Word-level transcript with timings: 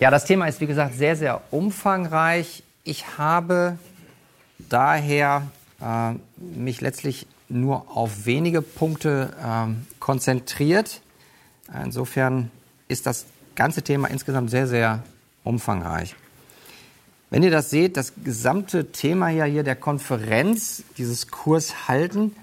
Ja, 0.00 0.12
das 0.12 0.26
Thema 0.26 0.46
ist 0.46 0.60
wie 0.60 0.68
gesagt 0.68 0.94
sehr, 0.94 1.16
sehr 1.16 1.40
umfangreich. 1.50 2.62
Ich 2.84 3.18
habe 3.18 3.78
daher 4.60 5.48
äh, 5.80 6.12
mich 6.36 6.80
letztlich 6.80 7.26
nur 7.48 7.96
auf 7.96 8.24
wenige 8.24 8.62
Punkte 8.62 9.34
äh, 9.42 9.74
konzentriert. 9.98 11.00
Insofern 11.84 12.52
ist 12.86 13.06
das 13.06 13.26
ganze 13.56 13.82
Thema 13.82 14.06
insgesamt 14.08 14.50
sehr, 14.50 14.68
sehr 14.68 15.02
umfangreich. 15.42 16.14
Wenn 17.30 17.42
ihr 17.42 17.50
das 17.50 17.68
seht, 17.68 17.96
das 17.96 18.12
gesamte 18.24 18.92
Thema 18.92 19.30
ja 19.30 19.46
hier 19.46 19.64
der 19.64 19.76
Konferenz, 19.76 20.84
dieses 20.96 21.28
Kurs 21.28 21.88
halten, 21.88 22.36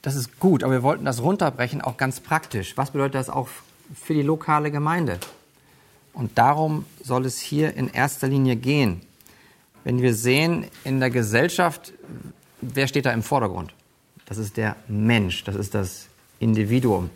das 0.00 0.16
ist 0.16 0.40
gut, 0.40 0.64
aber 0.64 0.72
wir 0.72 0.82
wollten 0.82 1.04
das 1.04 1.20
runterbrechen, 1.20 1.82
auch 1.82 1.98
ganz 1.98 2.20
praktisch. 2.20 2.78
Was 2.78 2.92
bedeutet 2.92 3.14
das 3.16 3.28
auch 3.28 3.48
für 3.94 4.14
die 4.14 4.22
lokale 4.22 4.70
Gemeinde? 4.70 5.20
Und 6.16 6.38
darum 6.38 6.86
soll 7.04 7.26
es 7.26 7.38
hier 7.38 7.74
in 7.74 7.88
erster 7.88 8.26
Linie 8.26 8.56
gehen. 8.56 9.02
Wenn 9.84 10.00
wir 10.00 10.14
sehen, 10.14 10.64
in 10.82 10.98
der 10.98 11.10
Gesellschaft, 11.10 11.92
wer 12.62 12.88
steht 12.88 13.04
da 13.04 13.12
im 13.12 13.22
Vordergrund? 13.22 13.74
Das 14.24 14.38
ist 14.38 14.56
der 14.56 14.76
Mensch, 14.88 15.44
das 15.44 15.54
ist 15.56 15.74
das 15.74 16.06
Individuum. 16.40 17.10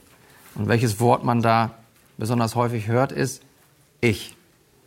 Und 0.54 0.68
welches 0.68 1.00
Wort 1.00 1.24
man 1.24 1.40
da 1.40 1.74
besonders 2.18 2.54
häufig 2.54 2.88
hört, 2.88 3.10
ist 3.10 3.42
ich. 4.02 4.36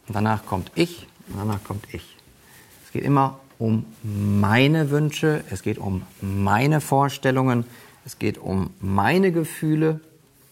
Und 0.08 0.16
danach 0.16 0.46
kommt 0.46 0.72
ich 0.76 1.08
und 1.28 1.40
danach 1.40 1.64
kommt 1.64 1.92
ich. 1.92 2.16
Es 2.86 2.92
geht 2.92 3.04
immer 3.04 3.40
um 3.58 3.84
meine 4.04 4.92
Wünsche, 4.92 5.44
es 5.50 5.64
geht 5.64 5.80
um 5.80 6.04
meine 6.22 6.82
Vorstellungen, 6.82 7.66
es 8.06 8.20
geht 8.20 8.38
um 8.38 8.70
meine 8.80 9.32
Gefühle, 9.32 10.02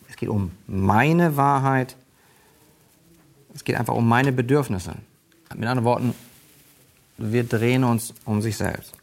es 0.09 0.15
geht 0.15 0.29
um 0.29 0.51
meine 0.65 1.37
Wahrheit, 1.37 1.95
es 3.53 3.63
geht 3.63 3.75
einfach 3.75 3.93
um 3.93 4.07
meine 4.07 4.31
Bedürfnisse. 4.31 4.95
Mit 5.53 5.67
anderen 5.67 5.83
Worten, 5.83 6.15
wir 7.17 7.43
drehen 7.43 7.84
uns 7.84 8.13
um 8.26 8.41
sich 8.41 8.57
selbst. 8.57 8.93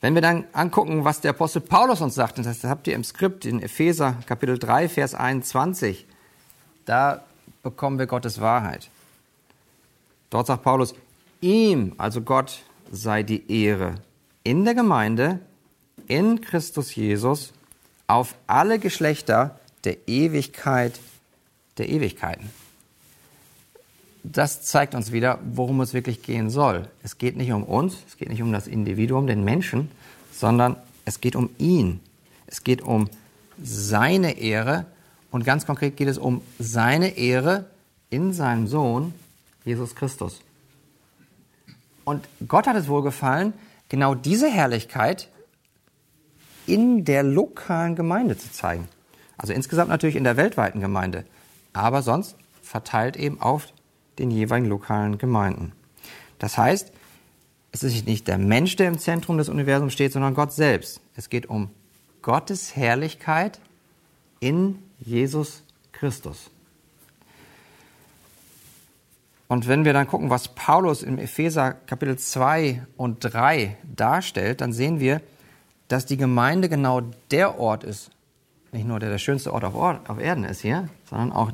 Wenn 0.00 0.14
wir 0.14 0.22
dann 0.22 0.44
angucken, 0.52 1.04
was 1.04 1.20
der 1.20 1.30
Apostel 1.30 1.60
Paulus 1.60 2.00
uns 2.00 2.14
sagt, 2.14 2.38
das 2.38 2.64
habt 2.64 2.86
ihr 2.86 2.94
im 2.94 3.04
Skript 3.04 3.44
in 3.44 3.62
Epheser 3.62 4.16
Kapitel 4.26 4.58
3, 4.58 4.88
Vers 4.88 5.14
21, 5.14 6.06
da 6.84 7.24
bekommen 7.62 7.98
wir 7.98 8.06
Gottes 8.06 8.40
Wahrheit. 8.40 8.90
Dort 10.30 10.46
sagt 10.46 10.62
Paulus, 10.62 10.94
ihm, 11.40 11.94
also 11.98 12.20
Gott, 12.20 12.62
sei 12.90 13.22
die 13.22 13.50
Ehre 13.64 13.96
in 14.44 14.64
der 14.64 14.74
Gemeinde, 14.74 15.40
in 16.06 16.40
Christus 16.40 16.94
Jesus, 16.94 17.52
auf 18.06 18.36
alle 18.46 18.78
Geschlechter 18.78 19.58
der 19.84 20.08
Ewigkeit 20.08 21.00
der 21.78 21.88
Ewigkeiten. 21.88 22.50
Das 24.22 24.62
zeigt 24.62 24.94
uns 24.94 25.12
wieder, 25.12 25.38
worum 25.52 25.80
es 25.80 25.94
wirklich 25.94 26.22
gehen 26.22 26.50
soll. 26.50 26.88
Es 27.02 27.18
geht 27.18 27.36
nicht 27.36 27.52
um 27.52 27.62
uns, 27.62 27.98
es 28.08 28.16
geht 28.16 28.28
nicht 28.28 28.42
um 28.42 28.52
das 28.52 28.66
Individuum, 28.66 29.26
den 29.26 29.44
Menschen, 29.44 29.90
sondern 30.32 30.76
es 31.04 31.20
geht 31.20 31.36
um 31.36 31.50
ihn. 31.58 32.00
Es 32.46 32.64
geht 32.64 32.82
um 32.82 33.08
seine 33.62 34.38
Ehre 34.38 34.86
und 35.30 35.44
ganz 35.44 35.66
konkret 35.66 35.96
geht 35.96 36.08
es 36.08 36.18
um 36.18 36.42
seine 36.58 37.16
Ehre 37.16 37.66
in 38.10 38.32
seinem 38.32 38.66
Sohn 38.66 39.14
Jesus 39.64 39.94
Christus. 39.94 40.40
Und 42.04 42.26
Gott 42.46 42.66
hat 42.66 42.76
es 42.76 42.88
wohl 42.88 43.02
gefallen, 43.02 43.52
genau 43.88 44.14
diese 44.14 44.48
Herrlichkeit 44.48 45.28
in 46.66 47.04
der 47.04 47.22
lokalen 47.22 47.96
Gemeinde 47.96 48.36
zu 48.36 48.50
zeigen. 48.52 48.88
Also 49.36 49.52
insgesamt 49.52 49.88
natürlich 49.88 50.16
in 50.16 50.24
der 50.24 50.36
weltweiten 50.36 50.80
Gemeinde, 50.80 51.24
aber 51.76 52.02
sonst 52.02 52.36
verteilt 52.62 53.16
eben 53.16 53.40
auf 53.40 53.68
den 54.18 54.30
jeweiligen 54.30 54.68
lokalen 54.68 55.18
Gemeinden. 55.18 55.72
Das 56.38 56.58
heißt, 56.58 56.92
es 57.72 57.82
ist 57.82 58.06
nicht 58.06 58.26
der 58.28 58.38
Mensch, 58.38 58.76
der 58.76 58.88
im 58.88 58.98
Zentrum 58.98 59.38
des 59.38 59.48
Universums 59.48 59.92
steht, 59.92 60.12
sondern 60.12 60.34
Gott 60.34 60.52
selbst. 60.52 61.00
Es 61.14 61.28
geht 61.28 61.46
um 61.46 61.70
Gottes 62.22 62.74
Herrlichkeit 62.74 63.60
in 64.40 64.78
Jesus 64.98 65.62
Christus. 65.92 66.50
Und 69.48 69.68
wenn 69.68 69.84
wir 69.84 69.92
dann 69.92 70.08
gucken, 70.08 70.30
was 70.30 70.48
Paulus 70.48 71.02
im 71.02 71.18
Epheser 71.18 71.72
Kapitel 71.72 72.18
2 72.18 72.84
und 72.96 73.20
3 73.20 73.76
darstellt, 73.84 74.60
dann 74.60 74.72
sehen 74.72 74.98
wir, 74.98 75.20
dass 75.88 76.04
die 76.04 76.16
Gemeinde 76.16 76.68
genau 76.68 77.02
der 77.30 77.60
Ort 77.60 77.84
ist, 77.84 78.10
nicht 78.72 78.86
nur 78.86 78.98
der, 78.98 79.10
der 79.10 79.18
schönste 79.18 79.52
Ort 79.52 79.64
auf, 79.64 79.74
Ort 79.74 80.10
auf 80.10 80.18
Erden 80.18 80.44
ist 80.44 80.62
hier, 80.62 80.88
sondern 81.08 81.32
auch 81.32 81.52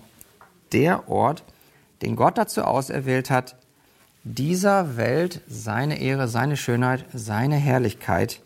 der 0.73 1.09
Ort, 1.09 1.45
den 2.03 2.17
Gott 2.17 2.39
dazu 2.39 2.63
auserwählt 2.63 3.31
hat, 3.31 3.57
dieser 4.25 4.97
Welt 4.97 5.43
seine 5.49 6.01
Ehre, 6.01 6.29
seine 6.29 6.57
Schönheit, 6.57 7.07
seine 7.13 7.57
Herrlichkeit 7.57 8.41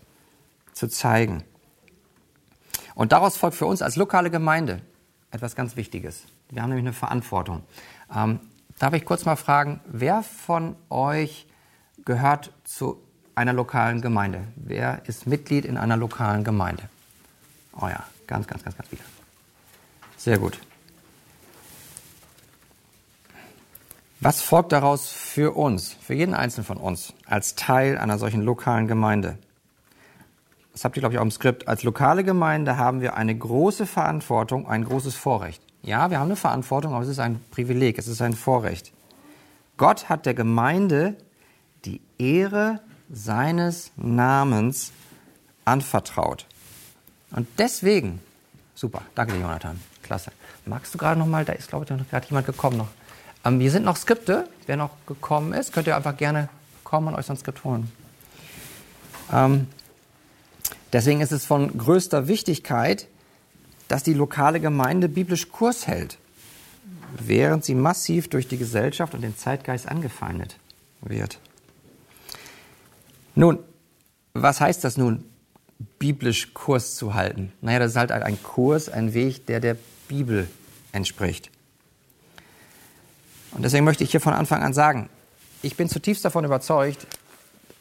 zu 0.72 0.88
zeigen. 0.88 1.44
Und 2.94 3.12
daraus 3.12 3.36
folgt 3.36 3.56
für 3.56 3.66
uns 3.66 3.82
als 3.82 3.96
lokale 3.96 4.30
Gemeinde 4.30 4.80
etwas 5.30 5.54
ganz 5.54 5.76
Wichtiges. 5.76 6.24
Wir 6.48 6.62
haben 6.62 6.70
nämlich 6.70 6.84
eine 6.84 6.92
Verantwortung. 6.94 7.62
Ähm, 8.14 8.40
Darf 8.78 8.92
ich 8.92 9.06
kurz 9.06 9.24
mal 9.24 9.36
fragen, 9.36 9.80
wer 9.86 10.22
von 10.22 10.76
euch 10.90 11.46
gehört 12.04 12.52
zu 12.64 13.02
einer 13.34 13.54
lokalen 13.54 14.02
Gemeinde? 14.02 14.44
Wer 14.54 15.02
ist 15.06 15.26
Mitglied 15.26 15.64
in 15.64 15.78
einer 15.78 15.96
lokalen 15.96 16.44
Gemeinde? 16.44 16.82
Oh 17.80 17.88
ja, 17.88 18.04
ganz, 18.26 18.46
ganz, 18.46 18.64
ganz, 18.64 18.76
ganz 18.76 18.88
viele. 18.88 19.02
Sehr 20.18 20.38
gut. 20.38 20.60
Was 24.26 24.42
folgt 24.42 24.72
daraus 24.72 25.08
für 25.08 25.56
uns, 25.56 25.92
für 25.92 26.14
jeden 26.14 26.34
Einzelnen 26.34 26.66
von 26.66 26.78
uns, 26.78 27.12
als 27.26 27.54
Teil 27.54 27.96
einer 27.96 28.18
solchen 28.18 28.42
lokalen 28.42 28.88
Gemeinde? 28.88 29.38
Das 30.72 30.84
habt 30.84 30.96
ihr, 30.96 31.00
glaube 31.00 31.14
ich, 31.14 31.20
auch 31.20 31.24
im 31.24 31.30
Skript. 31.30 31.68
Als 31.68 31.84
lokale 31.84 32.24
Gemeinde 32.24 32.76
haben 32.76 33.00
wir 33.00 33.16
eine 33.16 33.38
große 33.38 33.86
Verantwortung, 33.86 34.68
ein 34.68 34.82
großes 34.82 35.14
Vorrecht. 35.14 35.62
Ja, 35.82 36.10
wir 36.10 36.18
haben 36.18 36.26
eine 36.26 36.34
Verantwortung, 36.34 36.92
aber 36.92 37.04
es 37.04 37.08
ist 37.08 37.20
ein 37.20 37.40
Privileg, 37.52 37.98
es 37.98 38.08
ist 38.08 38.20
ein 38.20 38.32
Vorrecht. 38.32 38.92
Gott 39.76 40.08
hat 40.08 40.26
der 40.26 40.34
Gemeinde 40.34 41.14
die 41.84 42.00
Ehre 42.18 42.80
seines 43.08 43.92
Namens 43.94 44.90
anvertraut. 45.64 46.46
Und 47.30 47.46
deswegen, 47.58 48.20
super, 48.74 49.02
danke 49.14 49.34
dir, 49.34 49.42
Jonathan, 49.42 49.80
klasse. 50.02 50.32
Magst 50.64 50.92
du 50.92 50.98
gerade 50.98 51.16
noch 51.16 51.26
mal, 51.26 51.44
da 51.44 51.52
ist, 51.52 51.68
glaube 51.68 51.86
ich, 51.88 52.10
gerade 52.10 52.26
jemand 52.26 52.46
gekommen 52.46 52.78
noch. 52.78 52.88
Ähm, 53.46 53.60
hier 53.60 53.70
sind 53.70 53.84
noch 53.84 53.96
Skripte, 53.96 54.48
wer 54.66 54.76
noch 54.76 54.90
gekommen 55.06 55.52
ist, 55.52 55.72
könnt 55.72 55.86
ihr 55.86 55.96
einfach 55.96 56.16
gerne 56.16 56.48
kommen 56.82 57.08
und 57.08 57.14
euch 57.14 57.26
so 57.26 57.32
ein 57.32 57.38
Skript 57.38 57.62
holen. 57.64 57.90
Ähm, 59.32 59.68
deswegen 60.92 61.20
ist 61.20 61.32
es 61.32 61.44
von 61.44 61.76
größter 61.76 62.26
Wichtigkeit, 62.26 63.06
dass 63.88 64.02
die 64.02 64.14
lokale 64.14 64.58
Gemeinde 64.58 65.08
biblisch 65.08 65.48
Kurs 65.50 65.86
hält, 65.86 66.18
während 67.18 67.64
sie 67.64 67.76
massiv 67.76 68.28
durch 68.28 68.48
die 68.48 68.58
Gesellschaft 68.58 69.14
und 69.14 69.20
den 69.20 69.36
Zeitgeist 69.36 69.86
angefeindet 69.86 70.56
wird. 71.02 71.38
Nun, 73.36 73.60
was 74.34 74.60
heißt 74.60 74.82
das 74.82 74.96
nun, 74.96 75.24
biblisch 75.98 76.52
Kurs 76.52 76.96
zu 76.96 77.14
halten? 77.14 77.52
Naja, 77.60 77.78
das 77.78 77.92
ist 77.92 77.96
halt 77.96 78.10
ein 78.10 78.42
Kurs, 78.42 78.88
ein 78.88 79.14
Weg, 79.14 79.46
der 79.46 79.60
der 79.60 79.76
Bibel 80.08 80.48
entspricht. 80.92 81.50
Und 83.52 83.62
deswegen 83.62 83.84
möchte 83.84 84.04
ich 84.04 84.10
hier 84.10 84.20
von 84.20 84.34
Anfang 84.34 84.62
an 84.62 84.72
sagen, 84.72 85.08
ich 85.62 85.76
bin 85.76 85.88
zutiefst 85.88 86.24
davon 86.24 86.44
überzeugt, 86.44 87.06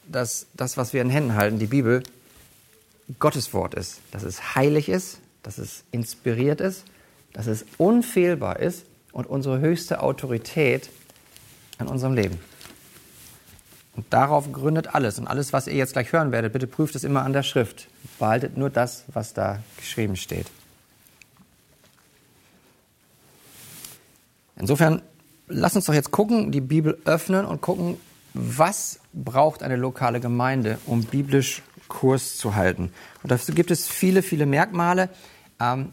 dass 0.08 0.48
das, 0.54 0.78
was 0.78 0.94
wir 0.94 1.02
in 1.02 1.10
Händen 1.10 1.36
halten, 1.36 1.60
die 1.60 1.68
Bibel, 1.68 2.04
Gottes 3.20 3.54
Wort 3.54 3.76
ist, 3.76 4.00
dass 4.12 4.24
es 4.24 4.56
heilig 4.56 4.90
ist, 4.90 5.20
dass 5.44 5.58
es 5.58 5.84
inspiriert 5.92 6.60
ist, 6.62 6.86
dass 7.34 7.48
es 7.48 7.66
unfehlbar 7.78 8.60
ist 8.60 8.86
und 9.12 9.28
unsere 9.28 9.60
höchste 9.60 10.02
Autorität 10.02 10.90
in 11.80 11.88
unserem 11.88 12.14
Leben. 12.14 12.40
Und 13.96 14.06
darauf 14.12 14.52
gründet 14.52 14.94
alles. 14.94 15.20
Und 15.20 15.28
alles, 15.28 15.54
was 15.54 15.68
ihr 15.68 15.76
jetzt 15.76 15.94
gleich 15.94 16.12
hören 16.12 16.32
werdet, 16.32 16.52
bitte 16.52 16.68
prüft 16.68 16.96
es 16.96 17.04
immer 17.04 17.24
an 17.24 17.34
der 17.34 17.44
Schrift. 17.44 17.88
Behaltet 18.20 18.58
nur 18.58 18.70
das, 18.70 19.06
was 19.08 19.34
da 19.34 19.60
geschrieben 19.78 20.16
steht. 20.16 20.48
Insofern, 24.58 25.02
lasst 25.48 25.76
uns 25.76 25.86
doch 25.86 25.94
jetzt 25.94 26.12
gucken, 26.12 26.52
die 26.52 26.62
Bibel 26.62 26.98
öffnen 27.06 27.46
und 27.46 27.62
gucken, 27.62 27.98
was 28.34 29.00
braucht 29.14 29.64
eine 29.64 29.76
lokale 29.76 30.20
Gemeinde, 30.20 30.78
um 30.86 31.04
biblisch 31.04 31.64
Kurs 31.88 32.38
zu 32.38 32.56
halten. 32.56 32.92
Und 33.24 33.32
dafür 33.32 33.56
gibt 33.56 33.72
es 33.72 33.88
viele, 33.88 34.22
viele 34.22 34.46
Merkmale. 34.46 35.10
Ähm, 35.60 35.90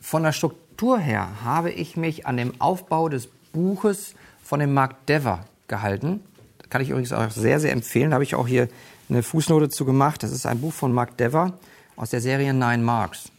von 0.00 0.22
der 0.22 0.32
Struktur 0.32 0.98
her 0.98 1.42
habe 1.42 1.70
ich 1.70 1.96
mich 1.96 2.26
an 2.26 2.36
dem 2.36 2.60
Aufbau 2.60 3.08
des 3.08 3.28
Buches 3.52 4.14
von 4.42 4.60
dem 4.60 4.74
Mark 4.74 5.06
Dever 5.06 5.46
gehalten. 5.66 6.20
Das 6.58 6.68
kann 6.68 6.82
ich 6.82 6.90
übrigens 6.90 7.12
auch 7.12 7.30
sehr, 7.30 7.58
sehr 7.60 7.72
empfehlen. 7.72 8.10
Da 8.10 8.14
habe 8.14 8.24
ich 8.24 8.34
auch 8.34 8.46
hier 8.46 8.68
eine 9.08 9.22
Fußnote 9.22 9.68
zu 9.70 9.84
gemacht. 9.84 10.22
Das 10.22 10.30
ist 10.30 10.46
ein 10.46 10.60
Buch 10.60 10.72
von 10.72 10.92
Mark 10.92 11.16
Dever 11.16 11.54
aus 11.96 12.10
der 12.10 12.20
Serie 12.20 12.52
Nine 12.52 12.82
Marks. 12.82 13.30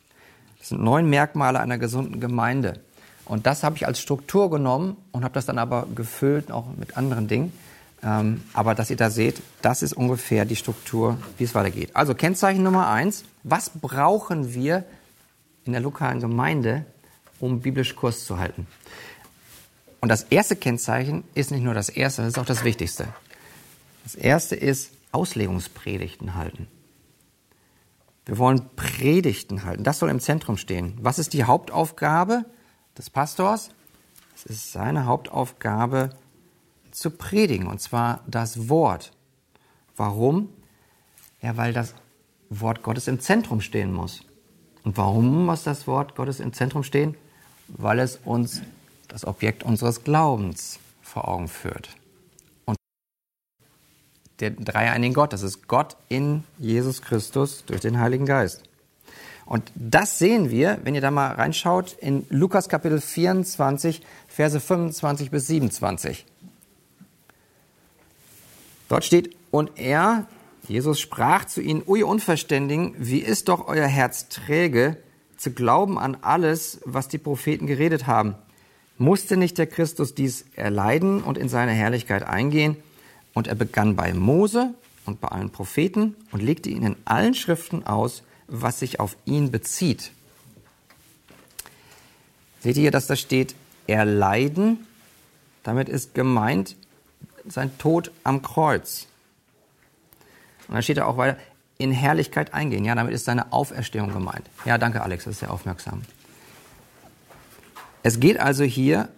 Das 0.59 0.69
sind 0.69 0.81
neun 0.81 1.09
Merkmale 1.09 1.59
einer 1.59 1.77
gesunden 1.77 2.19
Gemeinde. 2.19 2.81
Und 3.25 3.47
das 3.47 3.63
habe 3.63 3.75
ich 3.75 3.87
als 3.87 3.99
Struktur 3.99 4.49
genommen 4.49 4.97
und 5.11 5.23
habe 5.23 5.33
das 5.33 5.45
dann 5.45 5.57
aber 5.57 5.87
gefüllt, 5.93 6.51
auch 6.51 6.67
mit 6.77 6.95
anderen 6.97 7.27
Dingen. 7.27 7.51
Ähm, 8.03 8.43
aber 8.53 8.75
dass 8.75 8.89
ihr 8.89 8.97
da 8.97 9.09
seht, 9.09 9.41
das 9.61 9.81
ist 9.81 9.93
ungefähr 9.93 10.45
die 10.45 10.55
Struktur, 10.55 11.17
wie 11.37 11.43
es 11.43 11.55
weitergeht. 11.55 11.89
Also 11.95 12.13
Kennzeichen 12.13 12.63
Nummer 12.63 12.87
eins. 12.87 13.23
Was 13.43 13.69
brauchen 13.69 14.53
wir 14.53 14.83
in 15.65 15.71
der 15.71 15.81
lokalen 15.81 16.19
Gemeinde, 16.19 16.85
um 17.39 17.61
biblisch 17.61 17.95
Kurs 17.95 18.25
zu 18.25 18.37
halten? 18.37 18.67
Und 20.01 20.09
das 20.09 20.23
erste 20.29 20.55
Kennzeichen 20.55 21.23
ist 21.33 21.49
nicht 21.49 21.63
nur 21.63 21.73
das 21.73 21.89
erste, 21.89 22.21
das 22.21 22.33
ist 22.33 22.39
auch 22.39 22.45
das 22.45 22.63
Wichtigste. 22.63 23.07
Das 24.03 24.13
erste 24.13 24.55
ist 24.55 24.91
Auslegungspredigten 25.11 26.35
halten. 26.35 26.67
Wir 28.27 28.37
wollen 28.37 28.61
Predigten 28.75 29.63
halten. 29.63 29.83
Das 29.83 29.97
soll 29.97 30.09
im 30.09 30.19
Zentrum 30.19 30.57
stehen. 30.57 30.95
Was 31.01 31.17
ist 31.17 31.33
die 31.33 31.45
Hauptaufgabe 31.45 32.45
des 32.97 33.09
Pastors? 33.09 33.69
Es 34.35 34.45
ist 34.45 34.71
seine 34.71 35.05
Hauptaufgabe 35.05 36.11
zu 36.91 37.11
predigen, 37.11 37.67
und 37.67 37.81
zwar 37.81 38.21
das 38.27 38.69
Wort. 38.69 39.11
Warum? 39.95 40.49
Ja, 41.41 41.57
weil 41.57 41.73
das 41.73 41.93
Wort 42.49 42.83
Gottes 42.83 43.07
im 43.07 43.19
Zentrum 43.19 43.61
stehen 43.61 43.93
muss. 43.93 44.23
Und 44.83 44.97
warum 44.97 45.45
muss 45.45 45.63
das 45.63 45.87
Wort 45.87 46.15
Gottes 46.15 46.39
im 46.39 46.53
Zentrum 46.53 46.83
stehen? 46.83 47.15
Weil 47.67 47.99
es 47.99 48.17
uns 48.23 48.61
das 49.07 49.25
Objekt 49.25 49.63
unseres 49.63 50.03
Glaubens 50.03 50.79
vor 51.01 51.27
Augen 51.27 51.47
führt. 51.47 51.89
Und 52.65 52.77
der 54.39 54.51
dreieinigen 54.51 55.13
Gott, 55.13 55.33
das 55.33 55.41
ist 55.41 55.67
Gott 55.67 55.95
in 56.09 56.43
Jesus 56.59 57.01
Christus 57.01 57.63
durch 57.65 57.81
den 57.81 57.99
Heiligen 57.99 58.25
Geist. 58.25 58.63
Und 59.45 59.71
das 59.75 60.17
sehen 60.17 60.49
wir, 60.49 60.79
wenn 60.83 60.95
ihr 60.95 61.01
da 61.01 61.11
mal 61.11 61.31
reinschaut, 61.33 61.95
in 61.99 62.25
Lukas 62.29 62.67
Kapitel 62.67 62.99
24, 62.99 64.01
Verse 64.27 64.59
25 64.59 65.29
bis 65.29 65.47
27. 65.47 66.25
Dort 68.89 69.05
steht, 69.05 69.35
und 69.51 69.71
er, 69.75 70.27
Jesus, 70.67 70.99
sprach 70.99 71.45
zu 71.45 71.61
ihnen, 71.61 71.83
O 71.85 71.95
ihr 71.95 72.07
Unverständigen, 72.07 72.95
wie 72.97 73.19
ist 73.19 73.47
doch 73.47 73.67
euer 73.67 73.87
Herz 73.87 74.29
träge, 74.29 74.97
zu 75.37 75.51
glauben 75.51 75.99
an 75.99 76.17
alles, 76.21 76.79
was 76.85 77.07
die 77.07 77.17
Propheten 77.17 77.67
geredet 77.67 78.07
haben? 78.07 78.35
Musste 78.97 79.37
nicht 79.37 79.57
der 79.57 79.67
Christus 79.67 80.15
dies 80.15 80.45
erleiden 80.55 81.21
und 81.21 81.37
in 81.37 81.49
seine 81.49 81.71
Herrlichkeit 81.71 82.23
eingehen? 82.23 82.77
Und 83.33 83.47
er 83.47 83.55
begann 83.55 83.95
bei 83.95 84.13
Mose 84.13 84.73
und 85.05 85.21
bei 85.21 85.27
allen 85.27 85.51
Propheten 85.51 86.15
und 86.31 86.41
legte 86.41 86.69
ihnen 86.69 86.85
in 86.85 86.95
allen 87.05 87.35
Schriften 87.35 87.85
aus, 87.85 88.23
was 88.47 88.79
sich 88.79 88.99
auf 88.99 89.17
ihn 89.25 89.51
bezieht. 89.51 90.11
Seht 92.61 92.77
ihr, 92.77 92.91
dass 92.91 93.07
da 93.07 93.15
steht, 93.15 93.55
erleiden? 93.87 94.87
Damit 95.63 95.89
ist 95.89 96.13
gemeint 96.13 96.75
sein 97.47 97.77
Tod 97.77 98.11
am 98.23 98.41
Kreuz. 98.41 99.07
Und 100.67 100.75
dann 100.75 100.83
steht 100.83 100.97
da 100.97 101.05
auch 101.05 101.17
weiter, 101.17 101.37
in 101.77 101.91
Herrlichkeit 101.91 102.53
eingehen. 102.53 102.85
Ja, 102.85 102.95
damit 102.95 103.13
ist 103.13 103.25
seine 103.25 103.51
Auferstehung 103.51 104.11
gemeint. 104.13 104.49
Ja, 104.65 104.77
danke 104.77 105.01
Alex, 105.01 105.25
das 105.25 105.33
ist 105.33 105.39
sehr 105.41 105.51
aufmerksam. 105.51 106.03
Es 108.03 108.19
geht 108.19 108.39
also 108.39 108.63
hier 108.63 109.09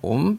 um 0.00 0.38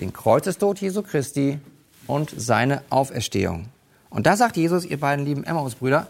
den 0.00 0.12
Kreuzestod 0.12 0.80
Jesu 0.80 1.02
Christi 1.02 1.60
und 2.06 2.32
seine 2.36 2.82
Auferstehung. 2.90 3.68
Und 4.10 4.26
da 4.26 4.36
sagt 4.36 4.56
Jesus, 4.56 4.84
ihr 4.84 4.98
beiden 4.98 5.24
lieben 5.24 5.44
Emmaus-Brüder, 5.44 6.08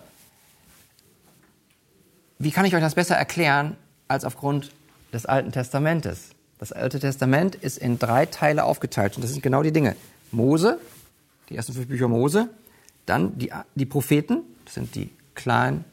wie 2.38 2.50
kann 2.50 2.64
ich 2.64 2.74
euch 2.74 2.80
das 2.80 2.94
besser 2.94 3.16
erklären 3.16 3.76
als 4.08 4.24
aufgrund 4.24 4.72
des 5.12 5.26
Alten 5.26 5.52
Testamentes? 5.52 6.30
Das 6.58 6.72
Alte 6.72 6.98
Testament 6.98 7.54
ist 7.54 7.78
in 7.78 7.98
drei 7.98 8.26
Teile 8.26 8.64
aufgeteilt 8.64 9.16
und 9.16 9.22
das 9.22 9.32
sind 9.32 9.42
genau 9.42 9.62
die 9.62 9.72
Dinge. 9.72 9.96
Mose, 10.30 10.78
die 11.48 11.56
ersten 11.56 11.72
fünf 11.72 11.88
Bücher 11.88 12.08
Mose, 12.08 12.48
dann 13.06 13.38
die, 13.38 13.52
die 13.74 13.86
Propheten, 13.86 14.42
das 14.64 14.74
sind 14.74 14.94
die 14.94 15.10
kleinen 15.34 15.84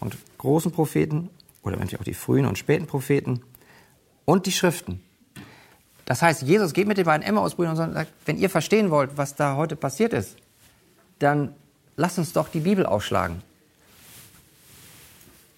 und 0.00 0.16
großen 0.38 0.70
Propheten 0.70 1.30
oder 1.62 1.76
natürlich 1.76 1.98
auch 1.98 2.04
die 2.04 2.14
frühen 2.14 2.46
und 2.46 2.58
späten 2.58 2.86
Propheten 2.86 3.42
und 4.24 4.46
die 4.46 4.52
Schriften. 4.52 5.00
Das 6.04 6.20
heißt, 6.20 6.42
Jesus 6.42 6.74
geht 6.74 6.86
mit 6.86 6.98
den 6.98 7.06
beiden 7.06 7.26
Emmaus-Brüdern 7.26 7.78
und 7.78 7.94
sagt, 7.94 8.12
wenn 8.26 8.36
ihr 8.36 8.50
verstehen 8.50 8.90
wollt, 8.90 9.16
was 9.16 9.34
da 9.34 9.56
heute 9.56 9.74
passiert 9.74 10.12
ist, 10.12 10.36
dann 11.18 11.54
lasst 11.96 12.18
uns 12.18 12.32
doch 12.32 12.48
die 12.48 12.60
Bibel 12.60 12.84
aufschlagen. 12.84 13.42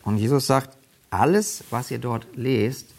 Und 0.06 0.18
Jesus 0.18 0.46
sagt, 0.46 0.78
alles, 1.10 1.64
was 1.70 1.90
ihr 1.90 1.98
dort 1.98 2.28
lest, 2.36 2.94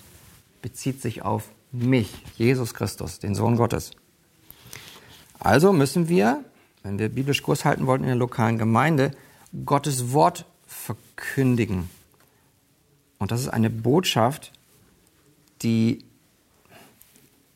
bezieht 0.61 1.01
sich 1.01 1.21
auf 1.21 1.49
mich, 1.71 2.13
Jesus 2.35 2.73
Christus, 2.73 3.19
den 3.19 3.33
Sohn 3.33 3.55
Gottes. 3.55 3.91
Also 5.39 5.71
müssen 5.71 6.09
wir, 6.09 6.43
wenn 6.83 6.99
wir 6.99 7.07
biblisch 7.07 7.43
Kurs 7.43 7.63
halten 7.63 7.87
wollen 7.87 8.01
in 8.01 8.07
der 8.07 8.17
lokalen 8.17 8.57
Gemeinde, 8.57 9.11
Gottes 9.65 10.11
Wort 10.11 10.43
verkündigen. 10.67 11.89
Und 13.19 13.31
das 13.31 13.39
ist 13.39 13.49
eine 13.49 13.69
Botschaft, 13.69 14.51
die 15.61 16.03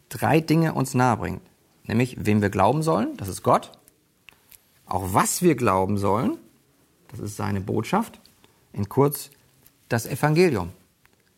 drei 0.08 0.40
Dinge 0.40 0.74
uns 0.74 0.94
nahebringt. 0.94 1.42
Nämlich, 1.84 2.26
wem 2.26 2.42
wir 2.42 2.50
glauben 2.50 2.84
sollen, 2.84 3.18
das 3.18 3.28
ist 3.28 3.44
Gott. 3.44 3.74
Auch 4.86 5.14
was 5.14 5.42
wir 5.42 5.56
glauben 5.56 5.98
sollen, 5.98 6.38
das 7.10 7.20
ist 7.20 7.36
seine 7.36 7.60
Botschaft. 7.60 8.22
In 8.72 8.88
kurz, 8.88 9.30
das 9.92 10.06
Evangelium. 10.06 10.72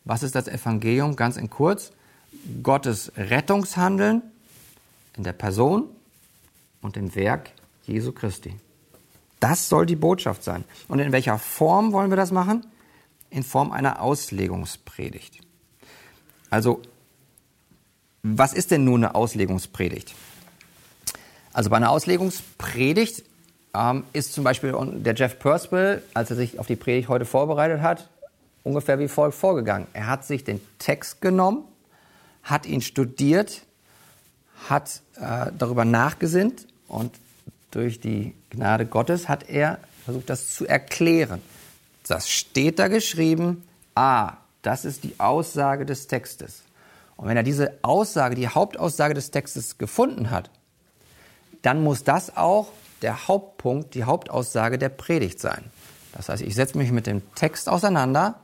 Was 0.05 0.23
ist 0.23 0.35
das 0.35 0.47
Evangelium? 0.47 1.15
Ganz 1.15 1.37
in 1.37 1.49
kurz. 1.49 1.91
Gottes 2.61 3.11
Rettungshandeln 3.15 4.21
in 5.15 5.23
der 5.23 5.33
Person 5.33 5.85
und 6.81 6.97
im 6.97 7.15
Werk 7.15 7.51
Jesu 7.85 8.11
Christi. 8.11 8.55
Das 9.39 9.69
soll 9.69 9.85
die 9.85 9.95
Botschaft 9.95 10.43
sein. 10.43 10.63
Und 10.87 10.99
in 10.99 11.11
welcher 11.11 11.37
Form 11.37 11.91
wollen 11.91 12.09
wir 12.09 12.17
das 12.17 12.31
machen? 12.31 12.65
In 13.29 13.43
Form 13.43 13.71
einer 13.71 14.01
Auslegungspredigt. 14.01 15.39
Also, 16.49 16.81
was 18.21 18.53
ist 18.53 18.71
denn 18.71 18.83
nun 18.83 19.03
eine 19.03 19.15
Auslegungspredigt? 19.15 20.13
Also 21.51 21.69
bei 21.69 21.77
einer 21.77 21.91
Auslegungspredigt 21.91 23.23
ähm, 23.75 24.03
ist 24.13 24.33
zum 24.33 24.43
Beispiel 24.43 24.73
der 24.95 25.13
Jeff 25.13 25.39
Percival, 25.39 26.01
als 26.13 26.29
er 26.29 26.35
sich 26.35 26.59
auf 26.59 26.67
die 26.67 26.75
Predigt 26.75 27.09
heute 27.09 27.25
vorbereitet 27.25 27.81
hat, 27.81 28.09
ungefähr 28.63 28.99
wie 28.99 29.07
folgt 29.07 29.35
vorgegangen. 29.35 29.87
Er 29.93 30.07
hat 30.07 30.25
sich 30.25 30.43
den 30.43 30.61
Text 30.79 31.21
genommen, 31.21 31.65
hat 32.43 32.65
ihn 32.65 32.81
studiert, 32.81 33.63
hat 34.69 35.01
äh, 35.15 35.51
darüber 35.57 35.85
nachgesinnt 35.85 36.67
und 36.87 37.11
durch 37.71 37.99
die 37.99 38.35
Gnade 38.49 38.85
Gottes 38.85 39.27
hat 39.27 39.49
er 39.49 39.79
versucht, 40.05 40.29
das 40.29 40.53
zu 40.53 40.65
erklären. 40.67 41.41
Das 42.07 42.29
steht 42.29 42.79
da 42.79 42.87
geschrieben. 42.87 43.63
A. 43.95 44.37
Das 44.61 44.85
ist 44.85 45.03
die 45.03 45.19
Aussage 45.19 45.85
des 45.85 46.07
Textes. 46.07 46.63
Und 47.17 47.27
wenn 47.27 47.37
er 47.37 47.43
diese 47.43 47.77
Aussage, 47.81 48.35
die 48.35 48.47
Hauptaussage 48.47 49.13
des 49.13 49.31
Textes 49.31 49.77
gefunden 49.77 50.29
hat, 50.29 50.49
dann 51.61 51.83
muss 51.83 52.03
das 52.03 52.35
auch 52.35 52.69
der 53.01 53.27
Hauptpunkt, 53.27 53.93
die 53.93 54.03
Hauptaussage 54.03 54.77
der 54.77 54.89
Predigt 54.89 55.39
sein. 55.39 55.65
Das 56.13 56.29
heißt, 56.29 56.41
ich 56.43 56.55
setze 56.55 56.77
mich 56.77 56.91
mit 56.91 57.07
dem 57.07 57.21
Text 57.35 57.67
auseinander, 57.69 58.39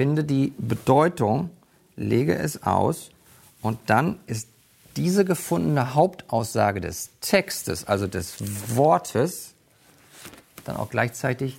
finde 0.00 0.24
die 0.24 0.54
Bedeutung, 0.56 1.50
lege 1.94 2.34
es 2.34 2.62
aus 2.62 3.10
und 3.60 3.78
dann 3.84 4.18
ist 4.26 4.48
diese 4.96 5.26
gefundene 5.26 5.94
Hauptaussage 5.94 6.80
des 6.80 7.10
Textes, 7.20 7.86
also 7.86 8.06
des 8.06 8.36
Wortes, 8.74 9.52
dann 10.64 10.78
auch 10.78 10.88
gleichzeitig 10.88 11.58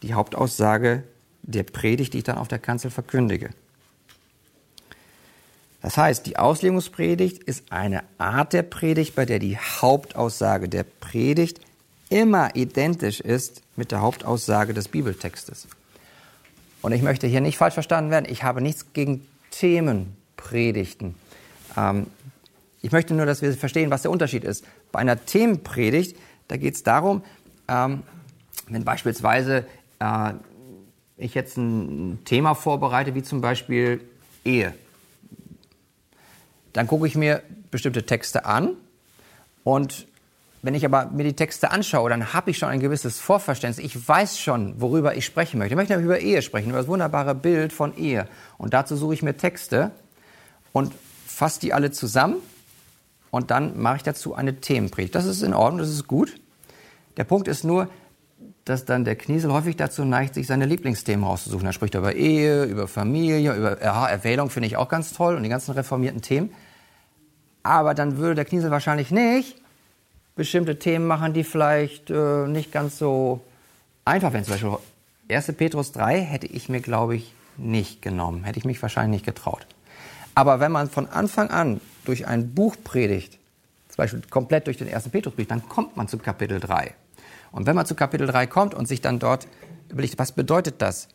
die 0.00 0.14
Hauptaussage 0.14 1.02
der 1.42 1.62
Predigt, 1.62 2.14
die 2.14 2.18
ich 2.18 2.24
dann 2.24 2.38
auf 2.38 2.48
der 2.48 2.58
Kanzel 2.58 2.90
verkündige. 2.90 3.50
Das 5.82 5.98
heißt, 5.98 6.24
die 6.24 6.38
Auslegungspredigt 6.38 7.42
ist 7.42 7.70
eine 7.70 8.02
Art 8.16 8.54
der 8.54 8.62
Predigt, 8.62 9.14
bei 9.14 9.26
der 9.26 9.40
die 9.40 9.58
Hauptaussage 9.58 10.70
der 10.70 10.84
Predigt 10.84 11.60
immer 12.08 12.56
identisch 12.56 13.20
ist 13.20 13.60
mit 13.76 13.92
der 13.92 14.00
Hauptaussage 14.00 14.72
des 14.72 14.88
Bibeltextes. 14.88 15.68
Und 16.82 16.92
ich 16.92 17.02
möchte 17.02 17.26
hier 17.26 17.40
nicht 17.40 17.58
falsch 17.58 17.74
verstanden 17.74 18.10
werden, 18.10 18.26
ich 18.28 18.42
habe 18.42 18.60
nichts 18.60 18.92
gegen 18.92 19.26
Themenpredigten. 19.50 21.14
Ähm, 21.76 22.06
ich 22.80 22.92
möchte 22.92 23.14
nur, 23.14 23.26
dass 23.26 23.42
wir 23.42 23.52
verstehen, 23.54 23.90
was 23.90 24.02
der 24.02 24.10
Unterschied 24.10 24.44
ist. 24.44 24.64
Bei 24.92 25.00
einer 25.00 25.24
Themenpredigt, 25.24 26.16
da 26.46 26.56
geht 26.56 26.74
es 26.74 26.82
darum, 26.82 27.22
ähm, 27.66 28.02
wenn 28.68 28.84
beispielsweise 28.84 29.66
äh, 29.98 30.32
ich 31.16 31.34
jetzt 31.34 31.56
ein 31.56 32.20
Thema 32.24 32.54
vorbereite, 32.54 33.14
wie 33.14 33.22
zum 33.22 33.40
Beispiel 33.40 34.00
Ehe, 34.44 34.74
dann 36.72 36.86
gucke 36.86 37.06
ich 37.06 37.16
mir 37.16 37.42
bestimmte 37.70 38.04
Texte 38.04 38.44
an 38.44 38.76
und 39.64 40.06
Wenn 40.60 40.74
ich 40.74 40.84
aber 40.84 41.06
mir 41.06 41.22
die 41.22 41.34
Texte 41.34 41.70
anschaue, 41.70 42.10
dann 42.10 42.32
habe 42.32 42.50
ich 42.50 42.58
schon 42.58 42.68
ein 42.68 42.80
gewisses 42.80 43.20
Vorverständnis. 43.20 43.84
Ich 43.84 44.08
weiß 44.08 44.38
schon, 44.38 44.80
worüber 44.80 45.14
ich 45.14 45.24
sprechen 45.24 45.58
möchte. 45.58 45.74
Ich 45.74 45.76
möchte 45.76 45.94
über 45.94 46.18
Ehe 46.18 46.42
sprechen, 46.42 46.70
über 46.70 46.78
das 46.78 46.88
wunderbare 46.88 47.34
Bild 47.34 47.72
von 47.72 47.96
Ehe. 47.96 48.26
Und 48.56 48.74
dazu 48.74 48.96
suche 48.96 49.14
ich 49.14 49.22
mir 49.22 49.36
Texte 49.36 49.92
und 50.72 50.92
fasse 51.26 51.60
die 51.60 51.72
alle 51.72 51.92
zusammen 51.92 52.36
und 53.30 53.52
dann 53.52 53.80
mache 53.80 53.98
ich 53.98 54.02
dazu 54.02 54.34
eine 54.34 54.60
Themenpredigt. 54.60 55.14
Das 55.14 55.26
ist 55.26 55.42
in 55.42 55.54
Ordnung, 55.54 55.78
das 55.78 55.90
ist 55.90 56.08
gut. 56.08 56.40
Der 57.16 57.24
Punkt 57.24 57.46
ist 57.46 57.62
nur, 57.62 57.88
dass 58.64 58.84
dann 58.84 59.04
der 59.04 59.14
Kniesel 59.14 59.52
häufig 59.52 59.76
dazu 59.76 60.04
neigt, 60.04 60.34
sich 60.34 60.46
seine 60.46 60.66
Lieblingsthemen 60.66 61.24
rauszusuchen. 61.24 61.66
Er 61.66 61.72
spricht 61.72 61.94
über 61.94 62.14
Ehe, 62.14 62.64
über 62.64 62.88
Familie, 62.88 63.54
über 63.54 63.82
ja, 63.82 64.06
Erwählung 64.08 64.50
finde 64.50 64.66
ich 64.66 64.76
auch 64.76 64.88
ganz 64.88 65.12
toll 65.12 65.36
und 65.36 65.44
die 65.44 65.48
ganzen 65.48 65.72
reformierten 65.72 66.20
Themen. 66.20 66.52
Aber 67.62 67.94
dann 67.94 68.18
würde 68.18 68.34
der 68.34 68.44
Kniesel 68.44 68.70
wahrscheinlich 68.70 69.10
nicht 69.12 69.56
bestimmte 70.38 70.78
Themen 70.78 71.06
machen, 71.06 71.34
die 71.34 71.44
vielleicht 71.44 72.08
äh, 72.08 72.46
nicht 72.46 72.72
ganz 72.72 72.96
so 72.96 73.42
einfach 74.06 74.32
wären. 74.32 74.44
Zum 74.44 74.54
Beispiel 74.54 74.78
1. 75.28 75.52
Petrus 75.58 75.92
3 75.92 76.20
hätte 76.22 76.46
ich 76.46 76.70
mir, 76.70 76.80
glaube 76.80 77.16
ich, 77.16 77.34
nicht 77.58 78.00
genommen. 78.00 78.44
Hätte 78.44 78.58
ich 78.58 78.64
mich 78.64 78.80
wahrscheinlich 78.80 79.18
nicht 79.18 79.26
getraut. 79.26 79.66
Aber 80.34 80.60
wenn 80.60 80.72
man 80.72 80.88
von 80.88 81.08
Anfang 81.08 81.50
an 81.50 81.80
durch 82.04 82.26
ein 82.26 82.54
Buch 82.54 82.76
predigt, 82.82 83.34
zum 83.88 83.96
Beispiel 83.96 84.22
komplett 84.30 84.68
durch 84.68 84.78
den 84.78 84.88
1. 84.92 85.08
Petrusbrief, 85.08 85.48
dann 85.48 85.68
kommt 85.68 85.96
man 85.96 86.06
zu 86.06 86.16
Kapitel 86.18 86.60
3. 86.60 86.94
Und 87.50 87.66
wenn 87.66 87.74
man 87.74 87.84
zu 87.84 87.96
Kapitel 87.96 88.28
3 88.28 88.46
kommt 88.46 88.74
und 88.74 88.86
sich 88.86 89.00
dann 89.00 89.18
dort 89.18 89.48
überlegt, 89.88 90.18
was 90.18 90.32
bedeutet 90.32 90.76
das? 90.78 91.08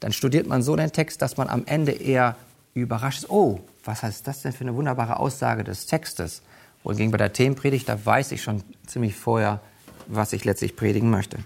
Dann 0.00 0.12
studiert 0.12 0.48
man 0.48 0.62
so 0.62 0.74
den 0.74 0.90
Text, 0.90 1.22
dass 1.22 1.36
man 1.36 1.48
am 1.48 1.64
Ende 1.66 1.92
eher 1.92 2.36
überrascht 2.74 3.22
ist, 3.22 3.30
oh, 3.30 3.60
was 3.84 4.02
heißt 4.02 4.26
das 4.26 4.42
denn 4.42 4.52
für 4.52 4.62
eine 4.62 4.74
wunderbare 4.74 5.20
Aussage 5.20 5.62
des 5.62 5.86
Textes? 5.86 6.42
Wohingegen 6.84 7.10
bei 7.10 7.18
der 7.18 7.32
Themenpredigt, 7.32 7.88
da 7.88 8.04
weiß 8.04 8.30
ich 8.32 8.42
schon 8.42 8.62
ziemlich 8.86 9.16
vorher, 9.16 9.60
was 10.06 10.34
ich 10.34 10.44
letztlich 10.44 10.76
predigen 10.76 11.10
möchte. 11.10 11.38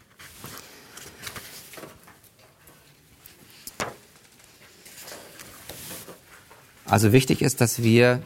Also 6.85 7.13
wichtig 7.13 7.41
ist, 7.41 7.61
dass 7.61 7.83
wir 7.83 8.21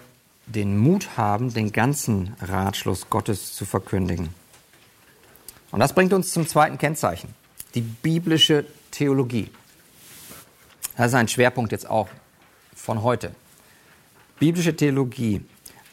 den 0.47 0.78
Mut 0.78 1.16
haben, 1.16 1.52
den 1.52 1.73
ganzen 1.73 2.35
Ratschluss 2.40 3.11
Gottes 3.11 3.54
zu 3.54 3.66
verkündigen. 3.66 4.31
Und 5.71 5.81
das 5.81 5.95
bringt 5.95 6.12
uns 6.12 6.33
zum 6.33 6.47
zweiten 6.47 6.78
Kennzeichen, 6.78 7.35
die 7.75 7.81
biblische 7.81 8.64
Theologie. 8.90 9.50
Das 10.97 11.09
ist 11.09 11.14
ein 11.14 11.28
Schwerpunkt 11.28 11.73
jetzt 11.73 11.88
auch 11.88 12.09
von 12.75 13.02
heute. 13.02 13.35
Biblische 14.38 14.75
Theologie. 14.75 15.42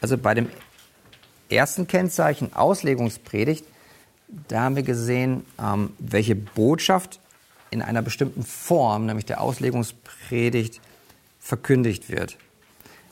Also 0.00 0.16
bei 0.16 0.34
dem 0.34 0.48
ersten 1.50 1.86
Kennzeichen 1.86 2.54
Auslegungspredigt, 2.54 3.64
da 4.48 4.62
haben 4.62 4.76
wir 4.76 4.82
gesehen, 4.82 5.44
ähm, 5.60 5.90
welche 5.98 6.34
Botschaft 6.34 7.20
in 7.70 7.82
einer 7.82 8.02
bestimmten 8.02 8.42
Form, 8.42 9.06
nämlich 9.06 9.26
der 9.26 9.40
Auslegungspredigt, 9.40 10.80
verkündigt 11.40 12.10
wird. 12.10 12.36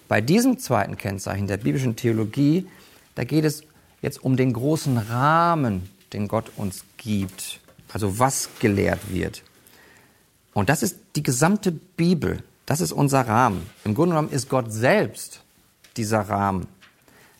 Bei 0.07 0.21
diesem 0.21 0.59
zweiten 0.59 0.97
Kennzeichen 0.97 1.47
der 1.47 1.59
biblischen 1.59 1.97
Theologie, 1.97 2.67
da 3.15 3.25
geht 3.25 3.45
es 3.45 3.63
jetzt 4.01 4.23
um 4.23 4.37
den 4.37 4.53
großen 4.53 4.97
Rahmen, 4.97 5.91
den 6.13 6.29
Gott 6.29 6.51
uns 6.57 6.85
gibt, 6.97 7.61
also 7.93 8.19
was 8.19 8.49
gelehrt 8.61 9.13
wird. 9.13 9.43
Und 10.55 10.69
das 10.69 10.83
ist 10.83 10.99
die 11.15 11.23
gesamte 11.23 11.73
Bibel, 11.73 12.43
das 12.67 12.81
ist 12.81 12.93
unser 12.93 13.27
Rahmen. 13.27 13.67
Im 13.85 13.95
Grunde 13.95 14.15
genommen 14.15 14.31
ist 14.31 14.49
Gott 14.49 14.73
selbst 14.73 15.43
dieser 15.97 16.21
Rahmen. 16.21 16.67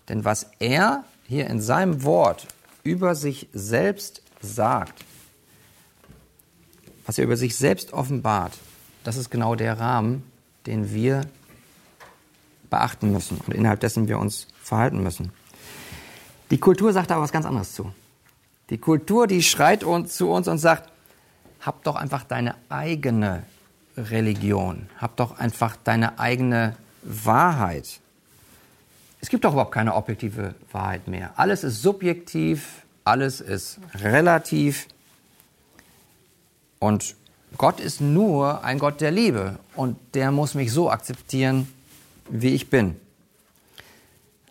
Denn 0.09 0.25
was 0.25 0.47
er 0.59 1.05
hier 1.27 1.47
in 1.49 1.61
seinem 1.61 2.03
Wort 2.05 2.47
über 2.83 3.15
sich 3.15 3.49
selbst 3.53 4.23
sagt, 4.41 5.05
was 7.07 7.19
er 7.19 7.25
über 7.25 7.37
sich 7.37 7.57
selbst 7.57 7.93
offenbart, 7.93 8.59
das 9.05 9.17
ist 9.17 9.31
genau 9.31 9.55
der 9.55 9.79
Rahmen, 9.79 10.23
den 10.67 10.93
wir 10.93 11.23
beachten 12.71 13.13
müssen 13.13 13.39
und 13.47 13.55
innerhalb 13.55 13.81
dessen 13.81 14.09
wir 14.09 14.19
uns 14.19 14.47
verhalten 14.63 15.03
müssen. 15.03 15.33
Die 16.51 16.59
Kultur 16.59 16.93
sagt 16.93 17.11
aber 17.11 17.23
was 17.23 17.33
ganz 17.33 17.47
anderes 17.47 17.73
zu. 17.73 17.93
Die 18.71 18.79
Kultur, 18.79 19.27
die 19.27 19.43
schreit 19.43 19.85
uns, 19.85 20.17
zu 20.17 20.31
uns 20.31 20.49
und 20.49 20.59
sagt, 20.59 20.91
hab 21.61 21.83
doch 21.85 21.97
einfach 21.97 22.25
deine 22.25 22.55
eigene 22.69 23.43
Religion, 23.97 24.89
hab 24.99 25.17
doch 25.17 25.39
einfach 25.39 25.77
deine 25.77 26.19
eigene 26.19 26.77
Wahrheit. 27.03 28.01
Es 29.21 29.29
gibt 29.29 29.45
doch 29.45 29.53
überhaupt 29.53 29.73
keine 29.73 29.95
objektive 29.95 30.55
Wahrheit 30.73 31.09
mehr. 31.09 31.33
Alles 31.37 31.65
ist 31.65 31.83
subjektiv, 31.83 32.83
alles 33.05 33.41
ist 33.41 33.79
relativ. 33.95 34.87
Und 36.79 37.17
Gott 37.57 37.81
ist 37.81 38.01
nur 38.01 38.63
ein 38.65 38.79
Gott 38.79 39.01
der 39.01 39.11
Liebe 39.11 39.59
und 39.75 39.97
der 40.15 40.31
muss 40.31 40.55
mich 40.55 40.73
so 40.73 40.91
akzeptieren, 40.91 41.73
wie 42.29 42.55
ich 42.55 42.71
bin. 42.71 42.97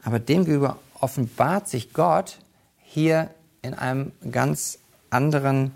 Aber 0.04 0.20
demgegenüber 0.20 0.78
offenbart 1.00 1.70
sich 1.70 1.94
Gott 1.94 2.40
hier 2.82 3.30
in 3.62 3.74
einem 3.74 4.12
ganz 4.32 4.80
anderen 5.10 5.72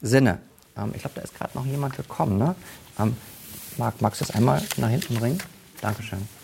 Sinne. 0.00 0.38
Ähm, 0.76 0.92
ich 0.94 1.00
glaube, 1.00 1.16
da 1.16 1.22
ist 1.22 1.34
gerade 1.34 1.56
noch 1.56 1.66
jemand 1.66 1.96
gekommen. 1.96 2.38
Ne? 2.38 2.54
Ähm, 2.98 3.16
Marc, 3.76 4.00
magst 4.00 4.20
du 4.20 4.24
das 4.24 4.34
einmal 4.34 4.62
nach 4.76 4.88
hinten 4.88 5.14
bringen? 5.16 5.38
Dankeschön. 5.80 6.35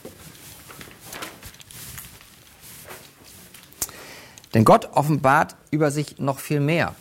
Denn 4.54 4.64
Gott 4.64 4.90
offenbart 4.92 5.56
über 5.70 5.90
sich 5.90 6.18
noch 6.18 6.38
viel 6.38 6.60
mehr. 6.60 6.94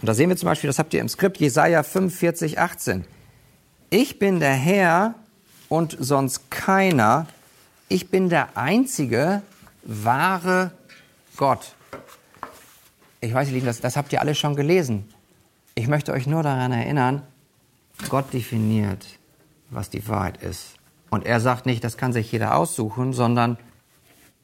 Und 0.00 0.08
da 0.08 0.14
sehen 0.14 0.28
wir 0.28 0.36
zum 0.36 0.46
Beispiel, 0.48 0.68
das 0.68 0.78
habt 0.78 0.92
ihr 0.94 1.00
im 1.00 1.08
Skript, 1.08 1.38
Jesaja 1.38 1.82
45, 1.82 2.58
18. 2.58 3.04
Ich 3.90 4.18
bin 4.18 4.40
der 4.40 4.52
Herr 4.52 5.14
und 5.68 5.96
sonst 5.98 6.50
keiner. 6.50 7.26
Ich 7.88 8.10
bin 8.10 8.28
der 8.28 8.56
einzige 8.56 9.42
wahre 9.82 10.72
Gott. 11.36 11.74
Ich 13.20 13.32
weiß, 13.32 13.48
ihr 13.48 13.54
Lieben, 13.54 13.66
das, 13.66 13.80
das 13.80 13.96
habt 13.96 14.12
ihr 14.12 14.20
alle 14.20 14.34
schon 14.34 14.56
gelesen. 14.56 15.08
Ich 15.74 15.88
möchte 15.88 16.12
euch 16.12 16.26
nur 16.26 16.42
daran 16.42 16.72
erinnern, 16.72 17.22
Gott 18.08 18.32
definiert, 18.32 19.06
was 19.70 19.90
die 19.90 20.06
Wahrheit 20.08 20.42
ist. 20.42 20.74
Und 21.10 21.24
er 21.24 21.40
sagt 21.40 21.66
nicht, 21.66 21.82
das 21.82 21.96
kann 21.96 22.12
sich 22.12 22.30
jeder 22.30 22.56
aussuchen, 22.56 23.12
sondern 23.12 23.56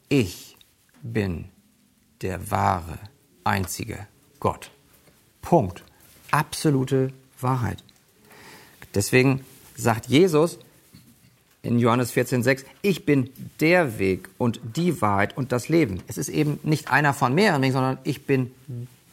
ich 0.09 0.52
bin 1.03 1.49
der 2.21 2.49
wahre, 2.49 2.97
einzige 3.43 4.07
Gott. 4.39 4.71
Punkt. 5.41 5.83
Absolute 6.31 7.13
Wahrheit. 7.39 7.83
Deswegen 8.95 9.45
sagt 9.75 10.07
Jesus 10.07 10.57
in 11.61 11.79
Johannes 11.79 12.13
14,6, 12.13 12.65
ich 12.81 13.05
bin 13.05 13.29
der 13.59 13.99
Weg 13.99 14.29
und 14.37 14.59
die 14.75 15.01
Wahrheit 15.01 15.37
und 15.37 15.51
das 15.51 15.69
Leben. 15.69 16.01
Es 16.07 16.17
ist 16.17 16.29
eben 16.29 16.59
nicht 16.63 16.89
einer 16.91 17.13
von 17.13 17.35
mehreren 17.35 17.61
Wegen, 17.61 17.73
sondern 17.73 17.97
ich 18.03 18.25
bin 18.25 18.51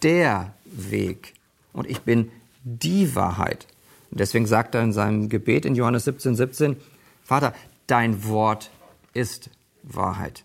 der 0.02 0.54
Weg 0.64 1.34
und 1.72 1.88
ich 1.88 2.00
bin 2.00 2.30
die 2.64 3.14
Wahrheit. 3.14 3.66
Und 4.10 4.20
deswegen 4.20 4.46
sagt 4.46 4.74
er 4.74 4.82
in 4.82 4.92
seinem 4.92 5.28
Gebet 5.28 5.64
in 5.64 5.74
Johannes 5.74 6.06
17,17, 6.06 6.34
17, 6.34 6.76
Vater, 7.24 7.54
dein 7.86 8.24
Wort 8.24 8.70
ist 9.14 9.50
Wahrheit. 9.82 10.42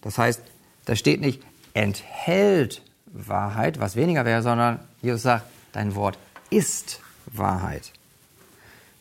Das 0.00 0.18
heißt, 0.18 0.42
da 0.84 0.96
steht 0.96 1.20
nicht 1.20 1.42
enthält 1.74 2.82
Wahrheit, 3.06 3.78
was 3.80 3.96
weniger 3.96 4.24
wäre, 4.24 4.42
sondern 4.42 4.80
Jesus 5.00 5.22
sagt, 5.22 5.46
dein 5.72 5.94
Wort 5.94 6.18
ist 6.50 7.00
Wahrheit. 7.26 7.92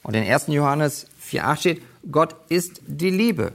Und 0.03 0.15
in 0.15 0.23
1. 0.23 0.47
Johannes 0.47 1.07
4.8 1.23 1.57
steht, 1.57 1.81
Gott 2.11 2.35
ist 2.49 2.81
die 2.87 3.09
Liebe. 3.09 3.53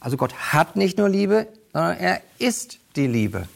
Also 0.00 0.16
Gott 0.16 0.34
hat 0.52 0.76
nicht 0.76 0.98
nur 0.98 1.08
Liebe, 1.08 1.48
sondern 1.72 1.96
er 1.98 2.20
ist 2.38 2.78
die 2.96 3.06
Liebe. 3.06 3.48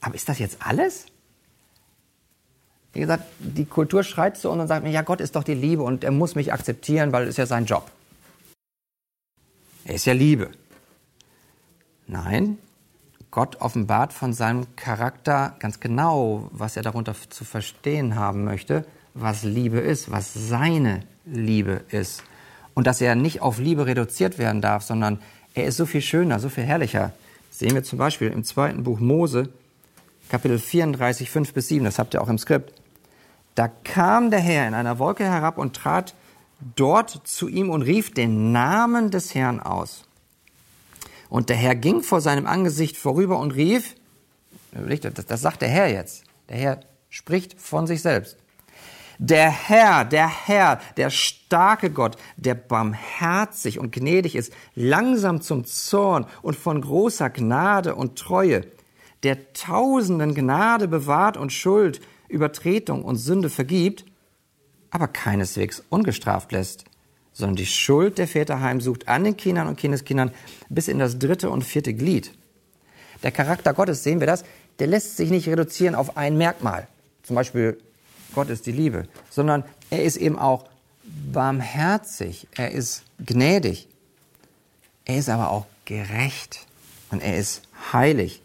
Aber 0.00 0.14
ist 0.14 0.28
das 0.28 0.38
jetzt 0.38 0.58
alles? 0.60 1.06
Wie 2.92 3.00
gesagt, 3.00 3.24
die 3.38 3.64
Kultur 3.64 4.04
schreit 4.04 4.36
zu 4.36 4.50
uns 4.50 4.60
und 4.60 4.68
sagt 4.68 4.84
mir, 4.84 4.90
ja, 4.90 5.02
Gott 5.02 5.20
ist 5.20 5.34
doch 5.34 5.44
die 5.44 5.54
Liebe 5.54 5.82
und 5.82 6.04
er 6.04 6.12
muss 6.12 6.34
mich 6.34 6.52
akzeptieren, 6.52 7.12
weil 7.12 7.24
es 7.24 7.30
ist 7.30 7.38
ja 7.38 7.46
sein 7.46 7.66
Job. 7.66 7.90
Er 9.84 9.96
ist 9.96 10.06
ja 10.06 10.12
Liebe. 10.12 10.50
Nein, 12.06 12.58
Gott 13.34 13.60
offenbart 13.60 14.12
von 14.12 14.32
seinem 14.32 14.76
Charakter 14.76 15.56
ganz 15.58 15.80
genau, 15.80 16.48
was 16.52 16.76
er 16.76 16.84
darunter 16.84 17.16
zu 17.30 17.44
verstehen 17.44 18.14
haben 18.14 18.44
möchte, 18.44 18.86
was 19.12 19.42
Liebe 19.42 19.80
ist, 19.80 20.08
was 20.12 20.32
seine 20.32 21.00
Liebe 21.24 21.82
ist. 21.90 22.22
Und 22.74 22.86
dass 22.86 23.00
er 23.00 23.16
nicht 23.16 23.42
auf 23.42 23.58
Liebe 23.58 23.86
reduziert 23.86 24.38
werden 24.38 24.60
darf, 24.60 24.84
sondern 24.84 25.18
er 25.52 25.64
ist 25.64 25.78
so 25.78 25.84
viel 25.84 26.00
schöner, 26.00 26.38
so 26.38 26.48
viel 26.48 26.62
herrlicher. 26.62 27.12
Das 27.50 27.58
sehen 27.58 27.74
wir 27.74 27.82
zum 27.82 27.98
Beispiel 27.98 28.28
im 28.28 28.44
zweiten 28.44 28.84
Buch 28.84 29.00
Mose, 29.00 29.48
Kapitel 30.28 30.60
34, 30.60 31.28
5 31.28 31.54
bis 31.54 31.66
7, 31.66 31.84
das 31.84 31.98
habt 31.98 32.14
ihr 32.14 32.22
auch 32.22 32.28
im 32.28 32.38
Skript. 32.38 32.72
Da 33.56 33.66
kam 33.66 34.30
der 34.30 34.40
Herr 34.40 34.68
in 34.68 34.74
einer 34.74 35.00
Wolke 35.00 35.24
herab 35.24 35.58
und 35.58 35.74
trat 35.74 36.14
dort 36.76 37.10
zu 37.24 37.48
ihm 37.48 37.70
und 37.70 37.82
rief 37.82 38.14
den 38.14 38.52
Namen 38.52 39.10
des 39.10 39.34
Herrn 39.34 39.58
aus. 39.58 40.06
Und 41.34 41.48
der 41.48 41.56
Herr 41.56 41.74
ging 41.74 42.04
vor 42.04 42.20
seinem 42.20 42.46
Angesicht 42.46 42.96
vorüber 42.96 43.40
und 43.40 43.56
rief, 43.56 43.96
das, 45.26 45.40
sagt 45.40 45.62
der 45.62 45.68
Herr 45.68 45.90
jetzt. 45.90 46.22
Der 46.48 46.56
Herr 46.56 46.80
spricht 47.08 47.60
von 47.60 47.88
sich 47.88 48.02
selbst. 48.02 48.36
Der 49.18 49.50
Herr, 49.50 50.04
der 50.04 50.28
Herr, 50.28 50.80
der 50.96 51.10
starke 51.10 51.90
Gott, 51.90 52.18
der 52.36 52.54
barmherzig 52.54 53.80
und 53.80 53.90
gnädig 53.90 54.36
ist, 54.36 54.52
langsam 54.76 55.40
zum 55.40 55.64
Zorn 55.64 56.26
und 56.42 56.54
von 56.54 56.80
großer 56.80 57.30
Gnade 57.30 57.96
und 57.96 58.16
Treue, 58.16 58.64
der 59.24 59.52
tausenden 59.54 60.36
Gnade 60.36 60.86
bewahrt 60.86 61.36
und 61.36 61.52
Schuld, 61.52 62.00
Übertretung 62.28 63.04
und 63.04 63.16
Sünde 63.16 63.50
vergibt, 63.50 64.04
aber 64.92 65.08
keineswegs 65.08 65.82
ungestraft 65.88 66.52
lässt, 66.52 66.84
sondern 67.34 67.56
die 67.56 67.66
Schuld 67.66 68.16
der 68.16 68.28
Väter 68.28 68.60
heimsucht 68.60 69.08
an 69.08 69.24
den 69.24 69.36
Kindern 69.36 69.66
und 69.66 69.76
Kindeskindern 69.76 70.30
bis 70.70 70.88
in 70.88 70.98
das 70.98 71.18
dritte 71.18 71.50
und 71.50 71.62
vierte 71.62 71.92
Glied. 71.92 72.32
Der 73.22 73.32
Charakter 73.32 73.74
Gottes, 73.74 74.02
sehen 74.02 74.20
wir 74.20 74.26
das, 74.26 74.44
der 74.78 74.86
lässt 74.86 75.16
sich 75.16 75.30
nicht 75.30 75.48
reduzieren 75.48 75.94
auf 75.94 76.16
ein 76.16 76.38
Merkmal. 76.38 76.88
Zum 77.22 77.36
Beispiel 77.36 77.78
Gott 78.34 78.48
ist 78.50 78.66
die 78.66 78.72
Liebe, 78.72 79.06
sondern 79.30 79.64
er 79.90 80.04
ist 80.04 80.16
eben 80.16 80.38
auch 80.38 80.64
barmherzig, 81.04 82.46
er 82.54 82.70
ist 82.70 83.02
gnädig, 83.24 83.88
er 85.04 85.18
ist 85.18 85.28
aber 85.28 85.50
auch 85.50 85.66
gerecht 85.84 86.66
und 87.10 87.22
er 87.22 87.36
ist 87.36 87.62
heilig, 87.92 88.42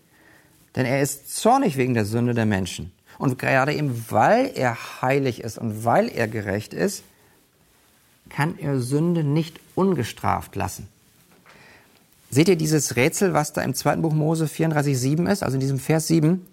denn 0.76 0.86
er 0.86 1.02
ist 1.02 1.36
zornig 1.36 1.78
wegen 1.78 1.94
der 1.94 2.06
Sünde 2.06 2.34
der 2.34 2.46
Menschen. 2.46 2.92
Und 3.18 3.38
gerade 3.38 3.74
eben 3.74 4.06
weil 4.10 4.52
er 4.56 4.78
heilig 5.02 5.42
ist 5.42 5.58
und 5.58 5.84
weil 5.84 6.10
er 6.10 6.28
gerecht 6.28 6.74
ist, 6.74 7.04
kann 8.30 8.58
er 8.60 8.80
Sünde 8.80 9.24
nicht 9.24 9.60
ungestraft 9.76 10.56
lassen. 10.56 10.88
Seht 12.30 12.48
ihr 12.48 12.56
dieses 12.56 12.96
Rätsel, 12.96 13.34
was 13.34 13.54
da 13.54 13.62
im 13.62 13.74
zweiten 13.74 14.02
Buch 14.02 14.14
Mose 14.14 14.46
34,7 14.46 15.32
ist, 15.32 15.42
also 15.42 15.56
in 15.56 15.62
diesem 15.62 15.80
Vers 15.80 16.08
7? 16.08 16.46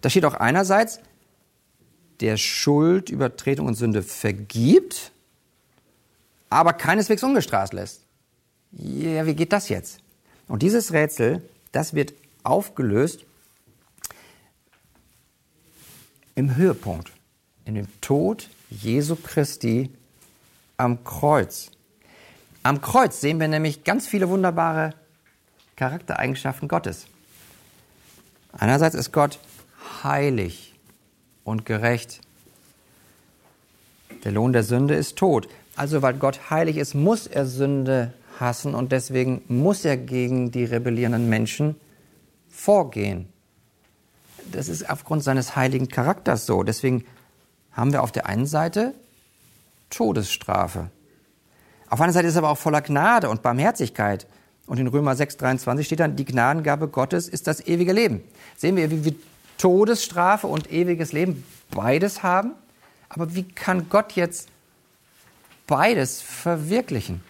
Da 0.00 0.10
steht 0.10 0.24
auch 0.24 0.34
einerseits, 0.34 1.00
der 2.20 2.36
Schuld, 2.36 3.10
Übertretung 3.10 3.66
und 3.66 3.74
Sünde 3.74 4.02
vergibt, 4.02 5.10
aber 6.50 6.72
keineswegs 6.72 7.24
ungestraft 7.24 7.72
lässt. 7.72 8.02
Ja, 8.70 9.26
wie 9.26 9.34
geht 9.34 9.52
das 9.52 9.68
jetzt? 9.68 9.98
Und 10.46 10.62
dieses 10.62 10.92
Rätsel, 10.92 11.42
das 11.72 11.94
wird 11.94 12.14
aufgelöst 12.44 13.24
im 16.36 16.54
Höhepunkt, 16.56 17.10
in 17.64 17.74
dem 17.74 17.88
Tod 18.00 18.48
Jesu 18.70 19.16
Christi 19.16 19.90
am 20.76 21.04
Kreuz. 21.04 21.70
Am 22.62 22.80
Kreuz 22.80 23.20
sehen 23.20 23.40
wir 23.40 23.48
nämlich 23.48 23.84
ganz 23.84 24.06
viele 24.06 24.28
wunderbare 24.28 24.94
Charaktereigenschaften 25.76 26.68
Gottes. 26.68 27.06
Einerseits 28.52 28.94
ist 28.94 29.12
Gott 29.12 29.38
heilig, 30.02 30.74
und 31.44 31.66
gerecht. 31.66 32.20
Der 34.24 34.32
Lohn 34.32 34.52
der 34.52 34.64
Sünde 34.64 34.94
ist 34.94 35.16
Tod. 35.16 35.48
Also 35.76 36.02
weil 36.02 36.14
Gott 36.14 36.50
heilig 36.50 36.78
ist, 36.78 36.94
muss 36.94 37.26
er 37.26 37.46
Sünde 37.46 38.12
hassen 38.40 38.74
und 38.74 38.90
deswegen 38.90 39.42
muss 39.48 39.84
er 39.84 39.96
gegen 39.96 40.50
die 40.50 40.64
rebellierenden 40.64 41.28
Menschen 41.28 41.76
vorgehen. 42.48 43.28
Das 44.50 44.68
ist 44.68 44.88
aufgrund 44.88 45.22
seines 45.22 45.56
heiligen 45.56 45.88
Charakters 45.88 46.46
so. 46.46 46.62
Deswegen 46.62 47.04
haben 47.72 47.92
wir 47.92 48.02
auf 48.02 48.12
der 48.12 48.26
einen 48.26 48.46
Seite 48.46 48.94
Todesstrafe. 49.90 50.90
Auf 51.86 52.00
anderen 52.00 52.12
Seite 52.12 52.28
ist 52.28 52.34
er 52.34 52.38
aber 52.38 52.50
auch 52.50 52.58
voller 52.58 52.80
Gnade 52.80 53.28
und 53.28 53.42
Barmherzigkeit. 53.42 54.26
Und 54.66 54.78
in 54.78 54.86
Römer 54.86 55.14
6, 55.14 55.36
23 55.36 55.86
steht 55.86 56.00
dann, 56.00 56.16
die 56.16 56.24
Gnadengabe 56.24 56.88
Gottes 56.88 57.28
ist 57.28 57.46
das 57.46 57.66
ewige 57.66 57.92
Leben. 57.92 58.22
Sehen 58.56 58.76
wir, 58.76 58.90
wie, 58.90 59.16
Todesstrafe 59.58 60.46
und 60.46 60.70
ewiges 60.72 61.12
Leben 61.12 61.44
beides 61.70 62.22
haben. 62.22 62.52
Aber 63.08 63.34
wie 63.34 63.44
kann 63.44 63.88
Gott 63.88 64.12
jetzt 64.12 64.48
beides 65.66 66.20
verwirklichen? 66.20 67.22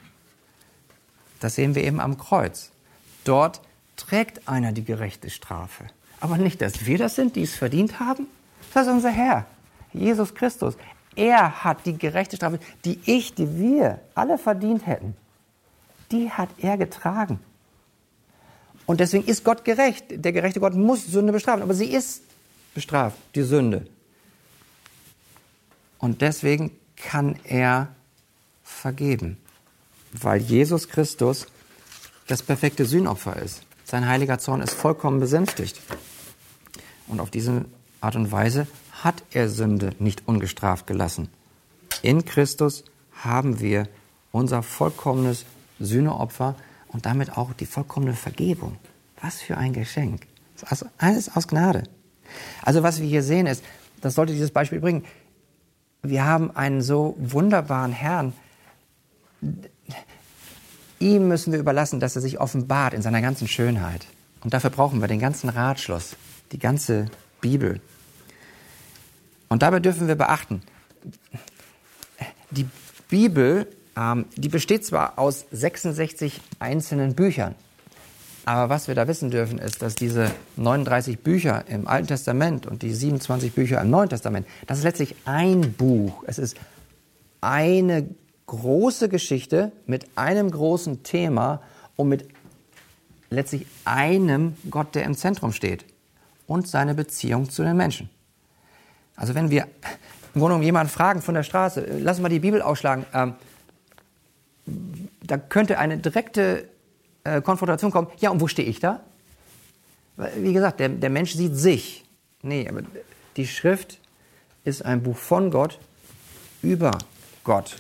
Das 1.41 1.55
sehen 1.55 1.75
wir 1.75 1.85
eben 1.85 2.01
am 2.01 2.17
Kreuz. 2.17 2.71
Dort 3.25 3.61
trägt 3.97 4.49
einer 4.49 4.73
die 4.73 4.85
gerechte 4.85 5.31
Strafe. 5.31 5.85
Aber 6.21 6.39
nicht, 6.39 6.63
dass 6.63 6.87
wir 6.87 6.99
das 6.99 7.17
sind, 7.17 7.37
die 7.37 7.43
es 7.43 7.55
verdient 7.55 8.01
haben. 8.01 8.27
Das 8.73 8.87
ist 8.87 8.93
unser 8.93 9.11
Herr, 9.11 9.47
Jesus 9.93 10.35
Christus. 10.35 10.77
Er 11.17 11.65
hat 11.65 11.87
die 11.87 11.97
gerechte 11.97 12.37
Strafe, 12.37 12.59
die 12.85 12.99
ich, 13.05 13.35
die 13.35 13.59
wir 13.59 14.01
alle 14.15 14.39
verdient 14.39 14.87
hätten. 14.87 15.17
Die 16.11 16.31
hat 16.31 16.49
er 16.59 16.77
getragen. 16.77 17.41
Und 18.87 19.01
deswegen 19.01 19.25
ist 19.25 19.45
Gott 19.45 19.65
gerecht. 19.65 20.05
Der 20.11 20.33
gerechte 20.33 20.61
Gott 20.61 20.75
muss 20.75 21.07
Sünde 21.07 21.33
bestrafen, 21.33 21.63
aber 21.63 21.75
sie 21.75 21.87
ist 21.87 22.23
bestraft, 22.75 23.17
die 23.35 23.43
Sünde. 23.43 23.87
Und 25.99 26.21
deswegen 26.21 26.71
kann 26.97 27.39
er 27.45 27.89
vergeben, 28.63 29.39
weil 30.13 30.41
Jesus 30.41 30.89
Christus 30.89 31.47
das 32.27 32.43
perfekte 32.43 32.85
Sühnopfer 32.85 33.37
ist. 33.37 33.63
Sein 33.85 34.07
heiliger 34.07 34.39
Zorn 34.39 34.61
ist 34.61 34.75
vollkommen 34.75 35.21
besänftigt. 35.21 35.81
Und 37.07 37.21
auf 37.21 37.31
diese 37.31 37.65
Art 38.01 38.17
und 38.17 38.33
Weise 38.33 38.67
hat 39.05 39.23
er 39.33 39.49
Sünde 39.49 39.93
nicht 39.99 40.27
ungestraft 40.27 40.87
gelassen. 40.87 41.29
In 42.03 42.25
Christus 42.25 42.85
haben 43.13 43.61
wir 43.61 43.89
unser 44.33 44.63
vollkommenes 44.63 45.45
Sühneopfer 45.79 46.57
und 46.89 47.07
damit 47.07 47.37
auch 47.37 47.53
die 47.53 47.67
vollkommene 47.67 48.15
Vergebung. 48.15 48.77
Was 49.21 49.43
für 49.43 49.57
ein 49.57 49.73
Geschenk. 49.73 50.27
Also 50.67 50.87
alles 50.99 51.37
aus 51.37 51.49
Gnade. 51.49 51.85
Also 52.63 52.83
was 52.83 53.01
wir 53.01 53.07
hier 53.07 53.23
sehen 53.23 53.47
ist, 53.47 53.63
das 54.01 54.15
sollte 54.15 54.33
dieses 54.33 54.51
Beispiel 54.51 54.81
bringen, 54.81 55.05
wir 56.03 56.25
haben 56.25 56.55
einen 56.55 56.83
so 56.83 57.17
wunderbaren 57.19 57.93
Herrn, 57.93 58.33
ihm 60.99 61.29
müssen 61.29 61.53
wir 61.53 61.59
überlassen, 61.59 62.01
dass 62.01 62.17
er 62.17 62.23
sich 62.23 62.41
offenbart 62.41 62.95
in 62.95 63.03
seiner 63.03 63.23
ganzen 63.23 63.49
Schönheit. 63.49 64.07
Und 64.43 64.53
dafür 64.53 64.71
brauchen 64.71 65.01
wir 65.01 65.09
den 65.09 65.21
ganzen 65.21 65.49
Ratschluss, 65.49 66.17
die 66.53 66.59
ganze 66.59 67.07
Bibel. 67.41 67.81
Und 69.55 69.63
dabei 69.63 69.79
dürfen 69.79 70.09
wir 70.09 70.17
beachten, 70.17 70.63
die 72.51 72.67
Bibel, 73.09 73.69
ähm, 73.97 74.25
die 74.35 74.49
besteht 74.49 74.85
zwar 74.85 75.17
aus 75.17 75.47
66 75.53 76.41
einzelnen 76.59 77.15
Büchern, 77.15 77.55
aber 78.47 78.69
was 78.69 78.89
wir 78.89 78.97
da 78.97 79.07
wissen 79.07 79.31
dürfen, 79.31 79.59
ist, 79.59 79.81
dass 79.81 79.95
diese 79.95 80.33
39 80.57 81.21
Bücher 81.21 81.69
im 81.69 81.87
Alten 81.87 82.09
Testament 82.09 82.67
und 82.67 82.83
die 82.83 82.93
27 82.93 83.53
Bücher 83.53 83.81
im 83.81 83.91
Neuen 83.91 84.09
Testament, 84.09 84.45
das 84.67 84.79
ist 84.79 84.85
letztlich 84.85 85.15
ein 85.25 85.73
Buch. 85.75 86.25
Es 86.27 86.41
ist 86.41 86.57
eine 87.41 88.09
große 88.47 89.09
Geschichte 89.09 89.71
mit 89.87 90.05
einem 90.17 90.51
großen 90.51 91.05
Thema 91.05 91.63
und 91.95 92.09
mit 92.09 92.29
letztlich 93.31 93.67
einem 93.85 94.57
Gott, 94.69 94.97
der 94.97 95.05
im 95.05 95.15
Zentrum 95.15 95.53
steht 95.53 95.85
und 96.49 96.67
seine 96.67 96.97
Beziehung 96.97 97.51
zu 97.51 97.63
den 97.63 97.77
Menschen. 97.77 98.11
Also 99.17 99.35
wenn 99.35 99.51
wir 99.51 99.63
im 99.63 100.41
Grunde 100.41 100.49
genommen 100.49 100.65
jemanden 100.65 100.93
fragen 100.93 101.23
von 101.23 101.35
der 101.35 101.43
Straße, 101.43 101.87
lass 102.01 102.21
mal 102.21 102.29
die 102.29 102.41
Bibel 102.41 102.61
ausschlagen, 102.63 103.07
ähm, 103.13 103.35
da 105.23 105.37
könnte 105.39 105.79
eine 105.79 105.99
direkte 105.99 106.69
äh, 107.23 107.41
Konfrontation 107.41 107.91
kommen, 107.91 108.09
ja, 108.19 108.31
und 108.31 108.41
wo 108.41 108.49
stehe 108.49 108.69
ich 108.69 108.81
da? 108.81 109.01
Wie 110.37 110.53
gesagt, 110.53 110.81
der, 110.81 110.89
der 110.89 111.11
Mensch 111.11 111.35
sieht 111.35 111.57
sich. 111.57 112.05
Nee, 112.43 112.69
aber 112.69 112.83
die 113.37 113.47
Schrift 113.47 113.99
ist 114.65 114.85
ein 114.85 115.03
Buch 115.03 115.17
von 115.17 115.51
Gott 115.51 115.79
über 116.63 116.93
Gott. 117.43 117.77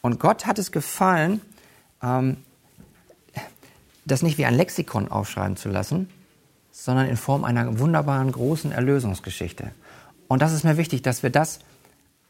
Und 0.00 0.18
Gott 0.18 0.46
hat 0.46 0.58
es 0.58 0.72
gefallen, 0.72 1.40
ähm, 2.02 2.38
das 4.04 4.22
nicht 4.22 4.36
wie 4.36 4.44
ein 4.44 4.54
Lexikon 4.54 5.08
aufschreiben 5.08 5.56
zu 5.56 5.68
lassen, 5.68 6.10
sondern 6.72 7.08
in 7.08 7.16
Form 7.16 7.44
einer 7.44 7.78
wunderbaren 7.78 8.32
großen 8.32 8.72
Erlösungsgeschichte. 8.72 9.70
Und 10.32 10.40
das 10.40 10.54
ist 10.54 10.64
mir 10.64 10.78
wichtig, 10.78 11.02
dass 11.02 11.22
wir 11.22 11.28
das 11.28 11.58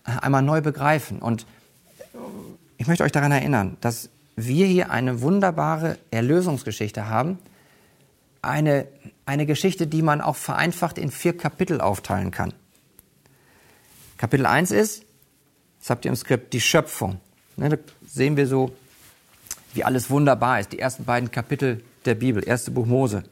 einmal 0.02 0.42
neu 0.42 0.60
begreifen. 0.60 1.20
Und 1.20 1.46
ich 2.76 2.88
möchte 2.88 3.04
euch 3.04 3.12
daran 3.12 3.30
erinnern, 3.30 3.76
dass 3.80 4.08
wir 4.34 4.66
hier 4.66 4.90
eine 4.90 5.20
wunderbare 5.20 5.98
Erlösungsgeschichte 6.10 7.08
haben. 7.08 7.38
Eine, 8.42 8.88
eine 9.24 9.46
Geschichte, 9.46 9.86
die 9.86 10.02
man 10.02 10.20
auch 10.20 10.34
vereinfacht 10.34 10.98
in 10.98 11.12
vier 11.12 11.36
Kapitel 11.36 11.80
aufteilen 11.80 12.32
kann. 12.32 12.52
Kapitel 14.18 14.46
1 14.46 14.72
ist, 14.72 15.04
das 15.78 15.90
habt 15.90 16.04
ihr 16.04 16.10
im 16.10 16.16
Skript, 16.16 16.52
die 16.54 16.60
Schöpfung. 16.60 17.20
Ne, 17.56 17.68
da 17.68 17.76
sehen 18.04 18.36
wir 18.36 18.48
so, 18.48 18.74
wie 19.74 19.84
alles 19.84 20.10
wunderbar 20.10 20.58
ist. 20.58 20.72
Die 20.72 20.80
ersten 20.80 21.04
beiden 21.04 21.30
Kapitel 21.30 21.84
der 22.04 22.16
Bibel, 22.16 22.42
erste 22.44 22.72
Buch 22.72 22.86
Mose. 22.86 23.22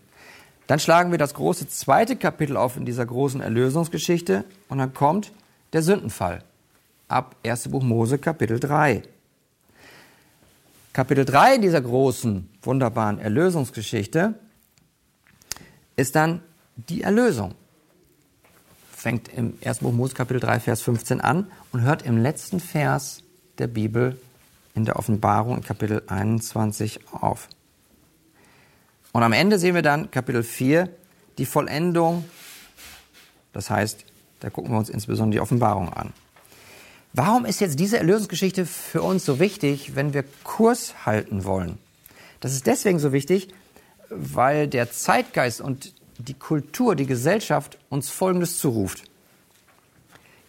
Dann 0.70 0.78
schlagen 0.78 1.11
wir 1.11 1.18
das 1.18 1.35
große 1.35 1.66
zweite 1.66 2.14
Kapitel 2.14 2.56
auf 2.56 2.76
in 2.76 2.85
dieser 2.85 3.04
großen 3.04 3.40
Erlösungsgeschichte 3.40 4.44
und 4.68 4.78
dann 4.78 4.94
kommt 4.94 5.33
der 5.72 5.83
Sündenfall 5.83 6.44
ab 7.09 7.35
1. 7.44 7.70
Buch 7.70 7.83
Mose 7.83 8.18
Kapitel 8.18 8.61
3. 8.61 9.02
Kapitel 10.92 11.24
3 11.24 11.59
dieser 11.59 11.80
großen, 11.80 12.48
wunderbaren 12.62 13.18
Erlösungsgeschichte 13.18 14.35
ist 15.96 16.14
dann 16.14 16.40
die 16.76 17.02
Erlösung. 17.02 17.56
Fängt 18.92 19.26
im 19.26 19.59
1. 19.64 19.80
Buch 19.80 19.92
Mose 19.92 20.14
Kapitel 20.14 20.38
3, 20.38 20.61
Vers 20.61 20.83
15 20.83 21.20
an 21.20 21.50
und 21.72 21.80
hört 21.80 22.02
im 22.02 22.16
letzten 22.16 22.61
Vers 22.61 23.24
der 23.59 23.66
Bibel 23.66 24.16
in 24.76 24.85
der 24.85 25.00
Offenbarung 25.00 25.56
in 25.56 25.64
Kapitel 25.64 26.04
21 26.06 27.00
auf. 27.11 27.48
Und 29.12 29.23
am 29.23 29.33
Ende 29.33 29.59
sehen 29.59 29.75
wir 29.75 29.83
dann 29.83 30.11
Kapitel 30.11 30.42
4, 30.42 30.88
die 31.38 31.46
Vollendung. 31.46 32.25
Das 33.53 33.70
heißt, 33.70 34.05
da 34.40 34.51
gucken 34.51 34.73
wir 34.73 34.79
uns 34.79 34.88
insbesondere 34.88 35.38
die 35.38 35.40
Offenbarung 35.40 35.92
an. 35.92 36.12
Warum 37.12 37.44
ist 37.44 37.61
jetzt 37.61 37.81
diese 37.81 37.99
Erlösungsgeschichte 37.99 38.66
für 38.66 39.03
uns 39.03 39.25
so 39.25 39.40
wichtig, 39.40 39.96
wenn 39.96 40.14
wir 40.14 40.25
Kurs 40.44 41.07
halten 41.07 41.44
wollen? 41.44 41.79
Das 42.38 42.53
ist 42.53 42.66
deswegen 42.66 43.01
so 43.01 43.12
wichtig, 43.12 43.49
weil 44.11 44.68
der 44.68 44.92
Zeitgeist 44.92 45.61
und 45.61 45.92
die 46.18 46.35
Kultur, 46.35 46.94
die 46.94 47.07
Gesellschaft 47.07 47.79
uns 47.88 48.11
Folgendes 48.11 48.59
zuruft. 48.59 49.05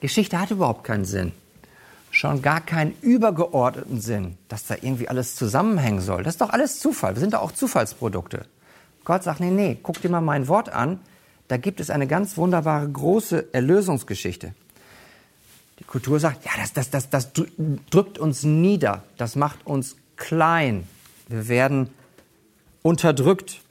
Geschichte 0.01 0.39
hat 0.39 0.51
überhaupt 0.51 0.83
keinen 0.83 1.05
Sinn. 1.05 1.31
Schon 2.21 2.43
gar 2.43 2.61
keinen 2.61 2.93
übergeordneten 3.01 3.99
Sinn, 3.99 4.37
dass 4.47 4.67
da 4.67 4.75
irgendwie 4.79 5.09
alles 5.09 5.35
zusammenhängen 5.35 6.01
soll. 6.01 6.21
Das 6.21 6.35
ist 6.35 6.41
doch 6.41 6.51
alles 6.51 6.79
Zufall. 6.79 7.15
Wir 7.15 7.19
sind 7.19 7.33
doch 7.33 7.41
auch 7.41 7.51
Zufallsprodukte. 7.51 8.45
Gott 9.03 9.23
sagt, 9.23 9.39
nee, 9.39 9.49
nee, 9.49 9.79
guck 9.81 9.99
dir 10.03 10.09
mal 10.09 10.21
mein 10.21 10.47
Wort 10.47 10.69
an. 10.69 10.99
Da 11.47 11.57
gibt 11.57 11.79
es 11.79 11.89
eine 11.89 12.05
ganz 12.05 12.37
wunderbare 12.37 12.87
große 12.87 13.51
Erlösungsgeschichte. 13.55 14.53
Die 15.79 15.83
Kultur 15.83 16.19
sagt, 16.19 16.45
ja, 16.45 16.51
das, 16.59 16.73
das, 16.73 16.91
das, 16.91 17.09
das 17.09 17.29
drückt 17.89 18.19
uns 18.19 18.43
nieder, 18.43 19.01
das 19.17 19.35
macht 19.35 19.65
uns 19.65 19.95
klein. 20.15 20.87
Wir 21.27 21.47
werden 21.47 21.89
unterdrückt. 22.83 23.61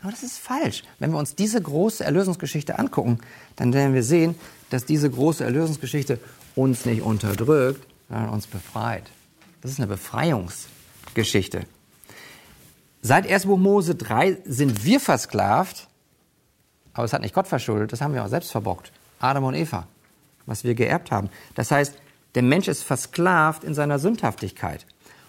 Aber 0.00 0.12
das 0.12 0.22
ist 0.22 0.38
falsch. 0.38 0.82
Wenn 0.98 1.10
wir 1.10 1.18
uns 1.18 1.34
diese 1.34 1.60
große 1.60 2.04
Erlösungsgeschichte 2.04 2.78
angucken, 2.78 3.18
dann 3.56 3.74
werden 3.74 3.92
wir 3.92 4.02
sehen, 4.02 4.34
dass 4.70 4.86
diese 4.86 5.10
große 5.10 5.44
Erlösungsgeschichte 5.44 6.18
uns 6.54 6.86
nicht 6.86 7.02
unterdrückt, 7.02 7.87
sondern 8.08 8.30
uns 8.30 8.46
befreit. 8.46 9.10
Das 9.60 9.70
ist 9.70 9.78
eine 9.78 9.88
Befreiungsgeschichte. 9.88 11.62
Seit 13.02 13.30
1. 13.30 13.46
Buch 13.46 13.58
Mose 13.58 13.94
3 13.94 14.38
sind 14.44 14.84
wir 14.84 15.00
versklavt, 15.00 15.88
aber 16.92 17.04
es 17.04 17.12
hat 17.12 17.22
nicht 17.22 17.34
Gott 17.34 17.46
verschuldet, 17.46 17.92
das 17.92 18.00
haben 18.00 18.14
wir 18.14 18.24
auch 18.24 18.28
selbst 18.28 18.50
verbockt. 18.50 18.92
Adam 19.20 19.44
und 19.44 19.54
Eva 19.54 19.86
was 20.48 20.64
wir 20.64 20.74
geerbt 20.74 21.12
haben. 21.12 21.28
Das 21.54 21.70
heißt, 21.70 21.94
der 22.34 22.42
Mensch 22.42 22.68
ist 22.68 22.82
versklavt 22.82 23.64
in 23.64 23.74
seiner 23.74 23.98
Sündhaftigkeit. 23.98 24.86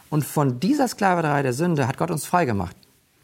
Und 0.10 0.26
von 0.26 0.60
dieser 0.60 0.88
Sklaverei 0.88 1.44
der 1.44 1.54
Sünde 1.54 1.88
hat 1.88 1.98
Gott 1.98 2.10
uns 2.10 2.26
freigemacht. 2.26 2.76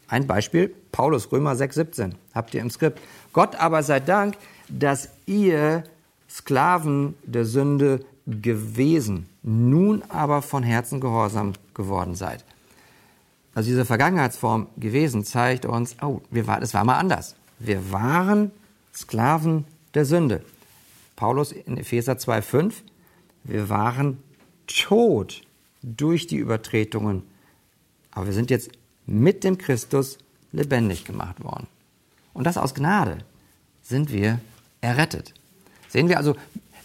Ein 0.08 0.26
Beispiel, 0.26 0.72
Paulus, 0.92 1.32
Römer 1.32 1.52
6,17, 1.52 2.12
habt 2.32 2.54
ihr 2.54 2.60
im 2.60 2.70
Skript. 2.70 3.00
Gott 3.32 3.56
aber 3.56 3.82
sei 3.82 3.98
Dank, 3.98 4.36
dass 4.68 5.08
ihr 5.26 5.82
Sklaven 6.30 7.14
der 7.24 7.44
Sünde 7.44 8.04
gewesen, 8.26 9.28
nun 9.42 10.02
aber 10.08 10.42
von 10.42 10.62
Herzen 10.62 11.00
gehorsam 11.00 11.52
geworden 11.74 12.14
seid. 12.14 12.44
Also 13.54 13.70
diese 13.70 13.84
Vergangenheitsform 13.84 14.66
gewesen 14.76 15.24
zeigt 15.24 15.64
uns, 15.64 15.96
oh, 16.02 16.20
wir 16.30 16.46
war, 16.46 16.60
das 16.60 16.74
war 16.74 16.84
mal 16.84 16.98
anders. 16.98 17.36
Wir 17.58 17.90
waren 17.90 18.50
Sklaven 18.94 19.64
der 19.94 20.04
Sünde. 20.04 20.42
Paulus 21.14 21.52
in 21.52 21.78
Epheser 21.78 22.14
2,5, 22.14 22.74
wir 23.44 23.68
waren 23.68 24.18
tot 24.66 25.42
durch 25.82 26.26
die 26.26 26.36
Übertretungen, 26.36 27.22
aber 28.10 28.26
wir 28.26 28.32
sind 28.32 28.50
jetzt 28.50 28.70
mit 29.06 29.44
dem 29.44 29.56
Christus 29.56 30.18
lebendig 30.52 31.04
gemacht 31.04 31.42
worden. 31.42 31.66
Und 32.34 32.44
das 32.44 32.58
aus 32.58 32.74
Gnade 32.74 33.18
sind 33.82 34.12
wir 34.12 34.40
errettet. 34.80 35.32
Sehen 35.88 36.08
wir 36.08 36.18
also, 36.18 36.34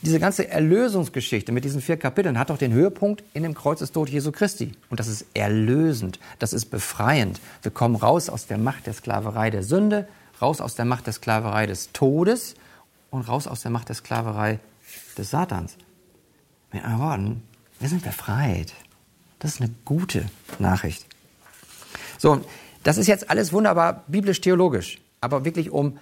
diese 0.02 0.20
ganze 0.20 0.48
Erlösungsgeschichte 0.48 1.52
mit 1.52 1.64
diesen 1.64 1.82
vier 1.82 1.98
Kapiteln 1.98 2.40
hat 2.40 2.50
doch 2.50 2.58
den 2.58 2.74
Höhepunkt 2.74 3.24
in 3.34 3.44
dem 3.44 3.54
Kreuzestod 3.54 4.10
Jesu 4.10 4.32
Christi. 4.32 4.72
Und 4.90 5.00
das 5.00 5.08
ist 5.08 5.26
erlösend, 5.34 6.20
das 6.40 6.54
ist 6.54 6.66
befreiend. 6.66 7.40
Wir 7.62 7.72
kommen 7.72 7.96
raus 7.96 8.30
aus 8.30 8.48
der 8.48 8.58
Macht 8.58 8.88
der 8.88 8.94
Sklaverei 8.94 9.52
der 9.52 9.64
Sünde, 9.64 10.08
raus 10.42 10.60
aus 10.60 10.74
der 10.76 10.86
Macht 10.86 11.06
der 11.06 11.14
Sklaverei 11.14 11.68
des 11.68 11.92
Todes 11.92 12.56
und 13.12 13.28
raus 13.28 13.46
aus 13.46 13.62
der 13.62 13.70
Macht 13.70 13.90
der 13.90 13.96
Sklaverei 13.96 14.60
des 15.18 15.30
Satans. 15.30 15.76
Mit 16.72 16.84
anderen 16.84 17.02
Worten, 17.02 17.44
wir 17.80 17.90
sind 17.90 18.04
befreit. 18.04 18.74
Das 19.38 19.56
ist 19.56 19.62
eine 19.62 19.72
gute 19.86 20.26
Nachricht. 20.58 21.06
So, 22.18 22.44
das 22.84 22.98
ist 22.98 23.08
jetzt 23.08 23.30
alles 23.30 23.54
wunderbar 23.54 24.04
biblisch-theologisch. 24.08 25.00
Aber 25.20 25.46
wirklich, 25.46 25.70
um, 25.70 26.00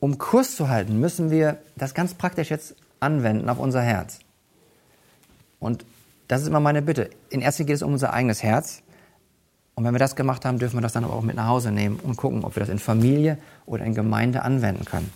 um 0.00 0.18
Kurs 0.18 0.56
zu 0.56 0.68
halten, 0.68 0.98
müssen 0.98 1.30
wir 1.30 1.58
das 1.76 1.94
ganz 1.94 2.14
praktisch 2.14 2.50
jetzt 2.50 2.74
anwenden 3.00 3.48
auf 3.48 3.58
unser 3.58 3.82
Herz. 3.82 4.20
Und 5.60 5.84
das 6.28 6.42
ist 6.42 6.48
immer 6.48 6.60
meine 6.60 6.82
Bitte. 6.82 7.10
In 7.30 7.40
erster 7.40 7.62
Linie 7.62 7.72
geht 7.72 7.76
es 7.76 7.82
um 7.82 7.92
unser 7.92 8.12
eigenes 8.12 8.42
Herz. 8.42 8.82
Und 9.74 9.84
wenn 9.84 9.94
wir 9.94 9.98
das 9.98 10.16
gemacht 10.16 10.44
haben, 10.44 10.58
dürfen 10.58 10.76
wir 10.76 10.80
das 10.82 10.92
dann 10.92 11.04
aber 11.04 11.14
auch 11.14 11.22
mit 11.22 11.36
nach 11.36 11.46
Hause 11.46 11.70
nehmen 11.70 12.00
und 12.02 12.16
gucken, 12.16 12.44
ob 12.44 12.56
wir 12.56 12.60
das 12.60 12.68
in 12.68 12.78
Familie 12.78 13.38
oder 13.64 13.84
in 13.84 13.94
Gemeinde 13.94 14.42
anwenden 14.42 14.84
können. 14.84 15.10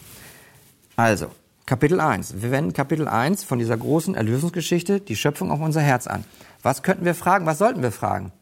Also, 0.96 1.26
Kapitel 1.66 2.00
1. 2.00 2.42
Wir 2.42 2.50
wenden 2.50 2.72
Kapitel 2.72 3.08
1 3.08 3.44
von 3.44 3.58
dieser 3.58 3.76
großen 3.76 4.14
Erlösungsgeschichte, 4.14 5.00
die 5.00 5.16
Schöpfung 5.16 5.50
auf 5.50 5.60
unser 5.60 5.80
Herz 5.80 6.06
an. 6.06 6.24
Was 6.62 6.82
könnten 6.82 7.04
wir 7.04 7.14
fragen? 7.14 7.46
Was 7.46 7.58
sollten 7.58 7.82
wir 7.82 7.92
fragen? 7.92 8.32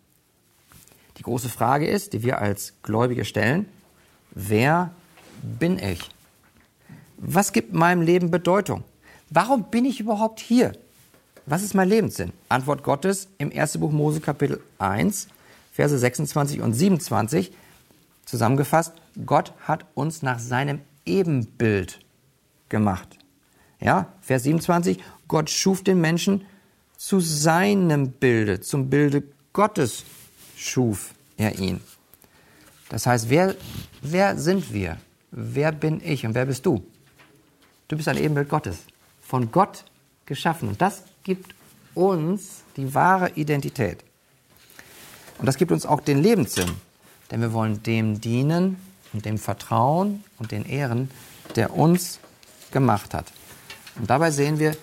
Die 1.16 1.22
große 1.22 1.48
Frage 1.48 1.86
ist, 1.86 2.12
die 2.12 2.22
wir 2.22 2.38
als 2.38 2.74
Gläubige 2.82 3.24
stellen, 3.24 3.66
wer 4.30 4.90
bin 5.42 5.78
ich? 5.78 6.08
Was 7.18 7.52
gibt 7.52 7.72
meinem 7.74 8.02
Leben 8.02 8.30
Bedeutung? 8.30 8.84
Warum 9.30 9.70
bin 9.70 9.84
ich 9.84 10.00
überhaupt 10.00 10.40
hier? 10.40 10.72
Was 11.46 11.62
ist 11.62 11.74
mein 11.74 11.88
Lebenssinn? 11.88 12.32
Antwort 12.48 12.82
Gottes 12.82 13.28
im 13.38 13.52
1. 13.56 13.78
Buch 13.78 13.92
Mose 13.92 14.20
Kapitel 14.20 14.60
1, 14.78 15.28
Verse 15.72 15.96
26 15.96 16.60
und 16.60 16.74
27 16.74 17.52
zusammengefasst. 18.24 18.92
Gott 19.24 19.52
hat 19.60 19.86
uns 19.94 20.22
nach 20.22 20.40
seinem 20.40 20.80
Ebenbild 21.06 22.00
gemacht. 22.68 23.18
Ja, 23.80 24.12
Vers 24.20 24.42
27, 24.42 24.98
Gott 25.28 25.48
schuf 25.48 25.84
den 25.84 26.00
Menschen 26.00 26.44
zu 26.96 27.20
seinem 27.20 28.10
Bilde, 28.10 28.60
zum 28.60 28.90
Bilde 28.90 29.22
Gottes 29.52 30.04
schuf 30.56 31.14
er 31.36 31.58
ihn. 31.58 31.80
Das 32.88 33.06
heißt, 33.06 33.30
wer, 33.30 33.54
wer 34.02 34.36
sind 34.36 34.72
wir? 34.72 34.98
Wer 35.30 35.70
bin 35.70 36.00
ich 36.04 36.26
und 36.26 36.34
wer 36.34 36.46
bist 36.46 36.66
du? 36.66 36.84
Du 37.88 37.96
bist 37.96 38.08
ein 38.08 38.18
Ebenbild 38.18 38.48
Gottes, 38.48 38.78
von 39.30 39.52
Gott 39.52 39.84
geschaffen. 40.26 40.68
Und 40.68 40.82
das 40.82 41.04
gibt 41.22 41.54
uns 41.94 42.64
die 42.76 42.92
wahre 42.94 43.30
Identität. 43.36 44.02
Und 45.38 45.46
das 45.46 45.56
gibt 45.56 45.70
uns 45.70 45.86
auch 45.86 46.00
den 46.00 46.20
Lebenssinn. 46.20 46.70
Denn 47.30 47.40
wir 47.40 47.52
wollen 47.52 47.80
dem 47.84 48.20
dienen 48.20 48.76
und 49.12 49.24
dem 49.24 49.38
vertrauen 49.38 50.24
und 50.38 50.50
den 50.50 50.66
ehren, 50.66 51.12
der 51.54 51.76
uns 51.76 52.18
gemacht 52.72 53.14
hat. 53.14 53.32
Und 53.94 54.10
dabei 54.10 54.32
sehen 54.32 54.58
wir, 54.58 54.76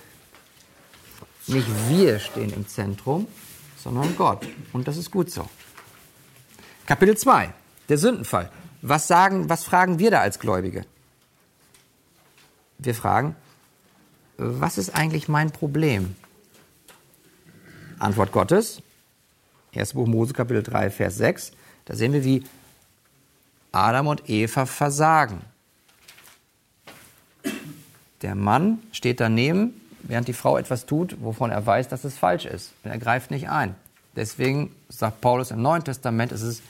nicht 1.47 1.67
wir 1.89 2.19
stehen 2.19 2.53
im 2.53 2.67
Zentrum, 2.69 3.27
sondern 3.75 4.15
Gott. 4.15 4.47
Und 4.71 4.87
das 4.87 4.95
ist 4.95 5.11
gut 5.11 5.29
so. 5.29 5.49
Kapitel 6.85 7.17
2, 7.17 7.53
der 7.89 7.97
Sündenfall. 7.97 8.49
Was 8.81 9.07
sagen, 9.07 9.49
was 9.49 9.65
fragen 9.65 9.99
wir 9.99 10.09
da 10.09 10.21
als 10.21 10.39
Gläubige? 10.39 10.85
Wir 12.77 12.95
fragen, 12.95 13.35
was 14.37 14.77
ist 14.77 14.95
eigentlich 14.95 15.27
mein 15.27 15.51
Problem? 15.51 16.15
Antwort 17.99 18.31
Gottes, 18.31 18.81
1. 19.75 19.93
Buch 19.93 20.07
Mose, 20.07 20.33
Kapitel 20.33 20.63
3, 20.63 20.89
Vers 20.91 21.17
6. 21.17 21.51
Da 21.85 21.95
sehen 21.95 22.13
wir, 22.13 22.23
wie 22.23 22.43
Adam 23.71 24.07
und 24.07 24.29
Eva 24.29 24.65
versagen. 24.65 25.41
Der 28.21 28.35
Mann 28.35 28.79
steht 28.91 29.19
daneben, 29.19 29.79
während 30.01 30.27
die 30.27 30.33
Frau 30.33 30.57
etwas 30.57 30.85
tut, 30.85 31.17
wovon 31.21 31.51
er 31.51 31.65
weiß, 31.65 31.87
dass 31.87 32.03
es 32.03 32.17
falsch 32.17 32.45
ist. 32.45 32.71
Und 32.83 32.91
er 32.91 32.97
greift 32.97 33.31
nicht 33.31 33.49
ein. 33.49 33.75
Deswegen 34.15 34.75
sagt 34.89 35.21
Paulus 35.21 35.51
im 35.51 35.61
Neuen 35.61 35.83
Testament, 35.83 36.31
es 36.31 36.41
ist 36.41 36.63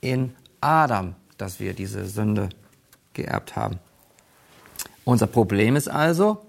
in 0.00 0.34
Adam, 0.60 1.14
dass 1.38 1.60
wir 1.60 1.72
diese 1.72 2.06
Sünde 2.06 2.50
geerbt 3.14 3.56
haben. 3.56 3.78
Unser 5.04 5.26
Problem 5.26 5.76
ist 5.76 5.88
also, 5.88 6.44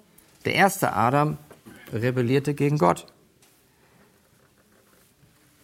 der 0.45 0.55
erste 0.55 0.93
Adam 0.93 1.37
rebellierte 1.91 2.53
gegen 2.53 2.77
Gott. 2.77 3.05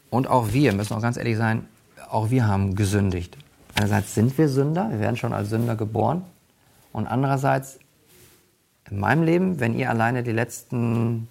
Und 0.10 0.28
auch 0.28 0.54
wir, 0.54 0.74
müssen 0.74 0.94
auch 0.94 1.02
ganz 1.02 1.18
ehrlich 1.18 1.38
sein, 1.38 1.68
auch 2.10 2.30
wir 2.30 2.48
haben 2.48 2.76
gesündigt. 2.76 3.38
Einerseits 3.76 4.16
sind 4.16 4.38
wir 4.38 4.50
Sünder, 4.50 4.90
wir 4.90 5.00
werden 5.00 5.16
schon 5.16 5.34
als 5.34 5.50
Sünder 5.50 5.76
geboren. 5.76 6.24
Und 6.92 7.08
andererseits 7.08 7.80
in 8.90 9.00
meinem 9.00 9.24
Leben, 9.24 9.60
wenn 9.60 9.78
ihr 9.78 9.90
alleine 9.90 10.24
die 10.24 10.32
letzten, 10.32 11.28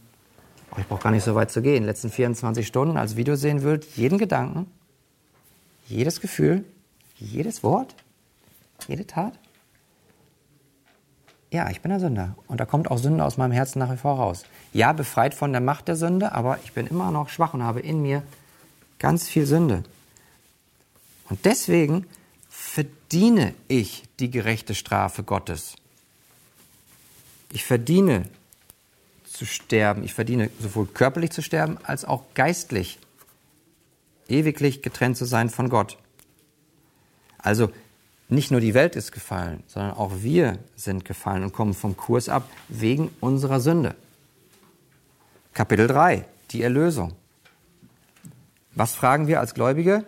oh, 0.70 0.76
ich 0.78 0.86
brauche 0.86 1.02
gar 1.02 1.10
nicht 1.10 1.24
so 1.24 1.34
weit 1.34 1.50
zu 1.50 1.60
gehen, 1.60 1.84
letzten 1.84 2.10
24 2.10 2.66
Stunden 2.66 2.96
als 2.96 3.16
Video 3.16 3.34
sehen 3.34 3.62
würdet, 3.62 3.96
jeden 3.96 4.18
Gedanken, 4.18 4.66
jedes 5.86 6.20
Gefühl, 6.20 6.64
jedes 7.16 7.62
Wort, 7.64 7.94
jede 8.86 9.06
Tat? 9.06 9.38
Ja, 11.50 11.70
ich 11.70 11.80
bin 11.80 11.90
der 11.90 12.00
Sünder. 12.00 12.34
Und 12.46 12.60
da 12.60 12.66
kommt 12.66 12.90
auch 12.90 12.98
Sünde 12.98 13.24
aus 13.24 13.36
meinem 13.36 13.52
Herzen 13.52 13.78
nach 13.78 13.90
wie 13.90 13.96
vor 13.96 14.16
raus. 14.16 14.44
Ja, 14.72 14.92
befreit 14.92 15.34
von 15.34 15.52
der 15.52 15.62
Macht 15.62 15.88
der 15.88 15.96
Sünde, 15.96 16.32
aber 16.32 16.58
ich 16.64 16.72
bin 16.72 16.86
immer 16.86 17.10
noch 17.10 17.30
schwach 17.30 17.54
und 17.54 17.62
habe 17.62 17.80
in 17.80 18.02
mir 18.02 18.22
ganz 18.98 19.28
viel 19.28 19.46
Sünde. 19.46 19.84
Und 21.30 21.44
deswegen 21.44 22.06
verdiene 22.50 23.54
ich 23.66 24.04
die 24.20 24.30
gerechte 24.30 24.74
Strafe 24.74 25.22
Gottes. 25.22 25.74
Ich 27.50 27.64
verdiene 27.64 28.24
zu 29.24 29.46
sterben. 29.46 30.04
Ich 30.04 30.14
verdiene 30.14 30.50
sowohl 30.60 30.86
körperlich 30.86 31.30
zu 31.30 31.42
sterben 31.42 31.78
als 31.84 32.04
auch 32.04 32.24
geistlich, 32.34 32.98
ewiglich 34.28 34.82
getrennt 34.82 35.16
zu 35.16 35.24
sein 35.24 35.48
von 35.48 35.70
Gott. 35.70 35.96
Also 37.38 37.70
nicht 38.28 38.50
nur 38.50 38.60
die 38.60 38.74
Welt 38.74 38.94
ist 38.94 39.12
gefallen, 39.12 39.62
sondern 39.66 39.92
auch 39.92 40.12
wir 40.20 40.58
sind 40.76 41.04
gefallen 41.04 41.44
und 41.44 41.52
kommen 41.52 41.74
vom 41.74 41.96
Kurs 41.96 42.28
ab 42.28 42.48
wegen 42.68 43.10
unserer 43.20 43.60
Sünde. 43.60 43.94
Kapitel 45.54 45.86
3, 45.86 46.24
die 46.50 46.62
Erlösung. 46.62 47.14
Was 48.74 48.94
fragen 48.94 49.26
wir 49.26 49.40
als 49.40 49.54
Gläubige? 49.54 50.04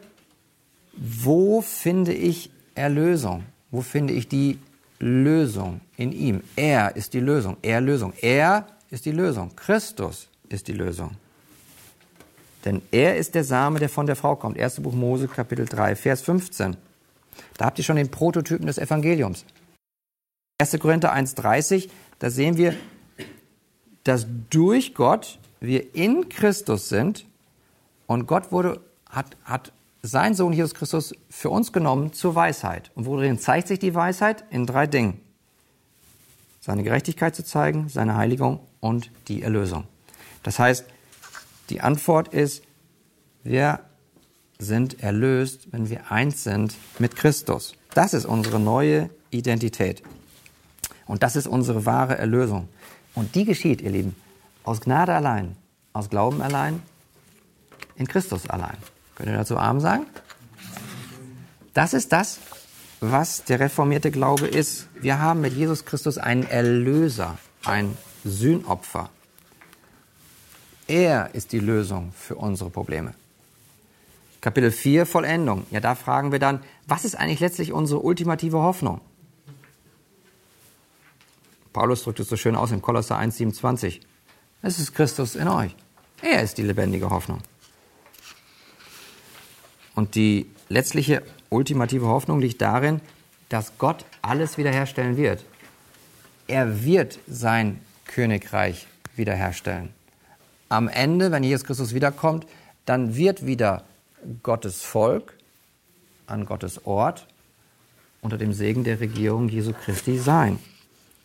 Wo 0.92 1.62
finde 1.62 2.12
ich 2.12 2.50
Erlösung? 2.74 3.44
Wo 3.70 3.80
finde 3.80 4.12
ich 4.12 4.28
die 4.28 4.58
Lösung 4.98 5.80
in 5.96 6.12
ihm? 6.12 6.42
Er 6.56 6.94
ist 6.94 7.14
die 7.14 7.20
Lösung. 7.20 7.56
Er 7.62 7.80
Lösung. 7.80 8.12
Er 8.20 8.66
ist 8.90 9.06
die 9.06 9.12
Lösung. 9.12 9.56
Christus 9.56 10.28
ist 10.48 10.68
die 10.68 10.72
Lösung. 10.72 11.16
Denn 12.64 12.82
er 12.90 13.16
ist 13.16 13.34
der 13.34 13.44
Same, 13.44 13.78
der 13.78 13.88
von 13.88 14.06
der 14.06 14.16
Frau 14.16 14.36
kommt. 14.36 14.58
1. 14.58 14.80
Buch 14.82 14.92
Mose, 14.92 15.26
Kapitel 15.26 15.64
3, 15.64 15.96
Vers 15.96 16.20
15. 16.20 16.76
Da 17.56 17.66
habt 17.66 17.78
ihr 17.78 17.84
schon 17.84 17.96
den 17.96 18.10
Prototypen 18.10 18.66
des 18.66 18.78
Evangeliums. 18.78 19.44
1. 20.60 20.78
Korinther 20.78 21.14
1,30, 21.14 21.88
da 22.18 22.30
sehen 22.30 22.56
wir, 22.56 22.74
dass 24.04 24.26
durch 24.50 24.94
Gott 24.94 25.38
wir 25.60 25.94
in 25.94 26.28
Christus 26.28 26.88
sind 26.88 27.26
und 28.06 28.26
Gott 28.26 28.52
wurde, 28.52 28.80
hat, 29.08 29.36
hat 29.44 29.72
seinen 30.02 30.34
Sohn 30.34 30.52
Jesus 30.52 30.74
Christus 30.74 31.14
für 31.28 31.50
uns 31.50 31.72
genommen 31.72 32.12
zur 32.12 32.34
Weisheit. 32.34 32.90
Und 32.94 33.06
worin 33.06 33.38
zeigt 33.38 33.68
sich 33.68 33.78
die 33.78 33.94
Weisheit? 33.94 34.44
In 34.50 34.66
drei 34.66 34.86
Dingen. 34.86 35.20
Seine 36.60 36.82
Gerechtigkeit 36.82 37.34
zu 37.34 37.44
zeigen, 37.44 37.88
seine 37.88 38.16
Heiligung 38.16 38.60
und 38.80 39.10
die 39.28 39.42
Erlösung. 39.42 39.84
Das 40.42 40.58
heißt, 40.58 40.84
die 41.68 41.80
Antwort 41.80 42.28
ist, 42.28 42.64
wir 43.42 43.80
sind 44.60 45.02
erlöst, 45.02 45.68
wenn 45.72 45.88
wir 45.88 46.12
eins 46.12 46.44
sind 46.44 46.76
mit 46.98 47.16
Christus. 47.16 47.74
Das 47.94 48.14
ist 48.14 48.26
unsere 48.26 48.60
neue 48.60 49.10
Identität. 49.30 50.02
Und 51.06 51.22
das 51.22 51.34
ist 51.34 51.46
unsere 51.46 51.86
wahre 51.86 52.18
Erlösung. 52.18 52.68
Und 53.14 53.34
die 53.34 53.44
geschieht, 53.44 53.80
ihr 53.80 53.90
Lieben, 53.90 54.14
aus 54.62 54.80
Gnade 54.80 55.14
allein, 55.14 55.56
aus 55.92 56.08
Glauben 56.08 56.42
allein, 56.42 56.82
in 57.96 58.06
Christus 58.06 58.48
allein. 58.48 58.76
Könnt 59.14 59.28
ihr 59.28 59.36
dazu 59.36 59.56
Arm 59.56 59.80
sagen? 59.80 60.06
Das 61.74 61.94
ist 61.94 62.12
das, 62.12 62.38
was 63.00 63.44
der 63.44 63.60
reformierte 63.60 64.10
Glaube 64.10 64.46
ist. 64.46 64.86
Wir 65.00 65.18
haben 65.18 65.40
mit 65.40 65.54
Jesus 65.54 65.84
Christus 65.84 66.18
einen 66.18 66.44
Erlöser, 66.44 67.38
ein 67.64 67.96
Sühnopfer. 68.24 69.10
Er 70.86 71.34
ist 71.34 71.52
die 71.52 71.60
Lösung 71.60 72.12
für 72.16 72.34
unsere 72.34 72.70
Probleme. 72.70 73.14
Kapitel 74.40 74.70
4, 74.70 75.04
Vollendung. 75.06 75.66
Ja, 75.70 75.80
da 75.80 75.94
fragen 75.94 76.32
wir 76.32 76.38
dann, 76.38 76.60
was 76.86 77.04
ist 77.04 77.14
eigentlich 77.14 77.40
letztlich 77.40 77.72
unsere 77.72 78.00
ultimative 78.00 78.58
Hoffnung? 78.58 79.00
Paulus 81.72 82.02
drückt 82.02 82.20
es 82.20 82.28
so 82.28 82.36
schön 82.36 82.56
aus 82.56 82.72
in 82.72 82.82
Kolosser 82.82 83.16
1, 83.16 83.36
27. 83.36 84.00
Es 84.62 84.78
ist 84.78 84.94
Christus 84.94 85.36
in 85.36 85.46
euch. 85.46 85.74
Er 86.22 86.42
ist 86.42 86.58
die 86.58 86.62
lebendige 86.62 87.10
Hoffnung. 87.10 87.40
Und 89.94 90.14
die 90.14 90.50
letztliche 90.68 91.22
ultimative 91.50 92.06
Hoffnung 92.06 92.40
liegt 92.40 92.60
darin, 92.60 93.00
dass 93.48 93.72
Gott 93.78 94.04
alles 94.22 94.58
wiederherstellen 94.58 95.16
wird. 95.16 95.44
Er 96.46 96.84
wird 96.84 97.18
sein 97.28 97.80
Königreich 98.06 98.86
wiederherstellen. 99.16 99.90
Am 100.68 100.88
Ende, 100.88 101.30
wenn 101.30 101.42
Jesus 101.42 101.64
Christus 101.64 101.94
wiederkommt, 101.94 102.46
dann 102.86 103.16
wird 103.16 103.46
wieder 103.46 103.84
Gottes 104.42 104.82
Volk 104.82 105.34
an 106.26 106.46
Gottes 106.46 106.86
Ort 106.86 107.26
unter 108.20 108.38
dem 108.38 108.52
Segen 108.52 108.84
der 108.84 109.00
Regierung 109.00 109.48
Jesu 109.48 109.72
Christi 109.72 110.18
sein. 110.18 110.58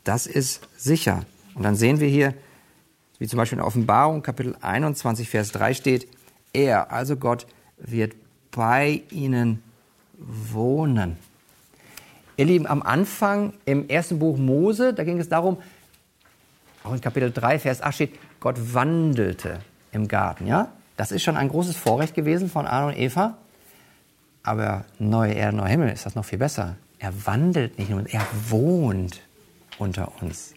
Das 0.03 0.27
ist 0.27 0.67
sicher. 0.77 1.25
Und 1.55 1.63
dann 1.63 1.75
sehen 1.75 1.99
wir 1.99 2.08
hier, 2.08 2.34
wie 3.19 3.27
zum 3.27 3.38
Beispiel 3.38 3.58
in 3.58 3.63
Offenbarung 3.63 4.21
Kapitel 4.21 4.55
21, 4.62 5.29
Vers 5.29 5.51
3 5.51 5.73
steht, 5.73 6.08
er, 6.53 6.91
also 6.91 7.17
Gott, 7.17 7.47
wird 7.77 8.13
bei 8.51 9.03
ihnen 9.12 9.62
wohnen. 10.17 11.17
Ihr 12.38 12.45
Lieben, 12.45 12.67
am 12.67 12.81
Anfang 12.81 13.53
im 13.65 13.88
ersten 13.88 14.19
Buch 14.19 14.38
Mose, 14.38 14.93
da 14.93 15.03
ging 15.03 15.19
es 15.19 15.29
darum, 15.29 15.58
auch 16.84 16.93
in 16.93 17.01
Kapitel 17.01 17.31
3, 17.31 17.60
Vers 17.60 17.81
8 17.81 17.95
steht, 17.95 18.19
Gott 18.39 18.73
wandelte 18.73 19.60
im 19.91 20.08
Garten, 20.08 20.45
ja? 20.47 20.71
Das 20.97 21.12
ist 21.12 21.23
schon 21.23 21.38
ein 21.38 21.49
großes 21.49 21.75
Vorrecht 21.75 22.15
gewesen 22.15 22.49
von 22.49 22.65
Adam 22.65 22.89
und 22.89 22.97
Eva. 22.97 23.38
Aber 24.43 24.86
neue 24.99 25.34
Erde, 25.34 25.58
neuer 25.58 25.67
Himmel 25.67 25.89
ist 25.89 26.05
das 26.05 26.15
noch 26.15 26.25
viel 26.25 26.38
besser. 26.39 26.75
Er 26.99 27.25
wandelt 27.25 27.77
nicht 27.77 27.89
nur, 27.89 28.08
er 28.08 28.25
wohnt 28.49 29.21
unter 29.77 30.12
uns. 30.21 30.53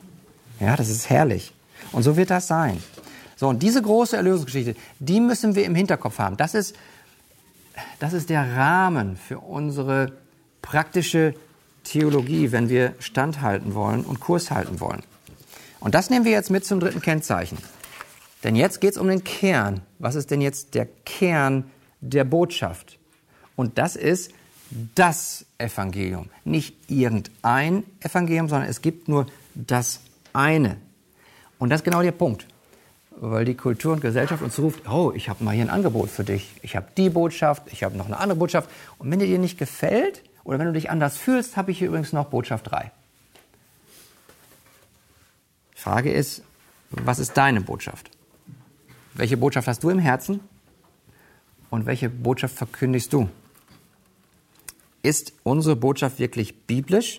Ja, 0.61 0.77
das 0.77 0.89
ist 0.89 1.11
herrlich. 1.11 1.53
Und 1.93 2.03
so 2.03 2.17
wird 2.17 2.31
das 2.31 2.47
sein. 2.47 2.83
So, 3.37 3.49
und 3.49 3.63
diese 3.63 3.81
große 3.81 4.17
Erlösungsgeschichte, 4.17 4.75
die 4.99 5.21
müssen 5.21 5.55
wir 5.55 5.65
im 5.65 5.75
Hinterkopf 5.75 6.19
haben. 6.19 6.37
Das 6.37 6.55
ist, 6.55 6.77
das 7.99 8.13
ist 8.13 8.31
der 8.31 8.57
Rahmen 8.57 9.17
für 9.17 9.39
unsere 9.39 10.13
praktische 10.61 11.35
Theologie, 11.85 12.53
wenn 12.53 12.69
wir 12.69 12.95
standhalten 12.99 13.75
wollen 13.75 14.05
und 14.05 14.21
Kurs 14.21 14.51
halten 14.51 14.81
wollen. 14.81 15.03
Und 15.81 15.95
das 15.95 16.11
nehmen 16.11 16.25
wir 16.25 16.33
jetzt 16.33 16.51
mit 16.51 16.67
zum 16.67 16.81
dritten 16.81 17.01
Kennzeichen. 17.01 17.59
Denn 18.45 18.55
jetzt 18.55 18.81
geht 18.81 18.93
es 18.93 18.99
um 18.99 19.09
den 19.09 19.25
Kern. 19.25 19.83
Was 19.99 20.15
ist 20.15 20.31
denn 20.31 20.41
jetzt 20.41 20.75
der 20.75 20.87
Kern 21.05 21.71
der 22.01 22.25
Botschaft? 22.25 22.99
Und 23.57 23.79
das 23.79 23.97
ist 23.97 24.33
das 24.95 25.45
Evangelium. 25.59 26.31
Nicht 26.45 26.77
irgendein 26.89 27.85
Evangelium, 28.01 28.49
sondern 28.49 28.69
es 28.69 28.83
gibt 28.83 29.09
nur 29.09 29.27
das 29.55 30.01
eine. 30.33 30.77
Und 31.59 31.71
das 31.71 31.81
ist 31.81 31.85
genau 31.85 32.03
der 32.03 32.13
Punkt. 32.13 32.47
Weil 33.21 33.45
die 33.45 33.57
Kultur 33.57 33.95
und 33.95 34.01
Gesellschaft 34.01 34.43
uns 34.43 34.59
ruft, 34.61 34.89
oh, 34.89 35.13
ich 35.13 35.29
habe 35.29 35.43
mal 35.43 35.53
hier 35.53 35.65
ein 35.65 35.71
Angebot 35.71 36.09
für 36.09 36.23
dich. 36.23 36.53
Ich 36.63 36.77
habe 36.77 36.87
die 36.97 37.11
Botschaft, 37.11 37.65
ich 37.73 37.83
habe 37.83 37.97
noch 37.97 38.07
eine 38.07 38.19
andere 38.19 38.39
Botschaft. 38.39 38.71
Und 38.99 39.11
wenn 39.11 39.19
dir 39.19 39.27
die 39.27 39.39
nicht 39.39 39.59
gefällt 39.59 40.23
oder 40.45 40.61
wenn 40.61 40.67
du 40.67 40.73
dich 40.73 40.91
anders 40.91 41.17
fühlst, 41.17 41.57
habe 41.57 41.73
ich 41.73 41.79
hier 41.79 41.89
übrigens 41.89 42.13
noch 42.13 42.27
Botschaft 42.27 42.71
3. 42.71 42.93
Frage 45.75 46.13
ist, 46.13 46.43
was 46.91 47.19
ist 47.19 47.37
deine 47.37 47.61
Botschaft? 47.61 48.11
Welche 49.19 49.37
Botschaft 49.37 49.67
hast 49.67 49.83
du 49.83 49.91
im 49.91 49.99
Herzen? 49.99 50.39
Und 51.71 51.87
welche 51.87 52.09
Botschaft 52.09 52.55
verkündigst 52.55 53.13
du? 53.13 53.29
Ist 55.03 55.33
unsere 55.43 55.75
Botschaft 55.75 56.21
wirklich 56.21 56.67
biblisch? 56.67 57.19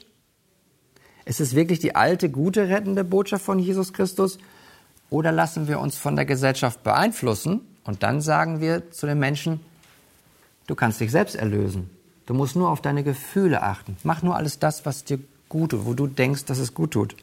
Ist 1.25 1.41
es 1.41 1.55
wirklich 1.55 1.79
die 1.79 1.95
alte, 1.95 2.29
gute, 2.29 2.69
rettende 2.69 3.03
Botschaft 3.03 3.43
von 3.43 3.59
Jesus 3.59 3.91
Christus? 3.91 4.39
Oder 5.09 5.33
lassen 5.33 5.67
wir 5.67 5.81
uns 5.81 5.97
von 5.97 6.15
der 6.15 6.23
Gesellschaft 6.23 6.83
beeinflussen 6.83 7.61
und 7.83 8.01
dann 8.01 8.21
sagen 8.21 8.61
wir 8.61 8.91
zu 8.91 9.05
den 9.05 9.19
Menschen, 9.19 9.59
du 10.67 10.75
kannst 10.75 11.01
dich 11.01 11.11
selbst 11.11 11.35
erlösen. 11.35 11.89
Du 12.27 12.33
musst 12.33 12.55
nur 12.55 12.69
auf 12.69 12.81
deine 12.81 13.03
Gefühle 13.03 13.61
achten. 13.61 13.97
Mach 14.03 14.23
nur 14.23 14.37
alles 14.37 14.57
das, 14.57 14.85
was 14.85 15.03
dir 15.03 15.19
gut 15.49 15.71
tut, 15.71 15.85
wo 15.85 15.93
du 15.93 16.07
denkst, 16.07 16.45
dass 16.45 16.59
es 16.59 16.73
gut 16.73 16.91
tut. 16.91 17.17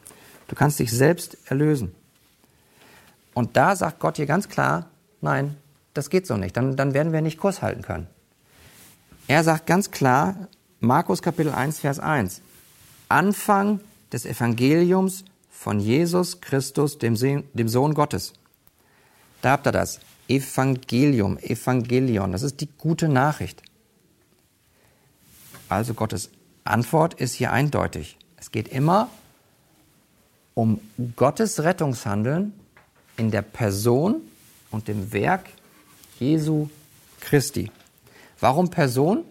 Du 0.47 0.55
kannst 0.55 0.77
dich 0.77 0.91
selbst 0.91 1.35
erlösen. 1.45 1.95
Und 3.37 3.55
da 3.55 3.75
sagt 3.75 3.99
Gott 3.99 4.15
hier 4.15 4.25
ganz 4.25 4.49
klar, 4.49 4.87
nein, 5.21 5.57
das 5.93 6.09
geht 6.09 6.25
so 6.25 6.37
nicht. 6.37 6.57
Dann, 6.57 6.75
dann 6.75 6.95
werden 6.95 7.13
wir 7.13 7.21
nicht 7.21 7.37
Kurs 7.37 7.61
halten 7.61 7.83
können. 7.83 8.07
Er 9.27 9.43
sagt 9.43 9.67
ganz 9.67 9.91
klar, 9.91 10.47
Markus 10.79 11.21
Kapitel 11.21 11.51
1, 11.51 11.81
Vers 11.81 11.99
1, 11.99 12.41
Anfang 13.09 13.79
des 14.11 14.25
Evangeliums 14.25 15.23
von 15.51 15.79
Jesus 15.79 16.41
Christus, 16.41 16.97
dem, 16.97 17.15
dem 17.53 17.67
Sohn 17.69 17.93
Gottes. 17.93 18.33
Da 19.43 19.51
habt 19.51 19.67
ihr 19.67 19.71
das. 19.71 19.99
Evangelium, 20.27 21.37
Evangelion, 21.37 22.31
das 22.31 22.41
ist 22.41 22.59
die 22.59 22.69
gute 22.75 23.07
Nachricht. 23.07 23.61
Also 25.69 25.93
Gottes 25.93 26.31
Antwort 26.63 27.13
ist 27.13 27.35
hier 27.35 27.51
eindeutig. 27.51 28.17
Es 28.37 28.49
geht 28.49 28.67
immer 28.67 29.11
um 30.55 30.81
Gottes 31.15 31.61
Rettungshandeln 31.61 32.53
in 33.17 33.31
der 33.31 33.41
Person 33.41 34.21
und 34.71 34.87
dem 34.87 35.11
Werk 35.11 35.45
Jesu 36.19 36.69
Christi. 37.19 37.71
Warum 38.39 38.69
Person? 38.69 39.23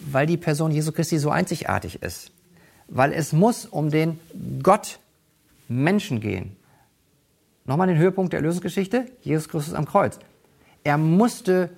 weil 0.00 0.26
die 0.26 0.36
Person 0.36 0.70
Jesu 0.70 0.92
Christi 0.92 1.18
so 1.18 1.30
einzigartig 1.30 2.02
ist. 2.02 2.30
Weil 2.88 3.12
es 3.12 3.32
muss 3.32 3.66
um 3.66 3.90
den 3.90 4.20
Gott 4.62 4.98
Menschen 5.68 6.20
gehen. 6.20 6.56
Nochmal 7.64 7.86
den 7.86 7.96
Höhepunkt 7.96 8.32
der 8.32 8.40
Erlösungsgeschichte, 8.40 9.06
Jesus 9.22 9.48
Christus 9.48 9.74
am 9.74 9.86
Kreuz. 9.86 10.18
Er 10.82 10.98
musste 10.98 11.70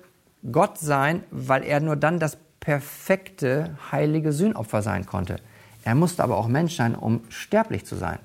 Gott 0.51 0.77
sein, 0.79 1.23
weil 1.31 1.63
er 1.63 1.79
nur 1.79 1.95
dann 1.95 2.19
das 2.19 2.37
perfekte, 2.59 3.77
heilige 3.91 4.33
Sühnopfer 4.33 4.81
sein 4.81 5.05
konnte. 5.05 5.37
Er 5.85 5.95
musste 5.95 6.23
aber 6.23 6.35
auch 6.35 6.49
Mensch 6.49 6.75
sein, 6.75 6.95
um 6.95 7.21
sterblich 7.29 7.85
zu 7.85 7.95
sein. 7.95 8.19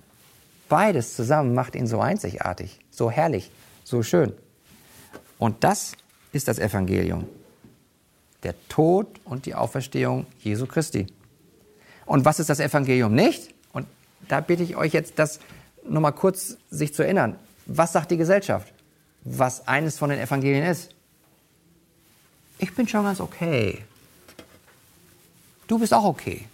Beides 0.69 1.15
zusammen 1.15 1.55
macht 1.55 1.77
ihn 1.77 1.87
so 1.87 2.01
einzigartig, 2.01 2.81
so 2.93 3.11
herrlich, 3.11 3.51
so 3.83 4.03
schön. 4.05 4.33
Und 5.39 5.65
das 5.65 5.95
ist 6.33 6.47
das 6.47 6.61
Evangelium. 6.61 7.27
Der 8.45 8.55
Tod 8.69 9.09
und 9.25 9.47
die 9.47 9.55
Auferstehung 9.55 10.27
Jesu 10.41 10.67
Christi. 10.67 11.07
Und 12.07 12.25
was 12.25 12.39
ist 12.39 12.51
das 12.51 12.61
Evangelium 12.61 13.15
nicht? 13.15 13.55
Und 13.73 13.87
da 14.29 14.41
bitte 14.41 14.63
ich 14.63 14.77
euch 14.77 14.93
jetzt, 14.93 15.19
das 15.19 15.41
nochmal 15.85 16.13
kurz 16.13 16.59
sich 16.71 16.95
zu 16.95 17.03
erinnern. 17.03 17.37
Was 17.67 17.93
sagt 17.93 18.11
die 18.11 18.17
Gesellschaft? 18.17 18.73
Was 19.25 19.67
eines 19.67 19.99
von 19.99 20.11
den 20.11 20.19
Evangelien 20.21 20.65
ist? 20.65 20.95
Ich 22.59 22.75
bin 22.75 22.87
schon 22.87 23.05
ganz 23.05 23.21
okay. 23.21 23.85
Du 25.67 25.79
bist 25.79 25.95
auch 25.95 26.05
okay. 26.05 26.47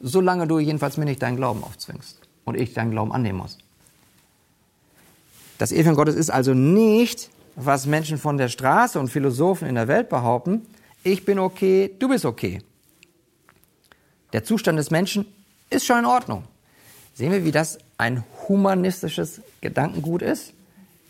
Solange 0.00 0.46
du 0.46 0.58
jedenfalls 0.58 0.96
mir 0.96 1.06
nicht 1.06 1.22
deinen 1.22 1.36
Glauben 1.36 1.64
aufzwingst 1.64 2.20
und 2.44 2.56
ich 2.56 2.74
deinen 2.74 2.90
Glauben 2.90 3.12
annehmen 3.12 3.38
muss. 3.38 3.58
Das 5.58 5.72
Evangelium 5.72 5.96
Gottes 5.96 6.14
ist 6.14 6.30
also 6.30 6.54
nicht, 6.54 7.30
was 7.54 7.86
Menschen 7.86 8.18
von 8.18 8.36
der 8.36 8.48
Straße 8.48 9.00
und 9.00 9.08
Philosophen 9.08 9.66
in 9.66 9.74
der 9.74 9.88
Welt 9.88 10.08
behaupten, 10.08 10.66
ich 11.02 11.24
bin 11.24 11.38
okay, 11.38 11.94
du 11.98 12.08
bist 12.08 12.24
okay. 12.24 12.60
Der 14.32 14.44
Zustand 14.44 14.78
des 14.78 14.90
Menschen 14.90 15.24
ist 15.70 15.86
schon 15.86 16.00
in 16.00 16.04
Ordnung. 16.04 16.44
Sehen 17.14 17.32
wir, 17.32 17.44
wie 17.44 17.52
das 17.52 17.78
ein 17.96 18.24
humanistisches 18.48 19.40
Gedankengut 19.60 20.20
ist? 20.20 20.52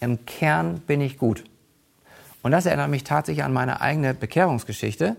Im 0.00 0.24
Kern 0.26 0.80
bin 0.80 1.00
ich 1.00 1.18
gut. 1.18 1.42
Und 2.42 2.52
das 2.52 2.66
erinnert 2.66 2.90
mich 2.90 3.02
tatsächlich 3.02 3.44
an 3.44 3.52
meine 3.52 3.80
eigene 3.80 4.14
Bekehrungsgeschichte, 4.14 5.16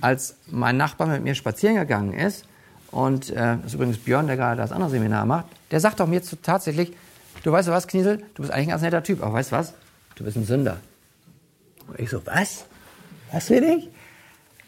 als 0.00 0.36
mein 0.46 0.76
Nachbar 0.76 1.06
mit 1.06 1.22
mir 1.22 1.34
spazieren 1.34 1.76
gegangen 1.76 2.12
ist. 2.12 2.44
Und 2.90 3.30
äh, 3.30 3.56
das 3.56 3.66
ist 3.66 3.74
übrigens 3.74 3.98
Björn, 3.98 4.26
der 4.26 4.36
gerade 4.36 4.60
das 4.60 4.72
andere 4.72 4.90
Seminar 4.90 5.24
macht. 5.24 5.46
Der 5.70 5.80
sagt 5.80 6.00
doch 6.00 6.06
mir 6.06 6.20
tatsächlich, 6.42 6.92
du 7.46 7.52
weißt 7.52 7.68
du 7.68 7.72
was, 7.72 7.86
Kniesel, 7.86 8.18
du 8.34 8.42
bist 8.42 8.52
eigentlich 8.52 8.66
ein 8.66 8.70
ganz 8.70 8.82
netter 8.82 9.04
Typ, 9.04 9.22
aber 9.22 9.34
weißt 9.34 9.52
du 9.52 9.56
was, 9.56 9.72
du 10.16 10.24
bist 10.24 10.36
ein 10.36 10.44
Sünder. 10.44 10.78
Und 11.86 12.00
ich 12.00 12.10
so, 12.10 12.26
was? 12.26 12.66
Was 13.30 13.48
will 13.50 13.62
ich? 13.62 13.88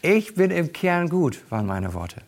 Ich 0.01 0.35
bin 0.35 0.49
im 0.49 0.71
Kern 0.71 1.09
gut, 1.09 1.43
waren 1.49 1.65
meine 1.65 1.93
Worte. 1.93 2.21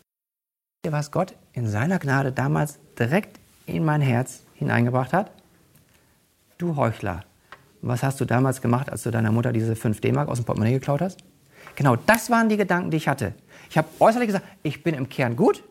Was 0.86 1.12
Gott 1.12 1.36
in 1.54 1.70
seiner 1.70 2.00
Gnade 2.00 2.34
damals 2.34 2.80
direkt 3.00 3.40
in 3.66 3.86
mein 3.86 4.02
Herz 4.02 4.42
hineingebracht 4.56 5.14
hat? 5.14 5.32
Du 6.58 6.76
Heuchler, 6.76 7.24
was 7.82 8.04
hast 8.04 8.20
du 8.20 8.26
damals 8.26 8.62
gemacht, 8.62 8.92
als 8.92 9.04
du 9.04 9.12
deiner 9.12 9.32
Mutter 9.32 9.54
diese 9.54 9.78
5 9.78 10.02
D-Mark 10.02 10.28
aus 10.28 10.40
dem 10.40 10.46
Portemonnaie 10.46 10.74
geklaut 10.74 11.00
hast? 11.00 11.20
Genau, 11.76 11.96
das 11.96 12.30
waren 12.30 12.50
die 12.50 12.58
Gedanken, 12.58 12.92
die 12.92 12.98
ich 12.98 13.08
hatte. 13.08 13.34
Ich 13.70 13.78
habe 13.78 13.88
äußerlich 14.00 14.28
gesagt, 14.28 14.46
ich 14.64 14.84
bin 14.84 14.96
im 14.96 15.08
Kern 15.08 15.38
gut. 15.38 15.64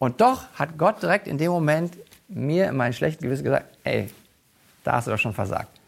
Und 0.00 0.20
doch 0.20 0.48
hat 0.54 0.76
Gott 0.76 1.00
direkt 1.00 1.28
in 1.28 1.38
dem 1.38 1.52
Moment 1.52 1.96
mir 2.34 2.68
in 2.68 2.76
meinem 2.76 2.92
schlechten 2.92 3.24
Gewissen 3.24 3.44
gesagt, 3.44 3.66
ey, 3.84 4.10
da 4.84 4.92
hast 4.92 5.06
du 5.06 5.10
doch 5.10 5.18
schon 5.18 5.34
versagt. 5.34 5.80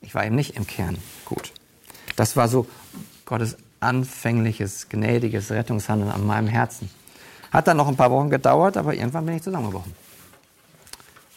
Ich 0.00 0.14
war 0.14 0.24
eben 0.24 0.34
nicht 0.34 0.56
im 0.56 0.66
Kern 0.66 0.98
gut. 1.24 1.52
Das 2.16 2.36
war 2.36 2.48
so 2.48 2.66
Gottes 3.24 3.56
anfängliches, 3.80 4.88
gnädiges 4.88 5.50
Rettungshandeln 5.50 6.10
an 6.10 6.26
meinem 6.26 6.48
Herzen. 6.48 6.90
Hat 7.52 7.66
dann 7.66 7.76
noch 7.76 7.88
ein 7.88 7.96
paar 7.96 8.10
Wochen 8.10 8.30
gedauert, 8.30 8.76
aber 8.76 8.94
irgendwann 8.94 9.26
bin 9.26 9.36
ich 9.36 9.42
zusammengebrochen. 9.42 9.94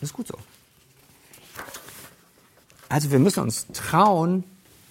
Ist 0.02 0.14
gut 0.14 0.28
so. 0.28 0.38
Also 2.90 3.12
wir 3.12 3.20
müssen 3.20 3.42
uns 3.42 3.68
trauen, 3.68 4.44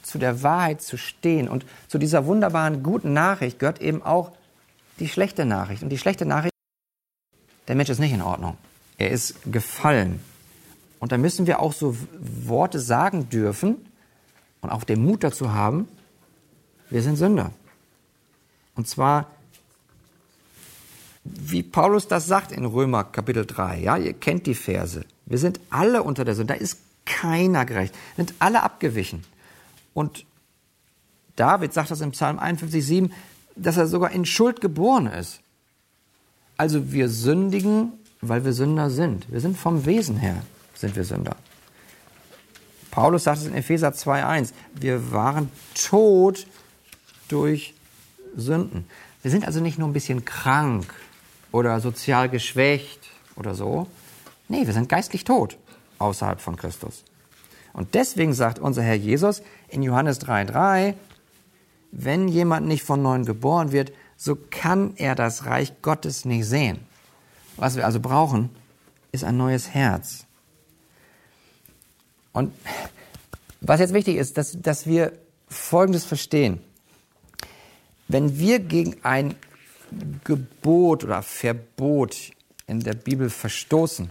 zu 0.02 0.18
der 0.18 0.42
Wahrheit 0.42 0.83
zu 0.83 0.96
stehen. 0.96 1.48
Und 1.48 1.64
zu 1.88 1.98
dieser 1.98 2.26
wunderbaren 2.26 2.83
guten 2.83 3.12
Nachricht 3.12 3.59
gehört 3.59 3.81
eben 3.81 4.02
auch 4.02 4.33
die 4.98 5.09
schlechte 5.09 5.44
Nachricht. 5.44 5.83
Und 5.83 5.90
die 5.90 5.98
schlechte 5.98 6.24
Nachricht, 6.24 6.55
der 7.68 7.76
Mensch 7.76 7.90
ist 7.90 7.98
nicht 7.98 8.12
in 8.12 8.22
Ordnung. 8.22 8.57
Er 9.03 9.11
ist 9.11 9.35
gefallen. 9.51 10.21
Und 11.01 11.11
da 11.11 11.19
müssen 11.19 11.49
wir 11.49 11.59
auch 11.59 11.73
so 11.73 11.97
Worte 12.21 12.79
sagen 12.79 13.29
dürfen 13.29 13.85
und 14.61 14.71
auch 14.71 14.85
den 14.85 15.03
Mut 15.03 15.25
dazu 15.25 15.53
haben, 15.53 15.88
wir 16.88 17.03
sind 17.03 17.17
Sünder. 17.17 17.51
Und 18.77 18.87
zwar, 18.87 19.27
wie 21.25 21.65
Paulus 21.65 22.07
das 22.07 22.27
sagt 22.27 22.53
in 22.53 22.65
Römer 22.65 23.03
Kapitel 23.03 23.45
3, 23.45 23.81
ja, 23.81 23.97
ihr 23.97 24.12
kennt 24.12 24.47
die 24.47 24.55
Verse. 24.55 25.05
Wir 25.27 25.38
sind 25.38 25.59
alle 25.69 26.05
unter 26.05 26.25
der 26.25 26.37
Sünde. 26.37 26.55
Da 26.55 26.61
ist 26.61 26.79
keiner 27.05 27.65
gerecht. 27.65 27.97
Sind 28.17 28.35
alle 28.38 28.62
abgewichen. 28.62 29.25
Und 29.95 30.25
David 31.35 31.73
sagt 31.73 31.91
das 31.91 32.03
im 32.03 32.12
Psalm 32.12 32.38
51, 32.38 32.87
7, 32.87 33.12
dass 33.57 33.77
er 33.77 33.88
sogar 33.88 34.12
in 34.12 34.25
Schuld 34.25 34.61
geboren 34.61 35.09
ist. 35.09 35.41
Also 36.57 36.93
wir 36.93 37.09
sündigen, 37.09 37.95
weil 38.22 38.44
wir 38.44 38.52
Sünder 38.52 38.88
sind. 38.88 39.30
Wir 39.30 39.40
sind 39.40 39.58
vom 39.58 39.85
Wesen 39.85 40.16
her, 40.16 40.42
sind 40.74 40.96
wir 40.96 41.04
Sünder. 41.04 41.37
Paulus 42.90 43.24
sagt 43.24 43.38
es 43.38 43.46
in 43.46 43.54
Epheser 43.54 43.88
2,1, 43.88 44.52
wir 44.74 45.12
waren 45.12 45.50
tot 45.74 46.46
durch 47.28 47.74
Sünden. 48.37 48.87
Wir 49.22 49.30
sind 49.30 49.46
also 49.46 49.61
nicht 49.61 49.78
nur 49.78 49.88
ein 49.88 49.92
bisschen 49.92 50.24
krank 50.24 50.92
oder 51.50 51.80
sozial 51.80 52.28
geschwächt 52.28 53.00
oder 53.37 53.54
so. 53.54 53.87
Nee, 54.48 54.66
wir 54.66 54.72
sind 54.72 54.88
geistlich 54.88 55.24
tot 55.24 55.58
außerhalb 55.98 56.40
von 56.40 56.56
Christus. 56.56 57.04
Und 57.72 57.94
deswegen 57.94 58.35
sagt 58.35 58.58
unser 58.58 58.82
Herr 58.82 58.94
Jesus 58.94 59.42
in 59.68 59.82
Johannes 59.82 60.20
3,3, 60.20 60.94
wenn 61.90 62.28
jemand 62.28 62.66
nicht 62.66 62.85
von 62.85 63.02
neuem 63.02 63.24
geboren 63.24 63.72
wird, 63.72 63.92
so 64.16 64.37
kann 64.37 64.94
er 64.96 65.14
das 65.14 65.46
Reich 65.46 65.72
Gottes 65.82 66.24
nicht 66.24 66.46
sehen. 66.46 66.80
Was 67.57 67.77
wir 67.77 67.85
also 67.85 68.01
brauchen, 68.01 68.51
ist 69.12 69.25
ein 69.25 69.37
neues 69.37 69.71
Herz. 69.71 70.25
Und 72.33 72.53
was 73.61 73.81
jetzt 73.81 73.93
wichtig 73.93 74.17
ist, 74.17 74.38
dass, 74.38 74.61
dass 74.61 74.87
wir 74.87 75.12
Folgendes 75.49 76.05
verstehen. 76.05 76.61
Wenn 78.09 78.38
wir 78.38 78.59
gegen 78.59 78.97
ein 79.05 79.35
Gebot 80.25 81.05
oder 81.05 81.23
Verbot 81.23 82.33
in 82.67 82.81
der 82.81 82.95
Bibel 82.95 83.29
verstoßen, 83.31 84.11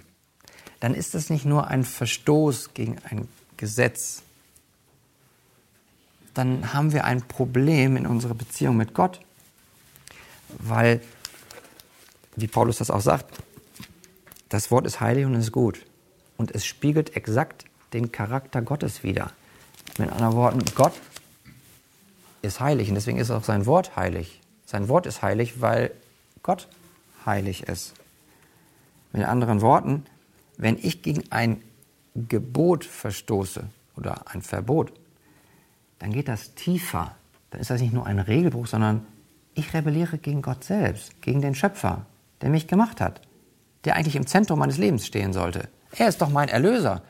dann 0.80 0.94
ist 0.94 1.14
das 1.14 1.30
nicht 1.30 1.46
nur 1.46 1.68
ein 1.68 1.84
Verstoß 1.84 2.74
gegen 2.74 2.98
ein 3.10 3.28
Gesetz, 3.58 4.24
dann 6.34 6.74
haben 6.74 6.94
wir 6.94 7.06
ein 7.06 7.22
Problem 7.22 7.98
in 7.98 8.08
unserer 8.08 8.34
Beziehung 8.34 8.78
mit 8.78 8.94
Gott. 8.94 9.20
Weil, 10.58 11.02
wie 12.36 12.48
Paulus 12.48 12.78
das 12.78 12.92
auch 12.92 13.02
sagt, 13.02 13.42
das 14.50 14.72
Wort 14.72 14.86
ist 14.86 15.00
heilig 15.00 15.26
und 15.26 15.36
ist 15.36 15.52
gut. 15.52 15.86
Und 16.38 16.54
es 16.54 16.66
spiegelt 16.66 17.16
exakt 17.16 17.66
den 17.94 18.12
Charakter 18.12 18.62
Gottes 18.62 19.04
wider. 19.04 19.32
Mit 19.98 20.12
anderen 20.12 20.36
Worten, 20.36 20.64
Gott 20.76 20.94
ist 22.42 22.60
heilig 22.60 22.90
und 22.90 22.96
deswegen 22.96 23.20
ist 23.20 23.32
auch 23.32 23.44
sein 23.44 23.66
Wort 23.66 23.96
heilig. 23.96 24.42
Sein 24.66 24.90
Wort 24.90 25.06
ist 25.06 25.22
heilig, 25.22 25.62
weil 25.62 25.92
Gott 26.44 26.68
heilig 27.26 27.64
ist. 27.64 27.94
Mit 29.12 29.24
anderen 29.26 29.62
Worten, 29.62 30.06
wenn 30.58 30.78
ich 30.78 31.02
gegen 31.02 31.24
ein 31.32 31.62
Gebot 32.16 32.86
verstoße 32.86 33.66
oder 33.96 34.28
ein 34.28 34.42
Verbot, 34.42 34.92
dann 36.00 36.12
geht 36.12 36.28
das 36.28 36.56
tiefer. 36.56 37.16
Dann 37.52 37.62
ist 37.62 37.70
das 37.70 37.82
nicht 37.82 37.94
nur 37.94 38.06
ein 38.06 38.20
Regelbruch, 38.20 38.68
sondern 38.68 39.06
ich 39.54 39.74
rebelliere 39.74 40.18
gegen 40.18 40.42
Gott 40.42 40.64
selbst, 40.64 41.22
gegen 41.22 41.42
den 41.42 41.56
Schöpfer, 41.56 42.06
der 42.42 42.50
mich 42.50 42.68
gemacht 42.68 43.02
hat, 43.02 43.22
der 43.86 43.96
eigentlich 43.96 44.16
im 44.16 44.28
Zentrum 44.28 44.60
meines 44.60 44.78
Lebens 44.78 45.06
stehen 45.06 45.34
sollte. 45.34 45.70
Er 45.92 46.08
ist 46.08 46.22
doch 46.22 46.30
mein 46.30 46.50
Erlöser. 46.50 47.02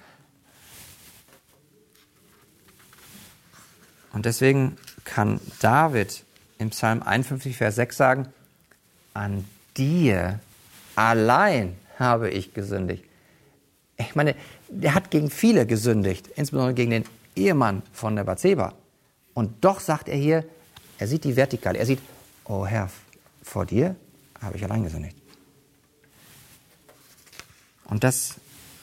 Und 4.13 4.25
deswegen 4.25 4.77
kann 5.05 5.39
David 5.59 6.23
im 6.57 6.69
Psalm 6.71 7.01
51, 7.01 7.57
Vers 7.57 7.75
6 7.75 7.97
sagen, 7.97 8.27
an 9.13 9.45
dir 9.77 10.39
allein 10.95 11.77
habe 11.97 12.29
ich 12.29 12.53
gesündigt. 12.53 13.05
Ich 13.97 14.15
meine, 14.15 14.35
der 14.67 14.95
hat 14.95 15.11
gegen 15.11 15.29
viele 15.29 15.65
gesündigt, 15.65 16.27
insbesondere 16.35 16.73
gegen 16.73 16.91
den 16.91 17.05
Ehemann 17.35 17.83
von 17.93 18.15
der 18.15 18.23
Bathseba. 18.23 18.73
Und 19.33 19.63
doch 19.63 19.79
sagt 19.79 20.09
er 20.09 20.17
hier, 20.17 20.43
er 20.97 21.07
sieht 21.07 21.23
die 21.23 21.35
Vertikale, 21.35 21.79
er 21.79 21.85
sieht, 21.85 21.99
oh 22.45 22.65
Herr, 22.65 22.89
vor 23.43 23.65
dir 23.65 23.95
habe 24.41 24.57
ich 24.57 24.63
allein 24.63 24.83
gesündigt. 24.83 25.20
Und 27.91 28.05
das 28.05 28.35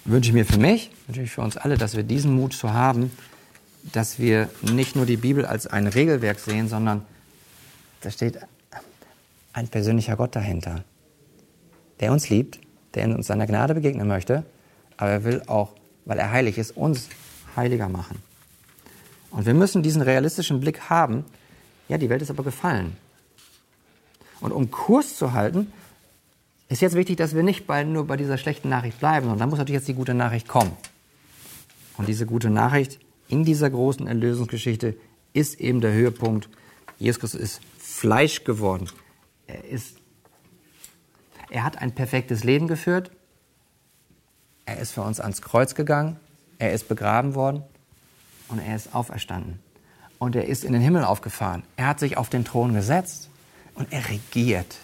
wünsche 0.04 0.28
ich 0.28 0.34
mir 0.34 0.44
für 0.44 0.59
mich, 0.59 0.90
natürlich 1.09 1.30
für 1.30 1.40
uns 1.40 1.56
alle, 1.56 1.78
dass 1.78 1.96
wir 1.96 2.02
diesen 2.02 2.36
Mut 2.36 2.52
zu 2.52 2.74
haben, 2.74 3.11
dass 3.92 4.18
wir 4.18 4.50
nicht 4.61 4.96
nur 4.96 5.06
die 5.06 5.16
Bibel 5.16 5.46
als 5.46 5.66
ein 5.66 5.86
Regelwerk 5.86 6.38
sehen, 6.38 6.68
sondern 6.68 7.02
da 8.02 8.11
steht, 8.11 8.38
ein 9.54 9.68
persönlicher 9.68 10.14
Gott 10.14 10.36
dahinter, 10.36 10.84
der 12.00 12.12
uns 12.12 12.28
liebt, 12.28 12.61
der 12.94 13.09
uns 13.09 13.26
seiner 13.26 13.46
Gnade 13.46 13.74
begegnen 13.74 14.06
möchte, 14.06 14.44
aber 14.98 15.11
er 15.11 15.24
will 15.24 15.42
auch, 15.46 15.72
weil 16.04 16.18
er 16.18 16.30
heilig 16.30 16.59
ist, 16.59 16.76
uns 16.76 17.09
heiliger 17.56 17.88
machen. 17.88 18.22
Und 19.30 19.46
wir 19.46 19.54
müssen 19.54 19.82
diesen 19.82 20.02
realistischen 20.02 20.61
Blick 20.61 20.90
haben, 20.90 21.24
ja, 21.88 21.96
die 21.96 22.11
Welt 22.11 22.20
ist 22.20 22.30
aber 22.30 22.44
gefallen. 22.44 22.94
Und 24.40 24.52
um 24.52 24.70
Kurs 24.70 25.16
zu 25.16 25.32
halten, 25.32 25.72
ist 26.68 26.82
jetzt 26.82 26.94
wichtig, 26.94 27.16
dass 27.16 27.34
wir 27.34 27.42
nicht 27.42 27.66
bei, 27.66 27.82
nur 27.84 28.06
bei 28.06 28.16
dieser 28.16 28.36
schlechten 28.36 28.68
Nachricht 28.68 28.98
bleiben, 28.98 29.26
sondern 29.26 29.38
da 29.38 29.46
muss 29.46 29.58
natürlich 29.58 29.80
jetzt 29.80 29.88
die 29.88 29.94
gute 29.94 30.14
Nachricht 30.14 30.48
kommen. 30.48 30.72
Und 31.96 32.08
diese 32.08 32.26
gute 32.26 32.50
Nachricht 32.50 33.00
in 33.28 33.44
dieser 33.44 33.70
großen 33.70 34.06
Erlösungsgeschichte 34.06 34.96
ist 35.32 35.60
eben 35.60 35.80
der 35.80 35.92
Höhepunkt. 35.92 36.48
Jesus 36.98 37.20
Christus 37.20 37.40
ist 37.40 37.60
Fleisch 37.78 38.44
geworden. 38.44 38.88
Er 39.46 39.64
ist, 39.64 39.96
er 41.50 41.64
hat 41.64 41.78
ein 41.78 41.94
perfektes 41.94 42.44
Leben 42.44 42.68
geführt. 42.68 43.10
Er 44.66 44.78
ist 44.78 44.92
für 44.92 45.02
uns 45.02 45.20
ans 45.20 45.42
Kreuz 45.42 45.74
gegangen. 45.74 46.16
Er 46.58 46.72
ist 46.72 46.88
begraben 46.88 47.34
worden 47.34 47.62
und 48.48 48.58
er 48.58 48.76
ist 48.76 48.94
auferstanden. 48.94 49.60
Und 50.18 50.36
er 50.36 50.46
ist 50.46 50.64
in 50.64 50.72
den 50.72 50.82
Himmel 50.82 51.04
aufgefahren. 51.04 51.62
Er 51.76 51.86
hat 51.86 52.00
sich 52.00 52.16
auf 52.16 52.28
den 52.28 52.44
Thron 52.44 52.74
gesetzt 52.74 53.30
und 53.74 53.92
er 53.92 54.08
regiert. 54.08 54.76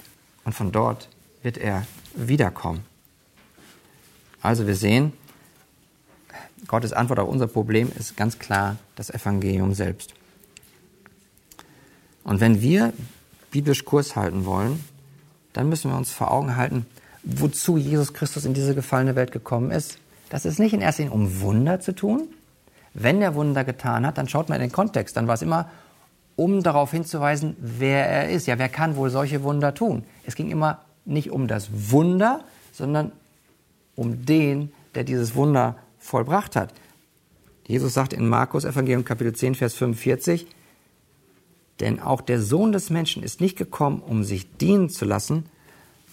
Und 0.45 0.55
von 0.55 0.73
dort 0.73 1.09
wird 1.45 1.59
er 1.59 1.87
wiederkommen. 2.15 2.85
Also 4.41 4.67
wir 4.67 4.75
sehen, 4.75 5.13
Gottes 6.67 6.93
Antwort 6.93 7.21
auf 7.21 7.29
unser 7.29 7.47
Problem 7.47 7.93
ist 7.97 8.17
ganz 8.17 8.39
klar 8.39 8.77
das 8.97 9.11
Evangelium 9.11 9.75
selbst. 9.75 10.15
Und 12.25 12.41
wenn 12.41 12.63
wir 12.63 12.95
biblisch 13.51 13.85
Kurs 13.85 14.17
halten 14.17 14.47
wollen, 14.47 14.83
dann 15.53 15.69
müssen 15.69 15.91
wir 15.91 15.97
uns 15.97 16.11
vor 16.11 16.31
Augen 16.33 16.57
halten, 16.57 16.87
wozu 17.23 17.77
Jesus 17.77 18.15
Christus 18.15 18.47
in 18.47 18.55
diese 18.55 18.75
gefallene 18.75 19.15
Welt 19.15 19.31
gekommen 19.31 19.71
ist. 19.71 19.99
Das 20.31 20.47
ist 20.47 20.59
nicht 20.59 20.73
in 20.73 20.81
erster 20.81 21.03
Linie, 21.03 21.15
um 21.15 21.41
Wunder 21.43 21.79
zu 21.81 21.95
tun. 21.95 22.29
Wenn 22.95 23.21
er 23.21 23.35
Wunder 23.35 23.65
getan 23.65 24.07
hat, 24.07 24.17
dann 24.17 24.29
schaut 24.29 24.49
man 24.49 24.57
in 24.57 24.69
den 24.69 24.73
Kontext. 24.73 25.17
Dann 25.17 25.27
war 25.27 25.35
es 25.35 25.43
immer, 25.43 25.71
um 26.37 26.63
darauf 26.63 26.91
hinzuweisen, 26.91 27.55
wer 27.61 28.09
er 28.09 28.31
ist. 28.31 28.47
Ja, 28.47 28.59
wer 28.59 28.71
kann 28.71 28.97
wohl 28.97 29.11
solche 29.11 29.43
Wunder 29.43 29.75
tun? 29.75 30.05
Es 30.25 30.35
ging 30.35 30.51
immer 30.51 30.81
nicht 31.05 31.31
um 31.31 31.49
das 31.49 31.69
Wunder, 31.91 32.45
sondern 32.73 33.13
um 33.95 34.25
den, 34.27 34.73
der 34.95 35.05
dieses 35.05 35.35
Wunder 35.35 35.77
vollbracht 35.99 36.57
hat. 36.57 36.73
Jesus 37.67 37.95
sagt 37.95 38.13
in 38.13 38.29
Markus 38.29 38.65
Evangelium 38.65 39.05
Kapitel 39.05 39.35
10, 39.35 39.55
Vers 39.55 39.75
45, 39.75 40.47
denn 41.81 42.01
auch 42.01 42.21
der 42.21 42.41
Sohn 42.41 42.73
des 42.73 42.91
Menschen 42.91 43.23
ist 43.23 43.41
nicht 43.41 43.57
gekommen, 43.57 44.01
um 44.01 44.23
sich 44.23 44.57
dienen 44.59 44.91
zu 44.91 45.05
lassen, 45.05 45.47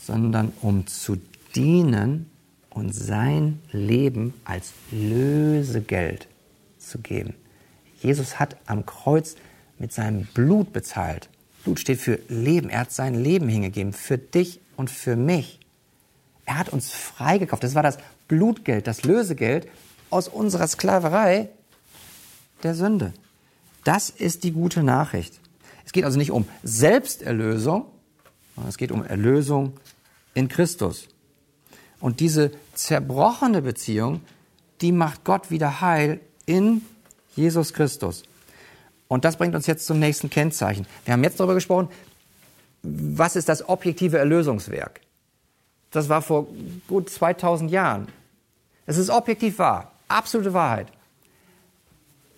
sondern 0.01 0.53
um 0.61 0.87
zu 0.87 1.17
dienen 1.55 2.29
und 2.69 2.93
sein 2.93 3.59
Leben 3.71 4.33
als 4.45 4.73
Lösegeld 4.91 6.27
zu 6.77 6.99
geben. 6.99 7.35
Jesus 8.01 8.39
hat 8.39 8.55
am 8.65 8.85
Kreuz 8.85 9.35
mit 9.77 9.91
seinem 9.91 10.25
Blut 10.33 10.73
bezahlt. 10.73 11.29
Blut 11.63 11.79
steht 11.79 11.99
für 11.99 12.19
Leben. 12.27 12.69
Er 12.69 12.81
hat 12.81 12.91
sein 12.91 13.13
Leben 13.13 13.47
hingegeben 13.49 13.93
für 13.93 14.17
dich 14.17 14.59
und 14.81 14.89
für 14.89 15.15
mich. 15.15 15.59
Er 16.45 16.57
hat 16.57 16.69
uns 16.69 16.91
freigekauft. 16.91 17.63
Das 17.63 17.75
war 17.75 17.83
das 17.83 17.99
Blutgeld, 18.27 18.87
das 18.87 19.03
Lösegeld 19.03 19.67
aus 20.09 20.27
unserer 20.27 20.67
Sklaverei 20.67 21.49
der 22.63 22.73
Sünde. 22.73 23.13
Das 23.83 24.09
ist 24.09 24.43
die 24.43 24.51
gute 24.51 24.81
Nachricht. 24.81 25.39
Es 25.85 25.91
geht 25.91 26.03
also 26.03 26.17
nicht 26.17 26.31
um 26.31 26.47
Selbsterlösung, 26.63 27.85
sondern 28.55 28.69
es 28.69 28.77
geht 28.77 28.91
um 28.91 29.05
Erlösung 29.05 29.73
in 30.33 30.49
Christus. 30.49 31.07
Und 31.99 32.19
diese 32.19 32.51
zerbrochene 32.73 33.61
Beziehung, 33.61 34.21
die 34.81 34.91
macht 34.91 35.23
Gott 35.23 35.51
wieder 35.51 35.81
heil 35.81 36.19
in 36.47 36.81
Jesus 37.35 37.73
Christus. 37.73 38.23
Und 39.07 39.25
das 39.25 39.37
bringt 39.37 39.53
uns 39.53 39.67
jetzt 39.67 39.85
zum 39.85 39.99
nächsten 39.99 40.31
Kennzeichen. 40.31 40.87
Wir 41.05 41.13
haben 41.13 41.23
jetzt 41.23 41.39
darüber 41.39 41.53
gesprochen, 41.53 41.89
was 42.83 43.35
ist 43.35 43.49
das 43.49 43.67
objektive 43.67 44.17
Erlösungswerk? 44.17 45.01
Das 45.91 46.09
war 46.09 46.21
vor 46.21 46.47
gut 46.87 47.09
2000 47.09 47.69
Jahren. 47.69 48.07
Es 48.85 48.97
ist 48.97 49.09
objektiv 49.09 49.59
wahr, 49.59 49.91
absolute 50.07 50.53
Wahrheit. 50.53 50.87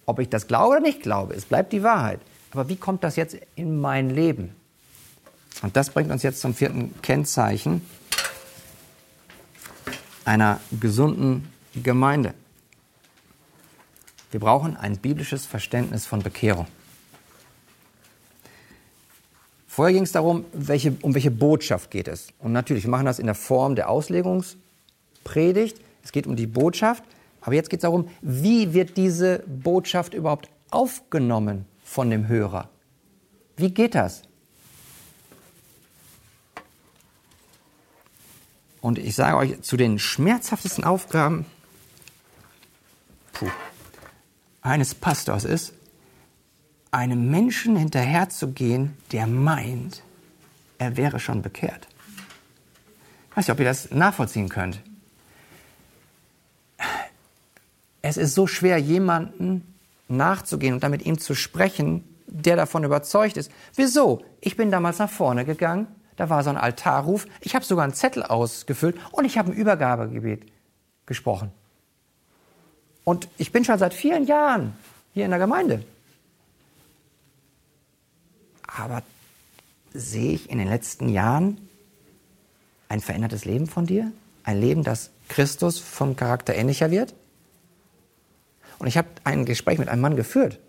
Ob 0.06 0.20
ich 0.20 0.30
das 0.30 0.48
glaube 0.48 0.70
oder 0.70 0.80
nicht 0.82 1.02
glaube, 1.02 1.34
es 1.34 1.46
bleibt 1.46 1.72
die 1.72 1.84
Wahrheit. 1.84 2.20
Aber 2.52 2.68
wie 2.68 2.76
kommt 2.76 3.04
das 3.04 3.16
jetzt 3.16 3.38
in 3.56 3.80
mein 3.80 4.10
Leben? 4.10 4.56
Und 5.62 5.76
das 5.78 5.92
bringt 5.92 6.12
uns 6.12 6.24
jetzt 6.24 6.42
zum 6.42 6.54
vierten 6.54 6.94
Kennzeichen 7.02 7.82
einer 10.26 10.60
gesunden 10.80 11.52
Gemeinde. 11.76 12.34
Wir 14.32 14.40
brauchen 14.40 14.76
ein 14.76 14.98
biblisches 14.98 15.46
Verständnis 15.46 16.06
von 16.06 16.22
Bekehrung. 16.22 16.68
Vorher 19.76 19.92
ging 19.92 20.04
es 20.04 20.12
darum, 20.12 20.46
welche, 20.54 20.96
um 21.02 21.16
welche 21.16 21.32
Botschaft 21.32 21.90
geht 21.90 22.08
es. 22.08 22.28
Und 22.38 22.52
natürlich, 22.52 22.84
wir 22.84 22.92
machen 22.92 23.08
das 23.08 23.18
in 23.18 23.26
der 23.26 23.34
Form 23.34 23.74
der 23.74 23.90
Auslegungspredigt. 23.90 25.82
Es 26.04 26.12
geht 26.12 26.28
um 26.28 26.36
die 26.36 26.46
Botschaft. 26.46 27.04
Aber 27.42 27.56
jetzt 27.56 27.72
geht 27.72 27.80
es 27.80 27.82
darum, 27.82 28.08
wie 28.22 28.76
wird 28.76 28.98
diese 28.98 29.40
Botschaft 29.48 30.14
überhaupt 30.14 30.48
aufgenommen 30.70 31.66
von 31.84 32.12
dem 32.12 32.28
Hörer? 32.28 32.70
Wie 33.58 33.72
geht 33.72 33.96
das? 33.96 34.22
Und 38.80 39.00
ich 39.00 39.16
sage 39.16 39.38
euch, 39.38 39.60
zu 39.64 39.76
den 39.76 39.98
schmerzhaftesten 39.98 40.84
Aufgaben 40.84 41.48
puh, 43.32 43.50
eines 44.62 44.94
Pastors 44.94 45.46
ist, 45.46 45.74
einem 46.94 47.32
Menschen 47.32 47.76
hinterherzugehen, 47.76 48.96
der 49.12 49.28
meint, 49.28 50.04
er 50.78 50.96
wäre 50.96 51.20
schon 51.20 51.42
bekehrt. 51.42 51.88
Ich 53.30 53.38
weiß 53.38 53.48
nicht, 53.48 53.54
ob 53.54 53.60
ihr 53.60 53.66
das 53.66 53.92
nachvollziehen 53.92 54.48
könnt. 54.48 54.80
Es 58.04 58.18
ist 58.18 58.36
so 58.36 58.48
schwer, 58.48 58.78
jemanden 58.78 59.74
nachzugehen 60.08 60.76
und 60.76 60.84
dann 60.84 60.92
mit 60.92 61.06
ihm 61.06 61.18
zu 61.18 61.34
sprechen, 61.34 62.04
der 62.28 62.58
davon 62.58 62.84
überzeugt 62.84 63.38
ist. 63.38 63.52
Wieso? 63.76 64.24
Ich 64.42 64.56
bin 64.56 64.70
damals 64.70 65.00
nach 65.00 65.10
vorne 65.10 65.46
gegangen, 65.46 65.88
da 66.16 66.30
war 66.30 66.44
so 66.44 66.52
ein 66.52 66.58
Altarruf, 66.58 67.26
ich 67.42 67.56
habe 67.56 67.66
sogar 67.66 67.86
einen 67.86 67.94
Zettel 67.94 68.22
ausgefüllt 68.24 68.98
und 69.12 69.26
ich 69.26 69.38
habe 69.38 69.52
ein 69.52 69.58
Übergabegebet 69.58 70.46
gesprochen. 71.06 71.52
Und 73.04 73.28
ich 73.38 73.52
bin 73.52 73.66
schon 73.66 73.80
seit 73.80 73.94
vielen 73.94 74.26
Jahren 74.26 74.74
hier 75.14 75.26
in 75.26 75.32
der 75.32 75.40
Gemeinde. 75.40 75.84
Aber 78.76 79.04
sehe 79.94 80.34
ich 80.34 80.50
in 80.50 80.58
den 80.58 80.68
letzten 80.68 81.10
Jahren 81.10 81.70
ein 82.90 83.02
verändertes 83.02 83.46
Leben 83.46 83.68
von 83.68 83.86
dir? 83.86 84.12
Ein 84.44 84.60
Leben, 84.60 84.84
das 84.84 85.12
Christus 85.30 85.80
vom 85.80 86.16
Charakter 86.16 86.56
ähnlicher 86.56 86.92
wird? 86.92 87.14
Und 88.80 88.88
ich 88.88 88.98
habe 88.98 89.08
ein 89.24 89.46
Gespräch 89.46 89.80
mit 89.80 89.90
einem 89.90 90.02
Mann 90.02 90.16
geführt. 90.16 90.60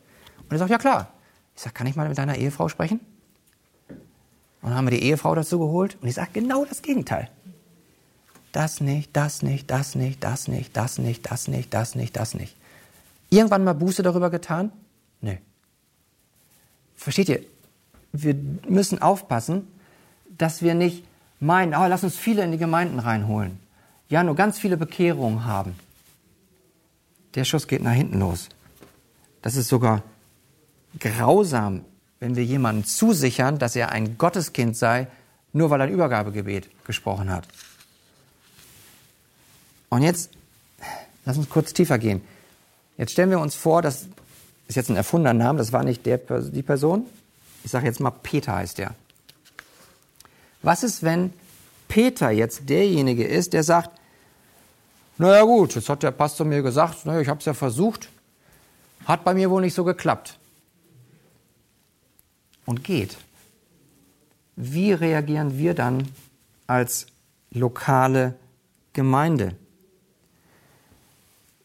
Und 0.43 0.53
er 0.53 0.59
sagt, 0.59 0.71
ja 0.71 0.79
klar. 0.79 1.13
Ich 1.57 1.63
sage, 1.63 1.75
kann 1.75 1.87
ich 1.87 1.97
mal 1.97 2.09
mit 2.09 2.19
deiner 2.19 2.37
Ehefrau 2.37 2.69
sprechen? 2.69 3.01
Und 3.89 4.71
dann 4.71 4.75
haben 4.75 4.87
wir 4.87 4.99
die 4.99 5.03
Ehefrau 5.03 5.35
dazu 5.35 5.59
geholt 5.59 5.99
und 6.01 6.09
ich 6.09 6.15
sage 6.15 6.31
genau 6.33 6.65
das 6.65 6.81
Gegenteil. 6.83 7.29
Das 8.53 8.81
nicht, 8.81 9.15
das 9.15 9.43
nicht, 9.43 9.71
das 9.71 9.95
nicht, 9.95 10.23
das 10.25 10.49
nicht, 10.49 10.77
das 10.77 10.99
nicht, 10.99 11.31
das 11.31 11.49
nicht, 11.49 11.75
das 11.75 11.95
nicht, 11.95 12.17
das 12.17 12.35
nicht. 12.35 12.57
Irgendwann 13.31 13.65
mal 13.65 13.75
Buße 13.75 14.03
darüber 14.03 14.31
getan? 14.31 14.73
Nee. 15.21 15.41
Versteht 16.97 17.29
ihr? 17.29 17.45
Wir 18.15 18.37
müssen 18.69 19.03
aufpassen, 19.03 19.67
dass 20.39 20.63
wir 20.63 20.75
nicht 20.75 21.05
meinen, 21.41 21.75
oh, 21.75 21.87
lass 21.87 22.05
uns 22.05 22.17
viele 22.17 22.45
in 22.45 22.53
die 22.53 22.59
Gemeinden 22.59 23.01
reinholen. 23.01 23.59
Ja, 24.09 24.23
nur 24.23 24.37
ganz 24.37 24.59
viele 24.59 24.77
Bekehrungen 24.77 25.45
haben. 25.45 25.75
Der 27.35 27.45
Schuss 27.45 27.67
geht 27.67 27.83
nach 27.83 27.93
hinten 27.93 28.21
los. 28.21 28.49
Das 29.43 29.57
ist 29.57 29.69
sogar 29.69 30.03
grausam, 31.01 31.85
wenn 32.21 32.37
wir 32.37 32.45
jemanden 32.45 32.85
zusichern, 32.85 33.59
dass 33.59 33.75
er 33.75 33.91
ein 33.91 34.17
Gotteskind 34.17 34.77
sei, 34.77 35.09
nur 35.53 35.71
weil 35.71 35.81
er 35.81 35.89
ein 35.89 35.93
Übergabegebet 35.93 36.69
gesprochen 36.85 37.31
hat. 37.31 37.49
Und 39.89 40.03
jetzt, 40.03 40.31
lass 41.25 41.37
uns 41.37 41.49
kurz 41.49 41.73
tiefer 41.73 41.99
gehen. 41.99 42.23
Jetzt 42.97 43.13
stellen 43.13 43.31
wir 43.31 43.41
uns 43.41 43.57
vor, 43.57 43.83
das 43.83 44.07
ist 44.69 44.77
jetzt 44.77 44.89
ein 44.89 44.97
erfundener 44.97 45.35
Name, 45.35 45.59
das 45.59 45.73
war 45.73 45.83
nicht 45.83 46.07
der, 46.07 46.19
die 46.19 46.63
Person, 46.63 47.07
ich 47.65 47.71
sage 47.71 47.87
jetzt 47.87 47.99
mal, 47.99 48.11
Peter 48.11 48.55
heißt 48.55 48.79
er. 48.79 48.95
Was 50.63 50.83
ist, 50.83 51.03
wenn 51.03 51.33
Peter 51.89 52.31
jetzt 52.31 52.69
derjenige 52.69 53.27
ist, 53.27 53.53
der 53.55 53.65
sagt, 53.65 53.91
naja 55.19 55.43
gut, 55.43 55.75
jetzt 55.75 55.89
hat 55.89 56.03
der 56.03 56.11
Pastor 56.11 56.47
mir 56.47 56.63
gesagt, 56.63 57.07
naja, 57.07 57.21
ich 57.21 57.29
habe 57.29 57.39
es 57.41 57.47
ja 57.47 57.55
versucht, 57.55 58.09
hat 59.07 59.25
bei 59.25 59.35
mir 59.35 59.51
wohl 59.51 59.63
nicht 59.63 59.75
so 59.75 59.85
geklappt. 59.85 60.39
Und 62.67 62.85
geht. 62.85 63.17
wie 64.57 64.93
reagieren 64.93 65.59
wir 65.59 65.75
dann 65.75 66.09
als 66.67 67.07
lokale 67.51 68.35
Gemeinde? 68.93 69.55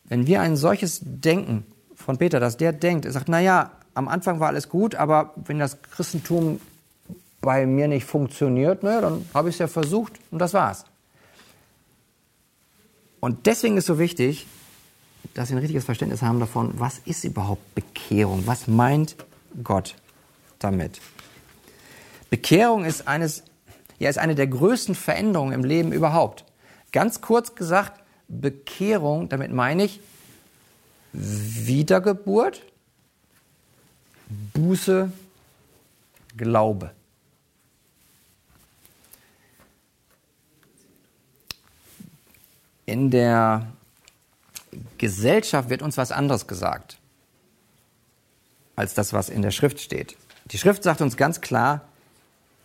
Wenn 0.06 0.28
wir 0.28 0.42
ein 0.42 0.58
solches 0.58 1.00
Denken 1.04 1.66
von 1.96 2.18
Peter, 2.18 2.40
dass 2.40 2.58
der 2.58 2.74
denkt, 2.74 3.06
er 3.06 3.12
sagt, 3.12 3.30
naja, 3.30 3.72
am 4.00 4.08
Anfang 4.08 4.40
war 4.40 4.48
alles 4.48 4.70
gut, 4.70 4.96
aber 4.96 5.34
wenn 5.36 5.60
das 5.60 5.82
Christentum 5.82 6.62
bei 7.42 7.66
mir 7.66 7.90
nicht 7.90 8.06
funktioniert, 8.06 8.82
naja, 8.82 9.02
dann 9.02 9.26
habe 9.34 9.50
ich 9.50 9.56
es 9.56 9.60
ja 9.60 9.68
versucht 9.68 10.14
und 10.32 10.40
das 10.40 10.54
war's. 10.54 10.86
Und 13.20 13.46
deswegen 13.46 13.76
ist 13.76 13.88
so 13.88 14.00
wichtig, 14.00 14.48
dass 15.34 15.50
wir 15.50 15.58
ein 15.58 15.60
richtiges 15.60 15.84
Verständnis 15.84 16.22
haben 16.22 16.40
davon, 16.40 16.80
was 16.80 17.00
ist 17.00 17.26
überhaupt 17.26 17.76
Bekehrung? 17.76 18.48
Was 18.48 18.68
meint 18.68 19.18
Gott 19.66 19.96
damit? 20.60 21.02
Bekehrung 22.30 22.86
ist, 22.86 23.06
eines, 23.06 23.44
ja, 24.00 24.10
ist 24.10 24.18
eine 24.18 24.36
der 24.36 24.48
größten 24.48 24.96
Veränderungen 24.96 25.52
im 25.52 25.66
Leben 25.66 25.92
überhaupt. 25.92 26.46
Ganz 26.94 27.20
kurz 27.20 27.54
gesagt, 27.54 28.02
Bekehrung, 28.30 29.28
damit 29.28 29.52
meine 29.52 29.84
ich 29.84 30.00
Wiedergeburt, 31.12 32.62
Buße, 34.30 35.12
Glaube. 36.38 36.92
In 42.86 43.12
der 43.12 43.68
Gesellschaft 44.98 45.70
wird 45.70 45.82
uns 45.82 45.98
was 45.98 46.12
anderes 46.12 46.48
gesagt 46.48 46.98
als 48.76 48.94
das, 48.94 49.12
was 49.12 49.28
in 49.28 49.42
der 49.42 49.52
Schrift 49.52 49.82
steht. 49.82 50.16
Die 50.46 50.58
Schrift 50.58 50.84
sagt 50.84 51.02
uns 51.02 51.18
ganz 51.18 51.42
klar, 51.42 51.82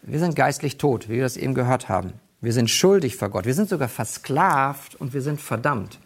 wir 0.03 0.21
sind 0.21 0.37
geistlich 0.37 0.79
tot, 0.79 1.09
wie 1.09 1.15
wir 1.15 1.25
das 1.25 1.37
eben 1.37 1.55
gehört 1.55 1.89
haben. 1.89 2.13
Wir 2.41 2.53
sind 2.53 2.71
schuldig 2.71 3.17
vor 3.17 3.31
Gott. 3.31 3.47
Wir 3.47 3.55
sind 3.55 3.69
sogar 3.69 3.89
versklavt 3.89 4.95
und 4.95 5.13
wir 5.13 5.23
sind 5.23 5.41
verdammt. 5.41 5.99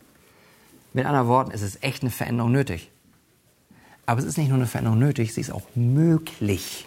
Mit 0.94 1.04
anderen 1.04 1.28
Worten, 1.28 1.50
es 1.50 1.60
ist 1.60 1.82
echt 1.82 2.02
eine 2.02 2.10
Veränderung 2.10 2.52
nötig. 2.52 2.90
Aber 4.08 4.20
es 4.20 4.24
ist 4.24 4.38
nicht 4.38 4.48
nur 4.48 4.56
eine 4.56 4.66
Veränderung 4.66 4.98
nötig, 4.98 5.34
sie 5.34 5.42
ist 5.42 5.50
auch 5.50 5.66
möglich. 5.74 6.86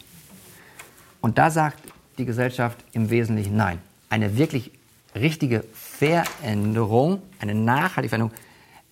Und 1.22 1.38
da 1.38 1.52
sagt 1.52 1.78
die 2.18 2.26
Gesellschaft 2.26 2.80
im 2.94 3.12
Wesentlichen 3.12 3.56
nein. 3.56 3.78
Eine 4.10 4.38
wirklich 4.38 4.72
richtige 5.14 5.64
Veränderung, 5.72 7.22
eine 7.38 7.54
nachhaltige 7.54 8.10
Veränderung, 8.10 8.34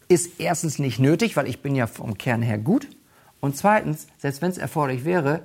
ist 0.10 0.40
erstens 0.40 0.78
nicht 0.78 1.00
nötig, 1.00 1.38
weil 1.38 1.48
ich 1.48 1.64
bin 1.64 1.74
ja 1.74 1.88
vom 1.88 2.20
Kern 2.20 2.44
her 2.44 2.60
gut. 2.60 2.88
Und 3.40 3.58
zweitens, 3.58 4.06
selbst 4.20 4.44
wenn 4.44 4.52
es 4.52 4.60
erforderlich 4.60 5.06
wäre, 5.06 5.42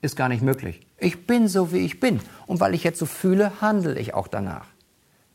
ist 0.00 0.14
gar 0.14 0.28
nicht 0.28 0.40
möglich. 0.40 0.86
Ich 0.98 1.26
bin 1.26 1.48
so, 1.48 1.72
wie 1.72 1.78
ich 1.78 1.98
bin. 1.98 2.20
Und 2.46 2.60
weil 2.60 2.74
ich 2.74 2.84
jetzt 2.84 3.00
so 3.00 3.06
fühle, 3.06 3.60
handle 3.60 3.98
ich 3.98 4.14
auch 4.14 4.28
danach. 4.28 4.66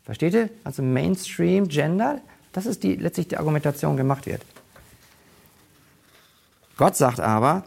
Versteht 0.05 0.33
ihr? 0.33 0.49
Also 0.63 0.81
Mainstream, 0.81 1.67
Gender, 1.67 2.21
das 2.53 2.65
ist 2.65 2.83
die, 2.83 2.95
letztlich 2.95 3.27
die 3.27 3.37
Argumentation, 3.37 3.97
die 3.97 4.03
gemacht 4.03 4.27
wird. 4.27 4.45
Gott 6.83 6.97
sagt 6.97 7.21
aber, 7.21 7.63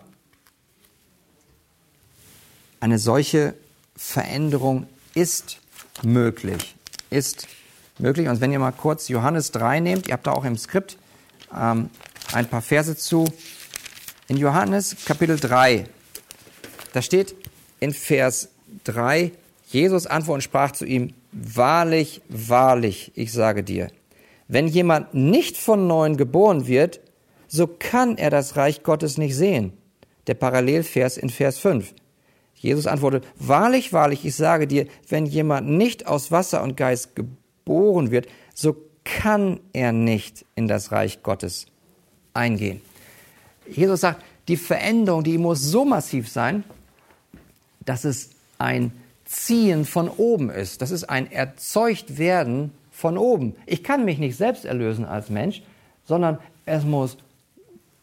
eine 2.80 2.98
solche 2.98 3.54
Veränderung 3.96 4.86
ist 5.14 5.58
möglich. 6.02 6.74
Ist 7.08 7.48
möglich. 7.98 8.28
Und 8.28 8.42
wenn 8.42 8.52
ihr 8.52 8.58
mal 8.58 8.72
kurz 8.72 9.08
Johannes 9.08 9.52
3 9.52 9.80
nehmt, 9.80 10.06
ihr 10.06 10.12
habt 10.12 10.26
da 10.26 10.32
auch 10.32 10.44
im 10.44 10.58
Skript 10.58 10.98
ähm, 11.50 11.88
ein 12.34 12.46
paar 12.46 12.60
Verse 12.60 12.94
zu. 12.94 13.24
In 14.28 14.36
Johannes 14.36 14.94
Kapitel 15.06 15.40
3, 15.40 15.86
da 16.92 17.00
steht 17.00 17.36
in 17.80 17.94
Vers 17.94 18.50
3, 18.84 19.32
Jesus 19.68 20.06
antwortet 20.06 20.34
und 20.34 20.42
sprach 20.42 20.72
zu 20.72 20.84
ihm, 20.84 21.14
Wahrlich, 21.32 22.20
wahrlich, 22.28 23.12
ich 23.14 23.32
sage 23.32 23.62
dir, 23.62 23.90
wenn 24.46 24.68
jemand 24.68 25.14
nicht 25.14 25.56
von 25.56 25.86
neuem 25.86 26.18
geboren 26.18 26.66
wird, 26.66 27.00
so 27.48 27.66
kann 27.66 28.18
er 28.18 28.30
das 28.30 28.56
Reich 28.56 28.82
Gottes 28.82 29.18
nicht 29.18 29.36
sehen. 29.36 29.72
Der 30.26 30.34
Parallelvers 30.34 31.16
in 31.16 31.30
Vers 31.30 31.58
5. 31.58 31.94
Jesus 32.54 32.86
antwortet, 32.86 33.26
Wahrlich, 33.36 33.92
wahrlich, 33.92 34.24
ich 34.24 34.34
sage 34.34 34.66
dir, 34.66 34.86
wenn 35.08 35.26
jemand 35.26 35.68
nicht 35.68 36.06
aus 36.06 36.32
Wasser 36.32 36.62
und 36.62 36.76
Geist 36.76 37.14
geboren 37.14 38.10
wird, 38.10 38.26
so 38.54 38.76
kann 39.04 39.60
er 39.72 39.92
nicht 39.92 40.44
in 40.56 40.66
das 40.66 40.90
Reich 40.90 41.22
Gottes 41.22 41.66
eingehen. 42.34 42.80
Jesus 43.68 44.00
sagt, 44.00 44.24
die 44.48 44.56
Veränderung, 44.56 45.24
die 45.24 45.38
muss 45.38 45.60
so 45.62 45.84
massiv 45.84 46.28
sein, 46.28 46.64
dass 47.84 48.04
es 48.04 48.30
ein 48.58 48.92
Ziehen 49.24 49.84
von 49.84 50.08
oben 50.08 50.50
ist. 50.50 50.82
Das 50.82 50.90
ist 50.90 51.04
ein 51.04 51.30
Erzeuchtwerden 51.30 52.72
von 52.90 53.18
oben. 53.18 53.56
Ich 53.66 53.82
kann 53.82 54.04
mich 54.04 54.18
nicht 54.18 54.36
selbst 54.36 54.64
erlösen 54.64 55.04
als 55.04 55.30
Mensch, 55.30 55.62
sondern 56.04 56.38
es 56.64 56.84
muss 56.84 57.16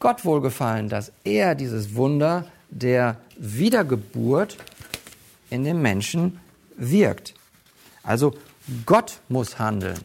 Gott 0.03 0.25
wohlgefallen, 0.25 0.89
dass 0.89 1.13
er 1.23 1.55
dieses 1.55 1.95
Wunder 1.95 2.45
der 2.69 3.21
Wiedergeburt 3.37 4.57
in 5.49 5.63
dem 5.63 5.81
Menschen 5.81 6.41
wirkt. 6.75 7.35
Also 8.03 8.33
Gott 8.85 9.21
muss 9.29 9.59
handeln. 9.59 9.97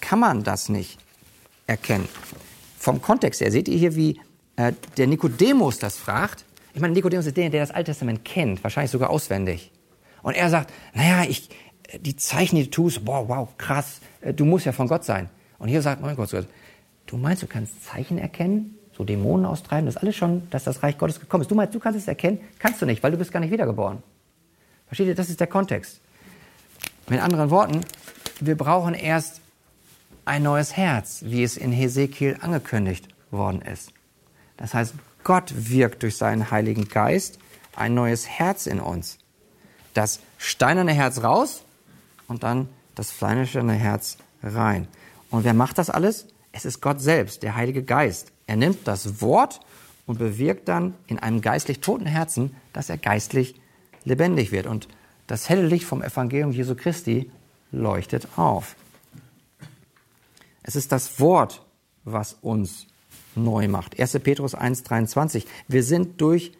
Kann 0.00 0.18
man 0.18 0.42
das 0.42 0.68
nicht 0.68 0.98
erkennen? 1.68 2.08
Vom 2.80 3.00
Kontext 3.00 3.40
her 3.40 3.52
seht 3.52 3.68
ihr 3.68 3.78
hier, 3.78 3.94
wie 3.94 4.20
äh, 4.56 4.72
der 4.96 5.06
Nikodemus 5.06 5.78
das 5.78 5.96
fragt. 5.96 6.44
Ich 6.74 6.80
meine, 6.80 6.92
Nikodemus 6.92 7.26
ist 7.26 7.36
der, 7.36 7.48
der 7.48 7.60
das 7.60 7.70
Alte 7.70 7.92
Testament 7.92 8.24
kennt, 8.24 8.64
wahrscheinlich 8.64 8.90
sogar 8.90 9.10
auswendig. 9.10 9.70
Und 10.24 10.34
er 10.34 10.50
sagt, 10.50 10.72
naja, 10.94 11.30
ich, 11.30 11.48
die 12.00 12.16
Zeichen, 12.16 12.56
die 12.56 12.64
du 12.64 12.70
tust, 12.70 13.04
boah, 13.04 13.28
wow, 13.28 13.56
krass, 13.56 14.00
äh, 14.20 14.34
du 14.34 14.44
musst 14.44 14.66
ja 14.66 14.72
von 14.72 14.88
Gott 14.88 15.04
sein. 15.04 15.28
Und 15.60 15.68
hier 15.68 15.80
sagt 15.80 16.02
mein 16.02 16.16
Gott, 16.16 16.34
du 17.06 17.16
meinst, 17.16 17.44
du 17.44 17.46
kannst 17.46 17.84
Zeichen 17.84 18.18
erkennen? 18.18 18.76
So 18.96 19.04
Dämonen 19.04 19.44
austreiben, 19.44 19.86
das 19.86 19.96
ist 19.96 20.02
alles 20.02 20.16
schon, 20.16 20.48
dass 20.50 20.64
das 20.64 20.82
Reich 20.82 20.96
Gottes 20.96 21.20
gekommen 21.20 21.42
ist. 21.42 21.50
Du 21.50 21.54
meinst, 21.54 21.74
du 21.74 21.80
kannst 21.80 21.98
es 21.98 22.08
erkennen? 22.08 22.40
Kannst 22.58 22.80
du 22.80 22.86
nicht, 22.86 23.02
weil 23.02 23.10
du 23.10 23.18
bist 23.18 23.30
gar 23.30 23.40
nicht 23.40 23.52
wiedergeboren. 23.52 24.02
Versteht 24.86 25.08
ihr? 25.08 25.14
Das 25.14 25.28
ist 25.28 25.40
der 25.40 25.46
Kontext. 25.46 26.00
Mit 27.08 27.20
anderen 27.20 27.50
Worten, 27.50 27.82
wir 28.40 28.56
brauchen 28.56 28.94
erst 28.94 29.40
ein 30.24 30.42
neues 30.42 30.76
Herz, 30.76 31.20
wie 31.24 31.42
es 31.42 31.56
in 31.56 31.72
Hesekiel 31.72 32.38
angekündigt 32.40 33.08
worden 33.30 33.60
ist. 33.62 33.92
Das 34.56 34.72
heißt, 34.72 34.94
Gott 35.24 35.52
wirkt 35.54 36.02
durch 36.02 36.16
seinen 36.16 36.50
Heiligen 36.50 36.88
Geist 36.88 37.38
ein 37.74 37.94
neues 37.94 38.26
Herz 38.26 38.66
in 38.66 38.80
uns. 38.80 39.18
Das 39.92 40.20
steinerne 40.38 40.92
Herz 40.92 41.22
raus 41.22 41.62
und 42.28 42.42
dann 42.42 42.68
das 42.94 43.10
fleischerne 43.10 43.74
Herz 43.74 44.16
rein. 44.42 44.88
Und 45.30 45.44
wer 45.44 45.54
macht 45.54 45.78
das 45.78 45.90
alles? 45.90 46.26
Es 46.52 46.64
ist 46.64 46.80
Gott 46.80 47.00
selbst, 47.00 47.42
der 47.42 47.56
Heilige 47.56 47.82
Geist. 47.82 48.32
Er 48.46 48.56
nimmt 48.56 48.86
das 48.86 49.20
Wort 49.20 49.60
und 50.06 50.18
bewirkt 50.18 50.68
dann 50.68 50.94
in 51.06 51.18
einem 51.18 51.40
geistlich 51.40 51.80
toten 51.80 52.06
Herzen, 52.06 52.54
dass 52.72 52.88
er 52.88 52.98
geistlich 52.98 53.60
lebendig 54.04 54.52
wird. 54.52 54.66
Und 54.66 54.88
das 55.26 55.48
helle 55.48 55.66
Licht 55.66 55.84
vom 55.84 56.02
Evangelium 56.02 56.52
Jesu 56.52 56.76
Christi 56.76 57.30
leuchtet 57.72 58.28
auf. 58.36 58.76
Es 60.62 60.76
ist 60.76 60.92
das 60.92 61.20
Wort, 61.20 61.64
was 62.04 62.36
uns 62.40 62.86
neu 63.34 63.68
macht. 63.68 63.98
1. 63.98 64.18
Petrus 64.20 64.56
1.23. 64.56 65.44
Wir 65.68 65.82
sind 65.82 66.20
durch 66.20 66.52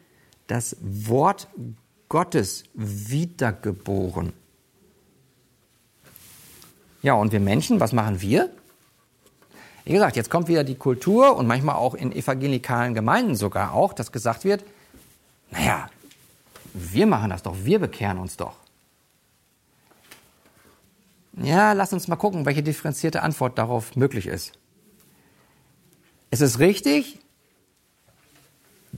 das 0.47 0.76
Wort 0.80 1.49
Gottes 2.09 2.64
wiedergeboren. 2.74 4.32
Ja, 7.03 7.14
und 7.14 7.32
wir 7.32 7.41
Menschen, 7.41 7.80
was 7.80 7.93
machen 7.93 8.20
wir? 8.20 8.51
Wie 9.87 9.93
gesagt, 9.93 10.16
jetzt 10.16 10.30
kommt 10.30 10.49
wieder 10.49 10.64
die 10.64 10.74
Kultur 10.74 11.37
und 11.37 11.47
manchmal 11.47 11.76
auch 11.76 11.95
in 11.95 12.11
evangelikalen 12.11 12.93
Gemeinden 12.93 13.37
sogar 13.37 13.72
auch, 13.72 13.93
dass 13.93 14.11
gesagt 14.11 14.43
wird, 14.43 14.64
naja, 15.53 15.89
wir 16.74 17.07
machen 17.07 17.30
das 17.30 17.45
doch, 17.45 17.55
wir 17.62 17.78
bekehren 17.78 18.18
uns 18.18 18.37
doch. 18.37 18.57
Ja, 21.34 21.72
lass 21.72 21.93
uns 21.93 22.09
mal 22.09 22.16
gucken, 22.16 22.45
welche 22.47 22.64
differenzierte 22.64 23.22
Antwort 23.22 23.59
darauf 23.59 23.95
möglich 23.95 24.26
ist. 24.26 24.59
Es 26.30 26.41
ist 26.41 26.59
richtig, 26.59 27.20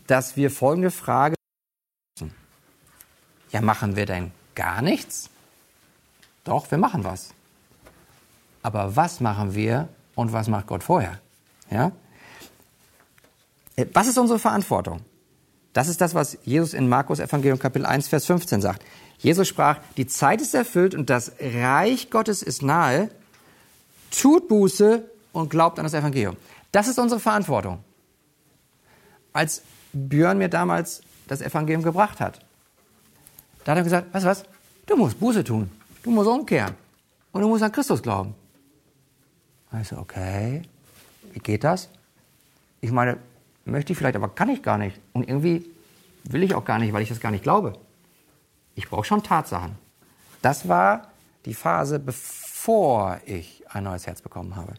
dass 0.07 0.39
wir 0.39 0.51
folgende 0.51 0.91
Frage 0.91 1.35
ja, 3.51 3.61
machen 3.61 3.95
wir 3.95 4.07
denn 4.07 4.33
gar 4.55 4.81
nichts? 4.81 5.29
Doch, 6.45 6.71
wir 6.71 6.79
machen 6.79 7.05
was. 7.05 7.35
Aber 8.63 8.97
was 8.97 9.21
machen 9.21 9.55
wir, 9.55 9.89
und 10.19 10.33
was 10.33 10.49
macht 10.49 10.67
Gott 10.67 10.83
vorher. 10.83 11.21
Ja? 11.71 11.93
Äh, 13.77 13.87
was 13.93 14.09
ist 14.09 14.19
unsere 14.19 14.41
Verantwortung? 14.41 15.01
Das 15.73 15.87
ist 15.87 16.01
das, 16.01 16.13
was 16.13 16.39
Jesus 16.45 16.75
in 16.75 16.89
Markus 16.89 17.21
Evangelium 17.21 17.61
Kapitel 17.61 17.87
1, 17.87 18.09
Vers 18.09 18.27
15 18.27 18.61
sagt. 18.61 18.85
Jesus 19.19 19.47
sprach, 19.47 19.79
die 19.97 20.09
Zeit 20.09 20.41
ist 20.41 20.55
erfüllt 20.55 20.97
und 20.97 21.09
das 21.09 21.33
Reich 21.41 22.11
Gottes 22.11 22.43
ist 22.43 22.63
nahe. 22.63 23.11
Tut 24.11 24.49
Buße 24.49 25.09
und 25.33 25.51
glaubt 25.51 25.79
an 25.79 25.85
das 25.85 25.95
Evangelium. 25.95 26.37
Das 26.73 26.89
ist 26.89 26.99
unsere 26.99 27.21
Verantwortung. 27.21 27.79
Als 29.33 29.63
Björn 29.93 30.39
mir 30.39 30.49
damals 30.49 31.03
das 31.29 31.43
Evangelium 31.43 31.85
gebracht 31.85 32.19
hat, 32.19 32.41
Da 33.65 33.73
hat 33.73 33.79
er 33.79 33.85
gesagt, 33.85 34.13
weißt 34.13 34.25
du 34.25 34.31
was? 34.31 34.45
Du 34.87 34.97
musst 34.97 35.21
Buße 35.21 35.45
tun. 35.45 35.71
Du 36.03 36.11
musst 36.11 36.29
umkehren. 36.29 36.75
Und 37.31 37.43
du 37.43 37.49
musst 37.49 37.63
an 37.63 37.71
Christus 37.71 38.03
glauben. 38.03 38.35
Ich 39.81 39.89
so, 39.89 39.99
okay, 39.99 40.63
wie 41.33 41.39
geht 41.41 41.65
das? 41.65 41.89
Ich 42.81 42.91
meine, 42.91 43.19
möchte 43.65 43.93
ich 43.93 43.99
vielleicht, 43.99 44.17
aber 44.17 44.29
kann 44.29 44.49
ich 44.49 44.63
gar 44.63 44.79
nicht. 44.79 44.99
Und 45.13 45.29
irgendwie 45.29 45.67
will 46.25 46.43
ich 46.43 46.55
auch 46.55 46.65
gar 46.65 46.79
nicht, 46.79 46.93
weil 46.93 47.03
ich 47.03 47.09
das 47.09 47.21
gar 47.21 47.31
nicht 47.31 47.43
glaube. 47.43 47.75
Ich 48.75 48.89
brauche 48.89 49.05
schon 49.05 49.23
Tatsachen. 49.23 49.77
Das 50.43 50.69
war 50.69 51.09
die 51.45 51.55
Phase, 51.55 51.99
bevor 51.99 53.21
ich 53.27 53.65
ein 53.69 53.85
neues 53.85 54.07
Herz 54.07 54.23
bekommen 54.23 54.57
habe. 54.57 54.75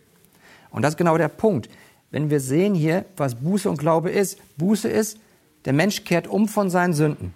Und 0.72 0.82
das 0.82 0.94
ist 0.94 0.98
genau 0.98 1.18
der 1.18 1.28
Punkt. 1.28 1.70
Wenn 2.12 2.30
wir 2.30 2.40
sehen 2.40 2.74
hier, 2.74 3.06
was 3.18 3.36
Buße 3.36 3.70
und 3.70 3.78
Glaube 3.78 4.10
ist. 4.10 4.40
Buße 4.58 4.90
ist, 4.90 5.20
der 5.66 5.74
Mensch 5.74 6.04
kehrt 6.04 6.28
um 6.28 6.48
von 6.48 6.70
seinen 6.70 6.94
Sünden. 6.94 7.34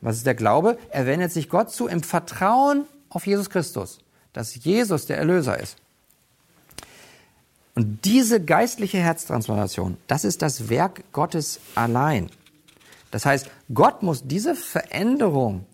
Was 0.00 0.16
ist 0.16 0.26
der 0.26 0.34
Glaube? 0.34 0.78
Er 0.90 1.06
wendet 1.06 1.32
sich 1.32 1.48
Gott 1.48 1.70
zu 1.70 1.88
im 1.88 2.02
Vertrauen 2.02 2.86
auf 3.08 3.26
Jesus 3.26 3.50
Christus, 3.50 3.98
dass 4.32 4.54
Jesus 4.54 5.06
der 5.06 5.18
Erlöser 5.18 5.58
ist. 5.58 5.76
Und 7.76 8.06
diese 8.06 8.42
geistliche 8.42 8.96
Herztransplantation, 8.96 9.98
das 10.06 10.24
ist 10.24 10.40
das 10.40 10.70
Werk 10.70 11.04
Gottes 11.12 11.60
allein. 11.74 12.30
Das 13.10 13.26
heißt, 13.26 13.50
Gott 13.72 14.02
muss 14.02 14.26
diese 14.26 14.54
Veränderung 14.54 15.66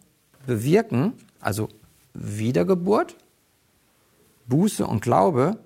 bewirken, 0.44 1.12
also 1.40 1.68
Wiedergeburt, 2.12 3.14
Buße 4.48 4.84
und 4.84 5.00
Glaube, 5.00 5.59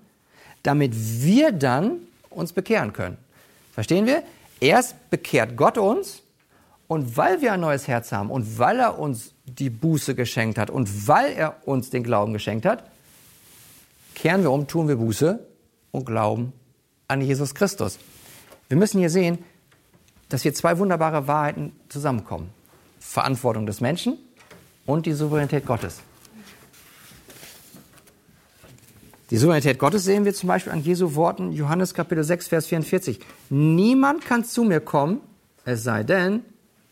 damit 0.62 0.92
wir 0.94 1.52
dann 1.52 2.00
uns 2.28 2.52
bekehren 2.52 2.92
können. 2.92 3.16
Verstehen 3.72 4.04
wir? 4.04 4.22
Erst 4.60 5.08
bekehrt 5.08 5.56
Gott 5.56 5.78
uns 5.78 6.20
und 6.86 7.16
weil 7.16 7.40
wir 7.40 7.54
ein 7.54 7.60
neues 7.60 7.88
Herz 7.88 8.12
haben 8.12 8.30
und 8.30 8.58
weil 8.58 8.78
er 8.78 8.98
uns 8.98 9.32
die 9.46 9.70
Buße 9.70 10.14
geschenkt 10.14 10.58
hat 10.58 10.68
und 10.68 11.08
weil 11.08 11.32
er 11.32 11.66
uns 11.66 11.88
den 11.88 12.02
Glauben 12.02 12.34
geschenkt 12.34 12.66
hat, 12.66 12.84
kehren 14.14 14.42
wir 14.42 14.50
um, 14.50 14.66
tun 14.66 14.86
wir 14.88 14.96
Buße 14.96 15.40
und 15.96 16.04
glauben 16.04 16.52
an 17.08 17.20
Jesus 17.20 17.54
Christus. 17.54 17.98
Wir 18.68 18.76
müssen 18.76 18.98
hier 18.98 19.10
sehen, 19.10 19.38
dass 20.28 20.42
hier 20.42 20.54
zwei 20.54 20.78
wunderbare 20.78 21.26
Wahrheiten 21.26 21.72
zusammenkommen. 21.88 22.50
Verantwortung 23.00 23.66
des 23.66 23.80
Menschen 23.80 24.18
und 24.84 25.06
die 25.06 25.12
Souveränität 25.12 25.64
Gottes. 25.66 26.00
Die 29.30 29.36
Souveränität 29.36 29.78
Gottes 29.78 30.04
sehen 30.04 30.24
wir 30.24 30.34
zum 30.34 30.48
Beispiel 30.48 30.72
an 30.72 30.82
Jesu 30.82 31.14
Worten, 31.14 31.52
Johannes 31.52 31.94
Kapitel 31.94 32.22
6, 32.22 32.48
Vers 32.48 32.66
44. 32.66 33.18
Niemand 33.50 34.24
kann 34.24 34.44
zu 34.44 34.64
mir 34.64 34.80
kommen, 34.80 35.20
es 35.64 35.82
sei 35.82 36.02
denn, 36.02 36.42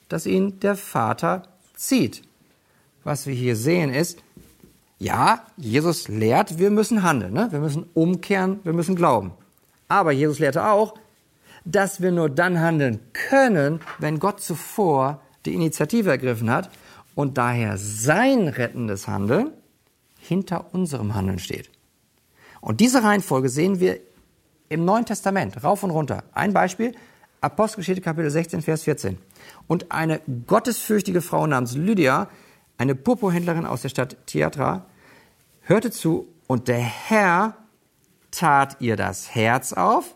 dass 0.08 0.26
ihn 0.26 0.58
der 0.60 0.76
Vater 0.76 1.42
zieht. 1.74 2.22
Was 3.04 3.26
wir 3.26 3.34
hier 3.34 3.54
sehen 3.54 3.92
ist, 3.92 4.22
ja, 4.98 5.44
Jesus 5.56 6.08
lehrt, 6.08 6.58
wir 6.58 6.70
müssen 6.70 7.02
handeln, 7.02 7.32
ne? 7.32 7.48
wir 7.50 7.60
müssen 7.60 7.86
umkehren, 7.94 8.60
wir 8.64 8.72
müssen 8.72 8.96
glauben. 8.96 9.32
Aber 9.88 10.12
Jesus 10.12 10.38
lehrte 10.38 10.66
auch, 10.66 10.94
dass 11.64 12.00
wir 12.00 12.12
nur 12.12 12.28
dann 12.30 12.60
handeln 12.60 13.00
können, 13.12 13.80
wenn 13.98 14.18
Gott 14.18 14.40
zuvor 14.40 15.20
die 15.46 15.54
Initiative 15.54 16.10
ergriffen 16.10 16.50
hat 16.50 16.70
und 17.14 17.38
daher 17.38 17.76
sein 17.78 18.48
rettendes 18.48 19.08
Handeln 19.08 19.52
hinter 20.18 20.72
unserem 20.72 21.14
Handeln 21.14 21.38
steht. 21.38 21.70
Und 22.60 22.80
diese 22.80 23.02
Reihenfolge 23.02 23.48
sehen 23.48 23.80
wir 23.80 24.00
im 24.68 24.84
Neuen 24.84 25.04
Testament, 25.04 25.62
rauf 25.62 25.82
und 25.82 25.90
runter. 25.90 26.24
Ein 26.32 26.52
Beispiel, 26.52 26.94
Apostelgeschichte 27.40 28.00
Kapitel 28.00 28.30
16, 28.30 28.62
Vers 28.62 28.84
14. 28.84 29.18
Und 29.66 29.92
eine 29.92 30.20
gottesfürchtige 30.46 31.20
Frau 31.20 31.46
namens 31.46 31.74
Lydia, 31.76 32.28
eine 32.78 32.94
Purpurhändlerin 32.94 33.66
aus 33.66 33.82
der 33.82 33.88
Stadt 33.88 34.16
Theatra, 34.26 34.86
hörte 35.62 35.90
zu 35.90 36.28
und 36.46 36.68
der 36.68 36.78
Herr 36.78 37.56
tat 38.30 38.76
ihr 38.80 38.96
das 38.96 39.34
Herz 39.34 39.72
auf, 39.72 40.14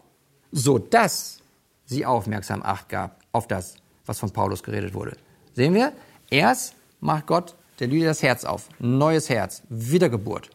so 0.51 0.79
dass 0.79 1.41
sie 1.85 2.05
aufmerksam 2.05 2.63
Acht 2.63 2.89
gab 2.89 3.21
auf 3.33 3.47
das, 3.47 3.77
was 4.07 4.19
von 4.19 4.31
Paulus 4.31 4.63
geredet 4.63 4.95
wurde. 4.95 5.17
Sehen 5.55 5.75
wir? 5.75 5.93
Erst 6.31 6.75
macht 7.01 7.27
Gott 7.27 7.55
der 7.79 7.89
Lydia 7.89 8.09
das 8.09 8.23
Herz 8.23 8.45
auf. 8.45 8.69
Neues 8.79 9.29
Herz. 9.29 9.63
Wiedergeburt. 9.69 10.51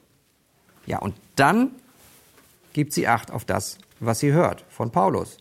Ja, 0.85 0.99
und 0.99 1.15
dann 1.35 1.71
gibt 2.73 2.93
sie 2.93 3.07
Acht 3.07 3.31
auf 3.31 3.45
das, 3.45 3.77
was 3.99 4.19
sie 4.19 4.33
hört 4.33 4.65
von 4.69 4.91
Paulus. 4.91 5.37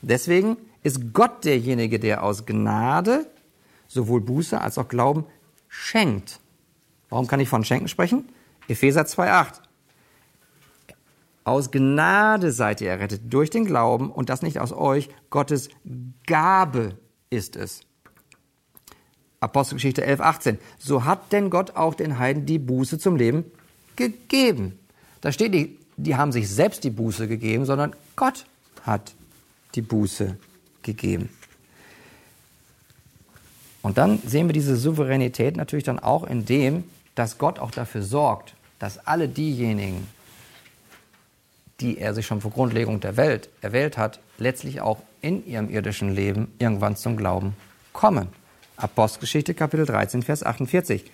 Deswegen 0.00 0.56
ist 0.82 1.12
Gott 1.12 1.44
derjenige, 1.44 1.98
der 1.98 2.22
aus 2.22 2.46
Gnade 2.46 3.26
sowohl 3.88 4.20
Buße 4.20 4.60
als 4.60 4.78
auch 4.78 4.88
Glauben 4.88 5.26
schenkt. 5.76 6.40
Warum 7.08 7.26
kann 7.26 7.40
ich 7.40 7.48
von 7.48 7.64
Schenken 7.64 7.88
sprechen? 7.88 8.28
Epheser 8.68 9.02
2,8. 9.02 9.60
Aus 11.44 11.70
Gnade 11.70 12.50
seid 12.50 12.80
ihr 12.80 12.90
errettet 12.90 13.22
durch 13.32 13.50
den 13.50 13.66
Glauben 13.66 14.10
und 14.10 14.28
das 14.28 14.42
nicht 14.42 14.58
aus 14.58 14.72
euch. 14.72 15.08
Gottes 15.30 15.68
Gabe 16.26 16.96
ist 17.30 17.54
es. 17.54 17.82
Apostelgeschichte 19.38 20.04
11, 20.04 20.20
18. 20.20 20.58
So 20.78 21.04
hat 21.04 21.32
denn 21.32 21.50
Gott 21.50 21.76
auch 21.76 21.94
den 21.94 22.18
Heiden 22.18 22.46
die 22.46 22.58
Buße 22.58 22.98
zum 22.98 23.14
Leben 23.14 23.44
gegeben. 23.94 24.78
Da 25.20 25.30
steht 25.30 25.52
nicht, 25.52 25.78
die 25.96 26.16
haben 26.16 26.32
sich 26.32 26.48
selbst 26.48 26.82
die 26.82 26.90
Buße 26.90 27.28
gegeben, 27.28 27.64
sondern 27.64 27.94
Gott 28.16 28.46
hat 28.82 29.14
die 29.74 29.82
Buße 29.82 30.36
gegeben. 30.82 31.28
Und 33.86 33.98
dann 33.98 34.18
sehen 34.26 34.48
wir 34.48 34.52
diese 34.52 34.74
Souveränität 34.74 35.56
natürlich 35.56 35.84
dann 35.84 36.00
auch 36.00 36.24
in 36.24 36.44
dem, 36.44 36.82
dass 37.14 37.38
Gott 37.38 37.60
auch 37.60 37.70
dafür 37.70 38.02
sorgt, 38.02 38.56
dass 38.80 39.06
alle 39.06 39.28
diejenigen, 39.28 40.08
die 41.78 41.98
er 41.98 42.12
sich 42.12 42.26
schon 42.26 42.40
vor 42.40 42.50
Grundlegung 42.50 42.98
der 42.98 43.16
Welt 43.16 43.48
erwählt 43.60 43.96
hat, 43.96 44.18
letztlich 44.38 44.80
auch 44.80 44.98
in 45.20 45.46
ihrem 45.46 45.70
irdischen 45.70 46.12
Leben 46.12 46.52
irgendwann 46.58 46.96
zum 46.96 47.16
Glauben 47.16 47.54
kommen. 47.92 48.26
Apostelgeschichte 48.76 49.54
Kapitel 49.54 49.86
13, 49.86 50.24
Vers 50.24 50.42
48. 50.42 51.04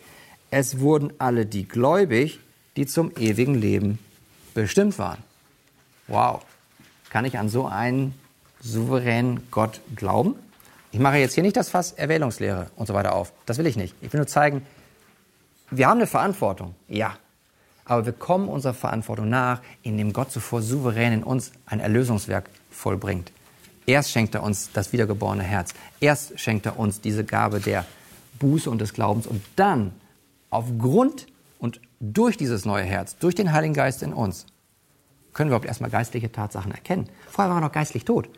Es 0.51 0.81
wurden 0.81 1.13
alle 1.19 1.45
die 1.45 1.69
gläubig, 1.69 2.41
die 2.77 2.87
zum 2.87 3.13
ewigen 3.19 3.55
Leben 3.55 3.99
bestimmt 4.55 4.99
waren. 4.99 5.19
Wow, 6.09 6.41
kann 7.11 7.27
ich 7.27 7.37
an 7.37 7.51
so 7.51 7.67
einen 7.67 8.15
souveränen 8.63 9.47
Gott 9.51 9.83
glauben? 9.95 10.37
Ich 10.93 10.99
mache 10.99 11.17
jetzt 11.17 11.33
hier 11.33 11.43
nicht 11.43 11.57
das 11.57 11.71
Fass 11.71 11.93
Erwählungslehre 11.93 12.67
und 12.77 12.87
so 12.87 12.93
weiter 12.93 13.15
auf. 13.15 13.33
Das 13.47 13.57
will 13.57 13.67
ich 13.67 13.77
nicht. 13.77 13.97
Ich 14.03 14.13
will 14.13 14.19
nur 14.19 14.27
zeigen, 14.27 14.67
wir 15.71 15.89
haben 15.89 15.97
eine 15.97 16.07
Verantwortung, 16.07 16.75
ja. 16.87 17.17
Aber 17.87 18.05
wir 18.05 18.13
kommen 18.13 18.47
unserer 18.47 18.75
Verantwortung 18.75 19.31
nach, 19.31 19.63
indem 19.83 20.13
Gott 20.13 20.31
zuvor 20.31 20.61
souverän 20.61 21.15
in 21.15 21.23
uns 21.23 21.53
ein 21.65 21.81
Erlösungswerk 21.81 22.51
vollbringt. 22.71 23.33
Erst 23.87 24.11
schenkt 24.11 24.35
er 24.35 24.43
uns 24.43 24.71
das 24.75 24.93
wiedergeborene 24.93 25.43
Herz. 25.43 25.73
Erst 25.99 26.39
schenkt 26.39 26.67
er 26.67 26.79
uns 26.79 27.01
diese 27.01 27.25
Gabe 27.25 27.59
der 27.59 27.87
Buße 28.39 28.71
und 28.71 28.79
des 28.79 28.93
Glaubens. 28.93 29.27
Und 29.27 29.43
dann, 29.57 29.93
aufgrund 30.51 31.27
und 31.59 31.81
durch 32.01 32.37
dieses 32.37 32.67
neue 32.67 32.85
Herz, 32.85 33.17
durch 33.17 33.35
den 33.35 33.53
Heiligen 33.53 33.75
Geist 33.75 34.03
in 34.03 34.13
uns, 34.13 34.45
können 35.33 35.49
wir 35.49 35.57
überhaupt 35.57 35.69
erstmal 35.69 35.91
geistliche 35.91 36.31
Tatsachen 36.31 36.71
erkennen. 36.71 37.09
Vorher 37.31 37.51
waren 37.51 37.63
wir 37.63 37.67
noch 37.67 37.73
geistlich 37.73 38.05
tot. 38.05 38.29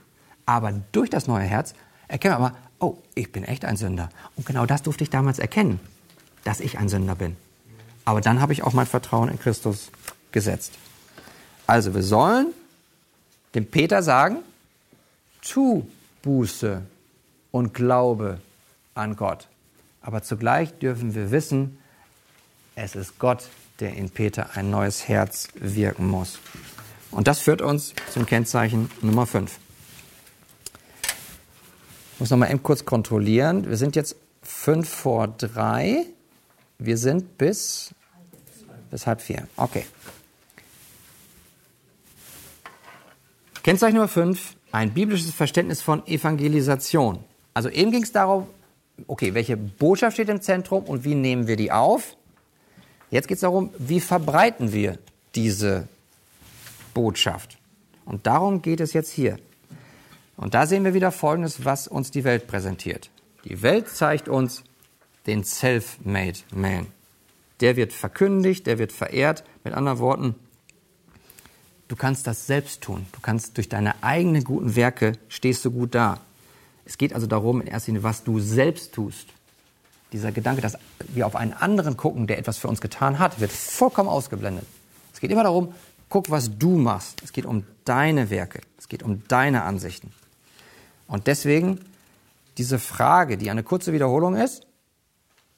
Aber 0.46 0.72
durch 0.92 1.10
das 1.10 1.26
neue 1.26 1.44
Herz 1.44 1.74
erkennen 2.08 2.34
wir 2.34 2.38
mal, 2.40 2.56
oh, 2.78 2.98
ich 3.14 3.32
bin 3.32 3.44
echt 3.44 3.64
ein 3.64 3.76
Sünder. 3.76 4.10
Und 4.36 4.46
genau 4.46 4.66
das 4.66 4.82
durfte 4.82 5.04
ich 5.04 5.10
damals 5.10 5.38
erkennen, 5.38 5.80
dass 6.44 6.60
ich 6.60 6.78
ein 6.78 6.88
Sünder 6.88 7.14
bin. 7.14 7.36
Aber 8.04 8.20
dann 8.20 8.40
habe 8.40 8.52
ich 8.52 8.62
auch 8.62 8.72
mein 8.72 8.86
Vertrauen 8.86 9.30
in 9.30 9.38
Christus 9.38 9.90
gesetzt. 10.32 10.72
Also 11.66 11.94
wir 11.94 12.02
sollen 12.02 12.48
dem 13.54 13.66
Peter 13.66 14.02
sagen, 14.02 14.38
tu 15.42 15.86
Buße 16.22 16.82
und 17.50 17.72
Glaube 17.72 18.40
an 18.94 19.16
Gott. 19.16 19.48
Aber 20.02 20.22
zugleich 20.22 20.78
dürfen 20.78 21.14
wir 21.14 21.30
wissen, 21.30 21.78
es 22.74 22.94
ist 22.94 23.18
Gott, 23.18 23.48
der 23.80 23.94
in 23.94 24.10
Peter 24.10 24.50
ein 24.54 24.70
neues 24.70 25.08
Herz 25.08 25.48
wirken 25.54 26.08
muss. 26.08 26.38
Und 27.10 27.28
das 27.28 27.38
führt 27.38 27.62
uns 27.62 27.94
zum 28.12 28.26
Kennzeichen 28.26 28.90
Nummer 29.00 29.26
5. 29.26 29.58
Ich 32.14 32.20
muss 32.20 32.30
nochmal 32.30 32.50
eben 32.50 32.62
kurz 32.62 32.84
kontrollieren. 32.84 33.68
Wir 33.68 33.76
sind 33.76 33.96
jetzt 33.96 34.14
5 34.42 34.88
vor 34.88 35.26
3. 35.26 36.06
Wir 36.78 36.96
sind 36.96 37.38
bis, 37.38 37.92
bis 38.90 39.06
halb 39.06 39.20
4. 39.20 39.48
Okay. 39.56 39.84
Kennzeichen 43.64 43.96
Nummer 43.96 44.08
5, 44.08 44.54
ein 44.70 44.94
biblisches 44.94 45.32
Verständnis 45.32 45.82
von 45.82 46.06
Evangelisation. 46.06 47.18
Also 47.52 47.68
eben 47.68 47.90
ging 47.90 48.04
es 48.04 48.12
darum, 48.12 48.46
okay, 49.08 49.34
welche 49.34 49.56
Botschaft 49.56 50.14
steht 50.14 50.28
im 50.28 50.40
Zentrum 50.40 50.84
und 50.84 51.02
wie 51.02 51.16
nehmen 51.16 51.48
wir 51.48 51.56
die 51.56 51.72
auf? 51.72 52.16
Jetzt 53.10 53.26
geht 53.26 53.38
es 53.38 53.40
darum, 53.40 53.70
wie 53.78 54.00
verbreiten 54.00 54.72
wir 54.72 54.98
diese 55.34 55.88
Botschaft. 56.92 57.58
Und 58.04 58.26
darum 58.26 58.62
geht 58.62 58.80
es 58.80 58.92
jetzt 58.92 59.10
hier. 59.10 59.38
Und 60.36 60.54
da 60.54 60.66
sehen 60.66 60.84
wir 60.84 60.94
wieder 60.94 61.12
Folgendes, 61.12 61.64
was 61.64 61.86
uns 61.86 62.10
die 62.10 62.24
Welt 62.24 62.46
präsentiert. 62.46 63.10
Die 63.44 63.62
Welt 63.62 63.88
zeigt 63.88 64.28
uns 64.28 64.64
den 65.26 65.44
Self-Made 65.44 66.38
Man. 66.52 66.86
Der 67.60 67.76
wird 67.76 67.92
verkündigt, 67.92 68.66
der 68.66 68.78
wird 68.78 68.92
verehrt. 68.92 69.44
Mit 69.62 69.74
anderen 69.74 69.98
Worten, 69.98 70.34
du 71.88 71.96
kannst 71.96 72.26
das 72.26 72.46
selbst 72.46 72.82
tun. 72.82 73.06
Du 73.12 73.20
kannst 73.20 73.56
durch 73.56 73.68
deine 73.68 74.02
eigenen 74.02 74.44
guten 74.44 74.76
Werke 74.76 75.12
stehst 75.28 75.64
du 75.64 75.70
gut 75.70 75.94
da. 75.94 76.20
Es 76.84 76.98
geht 76.98 77.14
also 77.14 77.26
darum, 77.26 77.60
in 77.60 77.66
erster 77.66 77.92
Linie, 77.92 78.02
was 78.02 78.24
du 78.24 78.40
selbst 78.40 78.92
tust. 78.92 79.28
Dieser 80.12 80.32
Gedanke, 80.32 80.60
dass 80.60 80.76
wir 81.08 81.26
auf 81.26 81.36
einen 81.36 81.54
anderen 81.54 81.96
gucken, 81.96 82.26
der 82.26 82.38
etwas 82.38 82.58
für 82.58 82.68
uns 82.68 82.80
getan 82.80 83.18
hat, 83.18 83.40
wird 83.40 83.52
vollkommen 83.52 84.08
ausgeblendet. 84.08 84.66
Es 85.12 85.20
geht 85.20 85.30
immer 85.30 85.42
darum, 85.42 85.74
guck, 86.08 86.30
was 86.30 86.58
du 86.58 86.76
machst. 86.76 87.22
Es 87.24 87.32
geht 87.32 87.46
um 87.46 87.64
deine 87.84 88.30
Werke. 88.30 88.60
Es 88.78 88.88
geht 88.88 89.02
um 89.02 89.22
deine 89.28 89.62
Ansichten. 89.64 90.12
Und 91.06 91.26
deswegen 91.26 91.80
diese 92.58 92.78
Frage, 92.78 93.36
die 93.36 93.50
eine 93.50 93.62
kurze 93.62 93.92
Wiederholung 93.92 94.36
ist, 94.36 94.66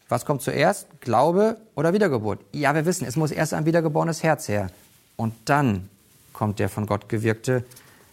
was 0.09 0.25
kommt 0.25 0.43
zuerst? 0.43 0.87
Glaube 1.01 1.57
oder 1.75 1.93
Wiedergeburt? 1.93 2.41
Ja, 2.53 2.75
wir 2.75 2.87
wissen, 2.87 3.07
es 3.07 3.17
muss 3.17 3.33
erst 3.33 3.55
ein 3.55 3.67
wiedergeborenes 3.67 4.23
Herz 4.23 4.49
her. 4.49 4.71
Und 5.17 5.35
dann 5.47 5.89
kommt 6.33 6.59
der 6.59 6.69
von 6.69 6.87
Gott 6.87 7.09
gewirkte 7.09 7.65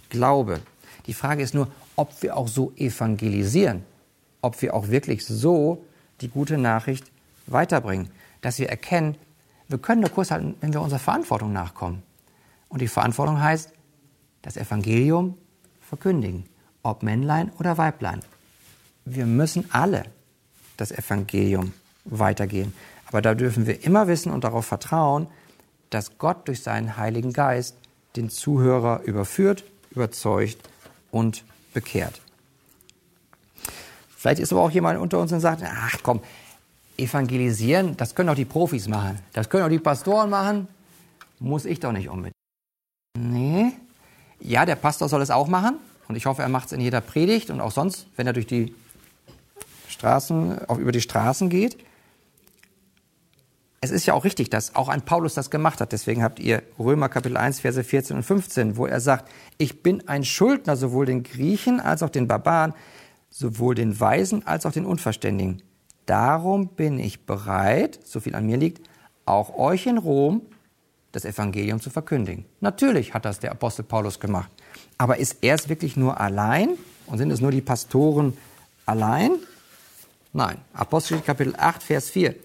Glaube. 0.10 0.62
Die 1.06 1.14
Frage 1.14 1.44
ist 1.44 1.54
nur, 1.54 1.68
ob 1.96 2.22
wir 2.22 2.36
auch 2.36 2.48
so 2.48 2.72
evangelisieren, 2.78 3.84
ob 4.42 4.62
wir 4.62 4.74
auch 4.74 4.88
wirklich 4.88 5.26
so 5.26 5.84
die 6.22 6.30
gute 6.30 6.58
Nachricht 6.58 7.12
weiterbringen, 7.46 8.10
dass 8.42 8.58
wir 8.58 8.70
erkennen, 8.70 9.16
wir 9.68 9.78
können 9.78 10.02
nur 10.02 10.10
Kurs 10.10 10.32
halten, 10.32 10.56
wenn 10.62 10.74
wir 10.74 10.82
unserer 10.82 11.00
Verantwortung 11.00 11.54
nachkommen. 11.54 12.02
Und 12.70 12.82
die 12.82 12.88
Verantwortung 12.88 13.42
heißt, 13.42 13.72
das 14.42 14.58
Evangelium 14.58 15.38
verkündigen, 15.82 16.46
ob 16.84 17.02
Männlein 17.02 17.52
oder 17.60 17.78
Weiblein. 17.78 18.22
Wir 19.06 19.26
müssen 19.26 19.70
alle 19.72 20.06
das 20.78 20.92
Evangelium 20.92 21.74
weitergehen. 22.06 22.74
Aber 23.08 23.22
da 23.22 23.36
dürfen 23.36 23.68
wir 23.68 23.84
immer 23.84 24.08
wissen 24.08 24.32
und 24.32 24.44
darauf 24.44 24.66
vertrauen, 24.66 25.28
dass 25.90 26.18
Gott 26.18 26.48
durch 26.48 26.62
seinen 26.62 26.98
Heiligen 26.98 27.34
Geist 27.34 27.76
den 28.16 28.30
Zuhörer 28.30 29.02
überführt, 29.04 29.64
überzeugt 29.92 30.58
und 31.12 31.44
bekehrt. 31.74 32.22
Vielleicht 34.16 34.40
ist 34.40 34.52
aber 34.52 34.62
auch 34.62 34.72
jemand 34.72 35.00
unter 35.00 35.20
uns 35.20 35.32
und 35.32 35.42
sagt, 35.42 35.64
ach 35.66 35.98
komm, 36.02 36.22
evangelisieren, 36.98 37.98
das 37.98 38.16
können 38.16 38.28
doch 38.28 38.36
die 38.36 38.46
Profis 38.46 38.88
machen. 38.88 39.20
Das 39.34 39.50
können 39.50 39.64
auch 39.64 39.70
die 39.70 39.80
Pastoren 39.80 40.30
machen. 40.30 40.68
Muss 41.40 41.66
ich 41.66 41.80
doch 41.80 41.92
nicht 41.92 42.10
unbedingt. 42.10 42.34
Nee. 43.18 43.74
Ja, 44.40 44.66
der 44.66 44.76
Pastor 44.76 45.10
soll 45.10 45.22
es 45.22 45.30
auch 45.30 45.48
machen. 45.48 45.78
Und 46.08 46.16
ich 46.16 46.26
hoffe, 46.26 46.42
er 46.42 46.50
macht 46.50 46.68
es 46.68 46.72
in 46.74 46.82
jeder 46.82 47.02
Predigt 47.02 47.50
und 47.50 47.62
auch 47.62 47.72
sonst, 47.72 48.08
wenn 48.16 48.28
er 48.28 48.34
durch 48.34 48.48
die 48.48 48.76
Straßen, 49.88 50.68
auch 50.68 50.78
über 50.78 50.92
die 50.92 51.02
Straßen 51.02 51.50
geht. 51.50 51.78
Es 53.80 53.92
ist 53.92 54.06
ja 54.06 54.14
auch 54.14 54.24
richtig, 54.24 54.50
dass 54.50 54.76
auch 54.76 54.88
ein 54.88 55.02
Paulus 55.02 55.34
das 55.34 55.50
gemacht 55.50 55.82
hat. 55.82 55.92
Deswegen 55.92 56.24
habt 56.24 56.40
ihr 56.40 56.64
Römer 56.80 57.10
Kapitel 57.10 57.38
1, 57.38 57.60
Verse 57.60 57.84
14 57.84 58.18
und 58.18 58.24
15, 58.24 58.78
wo 58.78 58.86
er 58.86 59.00
sagt, 59.00 59.30
ich 59.58 59.84
bin 59.84 60.08
ein 60.08 60.24
Schuldner 60.24 60.78
sowohl 60.78 61.06
den 61.06 61.24
Griechen 61.24 61.80
als 61.80 62.02
auch 62.02 62.10
den 62.10 62.28
Barbaren, 62.28 62.74
sowohl 63.30 63.76
den 63.76 64.00
Weisen 64.00 64.48
als 64.48 64.66
auch 64.66 64.72
den 64.72 64.86
Unverständigen. 64.86 65.62
Darum 66.06 66.70
bin 66.70 67.00
ich 67.00 67.26
bereit, 67.26 68.00
so 68.04 68.20
viel 68.20 68.36
an 68.36 68.46
mir 68.46 68.58
liegt, 68.58 68.88
auch 69.26 69.58
euch 69.58 69.86
in 69.86 69.98
Rom 69.98 70.42
das 71.12 71.26
Evangelium 71.26 71.80
zu 71.80 71.90
verkündigen. 71.90 72.46
Natürlich 72.60 73.14
hat 73.14 73.26
das 73.26 73.40
der 73.40 73.52
Apostel 73.52 73.84
Paulus 73.84 74.20
gemacht. 74.20 74.50
Aber 74.98 75.18
ist 75.18 75.38
er 75.42 75.56
es 75.56 75.70
wirklich 75.70 75.98
nur 75.98 76.20
allein? 76.20 76.78
Und 77.08 77.18
sind 77.18 77.32
es 77.32 77.42
nur 77.42 77.52
die 77.52 77.62
Pastoren 77.62 78.38
allein? 78.86 79.32
Nein. 80.32 80.58
Apostel 80.74 81.20
Kapitel 81.22 81.56
8, 81.58 81.84
Vers 81.84 82.10
4. 82.10 82.36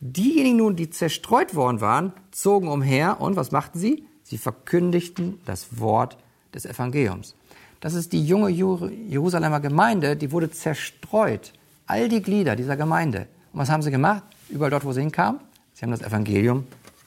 Diejenigen 0.00 0.56
nun, 0.56 0.76
die 0.76 0.90
zerstreut 0.90 1.54
worden 1.54 1.80
waren, 1.80 2.12
zogen 2.30 2.68
umher 2.68 3.20
und 3.20 3.36
was 3.36 3.50
machten 3.52 3.78
sie? 3.78 4.04
Sie 4.22 4.38
verkündigten 4.38 5.40
das 5.44 5.78
Wort 5.78 6.16
des 6.54 6.64
Evangeliums. 6.64 7.34
Das 7.80 7.94
ist 7.94 8.12
die 8.12 8.24
junge 8.24 8.50
Jerusalemer 8.50 9.60
Gemeinde, 9.60 10.16
die 10.16 10.32
wurde 10.32 10.50
zerstreut. 10.50 11.52
All 11.86 12.08
die 12.08 12.22
Glieder 12.22 12.56
dieser 12.56 12.76
Gemeinde. 12.76 13.26
Und 13.52 13.60
was 13.60 13.70
haben 13.70 13.82
sie 13.82 13.90
gemacht? 13.90 14.22
Überall 14.48 14.70
dort, 14.70 14.84
wo 14.84 14.92
sie 14.92 15.00
hinkamen, 15.00 15.40
sie 15.74 15.82
haben 15.82 15.90
das 15.90 16.02
Evangelium 16.02 16.66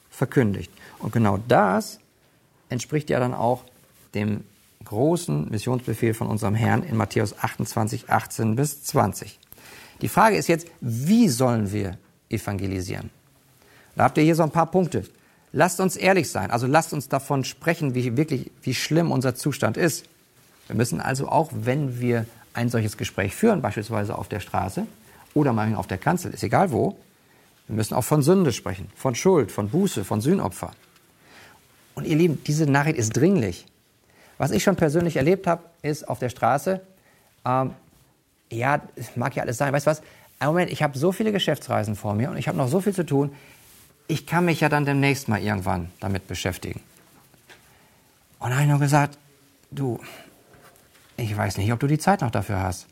verkündigt. 0.10 0.72
Und 1.00 1.14
genau 1.14 1.40
das 1.48 2.00
entspricht 2.70 3.10
ja 3.10 3.20
dann 3.20 3.34
auch 3.34 3.64
dem 4.14 4.44
großen 4.94 5.50
Missionsbefehl 5.50 6.14
von 6.14 6.28
unserem 6.28 6.54
Herrn 6.54 6.84
in 6.84 6.96
Matthäus 6.96 7.36
28, 7.40 8.10
18 8.10 8.56
bis 8.56 8.84
20. 8.84 9.40
Die 10.02 10.08
Frage 10.08 10.36
ist 10.36 10.48
jetzt, 10.48 10.68
wie 10.82 11.30
sollen 11.30 11.72
wir 11.72 11.98
evangelisieren? 12.30 13.10
Da 13.96 14.04
habt 14.04 14.18
ihr 14.20 14.24
hier 14.24 14.36
so 14.36 14.44
ein 14.44 14.52
paar 14.52 14.70
Punkte. 14.70 15.04
Lasst 15.52 15.80
uns 15.80 15.96
ehrlich 15.96 16.30
sein, 16.30 16.52
also 16.52 16.68
lasst 16.68 16.94
uns 16.94 17.10
davon 17.10 17.44
sprechen, 17.44 17.96
wie 17.96 18.16
wirklich, 18.18 18.52
wie 18.62 18.76
schlimm 18.76 19.12
unser 19.12 19.34
Zustand 19.34 19.78
ist. 19.78 20.06
Wir 20.68 20.76
müssen 20.76 21.02
also 21.02 21.28
auch, 21.28 21.50
wenn 21.54 22.00
wir 22.00 22.26
ein 22.54 22.70
solches 22.70 22.96
Gespräch 22.96 23.36
führen, 23.36 23.62
beispielsweise 23.62 24.16
auf 24.16 24.30
der 24.30 24.40
Straße 24.40 24.86
oder 25.34 25.54
mal 25.54 25.74
auf 25.76 25.88
der 25.88 25.98
Kanzel, 25.98 26.34
ist 26.34 26.44
egal 26.44 26.72
wo, 26.72 26.98
wir 27.68 27.76
müssen 27.76 27.96
auch 27.96 28.04
von 28.04 28.22
Sünde 28.22 28.52
sprechen, 28.52 28.90
von 28.96 29.16
Schuld, 29.16 29.52
von 29.52 29.70
Buße, 29.70 30.04
von 30.04 30.22
Sühnopfer. 30.22 30.72
Und 31.96 32.06
ihr 32.06 32.16
Lieben, 32.16 32.44
diese 32.46 32.68
Nachricht 32.68 32.98
ist 32.98 33.16
dringlich. 33.18 33.66
Was 34.38 34.52
ich 34.52 34.64
schon 34.64 34.76
persönlich 34.76 35.18
erlebt 35.18 35.48
habe, 35.48 35.64
ist 35.82 36.08
auf 36.08 36.20
der 36.20 36.30
Straße, 36.30 36.82
ähm, 37.46 37.74
ja, 38.52 38.82
mag 39.16 39.36
ja 39.36 39.44
alles 39.44 39.58
sein, 39.58 39.74
weißt 39.74 39.88
du 39.88 39.92
was? 39.92 40.02
Ein 40.40 40.48
Moment, 40.48 40.72
ich 40.72 40.84
habe 40.84 40.98
so 40.98 41.12
viele 41.12 41.32
Geschäftsreisen 41.32 41.96
vor 41.96 42.14
mir 42.14 42.30
und 42.30 42.38
ich 42.38 42.48
habe 42.48 42.58
noch 42.58 42.68
so 42.68 42.82
viel 42.82 42.94
zu 42.94 43.06
tun. 43.06 43.34
Ich 44.08 44.28
kann 44.28 44.46
mich 44.46 44.60
ja 44.60 44.70
dann 44.70 44.86
demnächst 44.86 45.28
mal 45.28 45.42
irgendwann 45.42 45.90
damit 46.00 46.28
beschäftigen. 46.28 46.82
Und 48.40 48.50
dann 48.50 48.54
habe 48.54 48.64
ich 48.64 48.70
nur 48.70 48.80
gesagt, 48.80 49.18
du, 49.72 50.00
ich 51.18 51.36
weiß 51.36 51.58
nicht, 51.58 51.72
ob 51.72 51.80
du 51.80 51.88
die 51.88 51.98
Zeit 51.98 52.22
noch 52.22 52.32
dafür 52.32 52.60
hast. 52.60 52.88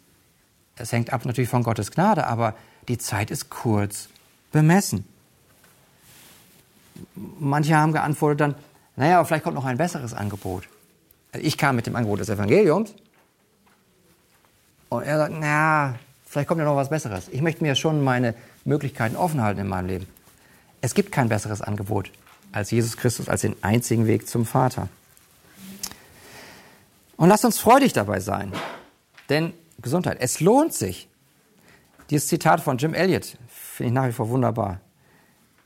Es 0.78 0.92
hängt 0.92 1.12
ab 1.12 1.26
natürlich 1.26 1.50
von 1.50 1.64
Gottes 1.64 1.92
Gnade, 1.92 2.26
aber 2.26 2.56
die 2.88 2.98
Zeit 2.98 3.30
ist 3.32 3.50
kurz 3.50 4.08
bemessen. 4.52 5.06
Manche 7.16 7.76
haben 7.76 7.92
geantwortet 7.92 8.42
dann, 8.42 8.56
naja, 8.96 9.24
vielleicht 9.24 9.44
kommt 9.44 9.56
noch 9.56 9.66
ein 9.66 9.78
besseres 9.78 10.14
Angebot. 10.14 10.68
Ich 11.34 11.58
kam 11.58 11.76
mit 11.76 11.88
dem 11.88 11.96
Angebot 11.96 12.20
des 12.20 12.30
Evangeliums 12.30 12.94
und 14.90 15.04
er 15.04 15.18
sagt, 15.18 15.34
na, 15.40 15.96
vielleicht 16.26 16.50
kommt 16.50 16.60
ja 16.60 16.66
noch 16.66 16.76
was 16.76 16.90
Besseres. 16.90 17.30
Ich 17.30 17.42
möchte 17.42 17.64
mir 17.64 17.76
schon 17.76 18.04
meine 18.04 18.36
Möglichkeiten 18.66 19.16
offen 19.16 19.42
halten 19.42 19.62
in 19.62 19.68
meinem 19.68 19.88
Leben. 19.88 20.08
Es 20.82 20.94
gibt 20.94 21.12
kein 21.12 21.30
besseres 21.30 21.62
Angebot 21.62 22.12
als 22.52 22.72
Jesus 22.72 22.98
Christus, 22.98 23.30
als 23.30 23.42
den 23.42 23.56
einzigen 23.62 24.08
Weg 24.08 24.28
zum 24.28 24.46
Vater. 24.46 24.90
Und 27.16 27.30
lasst 27.30 27.46
uns 27.46 27.60
freudig 27.60 27.94
dabei 27.94 28.20
sein. 28.20 28.52
Denn 29.30 29.54
Gesundheit, 29.82 30.18
es 30.20 30.42
lohnt 30.42 30.74
sich. 30.74 31.08
Dieses 32.10 32.28
Zitat 32.28 32.60
von 32.60 32.78
Jim 32.78 32.94
Elliot 32.94 33.38
finde 33.48 33.88
ich 33.88 33.94
nach 33.94 34.08
wie 34.08 34.12
vor 34.12 34.28
wunderbar. 34.30 34.82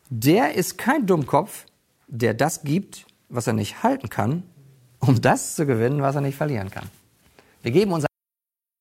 Der 0.10 0.54
ist 0.54 0.78
kein 0.78 1.08
Dummkopf, 1.08 1.66
der 2.08 2.36
das 2.36 2.62
gibt, 2.62 3.08
was 3.30 3.48
er 3.48 3.54
nicht 3.54 3.82
halten 3.82 4.10
kann, 4.10 4.44
um 5.08 5.22
das 5.22 5.56
zu 5.56 5.66
gewinnen, 5.66 6.02
was 6.02 6.16
er 6.16 6.22
nicht 6.22 6.38
verlieren 6.38 6.72
kann. 6.72 6.90
Wir 7.62 7.72
geben 7.72 7.92
unser 7.94 8.08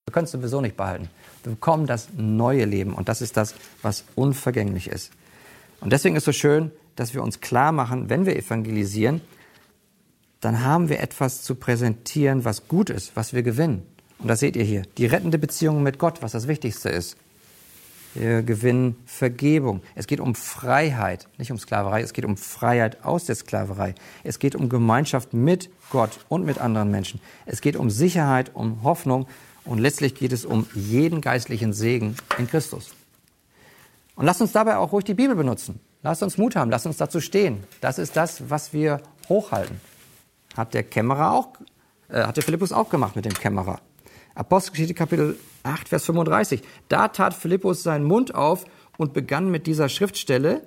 wir 0.07 0.13
können 0.13 0.25
es 0.27 0.33
sowieso 0.33 0.61
nicht 0.61 0.77
behalten. 0.77 1.09
Wir 1.43 1.53
bekommen 1.53 1.87
das 1.87 2.09
neue 2.17 2.67
Leben 2.67 2.95
und 2.95 3.09
das 3.09 3.23
ist 3.23 3.37
das, 3.37 3.55
was 3.83 4.05
unvergänglich 4.15 4.89
ist. 4.89 5.13
Und 5.81 5.93
deswegen 5.93 6.15
ist 6.15 6.23
es 6.23 6.27
so 6.27 6.33
schön, 6.33 6.71
dass 6.95 7.15
wir 7.15 7.23
uns 7.23 7.41
klar 7.41 7.73
machen, 7.73 8.11
wenn 8.11 8.27
wir 8.27 8.37
evangelisieren, 8.37 9.21
dann 10.41 10.63
haben 10.63 10.89
wir 10.89 11.01
etwas 11.01 11.43
zu 11.43 11.55
präsentieren, 11.55 12.45
was 12.45 12.69
gut 12.69 12.91
ist, 12.91 13.17
was 13.17 13.33
wir 13.33 13.43
gewinnen. 13.43 13.83
Und 14.19 14.29
das 14.29 14.41
seht 14.41 14.57
ihr 14.57 14.65
hier. 14.65 14.83
Die 14.99 15.07
rettende 15.07 15.39
Beziehung 15.39 15.83
mit 15.83 15.99
Gott, 15.99 16.23
was 16.23 16.33
das 16.33 16.49
Wichtigste 16.49 16.91
ist. 16.91 17.17
Wir 18.15 18.43
gewinnen 18.43 18.97
Vergebung. 19.07 19.83
Es 19.97 20.07
geht 20.07 20.21
um 20.21 20.37
Freiheit, 20.37 21.27
nicht 21.37 21.51
um 21.51 21.59
Sklaverei. 21.59 22.01
Es 22.01 22.13
geht 22.13 22.25
um 22.25 22.37
Freiheit 22.37 23.05
aus 23.05 23.25
der 23.25 23.35
Sklaverei. 23.35 23.95
Es 24.23 24.39
geht 24.39 24.55
um 24.55 24.69
Gemeinschaft 24.69 25.35
mit 25.35 25.69
Gott 25.91 26.21
und 26.29 26.45
mit 26.45 26.59
anderen 26.59 26.91
Menschen. 26.91 27.21
Es 27.45 27.61
geht 27.61 27.75
um 27.77 27.91
Sicherheit, 27.91 28.53
um 28.55 28.85
Hoffnung 28.85 29.27
und 29.65 29.79
letztlich 29.79 30.15
geht 30.15 30.33
es 30.33 30.45
um 30.45 30.67
jeden 30.75 31.21
geistlichen 31.21 31.73
Segen 31.73 32.17
in 32.39 32.47
Christus. 32.47 32.95
Und 34.15 34.27
lasst 34.27 34.41
uns 34.41 34.53
dabei 34.53 34.77
auch 34.77 34.93
ruhig 34.93 35.05
die 35.05 35.15
Bibel 35.15 35.35
benutzen. 35.35 35.81
Lasst 36.03 36.23
uns 36.23 36.39
Mut 36.39 36.55
haben, 36.55 36.71
lasst 36.71 36.87
uns 36.87 36.99
dazu 36.99 37.21
stehen. 37.21 37.65
Das 37.81 37.99
ist 37.99 38.17
das, 38.17 38.49
was 38.49 38.73
wir 38.73 39.01
hochhalten. 39.29 39.81
Hat 40.57 40.75
der 40.75 40.85
Kämmerer 40.85 41.33
auch, 41.33 41.49
äh, 42.09 42.23
hat 42.23 42.37
der 42.37 42.45
Philippus 42.45 42.73
auch 42.73 42.91
gemacht 42.91 43.17
mit 43.17 43.25
dem 43.25 43.35
Kämmerer. 43.35 43.81
Apostelgeschichte 44.35 44.95
Kapitel 44.95 45.39
8, 45.63 45.89
Vers 45.89 46.05
35. 46.05 46.63
Da 46.89 47.09
tat 47.09 47.35
Philippus 47.35 47.83
seinen 47.83 48.05
Mund 48.05 48.35
auf 48.35 48.65
und 48.97 49.13
begann 49.13 49.51
mit 49.51 49.67
dieser 49.67 49.89
Schriftstelle 49.89 50.63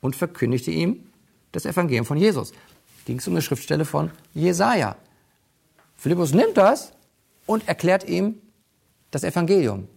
und 0.00 0.16
verkündigte 0.16 0.70
ihm 0.70 1.08
das 1.52 1.66
Evangelium 1.66 2.06
von 2.06 2.16
Jesus. 2.16 2.52
Ging 3.04 3.18
es 3.18 3.26
um 3.26 3.34
eine 3.34 3.42
Schriftstelle 3.42 3.84
von 3.84 4.10
Jesaja. 4.34 4.96
Philippus 5.96 6.32
nimmt 6.32 6.56
das 6.56 6.92
und 7.46 7.66
erklärt 7.68 8.08
ihm 8.08 8.36
das 9.10 9.24
Evangelium. 9.24 9.88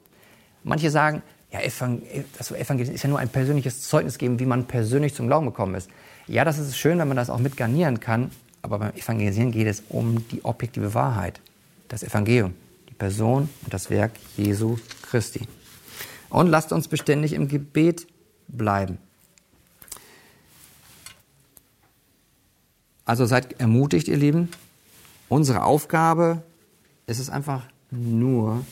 Manche 0.63 0.89
sagen, 0.89 1.21
ja, 1.51 1.61
Evangelium 1.61 2.95
ist 2.95 3.03
ja 3.03 3.09
nur 3.09 3.19
ein 3.19 3.29
persönliches 3.29 3.87
Zeugnis 3.87 4.17
geben, 4.17 4.39
wie 4.39 4.45
man 4.45 4.65
persönlich 4.65 5.13
zum 5.13 5.27
Glauben 5.27 5.45
gekommen 5.45 5.75
ist. 5.75 5.89
Ja, 6.27 6.43
das 6.43 6.57
ist 6.57 6.75
schön, 6.75 6.97
wenn 6.97 7.07
man 7.07 7.17
das 7.17 7.29
auch 7.29 7.37
mit 7.37 7.55
garnieren 7.55 7.99
kann, 7.99 8.31
aber 8.63 8.79
beim 8.79 8.93
Evangelisieren 8.93 9.51
geht 9.51 9.67
es 9.67 9.83
um 9.89 10.27
die 10.29 10.43
objektive 10.43 10.95
Wahrheit, 10.95 11.39
das 11.87 12.03
Evangelium, 12.03 12.55
Person 12.97 13.49
und 13.63 13.73
das 13.73 13.89
Werk 13.89 14.13
Jesu 14.37 14.77
Christi. 15.01 15.47
Und 16.29 16.47
lasst 16.47 16.71
uns 16.71 16.87
beständig 16.87 17.33
im 17.33 17.47
Gebet 17.47 18.07
bleiben. 18.47 18.97
Also 23.05 23.25
seid 23.25 23.59
ermutigt, 23.59 24.07
ihr 24.07 24.17
Lieben. 24.17 24.49
Unsere 25.29 25.63
Aufgabe 25.63 26.43
ist 27.05 27.19
es 27.19 27.29
einfach 27.29 27.63
nur, 27.91 28.65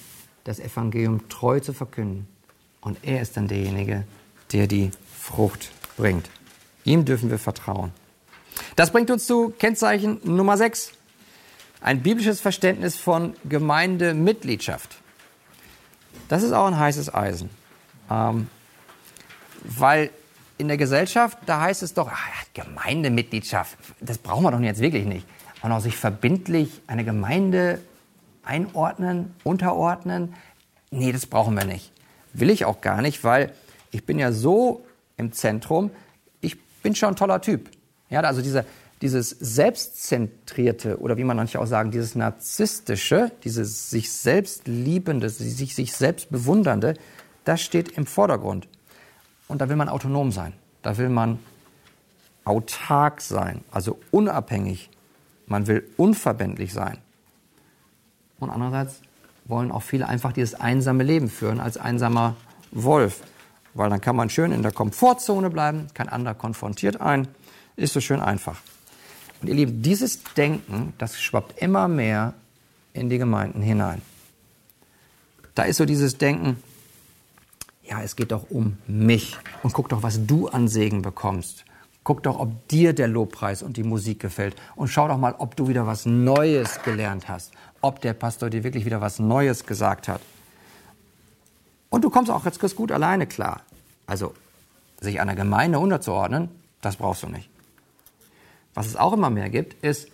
das 0.44 0.60
Evangelium 0.60 1.30
treu 1.30 1.60
zu 1.60 1.74
verkünden. 1.74 2.28
Und 2.82 2.98
er 3.04 3.22
ist 3.22 3.38
dann 3.38 3.48
derjenige, 3.48 4.04
der 4.52 4.68
die 4.68 4.92
Frucht 5.18 5.72
bringt. 5.96 6.30
Ihm 6.84 7.06
dürfen 7.06 7.30
wir 7.30 7.40
vertrauen. 7.40 7.92
Das 8.76 8.92
bringt 8.92 9.10
uns 9.10 9.26
zu 9.26 9.54
Kennzeichen 9.58 10.20
Nummer 10.24 10.58
6. 10.58 10.94
Ein 11.84 12.02
biblisches 12.02 12.40
Verständnis 12.40 12.96
von 12.96 13.36
Gemeindemitgliedschaft. 13.44 14.96
Das 16.30 16.42
ist 16.42 16.54
auch 16.54 16.66
ein 16.66 16.80
heißes 16.80 17.14
Eisen. 17.14 17.50
Ähm, 18.10 18.48
weil 19.66 20.10
in 20.58 20.70
der 20.70 20.78
Gesellschaft, 20.78 21.38
da 21.46 21.60
heißt 21.60 21.84
es 21.84 21.94
doch, 21.94 22.10
ach, 22.10 22.46
Gemeindemitgliedschaft, 22.54 23.78
das 24.00 24.18
brauchen 24.18 24.44
wir 24.44 24.52
doch 24.52 24.62
jetzt 24.62 24.80
wirklich 24.80 25.06
nicht. 25.06 25.28
Und 25.62 25.74
auch 25.74 25.82
sich 25.82 25.98
verbindlich 25.98 26.82
eine 26.88 27.04
Gemeinde 27.04 27.82
einordnen, 28.44 29.36
unterordnen, 29.44 30.36
nee, 30.90 31.12
das 31.12 31.26
brauchen 31.26 31.54
wir 31.54 31.66
nicht. 31.66 31.92
Will 32.32 32.50
ich 32.50 32.64
auch 32.64 32.80
gar 32.80 33.02
nicht, 33.02 33.26
weil 33.26 33.54
ich 33.92 34.06
bin 34.06 34.20
ja 34.20 34.32
so 34.32 34.86
im 35.18 35.34
Zentrum, 35.34 35.92
ich 36.40 36.62
bin 36.82 36.96
schon 36.96 37.10
ein 37.10 37.16
toller 37.18 37.42
Typ. 37.42 37.70
Ja, 38.10 38.22
also 38.22 38.42
diese, 38.42 38.66
dieses 39.04 39.32
selbstzentrierte 39.32 40.98
oder 40.98 41.18
wie 41.18 41.26
man 41.26 41.36
manche 41.36 41.60
auch 41.60 41.66
sagen, 41.66 41.92
dieses 41.92 42.16
narzisstische, 42.16 43.34
dieses 43.44 43.90
sich 43.90 44.10
selbst 44.10 44.66
liebende, 44.66 45.30
sich, 45.30 45.76
sich 45.76 45.94
selbst 45.94 46.32
bewundernde, 46.32 46.94
das 47.44 47.62
steht 47.62 47.98
im 47.98 48.06
Vordergrund. 48.06 48.70
Und 49.50 49.60
da 49.60 49.68
will 49.68 49.76
man 49.76 49.90
autonom 49.90 50.32
sein. 50.32 50.54
Da 50.84 50.98
will 50.98 51.10
man 51.10 51.40
autark 52.46 53.20
sein, 53.20 53.60
also 53.72 54.00
unabhängig. 54.12 54.90
Man 55.48 55.68
will 55.68 55.86
unverbindlich 55.98 56.72
sein. 56.72 56.98
Und 58.40 58.52
andererseits 58.52 59.02
wollen 59.44 59.74
auch 59.74 59.84
viele 59.84 60.08
einfach 60.08 60.32
dieses 60.32 60.56
einsame 60.56 61.04
Leben 61.04 61.28
führen 61.28 61.60
als 61.60 61.76
einsamer 61.76 62.38
Wolf. 62.72 63.20
Weil 63.74 63.90
dann 63.90 64.00
kann 64.00 64.16
man 64.16 64.30
schön 64.30 64.54
in 64.54 64.62
der 64.62 64.72
Komfortzone 64.72 65.50
bleiben, 65.50 65.88
kein 65.94 66.08
anderer 66.08 66.36
konfrontiert 66.36 67.02
einen, 67.02 67.28
ist 67.76 67.92
so 67.92 68.00
schön 68.00 68.22
einfach. 68.22 68.62
Und 69.44 69.50
ihr 69.50 69.56
Lieben, 69.56 69.82
dieses 69.82 70.24
Denken, 70.24 70.94
das 71.00 71.22
schwappt 71.22 71.62
immer 71.62 71.90
mehr 71.90 72.34
in 72.94 73.10
die 73.10 73.18
Gemeinden 73.18 73.62
hinein. 73.62 74.02
Da 75.54 75.64
ist 75.64 75.76
so 75.76 75.86
dieses 75.86 76.18
Denken, 76.18 76.64
ja, 77.84 78.02
es 78.02 78.16
geht 78.16 78.32
doch 78.32 78.50
um 78.50 78.78
mich. 78.88 79.38
Und 79.62 79.74
guck 79.74 79.90
doch, 79.90 80.02
was 80.02 80.26
du 80.26 80.48
an 80.48 80.70
Segen 80.70 81.02
bekommst. 81.02 81.66
Guck 82.06 82.24
doch, 82.24 82.40
ob 82.40 82.70
dir 82.70 82.94
der 82.94 83.10
Lobpreis 83.10 83.64
und 83.64 83.76
die 83.76 83.84
Musik 83.84 84.22
gefällt. 84.22 84.56
Und 84.78 84.88
schau 84.88 85.10
doch 85.10 85.18
mal, 85.18 85.36
ob 85.38 85.58
du 85.58 85.68
wieder 85.68 85.86
was 85.86 86.06
Neues 86.06 86.82
gelernt 86.84 87.28
hast. 87.28 87.52
Ob 87.82 88.00
der 88.00 88.14
Pastor 88.14 88.50
dir 88.50 88.64
wirklich 88.64 88.86
wieder 88.86 89.02
was 89.02 89.20
Neues 89.20 89.66
gesagt 89.66 90.08
hat. 90.08 90.22
Und 91.90 92.06
du 92.06 92.10
kommst 92.10 92.32
auch 92.32 92.46
jetzt 92.46 92.62
gut 92.78 92.94
alleine 92.94 93.28
klar. 93.28 93.60
Also, 94.08 94.34
sich 95.02 95.20
einer 95.20 95.36
Gemeinde 95.36 95.80
unterzuordnen, 95.80 96.48
das 96.80 96.96
brauchst 96.96 97.24
du 97.24 97.28
nicht. 97.28 97.50
Was 98.74 98.88
es 98.88 98.96
auch 98.96 99.14
immer 99.14 99.30
mehr 99.30 99.50
gibt, 99.50 99.84
ist 99.84 100.10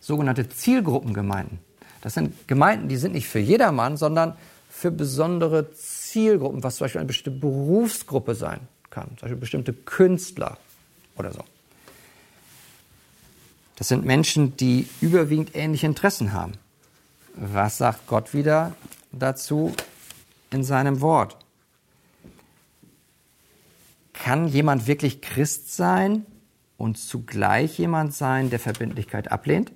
sogenannte 0.00 0.48
Zielgruppengemeinden. 0.48 1.58
Das 2.00 2.14
sind 2.14 2.46
Gemeinden, 2.46 2.88
die 2.88 2.96
sind 2.96 3.14
nicht 3.14 3.28
für 3.28 3.40
jedermann, 3.40 3.96
sondern 3.96 4.36
für 4.70 4.90
besondere 4.90 5.72
Zielgruppen, 5.72 6.62
was 6.62 6.76
zum 6.76 6.84
Beispiel 6.84 7.00
eine 7.00 7.08
bestimmte 7.08 7.40
Berufsgruppe 7.40 8.34
sein 8.34 8.60
kann, 8.90 9.08
zum 9.08 9.22
Beispiel 9.22 9.36
bestimmte 9.36 9.72
Künstler 9.72 10.58
oder 11.16 11.32
so. 11.32 11.42
Das 13.76 13.88
sind 13.88 14.04
Menschen, 14.04 14.56
die 14.56 14.88
überwiegend 15.00 15.54
ähnliche 15.54 15.86
Interessen 15.86 16.32
haben. 16.32 16.52
Was 17.34 17.78
sagt 17.78 18.06
Gott 18.06 18.32
wieder 18.32 18.74
dazu 19.12 19.74
in 20.50 20.64
seinem 20.64 21.00
Wort? 21.00 21.36
Kann 24.12 24.48
jemand 24.48 24.86
wirklich 24.86 25.20
Christ 25.20 25.74
sein 25.74 26.24
und 26.76 26.98
zugleich 26.98 27.78
jemand 27.78 28.14
sein, 28.14 28.50
der 28.50 28.58
Verbindlichkeit 28.58 29.32
ablehnt, 29.32 29.72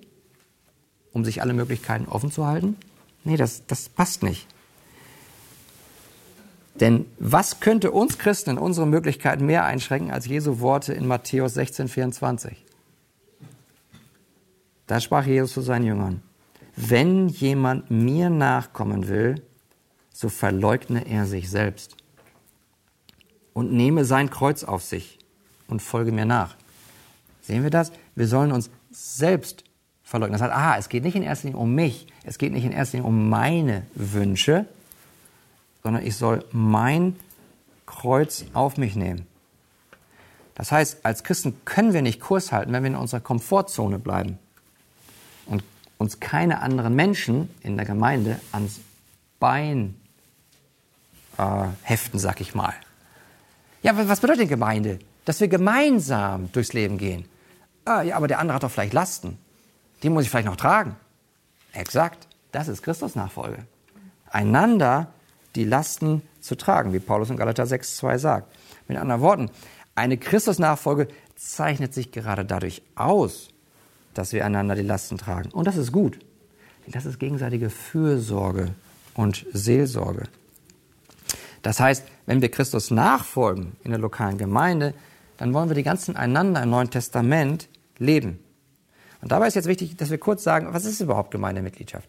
um 1.12 1.24
sich 1.24 1.42
alle 1.42 1.52
Möglichkeiten 1.52 2.06
offen 2.06 2.30
zu 2.30 2.46
halten? 2.46 2.76
Nee, 3.24 3.36
das, 3.36 3.66
das 3.66 3.88
passt 3.88 4.22
nicht. 4.22 4.46
Denn 6.74 7.04
was 7.18 7.60
könnte 7.60 7.90
uns 7.90 8.18
Christen 8.18 8.50
in 8.50 8.58
unseren 8.58 8.88
Möglichkeiten 8.88 9.44
mehr 9.44 9.64
einschränken 9.64 10.10
als 10.10 10.26
Jesu 10.26 10.60
Worte 10.60 10.94
in 10.94 11.06
Matthäus 11.06 11.54
16, 11.54 11.88
24? 11.88 12.64
Da 14.86 14.98
sprach 14.98 15.26
Jesus 15.26 15.52
zu 15.52 15.60
seinen 15.60 15.84
Jüngern, 15.84 16.22
wenn 16.76 17.28
jemand 17.28 17.90
mir 17.90 18.30
nachkommen 18.30 19.08
will, 19.08 19.42
so 20.12 20.28
verleugne 20.28 21.06
er 21.06 21.26
sich 21.26 21.50
selbst 21.50 21.96
und 23.52 23.72
nehme 23.72 24.04
sein 24.04 24.30
Kreuz 24.30 24.64
auf 24.64 24.82
sich 24.82 25.18
und 25.68 25.80
folge 25.82 26.12
mir 26.12 26.24
nach. 26.24 26.56
Sehen 27.50 27.64
wir 27.64 27.70
das? 27.70 27.90
Wir 28.14 28.28
sollen 28.28 28.52
uns 28.52 28.70
selbst 28.92 29.64
verleugnen. 30.04 30.38
Das 30.38 30.42
heißt, 30.42 30.56
aha, 30.56 30.76
es 30.76 30.88
geht 30.88 31.02
nicht 31.02 31.16
in 31.16 31.24
erster 31.24 31.48
Linie 31.48 31.60
um 31.60 31.74
mich, 31.74 32.06
es 32.22 32.38
geht 32.38 32.52
nicht 32.52 32.64
in 32.64 32.70
erster 32.70 32.98
Linie 32.98 33.08
um 33.08 33.28
meine 33.28 33.82
Wünsche, 33.96 34.66
sondern 35.82 36.06
ich 36.06 36.14
soll 36.14 36.44
mein 36.52 37.16
Kreuz 37.86 38.44
auf 38.52 38.76
mich 38.76 38.94
nehmen. 38.94 39.26
Das 40.54 40.70
heißt, 40.70 41.04
als 41.04 41.24
Christen 41.24 41.60
können 41.64 41.92
wir 41.92 42.02
nicht 42.02 42.20
Kurs 42.20 42.52
halten, 42.52 42.72
wenn 42.72 42.84
wir 42.84 42.90
in 42.90 42.96
unserer 42.96 43.18
Komfortzone 43.18 43.98
bleiben 43.98 44.38
und 45.46 45.64
uns 45.98 46.20
keine 46.20 46.62
anderen 46.62 46.94
Menschen 46.94 47.50
in 47.62 47.76
der 47.76 47.84
Gemeinde 47.84 48.38
ans 48.52 48.78
Bein 49.40 49.96
äh, 51.36 51.64
heften, 51.82 52.20
sag 52.20 52.40
ich 52.40 52.54
mal. 52.54 52.74
Ja, 53.82 53.96
was 53.96 54.20
bedeutet 54.20 54.48
Gemeinde? 54.48 55.00
Dass 55.24 55.40
wir 55.40 55.48
gemeinsam 55.48 56.52
durchs 56.52 56.74
Leben 56.74 56.96
gehen. 56.96 57.24
Ah, 57.90 58.02
ja, 58.02 58.16
aber 58.16 58.28
der 58.28 58.38
andere 58.38 58.54
hat 58.54 58.62
doch 58.62 58.70
vielleicht 58.70 58.92
Lasten. 58.92 59.36
Die 60.04 60.10
muss 60.10 60.22
ich 60.22 60.30
vielleicht 60.30 60.46
noch 60.46 60.54
tragen. 60.54 60.94
Exakt. 61.72 62.28
Das 62.52 62.68
ist 62.68 62.84
Christusnachfolge. 62.84 63.66
Einander 64.30 65.08
die 65.56 65.64
Lasten 65.64 66.22
zu 66.40 66.54
tragen, 66.54 66.92
wie 66.92 67.00
Paulus 67.00 67.30
in 67.30 67.36
Galater 67.36 67.64
6,2 67.64 68.18
sagt. 68.18 68.56
Mit 68.86 68.96
anderen 68.96 69.22
Worten, 69.22 69.50
eine 69.96 70.18
Christusnachfolge 70.18 71.08
zeichnet 71.34 71.92
sich 71.92 72.12
gerade 72.12 72.44
dadurch 72.44 72.80
aus, 72.94 73.48
dass 74.14 74.32
wir 74.32 74.46
einander 74.46 74.76
die 74.76 74.82
Lasten 74.82 75.18
tragen. 75.18 75.50
Und 75.50 75.66
das 75.66 75.76
ist 75.76 75.90
gut. 75.90 76.20
Das 76.86 77.06
ist 77.06 77.18
gegenseitige 77.18 77.70
Fürsorge 77.70 78.68
und 79.14 79.44
Seelsorge. 79.52 80.28
Das 81.62 81.80
heißt, 81.80 82.04
wenn 82.26 82.40
wir 82.40 82.52
Christus 82.52 82.92
nachfolgen 82.92 83.72
in 83.82 83.90
der 83.90 83.98
lokalen 83.98 84.38
Gemeinde, 84.38 84.94
dann 85.38 85.52
wollen 85.52 85.68
wir 85.70 85.74
die 85.74 85.82
ganzen 85.82 86.14
einander 86.14 86.62
im 86.62 86.70
Neuen 86.70 86.90
Testament 86.90 87.68
leben. 88.00 88.40
Und 89.22 89.30
dabei 89.30 89.46
ist 89.46 89.54
jetzt 89.54 89.68
wichtig, 89.68 89.96
dass 89.96 90.10
wir 90.10 90.18
kurz 90.18 90.42
sagen, 90.42 90.68
was 90.72 90.84
ist 90.84 91.00
überhaupt 91.00 91.30
Gemeindemitgliedschaft? 91.30 92.08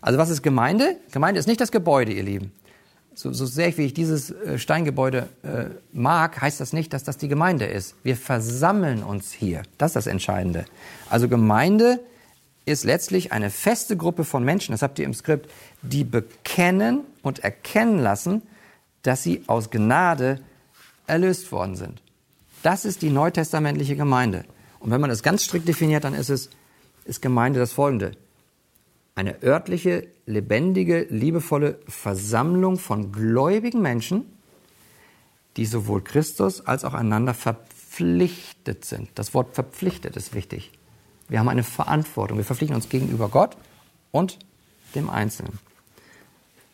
Also 0.00 0.18
was 0.18 0.30
ist 0.30 0.42
Gemeinde? 0.42 0.96
Gemeinde 1.10 1.40
ist 1.40 1.48
nicht 1.48 1.60
das 1.60 1.72
Gebäude, 1.72 2.12
ihr 2.12 2.22
Lieben 2.22 2.52
so, 3.14 3.32
so 3.32 3.46
sehr 3.46 3.76
wie 3.76 3.86
ich 3.86 3.94
dieses 3.94 4.30
äh, 4.30 4.58
Steingebäude 4.58 5.28
äh, 5.42 5.64
mag, 5.92 6.40
heißt 6.40 6.60
das 6.60 6.72
nicht, 6.72 6.92
dass 6.92 7.04
das 7.04 7.18
die 7.18 7.28
Gemeinde 7.28 7.66
ist. 7.66 7.94
Wir 8.02 8.16
versammeln 8.16 9.02
uns 9.02 9.32
hier. 9.32 9.62
Das 9.78 9.90
ist 9.90 9.96
das 9.96 10.06
Entscheidende. 10.06 10.64
Also 11.08 11.28
Gemeinde 11.28 12.00
ist 12.64 12.84
letztlich 12.84 13.32
eine 13.32 13.50
feste 13.50 13.96
Gruppe 13.96 14.24
von 14.24 14.44
Menschen, 14.44 14.72
das 14.72 14.82
habt 14.82 14.98
ihr 14.98 15.04
im 15.04 15.14
Skript, 15.14 15.50
die 15.82 16.04
bekennen 16.04 17.00
und 17.22 17.40
erkennen 17.40 17.98
lassen, 17.98 18.42
dass 19.02 19.22
sie 19.22 19.42
aus 19.46 19.70
Gnade 19.70 20.40
erlöst 21.06 21.50
worden 21.52 21.74
sind. 21.74 22.02
Das 22.62 22.84
ist 22.84 23.02
die 23.02 23.10
neutestamentliche 23.10 23.96
Gemeinde. 23.96 24.44
Und 24.80 24.90
wenn 24.90 25.00
man 25.00 25.10
das 25.10 25.22
ganz 25.22 25.44
strikt 25.44 25.68
definiert, 25.68 26.04
dann 26.04 26.14
ist 26.14 26.30
es, 26.30 26.50
ist 27.04 27.22
Gemeinde 27.22 27.60
das 27.60 27.72
folgende 27.72 28.12
eine 29.20 29.42
örtliche, 29.42 30.08
lebendige, 30.24 31.06
liebevolle 31.10 31.78
Versammlung 31.86 32.78
von 32.78 33.12
gläubigen 33.12 33.82
Menschen, 33.82 34.24
die 35.58 35.66
sowohl 35.66 36.02
Christus 36.02 36.66
als 36.66 36.84
auch 36.84 36.94
einander 36.94 37.34
verpflichtet 37.34 38.86
sind. 38.86 39.10
Das 39.16 39.34
Wort 39.34 39.54
verpflichtet 39.54 40.16
ist 40.16 40.34
wichtig. 40.34 40.72
Wir 41.28 41.38
haben 41.38 41.50
eine 41.50 41.64
Verantwortung. 41.64 42.38
Wir 42.38 42.46
verpflichten 42.46 42.74
uns 42.74 42.88
gegenüber 42.88 43.28
Gott 43.28 43.58
und 44.10 44.38
dem 44.94 45.10
Einzelnen. 45.10 45.58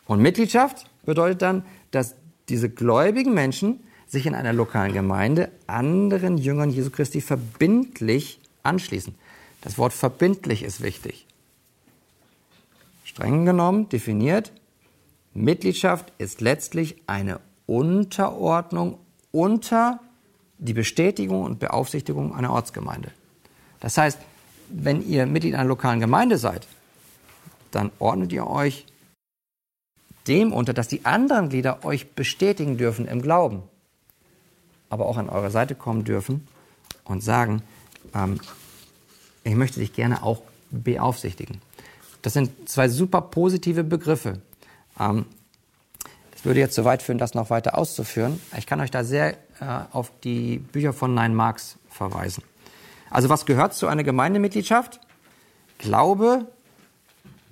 Und 0.05 0.21
Mitgliedschaft 0.21 0.89
bedeutet 1.05 1.41
dann, 1.41 1.65
dass 1.91 2.15
diese 2.47 2.69
gläubigen 2.69 3.33
Menschen 3.33 3.81
sich 4.17 4.25
in 4.25 4.35
einer 4.35 4.53
lokalen 4.53 4.93
Gemeinde 4.93 5.49
anderen 5.67 6.37
Jüngern 6.37 6.71
Jesu 6.71 6.89
Christi 6.89 7.21
verbindlich 7.21 8.39
anschließen. 8.63 9.15
Das 9.61 9.77
Wort 9.77 9.93
verbindlich 9.93 10.63
ist 10.63 10.81
wichtig. 10.81 11.25
Streng 13.03 13.45
genommen, 13.45 13.89
definiert, 13.89 14.51
Mitgliedschaft 15.33 16.11
ist 16.17 16.41
letztlich 16.41 16.95
eine 17.05 17.39
Unterordnung 17.67 18.97
unter 19.31 19.99
die 20.57 20.73
Bestätigung 20.73 21.43
und 21.43 21.59
Beaufsichtigung 21.59 22.35
einer 22.35 22.51
Ortsgemeinde. 22.51 23.11
Das 23.79 23.97
heißt, 23.97 24.17
wenn 24.69 25.07
ihr 25.07 25.27
Mitglied 25.27 25.53
einer 25.53 25.65
lokalen 25.65 25.99
Gemeinde 25.99 26.37
seid, 26.37 26.67
dann 27.71 27.91
ordnet 27.99 28.33
ihr 28.33 28.47
euch 28.47 28.85
dem 30.27 30.51
unter, 30.51 30.73
dass 30.73 30.87
die 30.87 31.05
anderen 31.05 31.49
Glieder 31.49 31.85
euch 31.85 32.11
bestätigen 32.11 32.77
dürfen 32.77 33.07
im 33.07 33.21
Glauben, 33.21 33.61
aber 34.89 35.05
auch 35.05 35.17
an 35.17 35.29
eure 35.29 35.51
Seite 35.51 35.75
kommen 35.75 36.03
dürfen 36.03 36.47
und 37.03 37.23
sagen, 37.23 37.61
ähm, 38.13 38.39
ich 39.43 39.55
möchte 39.55 39.79
dich 39.79 39.93
gerne 39.93 40.23
auch 40.23 40.41
beaufsichtigen. 40.71 41.61
Das 42.21 42.33
sind 42.33 42.69
zwei 42.69 42.89
super 42.89 43.21
positive 43.21 43.83
Begriffe. 43.83 44.41
Ähm, 44.99 45.25
das 46.31 46.45
würde 46.45 46.59
jetzt 46.59 46.75
zu 46.75 46.85
weit 46.85 47.01
führen, 47.01 47.17
das 47.17 47.33
noch 47.33 47.49
weiter 47.49 47.77
auszuführen. 47.77 48.39
Ich 48.57 48.65
kann 48.65 48.79
euch 48.79 48.91
da 48.91 49.03
sehr 49.03 49.33
äh, 49.33 49.35
auf 49.91 50.11
die 50.23 50.59
Bücher 50.59 50.93
von 50.93 51.13
Nein 51.13 51.33
Marx 51.33 51.77
verweisen. 51.89 52.43
Also 53.09 53.29
was 53.29 53.45
gehört 53.45 53.73
zu 53.73 53.87
einer 53.87 54.03
Gemeindemitgliedschaft? 54.03 54.99
Glaube 55.77 56.47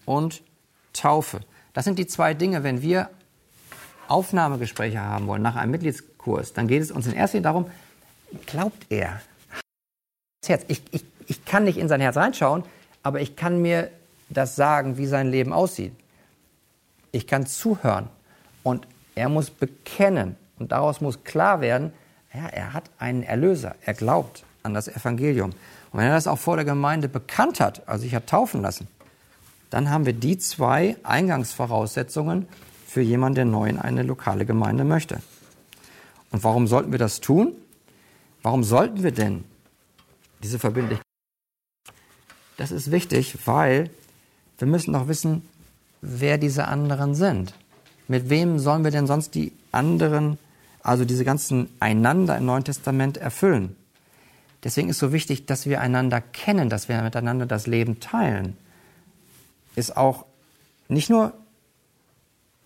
und 0.05 0.43
Taufe. 0.93 1.39
Das 1.73 1.85
sind 1.85 1.99
die 1.99 2.07
zwei 2.07 2.33
Dinge, 2.33 2.63
wenn 2.63 2.81
wir 2.81 3.09
Aufnahmegespräche 4.07 5.01
haben 5.01 5.27
wollen 5.27 5.41
nach 5.41 5.55
einem 5.55 5.71
Mitgliedskurs, 5.71 6.53
dann 6.53 6.67
geht 6.67 6.81
es 6.81 6.91
uns 6.91 7.07
in 7.07 7.13
erster 7.13 7.37
Linie 7.37 7.43
darum, 7.43 7.65
glaubt 8.45 8.85
er? 8.89 9.21
Ich, 10.67 10.81
ich, 10.91 11.05
ich 11.27 11.45
kann 11.45 11.63
nicht 11.63 11.77
in 11.77 11.87
sein 11.87 12.01
Herz 12.01 12.17
reinschauen, 12.17 12.63
aber 13.03 13.21
ich 13.21 13.35
kann 13.35 13.61
mir 13.61 13.89
das 14.29 14.55
sagen, 14.55 14.97
wie 14.97 15.05
sein 15.05 15.29
Leben 15.29 15.53
aussieht. 15.53 15.93
Ich 17.11 17.27
kann 17.27 17.45
zuhören 17.45 18.09
und 18.63 18.87
er 19.15 19.29
muss 19.29 19.49
bekennen 19.49 20.35
und 20.59 20.71
daraus 20.71 21.01
muss 21.01 21.23
klar 21.23 21.61
werden, 21.61 21.93
ja, 22.33 22.47
er 22.47 22.73
hat 22.73 22.89
einen 22.99 23.23
Erlöser, 23.23 23.75
er 23.81 23.93
glaubt 23.93 24.43
an 24.63 24.73
das 24.73 24.87
Evangelium. 24.87 25.51
Und 25.91 25.99
wenn 25.99 26.07
er 26.07 26.15
das 26.15 26.27
auch 26.27 26.39
vor 26.39 26.57
der 26.57 26.65
Gemeinde 26.65 27.07
bekannt 27.07 27.59
hat, 27.59 27.87
also 27.87 28.03
sich 28.03 28.13
hat 28.13 28.27
taufen 28.27 28.61
lassen, 28.61 28.87
dann 29.69 29.89
haben 29.89 30.05
wir 30.05 30.13
die 30.13 30.37
zwei 30.37 30.97
Eingangsvoraussetzungen 31.03 32.47
für 32.95 33.01
jemanden, 33.01 33.35
der 33.35 33.43
neu 33.43 33.67
in 33.67 33.77
eine 33.77 34.03
lokale 34.03 34.45
Gemeinde 34.45 34.85
möchte. 34.85 35.15
Und 36.31 36.45
warum 36.45 36.65
sollten 36.65 36.93
wir 36.93 36.97
das 36.97 37.19
tun? 37.19 37.51
Warum 38.41 38.63
sollten 38.63 39.03
wir 39.03 39.11
denn 39.11 39.43
diese 40.41 40.59
Verbindlichkeit? 40.59 41.05
Das 42.55 42.71
ist 42.71 42.91
wichtig, 42.91 43.37
weil 43.43 43.89
wir 44.59 44.67
müssen 44.67 44.93
doch 44.93 45.09
wissen, 45.09 45.41
wer 45.99 46.37
diese 46.37 46.69
anderen 46.69 47.15
sind. 47.15 47.53
Mit 48.07 48.29
wem 48.29 48.59
sollen 48.59 48.85
wir 48.85 48.91
denn 48.91 49.07
sonst 49.07 49.35
die 49.35 49.51
anderen, 49.73 50.37
also 50.81 51.03
diese 51.03 51.25
ganzen 51.25 51.67
Einander 51.81 52.37
im 52.37 52.45
Neuen 52.45 52.63
Testament 52.63 53.17
erfüllen? 53.17 53.75
Deswegen 54.63 54.87
ist 54.87 54.99
so 54.99 55.11
wichtig, 55.11 55.47
dass 55.47 55.65
wir 55.65 55.81
einander 55.81 56.21
kennen, 56.21 56.69
dass 56.69 56.87
wir 56.87 57.01
miteinander 57.01 57.45
das 57.45 57.67
Leben 57.67 57.99
teilen. 57.99 58.55
Ist 59.75 59.97
auch 59.97 60.25
nicht 60.87 61.09
nur 61.09 61.33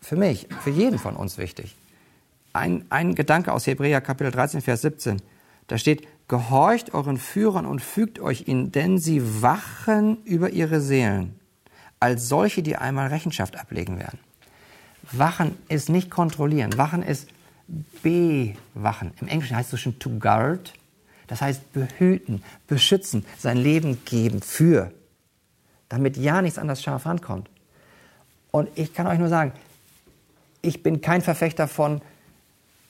für 0.01 0.15
mich, 0.15 0.47
für 0.61 0.69
jeden 0.69 0.99
von 0.99 1.15
uns 1.15 1.37
wichtig. 1.37 1.75
Ein, 2.53 2.85
ein 2.89 3.15
Gedanke 3.15 3.53
aus 3.53 3.67
Hebräer 3.67 4.01
Kapitel 4.01 4.31
13, 4.31 4.61
Vers 4.61 4.81
17. 4.81 5.21
Da 5.67 5.77
steht, 5.77 6.07
gehorcht 6.27 6.93
euren 6.93 7.17
Führern 7.17 7.65
und 7.65 7.81
fügt 7.81 8.19
euch 8.19 8.47
ihnen, 8.47 8.71
denn 8.71 8.97
sie 8.97 9.41
wachen 9.41 10.17
über 10.25 10.49
ihre 10.49 10.81
Seelen 10.81 11.39
als 11.99 12.27
solche, 12.27 12.63
die 12.63 12.75
einmal 12.75 13.07
Rechenschaft 13.07 13.57
ablegen 13.57 13.99
werden. 13.99 14.19
Wachen 15.11 15.57
ist 15.67 15.89
nicht 15.89 16.09
kontrollieren. 16.09 16.77
Wachen 16.77 17.03
ist 17.03 17.27
bewachen. 18.01 19.11
Im 19.21 19.27
Englischen 19.27 19.55
heißt 19.55 19.73
es 19.73 19.79
schon 19.79 19.99
to 19.99 20.09
guard. 20.19 20.73
Das 21.27 21.41
heißt 21.41 21.73
behüten, 21.73 22.43
beschützen, 22.67 23.23
sein 23.37 23.57
Leben 23.57 24.03
geben 24.05 24.41
für, 24.41 24.91
damit 25.87 26.17
ja 26.17 26.41
nichts 26.41 26.57
an 26.57 26.67
das 26.67 26.81
Schaf 26.81 27.05
rankommt. 27.05 27.47
Und 28.49 28.67
ich 28.73 28.95
kann 28.95 29.05
euch 29.05 29.19
nur 29.19 29.29
sagen, 29.29 29.51
ich 30.61 30.83
bin 30.83 31.01
kein 31.01 31.21
Verfechter 31.21 31.67
von, 31.67 32.01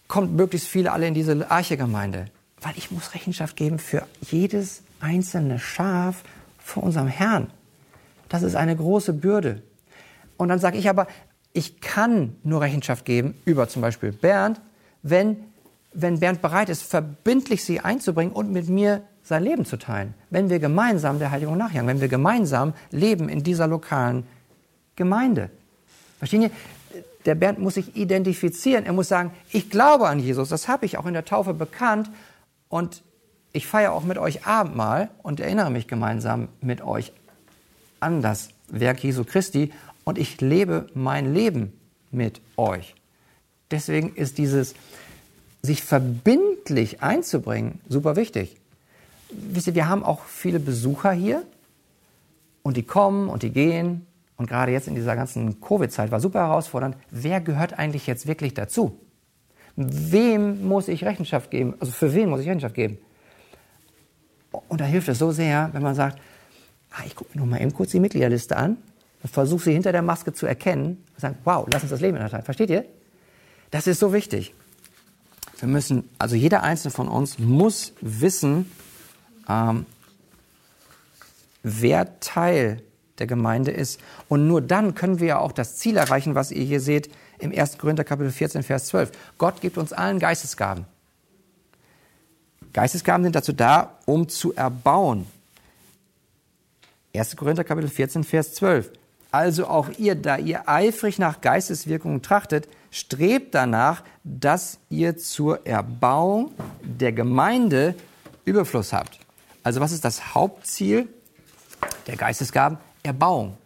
kommt 0.08 0.36
möglichst 0.36 0.68
viele 0.68 0.92
alle 0.92 1.08
in 1.08 1.14
diese 1.14 1.50
Archegemeinde, 1.50 2.26
weil 2.62 2.74
ich 2.76 2.92
muss 2.92 3.14
Rechenschaft 3.14 3.56
geben 3.56 3.80
für 3.80 4.06
jedes 4.22 4.84
einzelne 5.00 5.60
Schaf 5.60 6.24
vor 6.58 6.84
unserem 6.84 7.08
Herrn. 7.08 7.48
Das 8.28 8.44
ist 8.44 8.56
eine 8.56 8.76
große 8.76 9.14
Bürde. 9.14 9.62
Und 10.38 10.50
dann 10.50 10.60
sage 10.60 10.78
ich 10.78 10.90
aber, 10.90 11.08
ich 11.54 11.82
kann 11.82 12.36
nur 12.44 12.62
Rechenschaft 12.62 13.06
geben 13.06 13.36
über 13.46 13.68
zum 13.68 13.82
Beispiel 13.82 14.12
Bernd, 14.12 14.62
wenn, 15.02 15.38
wenn 15.94 16.20
Bernd 16.20 16.42
bereit 16.42 16.70
ist, 16.70 16.84
verbindlich 16.84 17.64
sie 17.64 17.80
einzubringen 17.80 18.34
und 18.34 18.52
mit 18.52 18.70
mir 18.70 19.02
sein 19.24 19.44
Leben 19.44 19.66
zu 19.66 19.78
teilen. 19.78 20.14
Wenn 20.30 20.50
wir 20.50 20.60
gemeinsam 20.60 21.20
der 21.20 21.32
Heiligung 21.32 21.58
nachjagen, 21.58 21.88
wenn 21.88 22.02
wir 22.02 22.08
gemeinsam 22.08 22.74
leben 22.92 23.30
in 23.30 23.44
dieser 23.44 23.68
lokalen 23.68 24.26
Gemeinde. 24.96 25.50
Verstehen 26.20 26.42
Sie? 26.42 26.52
Der 27.26 27.36
Bernd 27.36 27.60
muss 27.60 27.76
sich 27.76 27.96
identifizieren. 27.96 28.86
Er 28.86 28.94
muss 28.94 29.08
sagen, 29.08 29.32
ich 29.52 29.70
glaube 29.70 30.08
an 30.08 30.20
Jesus. 30.20 30.50
Das 30.50 30.68
habe 30.68 30.86
ich 30.86 30.98
auch 30.98 31.06
in 31.06 31.14
der 31.14 31.26
Taufe 31.26 31.54
bekannt. 31.54 32.10
Und 32.70 33.04
ich 33.52 33.68
feiere 33.68 33.94
auch 33.94 34.04
mit 34.04 34.18
euch 34.18 34.46
Abendmahl 34.46 35.10
und 35.24 35.40
erinnere 35.40 35.72
mich 35.72 35.88
gemeinsam 35.88 36.50
mit 36.62 36.82
euch 36.82 37.12
an 38.00 38.22
das 38.22 38.50
Werk 38.68 39.04
Jesu 39.04 39.24
Christi 39.24 39.72
und 40.04 40.18
ich 40.18 40.40
lebe 40.42 40.88
mein 40.94 41.34
Leben 41.34 41.74
mit 42.12 42.42
euch. 42.58 42.96
Deswegen 43.72 44.16
ist 44.16 44.38
dieses 44.38 44.76
sich 45.62 45.84
verbindlich 45.84 47.04
einzubringen 47.04 47.82
super 47.90 48.16
wichtig. 48.16 48.56
Wisst 49.30 49.68
ihr, 49.68 49.76
wir 49.76 49.88
haben 49.88 50.04
auch 50.04 50.24
viele 50.26 50.60
Besucher 50.60 51.12
hier 51.12 51.44
und 52.64 52.78
die 52.78 52.84
kommen 52.84 53.30
und 53.30 53.44
die 53.44 53.52
gehen 53.52 54.06
und 54.40 54.48
gerade 54.48 54.72
jetzt 54.72 54.88
in 54.88 54.96
dieser 54.96 55.18
ganzen 55.18 55.60
Covid-Zeit 55.60 56.12
war 56.12 56.22
super 56.22 56.40
herausfordernd. 56.40 56.96
Wer 57.12 57.42
gehört 57.42 57.78
eigentlich 57.78 58.08
jetzt 58.08 58.26
wirklich 58.26 58.54
dazu? 58.54 58.98
Wem 59.76 60.66
muss 60.66 60.88
ich 60.88 61.04
Rechenschaft 61.04 61.52
geben? 61.52 61.76
Also 61.82 61.92
für 61.92 62.16
wen 62.16 62.30
muss 62.30 62.40
ich 62.40 62.48
Rechenschaft 62.48 62.74
geben? 62.74 63.00
Und 64.70 64.80
da 64.80 64.86
hilft 64.86 65.10
es 65.10 65.20
so 65.20 65.32
sehr, 65.32 65.70
wenn 65.74 65.84
man 65.84 65.94
sagt, 65.94 66.20
ah, 66.92 67.04
ich 67.06 67.18
gucke 67.18 67.32
mir 67.38 67.42
noch 67.44 67.52
mal 67.52 67.62
eben 67.62 67.74
kurz 67.74 67.92
die 67.92 68.00
Mitgliederliste 68.00 68.56
an 68.56 68.78
und 69.22 69.30
versuche 69.30 69.66
sie 69.66 69.74
hinter 69.74 69.92
der 69.92 70.02
Maske 70.02 70.32
zu 70.32 70.46
erkennen 70.46 71.04
und 71.14 71.20
sagen, 71.20 71.38
wow, 71.44 71.68
lass 71.72 71.84
uns 71.84 71.92
das 71.92 72.00
Leben 72.00 72.16
erteilen. 72.16 72.46
Versteht 72.46 72.70
ihr? 72.70 72.86
Das 73.72 73.88
ist 73.88 74.00
so 74.00 74.14
wichtig. 74.14 74.54
Wir 75.60 75.68
müssen, 75.68 76.10
also 76.18 76.38
jeder 76.38 76.64
einzelne 76.64 76.94
von 76.94 77.10
uns 77.10 77.40
muss 77.40 77.92
wissen, 78.00 78.72
ähm, 79.50 79.86
wer 81.62 82.22
Teil 82.22 82.82
der 83.20 83.28
Gemeinde 83.28 83.72
ist. 83.72 84.00
Und 84.28 84.48
nur 84.48 84.62
dann 84.62 84.96
können 84.96 85.20
wir 85.20 85.28
ja 85.28 85.40
auch 85.40 85.52
das 85.52 85.78
Ziel 85.78 85.98
erreichen, 85.98 86.36
was 86.36 86.52
ihr 86.52 86.64
hier 86.64 86.82
seht 86.82 87.10
im 87.40 87.52
1. 87.58 87.78
Korinther 87.78 88.04
Kapitel 88.04 88.32
14, 88.32 88.64
Vers 88.64 88.88
12. 88.88 89.12
Gott 89.38 89.62
gibt 89.62 89.78
uns 89.78 89.94
allen 89.94 90.20
Geistesgaben. 90.20 90.86
Geistesgaben 92.74 93.24
sind 93.24 93.36
dazu 93.36 93.54
da, 93.54 93.98
um 94.06 94.30
zu 94.30 94.54
erbauen. 94.54 95.26
1. 97.16 97.36
Korinther 97.36 97.64
Kapitel 97.64 97.90
14, 97.90 98.24
Vers 98.24 98.54
12. 98.56 98.92
Also 99.32 99.68
auch 99.68 99.90
ihr, 99.98 100.16
da 100.16 100.38
ihr 100.38 100.68
eifrig 100.68 101.20
nach 101.20 101.42
Geisteswirkungen 101.42 102.22
trachtet, 102.22 102.68
strebt 102.92 103.54
danach, 103.54 104.04
dass 104.24 104.80
ihr 104.90 105.18
zur 105.18 105.66
Erbauung 105.68 106.52
der 106.82 107.12
Gemeinde 107.12 107.96
Überfluss 108.46 108.94
habt. 108.94 109.20
Also 109.64 109.82
was 109.82 109.92
ist 109.92 110.04
das 110.04 110.34
Hauptziel 110.34 111.08
der 112.08 112.16
Geistesgaben? 112.16 112.78
Erbauung. 113.04 113.58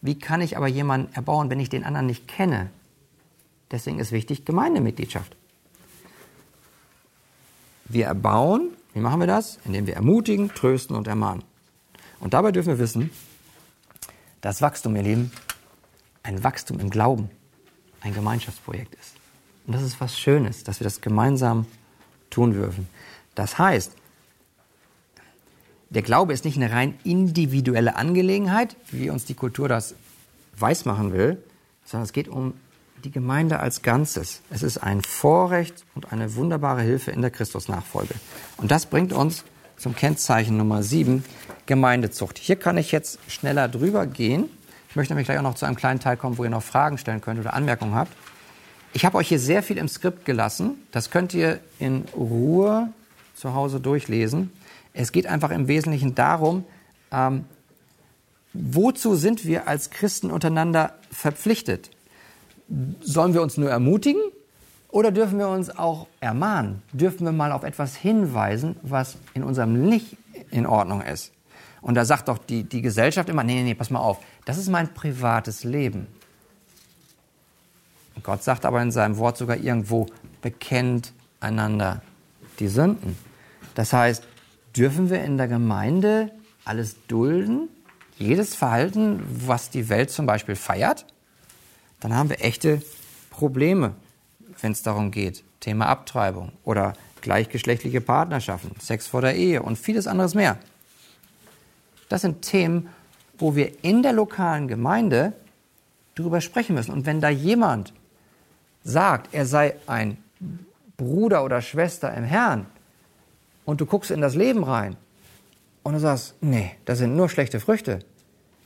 Wie 0.00 0.18
kann 0.18 0.40
ich 0.40 0.56
aber 0.56 0.66
jemanden 0.66 1.12
erbauen, 1.14 1.50
wenn 1.50 1.60
ich 1.60 1.68
den 1.68 1.84
anderen 1.84 2.06
nicht 2.06 2.26
kenne? 2.26 2.70
Deswegen 3.70 3.98
ist 3.98 4.12
wichtig 4.12 4.44
Gemeindemitgliedschaft. 4.44 5.36
Wir 7.84 8.06
erbauen, 8.06 8.70
wie 8.94 9.00
machen 9.00 9.20
wir 9.20 9.26
das? 9.26 9.58
Indem 9.64 9.86
wir 9.86 9.94
ermutigen, 9.94 10.52
trösten 10.54 10.96
und 10.96 11.06
ermahnen. 11.06 11.44
Und 12.18 12.34
dabei 12.34 12.52
dürfen 12.52 12.68
wir 12.68 12.78
wissen, 12.78 13.10
dass 14.40 14.62
Wachstum, 14.62 14.96
ihr 14.96 15.02
Lieben, 15.02 15.32
ein 16.22 16.42
Wachstum 16.42 16.80
im 16.80 16.90
Glauben, 16.90 17.30
ein 18.00 18.14
Gemeinschaftsprojekt 18.14 18.94
ist. 18.94 19.14
Und 19.66 19.74
das 19.74 19.82
ist 19.82 20.00
was 20.00 20.18
Schönes, 20.18 20.64
dass 20.64 20.80
wir 20.80 20.84
das 20.84 21.00
gemeinsam 21.00 21.66
tun 22.30 22.52
dürfen. 22.52 22.88
Das 23.34 23.58
heißt, 23.58 23.92
der 25.90 26.02
Glaube 26.02 26.32
ist 26.32 26.44
nicht 26.44 26.56
eine 26.56 26.70
rein 26.70 26.94
individuelle 27.04 27.96
Angelegenheit, 27.96 28.76
wie 28.90 29.10
uns 29.10 29.24
die 29.24 29.34
Kultur 29.34 29.68
das 29.68 29.94
weismachen 30.56 31.12
will, 31.12 31.42
sondern 31.84 32.04
es 32.04 32.12
geht 32.12 32.28
um 32.28 32.54
die 33.04 33.10
Gemeinde 33.10 33.58
als 33.60 33.82
Ganzes. 33.82 34.42
Es 34.50 34.62
ist 34.62 34.78
ein 34.78 35.02
Vorrecht 35.02 35.84
und 35.94 36.12
eine 36.12 36.36
wunderbare 36.36 36.82
Hilfe 36.82 37.10
in 37.10 37.22
der 37.22 37.30
Christusnachfolge. 37.30 38.14
Und 38.56 38.70
das 38.70 38.86
bringt 38.86 39.12
uns 39.12 39.44
zum 39.76 39.96
Kennzeichen 39.96 40.56
Nummer 40.56 40.82
7, 40.82 41.24
Gemeindezucht. 41.66 42.38
Hier 42.38 42.56
kann 42.56 42.76
ich 42.76 42.92
jetzt 42.92 43.18
schneller 43.28 43.68
drüber 43.68 44.06
gehen. 44.06 44.44
Ich 44.90 44.96
möchte 44.96 45.14
nämlich 45.14 45.26
gleich 45.26 45.38
auch 45.38 45.42
noch 45.42 45.54
zu 45.54 45.66
einem 45.66 45.76
kleinen 45.76 46.00
Teil 46.00 46.16
kommen, 46.16 46.36
wo 46.38 46.44
ihr 46.44 46.50
noch 46.50 46.62
Fragen 46.62 46.98
stellen 46.98 47.20
könnt 47.20 47.40
oder 47.40 47.54
Anmerkungen 47.54 47.94
habt. 47.94 48.12
Ich 48.92 49.04
habe 49.04 49.18
euch 49.18 49.28
hier 49.28 49.38
sehr 49.38 49.62
viel 49.62 49.78
im 49.78 49.88
Skript 49.88 50.24
gelassen. 50.24 50.74
Das 50.92 51.10
könnt 51.10 51.32
ihr 51.32 51.60
in 51.78 52.04
Ruhe 52.14 52.92
zu 53.34 53.54
Hause 53.54 53.80
durchlesen. 53.80 54.50
Es 55.00 55.12
geht 55.12 55.26
einfach 55.26 55.50
im 55.50 55.66
Wesentlichen 55.66 56.14
darum, 56.14 56.64
ähm, 57.10 57.46
wozu 58.52 59.14
sind 59.14 59.46
wir 59.46 59.66
als 59.66 59.90
Christen 59.90 60.30
untereinander 60.30 60.92
verpflichtet? 61.10 61.90
Sollen 63.00 63.32
wir 63.32 63.40
uns 63.40 63.56
nur 63.56 63.70
ermutigen 63.70 64.20
oder 64.88 65.10
dürfen 65.10 65.38
wir 65.38 65.48
uns 65.48 65.70
auch 65.70 66.06
ermahnen? 66.20 66.82
Dürfen 66.92 67.24
wir 67.24 67.32
mal 67.32 67.50
auf 67.52 67.62
etwas 67.62 67.96
hinweisen, 67.96 68.76
was 68.82 69.16
in 69.32 69.42
unserem 69.42 69.88
Licht 69.88 70.16
in 70.50 70.66
Ordnung 70.66 71.00
ist? 71.00 71.32
Und 71.80 71.94
da 71.94 72.04
sagt 72.04 72.28
doch 72.28 72.36
die, 72.36 72.64
die 72.64 72.82
Gesellschaft 72.82 73.30
immer, 73.30 73.42
nee, 73.42 73.54
nee, 73.54 73.62
nee, 73.62 73.74
pass 73.74 73.88
mal 73.88 74.00
auf, 74.00 74.18
das 74.44 74.58
ist 74.58 74.68
mein 74.68 74.92
privates 74.92 75.64
Leben. 75.64 76.08
Gott 78.22 78.42
sagt 78.42 78.66
aber 78.66 78.82
in 78.82 78.90
seinem 78.90 79.16
Wort 79.16 79.38
sogar 79.38 79.56
irgendwo, 79.56 80.08
bekennt 80.42 81.14
einander 81.40 82.02
die 82.58 82.68
Sünden. 82.68 83.16
Das 83.74 83.94
heißt, 83.94 84.24
dürfen 84.76 85.10
wir 85.10 85.22
in 85.24 85.36
der 85.36 85.48
Gemeinde 85.48 86.30
alles 86.64 86.96
dulden? 87.08 87.68
Jedes 88.16 88.54
Verhalten, 88.54 89.22
was 89.46 89.70
die 89.70 89.88
Welt 89.88 90.10
zum 90.10 90.26
Beispiel 90.26 90.56
feiert? 90.56 91.06
Dann 92.00 92.14
haben 92.14 92.28
wir 92.28 92.42
echte 92.42 92.82
Probleme, 93.30 93.94
wenn 94.60 94.72
es 94.72 94.82
darum 94.82 95.10
geht. 95.10 95.42
Thema 95.60 95.86
Abtreibung 95.86 96.52
oder 96.64 96.94
gleichgeschlechtliche 97.20 98.00
Partnerschaften, 98.00 98.78
Sex 98.80 99.06
vor 99.06 99.20
der 99.20 99.36
Ehe 99.36 99.62
und 99.62 99.78
vieles 99.78 100.06
anderes 100.06 100.34
mehr. 100.34 100.58
Das 102.08 102.22
sind 102.22 102.42
Themen, 102.42 102.88
wo 103.38 103.54
wir 103.54 103.84
in 103.84 104.02
der 104.02 104.12
lokalen 104.12 104.68
Gemeinde 104.68 105.32
darüber 106.14 106.40
sprechen 106.40 106.74
müssen. 106.74 106.92
Und 106.92 107.06
wenn 107.06 107.20
da 107.20 107.28
jemand 107.28 107.92
sagt, 108.84 109.32
er 109.32 109.46
sei 109.46 109.74
ein 109.86 110.16
Bruder 110.96 111.44
oder 111.44 111.62
Schwester 111.62 112.12
im 112.14 112.24
Herrn 112.24 112.66
und 113.64 113.80
du 113.80 113.86
guckst 113.86 114.10
in 114.10 114.20
das 114.20 114.34
Leben 114.34 114.64
rein 114.64 114.96
und 115.82 115.94
du 115.94 116.00
sagst, 116.00 116.34
nee, 116.40 116.72
das 116.84 116.98
sind 116.98 117.16
nur 117.16 117.28
schlechte 117.28 117.60
Früchte, 117.60 118.00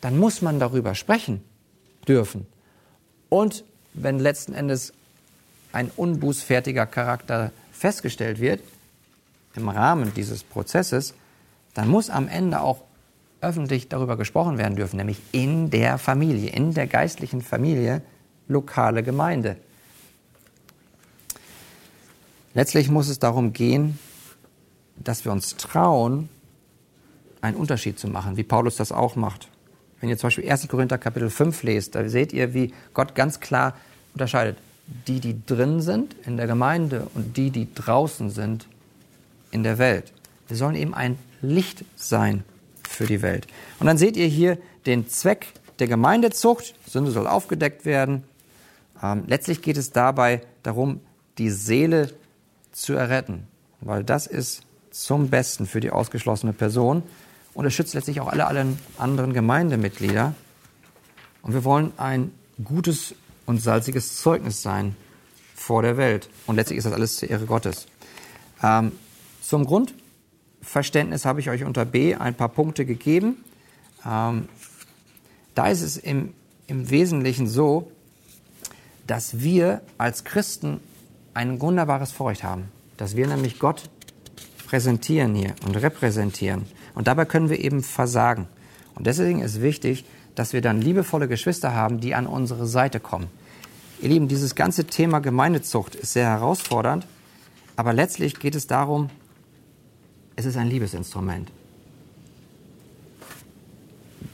dann 0.00 0.18
muss 0.18 0.42
man 0.42 0.58
darüber 0.58 0.94
sprechen 0.94 1.42
dürfen. 2.06 2.46
Und 3.28 3.64
wenn 3.94 4.18
letzten 4.18 4.54
Endes 4.54 4.92
ein 5.72 5.90
unbußfertiger 5.96 6.86
Charakter 6.86 7.52
festgestellt 7.72 8.40
wird, 8.40 8.60
im 9.56 9.68
Rahmen 9.68 10.12
dieses 10.14 10.42
Prozesses, 10.42 11.14
dann 11.74 11.88
muss 11.88 12.10
am 12.10 12.28
Ende 12.28 12.60
auch 12.60 12.82
öffentlich 13.40 13.88
darüber 13.88 14.16
gesprochen 14.16 14.58
werden 14.58 14.76
dürfen, 14.76 14.96
nämlich 14.96 15.20
in 15.32 15.70
der 15.70 15.98
Familie, 15.98 16.50
in 16.50 16.72
der 16.74 16.86
geistlichen 16.86 17.42
Familie, 17.42 18.02
lokale 18.48 19.02
Gemeinde. 19.02 19.56
Letztlich 22.54 22.88
muss 22.88 23.08
es 23.08 23.18
darum 23.18 23.52
gehen, 23.52 23.98
dass 24.96 25.24
wir 25.24 25.32
uns 25.32 25.56
trauen, 25.56 26.28
einen 27.40 27.56
Unterschied 27.56 27.98
zu 27.98 28.08
machen, 28.08 28.36
wie 28.36 28.42
Paulus 28.42 28.76
das 28.76 28.92
auch 28.92 29.16
macht. 29.16 29.48
Wenn 30.00 30.08
ihr 30.08 30.18
zum 30.18 30.28
Beispiel 30.28 30.50
1. 30.50 30.68
Korinther 30.68 30.98
Kapitel 30.98 31.30
5 31.30 31.62
lest, 31.62 31.94
da 31.94 32.08
seht 32.08 32.32
ihr, 32.32 32.54
wie 32.54 32.72
Gott 32.92 33.14
ganz 33.14 33.40
klar 33.40 33.74
unterscheidet. 34.12 34.56
Die, 35.06 35.20
die 35.20 35.44
drin 35.46 35.80
sind 35.80 36.14
in 36.26 36.36
der 36.36 36.46
Gemeinde 36.46 37.06
und 37.14 37.36
die, 37.36 37.50
die 37.50 37.72
draußen 37.74 38.30
sind 38.30 38.66
in 39.50 39.62
der 39.62 39.78
Welt. 39.78 40.12
Wir 40.48 40.56
sollen 40.56 40.74
eben 40.74 40.94
ein 40.94 41.18
Licht 41.40 41.84
sein 41.96 42.44
für 42.86 43.06
die 43.06 43.22
Welt. 43.22 43.46
Und 43.80 43.86
dann 43.86 43.98
seht 43.98 44.16
ihr 44.16 44.26
hier 44.26 44.58
den 44.86 45.08
Zweck 45.08 45.46
der 45.78 45.86
Gemeindezucht. 45.86 46.74
Sünde 46.86 47.10
soll 47.10 47.26
aufgedeckt 47.26 47.84
werden. 47.84 48.24
Ähm, 49.02 49.24
letztlich 49.26 49.62
geht 49.62 49.76
es 49.76 49.90
dabei 49.90 50.42
darum, 50.62 51.00
die 51.38 51.50
Seele 51.50 52.12
zu 52.72 52.92
erretten, 52.92 53.46
weil 53.80 54.04
das 54.04 54.26
ist 54.26 54.62
zum 54.94 55.28
Besten 55.28 55.66
für 55.66 55.80
die 55.80 55.90
ausgeschlossene 55.90 56.52
Person 56.52 57.02
und 57.52 57.66
es 57.66 57.74
schützt 57.74 57.94
letztlich 57.94 58.20
auch 58.20 58.28
alle, 58.28 58.46
alle 58.46 58.66
anderen 58.96 59.32
Gemeindemitglieder. 59.32 60.34
Und 61.42 61.52
wir 61.52 61.64
wollen 61.64 61.92
ein 61.96 62.30
gutes 62.62 63.14
und 63.44 63.60
salziges 63.60 64.16
Zeugnis 64.16 64.62
sein 64.62 64.94
vor 65.54 65.82
der 65.82 65.96
Welt. 65.96 66.30
Und 66.46 66.56
letztlich 66.56 66.78
ist 66.78 66.84
das 66.84 66.92
alles 66.92 67.16
zur 67.16 67.28
Ehre 67.28 67.44
Gottes. 67.44 67.86
Ähm, 68.62 68.92
zum 69.42 69.66
Grundverständnis 69.66 71.24
habe 71.24 71.40
ich 71.40 71.50
euch 71.50 71.64
unter 71.64 71.84
B 71.84 72.14
ein 72.14 72.34
paar 72.34 72.48
Punkte 72.48 72.86
gegeben. 72.86 73.44
Ähm, 74.06 74.48
da 75.56 75.68
ist 75.68 75.82
es 75.82 75.96
im, 75.96 76.34
im 76.68 76.90
Wesentlichen 76.90 77.48
so, 77.48 77.90
dass 79.06 79.40
wir 79.40 79.82
als 79.98 80.24
Christen 80.24 80.80
ein 81.34 81.60
wunderbares 81.60 82.12
Vorrecht 82.12 82.44
haben, 82.44 82.68
dass 82.96 83.16
wir 83.16 83.26
nämlich 83.26 83.58
Gott 83.58 83.90
präsentieren 84.74 85.36
hier 85.36 85.54
und 85.64 85.76
repräsentieren. 85.76 86.64
Und 86.96 87.06
dabei 87.06 87.26
können 87.26 87.48
wir 87.48 87.60
eben 87.60 87.84
versagen. 87.84 88.48
Und 88.96 89.06
deswegen 89.06 89.40
ist 89.40 89.62
wichtig, 89.62 90.04
dass 90.34 90.52
wir 90.52 90.62
dann 90.62 90.80
liebevolle 90.80 91.28
Geschwister 91.28 91.76
haben, 91.76 92.00
die 92.00 92.16
an 92.16 92.26
unsere 92.26 92.66
Seite 92.66 92.98
kommen. 92.98 93.28
Ihr 94.02 94.08
Lieben, 94.08 94.26
dieses 94.26 94.56
ganze 94.56 94.84
Thema 94.84 95.20
Gemeindezucht 95.20 95.94
ist 95.94 96.12
sehr 96.12 96.26
herausfordernd, 96.26 97.06
aber 97.76 97.92
letztlich 97.92 98.40
geht 98.40 98.56
es 98.56 98.66
darum, 98.66 99.10
es 100.34 100.44
ist 100.44 100.56
ein 100.56 100.66
Liebesinstrument. 100.66 101.52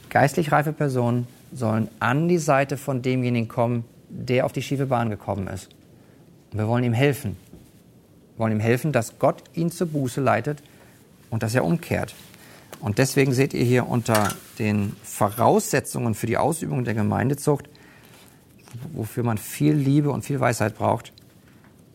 Geistlich 0.09 0.51
reife 0.51 0.73
Personen 0.73 1.27
sollen 1.53 1.87
an 1.99 2.27
die 2.27 2.39
Seite 2.39 2.77
von 2.77 3.03
demjenigen 3.03 3.47
kommen, 3.47 3.85
der 4.09 4.47
auf 4.47 4.53
die 4.53 4.63
schiefe 4.63 4.87
Bahn 4.87 5.11
gekommen 5.11 5.45
ist. 5.45 5.69
Und 6.51 6.57
wir 6.57 6.67
wollen 6.67 6.83
ihm 6.83 6.93
helfen. 6.93 7.37
Wollen 8.41 8.53
ihm 8.53 8.59
helfen, 8.59 8.91
dass 8.91 9.19
Gott 9.19 9.43
ihn 9.53 9.69
zur 9.69 9.85
Buße 9.85 10.19
leitet 10.19 10.63
und 11.29 11.43
dass 11.43 11.53
er 11.53 11.63
umkehrt. 11.63 12.15
Und 12.79 12.97
deswegen 12.97 13.33
seht 13.33 13.53
ihr 13.53 13.63
hier 13.63 13.87
unter 13.87 14.33
den 14.57 14.95
Voraussetzungen 15.03 16.15
für 16.15 16.25
die 16.25 16.37
Ausübung 16.37 16.83
der 16.83 16.95
Gemeindezucht, 16.95 17.69
wofür 18.93 19.21
man 19.21 19.37
viel 19.37 19.75
Liebe 19.75 20.09
und 20.09 20.25
viel 20.25 20.39
Weisheit 20.39 20.75
braucht, 20.75 21.13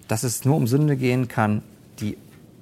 dass 0.07 0.23
es 0.23 0.45
nur 0.45 0.55
um 0.55 0.69
Sünde 0.69 0.97
gehen 0.97 1.27
kann, 1.27 1.63
die 1.99 2.17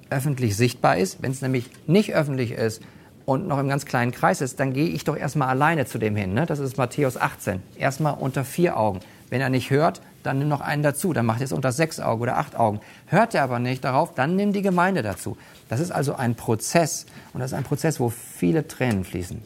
öffentlich 0.09 0.57
sichtbar 0.57 0.97
ist. 0.97 1.21
Wenn 1.21 1.29
es 1.29 1.43
nämlich 1.43 1.69
nicht 1.85 2.15
öffentlich 2.15 2.53
ist 2.53 2.81
und 3.27 3.47
noch 3.47 3.59
im 3.59 3.67
ganz 3.67 3.85
kleinen 3.85 4.11
Kreis 4.11 4.41
ist, 4.41 4.59
dann 4.59 4.73
gehe 4.73 4.87
ich 4.87 5.03
doch 5.03 5.15
erstmal 5.15 5.49
alleine 5.49 5.85
zu 5.85 5.99
dem 5.99 6.15
hin. 6.15 6.33
Ne? 6.33 6.47
Das 6.47 6.57
ist 6.57 6.77
Matthäus 6.77 7.17
18. 7.17 7.61
Erstmal 7.77 8.15
unter 8.15 8.45
vier 8.45 8.77
Augen. 8.77 9.01
Wenn 9.29 9.41
er 9.41 9.49
nicht 9.49 9.69
hört, 9.69 10.01
dann 10.25 10.39
nimm 10.39 10.47
noch 10.47 10.61
einen 10.61 10.83
dazu. 10.83 11.13
Dann 11.13 11.25
macht 11.25 11.41
es 11.41 11.51
unter 11.51 11.71
sechs 11.71 11.99
Augen 11.99 12.21
oder 12.21 12.37
acht 12.37 12.55
Augen. 12.55 12.79
Hört 13.07 13.35
er 13.35 13.43
aber 13.43 13.59
nicht 13.59 13.83
darauf, 13.83 14.13
dann 14.13 14.35
nimm 14.35 14.53
die 14.53 14.61
Gemeinde 14.61 15.01
dazu. 15.01 15.37
Das 15.69 15.79
ist 15.79 15.91
also 15.91 16.15
ein 16.15 16.35
Prozess. 16.35 17.05
Und 17.33 17.39
das 17.39 17.51
ist 17.51 17.57
ein 17.57 17.63
Prozess, 17.63 17.99
wo 17.99 18.09
viele 18.09 18.67
Tränen 18.67 19.03
fließen. 19.03 19.41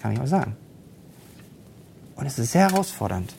Kann 0.00 0.12
ich 0.12 0.18
mal 0.18 0.26
sagen. 0.26 0.56
Und 2.16 2.26
es 2.26 2.38
ist 2.38 2.52
sehr 2.52 2.70
herausfordernd. 2.70 3.34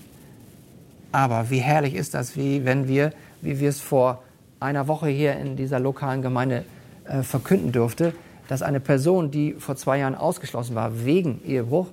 Aber 1.12 1.50
wie 1.50 1.60
herrlich 1.60 1.96
ist 1.96 2.14
das, 2.14 2.36
wie 2.36 2.66
wenn 2.66 2.88
wir, 2.88 3.12
wie 3.42 3.60
wir 3.60 3.70
es 3.70 3.80
vor 3.80 4.24
einer 4.60 4.88
Woche 4.88 5.08
hier 5.08 5.38
in 5.38 5.56
dieser 5.56 5.80
lokalen 5.80 6.22
Gemeinde 6.22 6.64
äh, 7.06 7.24
verkünden 7.24 7.72
durfte, 7.72 8.14
dass 8.48 8.62
eine 8.62 8.80
Person, 8.80 9.32
die 9.32 9.54
vor 9.54 9.76
zwei 9.76 10.00
Jahren 10.00 10.16
ausgeschlossen 10.16 10.76
war 10.76 11.06
wegen 11.06 11.42
Ehebruch, 11.44 11.88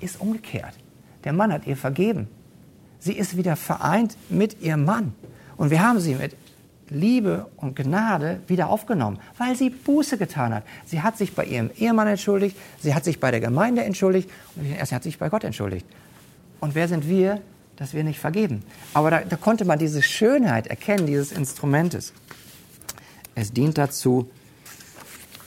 ist 0.00 0.20
umgekehrt. 0.20 0.74
Der 1.24 1.32
Mann 1.32 1.52
hat 1.52 1.66
ihr 1.66 1.76
vergeben. 1.76 2.28
Sie 3.02 3.14
ist 3.14 3.36
wieder 3.36 3.56
vereint 3.56 4.16
mit 4.28 4.62
ihrem 4.62 4.84
Mann. 4.84 5.12
Und 5.56 5.70
wir 5.70 5.82
haben 5.82 5.98
sie 5.98 6.14
mit 6.14 6.36
Liebe 6.88 7.48
und 7.56 7.74
Gnade 7.74 8.40
wieder 8.46 8.68
aufgenommen, 8.68 9.18
weil 9.38 9.56
sie 9.56 9.70
Buße 9.70 10.18
getan 10.18 10.54
hat. 10.54 10.62
Sie 10.84 11.02
hat 11.02 11.18
sich 11.18 11.34
bei 11.34 11.44
ihrem 11.44 11.70
Ehemann 11.76 12.06
entschuldigt, 12.06 12.56
sie 12.80 12.94
hat 12.94 13.02
sich 13.02 13.18
bei 13.18 13.32
der 13.32 13.40
Gemeinde 13.40 13.82
entschuldigt 13.82 14.30
und 14.54 14.66
sie 14.66 14.94
hat 14.94 15.02
sich 15.02 15.18
bei 15.18 15.28
Gott 15.28 15.42
entschuldigt. 15.42 15.84
Und 16.60 16.76
wer 16.76 16.86
sind 16.86 17.08
wir, 17.08 17.40
dass 17.74 17.92
wir 17.92 18.04
nicht 18.04 18.20
vergeben? 18.20 18.62
Aber 18.94 19.10
da, 19.10 19.20
da 19.20 19.34
konnte 19.34 19.64
man 19.64 19.80
diese 19.80 20.00
Schönheit 20.00 20.68
erkennen, 20.68 21.06
dieses 21.06 21.32
Instrumentes. 21.32 22.12
Es 23.34 23.52
dient 23.52 23.78
dazu, 23.78 24.30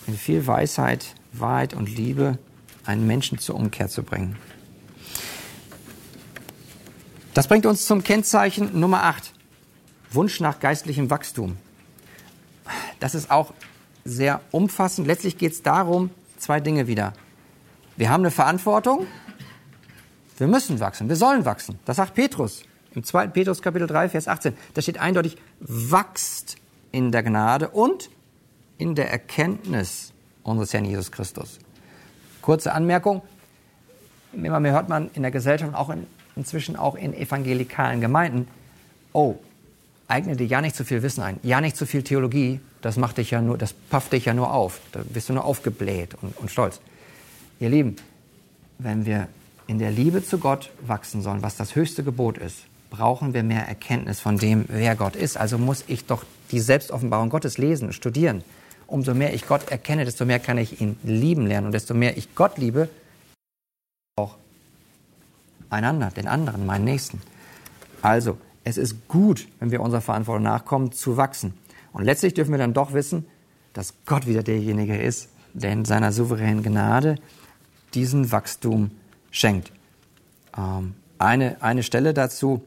in 0.08 0.18
viel 0.18 0.46
Weisheit, 0.46 1.16
Wahrheit 1.32 1.74
und 1.74 1.96
Liebe 1.96 2.38
einen 2.86 3.08
Menschen 3.08 3.38
zur 3.38 3.56
Umkehr 3.56 3.88
zu 3.88 4.04
bringen. 4.04 4.36
Das 7.36 7.50
bringt 7.50 7.66
uns 7.66 7.86
zum 7.86 8.02
Kennzeichen 8.02 8.80
Nummer 8.80 9.04
8. 9.04 9.34
Wunsch 10.12 10.40
nach 10.40 10.62
geistlichem 10.62 11.10
Wachstum. 11.10 11.58
Das 13.02 13.14
ist 13.14 13.30
auch 13.30 13.54
sehr 14.06 14.40
umfassend. 14.52 15.06
Letztlich 15.06 15.38
geht 15.38 15.52
es 15.52 15.62
darum, 15.62 16.12
zwei 16.38 16.62
Dinge 16.62 16.88
wieder. 16.88 17.12
Wir 17.98 18.10
haben 18.10 18.22
eine 18.22 18.32
Verantwortung, 18.32 19.06
wir 20.38 20.48
müssen 20.48 20.80
wachsen, 20.80 21.10
wir 21.10 21.18
sollen 21.18 21.44
wachsen. 21.44 21.78
Das 21.84 21.98
sagt 21.98 22.14
Petrus 22.14 22.64
Im 22.94 23.04
2. 23.04 23.28
Petrus 23.28 23.62
Kapitel 23.62 23.88
3, 23.88 24.08
Vers 24.08 24.30
18, 24.30 24.56
da 24.74 24.82
steht 24.82 25.00
eindeutig, 25.00 25.38
wachst 25.60 26.56
in 26.94 27.12
der 27.12 27.22
Gnade 27.24 27.68
und 27.68 28.10
in 28.78 28.96
der 28.96 29.12
Erkenntnis 29.12 30.14
unseres 30.44 30.74
Herrn 30.74 30.86
Jesus 30.86 31.12
Christus. 31.12 31.60
Kurze 32.42 32.72
Anmerkung, 32.72 33.24
immer 34.32 34.62
mehr 34.62 34.72
hört 34.72 34.88
man 34.88 35.10
in 35.12 35.22
der 35.22 35.32
Gesellschaft 35.32 35.76
auch 35.76 35.90
in, 35.90 36.08
inzwischen 36.36 36.76
auch 36.76 36.96
in 36.96 37.14
evangelikalen 37.14 38.02
Gemeinden, 38.02 38.48
oh, 39.14 39.36
eigne 40.08 40.36
dir 40.36 40.48
ja 40.48 40.62
nicht 40.62 40.76
zu 40.76 40.84
viel 40.84 41.02
Wissen 41.02 41.22
ein, 41.22 41.40
ja 41.44 41.62
nicht 41.62 41.78
zu 41.78 41.86
viel 41.86 42.04
Theologie, 42.04 42.60
das 42.82 42.98
macht 42.98 43.18
dich 43.18 43.32
ja 43.32 43.42
nur, 43.42 43.58
das 43.58 43.74
pafft 43.74 44.14
dich 44.14 44.26
ja 44.26 44.34
nur 44.34 44.54
auf, 44.54 44.80
da 44.92 45.02
bist 45.04 45.30
du 45.30 45.34
nur 45.34 45.46
aufgebläht 45.46 46.16
und, 46.22 46.38
und 46.38 46.52
stolz. 46.52 46.80
Ihr 47.60 47.70
Lieben, 47.70 47.96
wenn 48.78 49.06
wir 49.06 49.28
in 49.68 49.80
der 49.80 49.92
Liebe 49.92 50.24
zu 50.24 50.38
Gott 50.38 50.70
wachsen 50.86 51.22
sollen, 51.22 51.42
was 51.42 51.56
das 51.56 51.76
höchste 51.76 52.04
Gebot 52.04 52.38
ist, 52.38 52.66
brauchen 52.90 53.34
wir 53.34 53.44
mehr 53.44 53.68
Erkenntnis 53.68 54.20
von 54.20 54.38
dem, 54.38 54.66
wer 54.68 54.96
Gott 54.96 55.16
ist. 55.16 55.38
Also 55.38 55.58
muss 55.58 55.84
ich 55.88 56.06
doch 56.06 56.24
die 56.52 56.60
Selbstoffenbarung 56.60 57.30
Gottes 57.30 57.58
lesen, 57.58 57.94
studieren. 57.94 58.44
Umso 58.88 59.14
mehr 59.14 59.34
ich 59.34 59.48
Gott 59.48 59.70
erkenne, 59.72 60.06
desto 60.06 60.26
mehr 60.26 60.40
kann 60.40 60.58
ich 60.58 60.80
ihn 60.80 60.98
lieben 61.04 61.48
lernen. 61.48 61.68
Und 61.68 61.74
desto 61.74 61.94
mehr 61.94 62.18
ich 62.18 62.36
Gott 62.36 62.58
liebe, 62.58 62.88
auch 64.16 64.36
einander, 65.76 66.10
den 66.12 66.28
anderen, 66.28 66.66
meinen 66.66 66.86
Nächsten. 66.86 67.22
Also, 68.02 68.38
es 68.64 68.78
ist 68.78 69.08
gut, 69.08 69.48
wenn 69.60 69.72
wir 69.72 69.82
unserer 69.82 70.02
Verantwortung 70.02 70.44
nachkommen, 70.44 70.92
zu 70.92 71.18
wachsen. 71.18 71.54
Und 71.94 72.04
letztlich 72.04 72.34
dürfen 72.34 72.52
wir 72.52 72.58
dann 72.58 72.74
doch 72.74 72.94
wissen, 72.94 73.26
dass 73.74 73.94
Gott 74.06 74.26
wieder 74.26 74.44
derjenige 74.44 74.98
ist, 74.98 75.30
der 75.54 75.72
in 75.72 75.86
seiner 75.86 76.12
souveränen 76.12 76.64
Gnade 76.64 77.16
diesen 77.94 78.32
Wachstum 78.32 78.92
schenkt. 79.32 79.72
Ähm, 80.58 80.96
eine, 81.18 81.62
eine 81.62 81.84
Stelle 81.84 82.14
dazu 82.14 82.64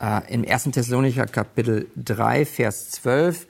äh, 0.00 0.32
im 0.32 0.44
1. 0.46 0.64
Thessalonicher 0.64 1.26
Kapitel 1.26 1.86
3, 1.96 2.44
Vers 2.44 2.90
12. 2.92 3.46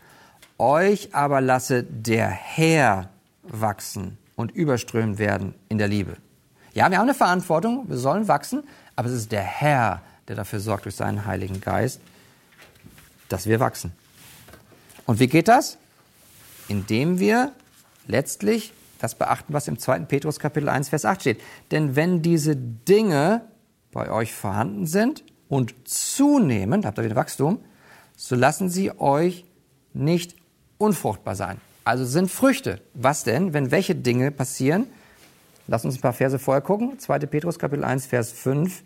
Euch 0.58 1.14
aber 1.14 1.40
lasse 1.40 1.82
der 1.82 2.28
Herr 2.28 3.10
wachsen 3.42 4.18
und 4.36 4.52
überströmt 4.52 5.18
werden 5.18 5.54
in 5.68 5.78
der 5.78 5.88
Liebe. 5.88 6.16
Ja, 6.74 6.90
wir 6.90 6.98
haben 6.98 7.04
eine 7.04 7.14
Verantwortung, 7.14 7.88
wir 7.88 7.96
sollen 7.96 8.26
wachsen, 8.26 8.64
aber 8.96 9.08
es 9.08 9.14
ist 9.14 9.32
der 9.32 9.42
Herr, 9.42 10.02
der 10.26 10.34
dafür 10.34 10.58
sorgt 10.58 10.86
durch 10.86 10.96
seinen 10.96 11.24
Heiligen 11.24 11.60
Geist, 11.60 12.00
dass 13.28 13.46
wir 13.46 13.60
wachsen. 13.60 13.92
Und 15.06 15.20
wie 15.20 15.28
geht 15.28 15.46
das? 15.46 15.78
Indem 16.66 17.20
wir 17.20 17.52
letztlich 18.08 18.72
das 18.98 19.14
beachten, 19.14 19.52
was 19.52 19.68
im 19.68 19.78
2. 19.78 20.00
Petrus 20.00 20.40
Kapitel 20.40 20.68
1, 20.68 20.88
Vers 20.88 21.04
8 21.04 21.20
steht. 21.20 21.40
Denn 21.70 21.94
wenn 21.94 22.22
diese 22.22 22.56
Dinge 22.56 23.42
bei 23.92 24.10
euch 24.10 24.32
vorhanden 24.32 24.86
sind 24.86 25.22
und 25.48 25.74
zunehmen, 25.86 26.84
habt 26.84 26.98
ihr 26.98 27.04
wieder 27.04 27.16
Wachstum, 27.16 27.60
so 28.16 28.34
lassen 28.34 28.68
sie 28.68 28.98
euch 28.98 29.44
nicht 29.92 30.34
unfruchtbar 30.78 31.36
sein. 31.36 31.60
Also 31.84 32.04
sind 32.04 32.30
Früchte. 32.30 32.80
Was 32.94 33.22
denn, 33.22 33.52
wenn 33.52 33.70
welche 33.70 33.94
Dinge 33.94 34.30
passieren? 34.30 34.86
Lass 35.66 35.84
uns 35.84 35.96
ein 35.96 36.00
paar 36.00 36.12
Verse 36.12 36.38
vorher 36.38 36.60
gucken. 36.60 36.98
2. 36.98 37.20
Petrus 37.20 37.58
Kapitel 37.58 37.84
1, 37.84 38.06
Vers 38.06 38.32
5. 38.32 38.82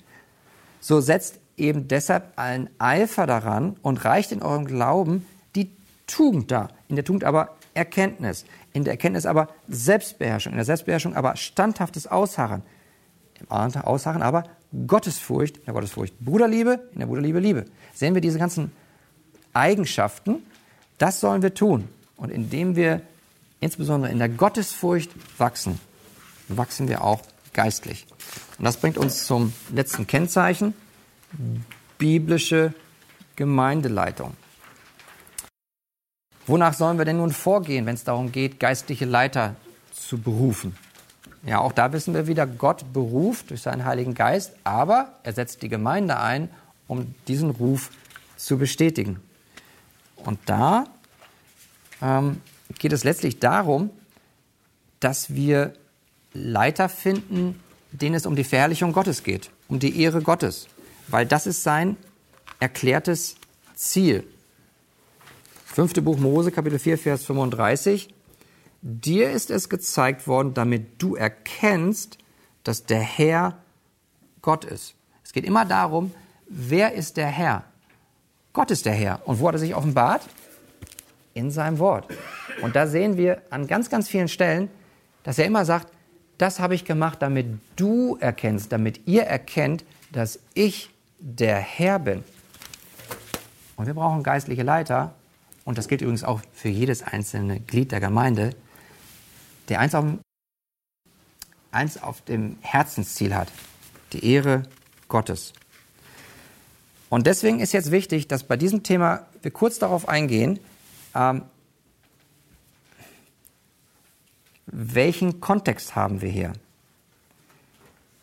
So 0.80 1.00
setzt 1.00 1.40
eben 1.56 1.88
deshalb 1.88 2.32
allen 2.36 2.70
Eifer 2.78 3.26
daran 3.26 3.76
und 3.82 4.04
reicht 4.04 4.30
in 4.30 4.42
eurem 4.42 4.64
Glauben 4.64 5.26
die 5.56 5.72
Tugend 6.06 6.50
dar. 6.50 6.68
In 6.88 6.96
der 6.96 7.04
Tugend 7.04 7.24
aber 7.24 7.56
Erkenntnis. 7.74 8.44
In 8.72 8.84
der 8.84 8.92
Erkenntnis 8.92 9.26
aber 9.26 9.48
Selbstbeherrschung. 9.68 10.52
In 10.52 10.58
der 10.58 10.64
Selbstbeherrschung 10.64 11.14
aber 11.16 11.36
standhaftes 11.36 12.06
Ausharren. 12.06 12.62
Im 13.40 13.50
Ausharren 13.50 14.22
aber 14.22 14.44
Gottesfurcht. 14.86 15.58
In 15.58 15.64
der 15.64 15.74
Gottesfurcht 15.74 16.18
Bruderliebe. 16.20 16.88
In 16.92 17.00
der 17.00 17.06
Bruderliebe 17.06 17.40
Liebe. 17.40 17.64
Sehen 17.92 18.14
wir 18.14 18.20
diese 18.20 18.38
ganzen 18.38 18.70
Eigenschaften. 19.52 20.46
Das 20.98 21.18
sollen 21.18 21.42
wir 21.42 21.54
tun. 21.54 21.88
Und 22.16 22.30
indem 22.30 22.76
wir 22.76 23.00
insbesondere 23.60 24.12
in 24.12 24.18
der 24.18 24.28
Gottesfurcht 24.28 25.10
wachsen, 25.38 25.80
wachsen 26.48 26.88
wir 26.88 27.02
auch 27.02 27.20
geistlich. 27.52 28.06
Und 28.58 28.64
das 28.64 28.76
bringt 28.76 28.98
uns 28.98 29.26
zum 29.26 29.52
letzten 29.72 30.06
Kennzeichen, 30.06 30.74
biblische 31.98 32.74
Gemeindeleitung. 33.36 34.36
Wonach 36.46 36.74
sollen 36.74 36.98
wir 36.98 37.04
denn 37.04 37.18
nun 37.18 37.32
vorgehen, 37.32 37.84
wenn 37.86 37.94
es 37.94 38.04
darum 38.04 38.32
geht, 38.32 38.58
geistliche 38.58 39.04
Leiter 39.04 39.56
zu 39.92 40.18
berufen? 40.18 40.76
Ja, 41.44 41.60
auch 41.60 41.72
da 41.72 41.92
wissen 41.92 42.14
wir 42.14 42.26
wieder, 42.26 42.46
Gott 42.46 42.92
beruft 42.92 43.50
durch 43.50 43.62
seinen 43.62 43.84
Heiligen 43.84 44.14
Geist, 44.14 44.52
aber 44.64 45.12
er 45.22 45.34
setzt 45.34 45.62
die 45.62 45.68
Gemeinde 45.68 46.18
ein, 46.18 46.48
um 46.86 47.14
diesen 47.28 47.50
Ruf 47.50 47.90
zu 48.36 48.58
bestätigen. 48.58 49.20
Und 50.16 50.40
da 50.46 50.86
ähm, 52.02 52.40
geht 52.78 52.92
es 52.92 53.04
letztlich 53.04 53.38
darum, 53.38 53.90
dass 55.00 55.34
wir 55.34 55.74
Leiter 56.38 56.88
finden, 56.88 57.60
denen 57.92 58.14
es 58.14 58.26
um 58.26 58.36
die 58.36 58.44
Verherrlichung 58.44 58.92
Gottes 58.92 59.22
geht, 59.22 59.50
um 59.68 59.78
die 59.78 60.00
Ehre 60.00 60.22
Gottes, 60.22 60.68
weil 61.08 61.26
das 61.26 61.46
ist 61.46 61.62
sein 61.62 61.96
erklärtes 62.60 63.36
Ziel. 63.74 64.24
Fünfte 65.64 66.02
Buch 66.02 66.18
Mose, 66.18 66.50
Kapitel 66.50 66.78
4, 66.78 66.98
Vers 66.98 67.24
35. 67.24 68.08
Dir 68.82 69.30
ist 69.30 69.50
es 69.50 69.68
gezeigt 69.68 70.26
worden, 70.26 70.54
damit 70.54 71.02
du 71.02 71.14
erkennst, 71.14 72.18
dass 72.64 72.84
der 72.84 73.00
Herr 73.00 73.58
Gott 74.42 74.64
ist. 74.64 74.94
Es 75.24 75.32
geht 75.32 75.44
immer 75.44 75.64
darum, 75.64 76.12
wer 76.48 76.94
ist 76.94 77.16
der 77.16 77.28
Herr? 77.28 77.64
Gott 78.52 78.70
ist 78.70 78.86
der 78.86 78.94
Herr. 78.94 79.20
Und 79.26 79.40
wo 79.40 79.48
hat 79.48 79.54
er 79.54 79.58
sich 79.58 79.74
offenbart? 79.74 80.22
In 81.34 81.50
seinem 81.50 81.78
Wort. 81.78 82.08
Und 82.62 82.74
da 82.74 82.86
sehen 82.86 83.16
wir 83.16 83.42
an 83.50 83.66
ganz, 83.66 83.90
ganz 83.90 84.08
vielen 84.08 84.28
Stellen, 84.28 84.68
dass 85.22 85.38
er 85.38 85.44
immer 85.44 85.64
sagt, 85.64 85.92
das 86.38 86.60
habe 86.60 86.74
ich 86.74 86.84
gemacht, 86.84 87.20
damit 87.20 87.46
du 87.76 88.16
erkennst, 88.20 88.72
damit 88.72 89.06
ihr 89.06 89.24
erkennt, 89.24 89.84
dass 90.12 90.38
ich 90.54 90.90
der 91.18 91.56
Herr 91.56 91.98
bin. 91.98 92.24
Und 93.76 93.86
wir 93.86 93.94
brauchen 93.94 94.22
geistliche 94.22 94.62
Leiter, 94.62 95.14
und 95.64 95.76
das 95.76 95.88
gilt 95.88 96.00
übrigens 96.00 96.24
auch 96.24 96.40
für 96.54 96.68
jedes 96.68 97.02
einzelne 97.02 97.60
Glied 97.60 97.92
der 97.92 98.00
Gemeinde, 98.00 98.54
der 99.68 99.80
eins 99.80 99.94
auf, 99.94 100.04
eins 101.72 102.02
auf 102.02 102.22
dem 102.22 102.56
Herzensziel 102.62 103.34
hat, 103.34 103.48
die 104.12 104.24
Ehre 104.24 104.62
Gottes. 105.08 105.52
Und 107.10 107.26
deswegen 107.26 107.60
ist 107.60 107.72
jetzt 107.72 107.90
wichtig, 107.90 108.28
dass 108.28 108.44
bei 108.44 108.56
diesem 108.56 108.82
Thema 108.82 109.26
wir 109.42 109.50
kurz 109.50 109.78
darauf 109.78 110.08
eingehen, 110.08 110.58
ähm, 111.14 111.42
welchen 114.72 115.40
Kontext 115.40 115.96
haben 115.96 116.20
wir 116.20 116.28
hier? 116.28 116.52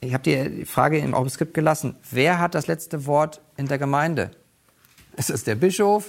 Ich 0.02 0.14
habe 0.14 0.24
die 0.24 0.66
Frage 0.66 1.00
im 1.00 1.30
Skript 1.30 1.54
gelassen. 1.54 1.96
Wer 2.12 2.40
hat 2.40 2.54
das 2.54 2.68
letzte 2.68 3.06
Wort 3.06 3.42
in 3.58 3.68
der 3.68 3.78
Gemeinde? 3.78 4.32
Ist 5.18 5.30
es 5.30 5.44
der 5.44 5.56
Bischof? 5.56 6.06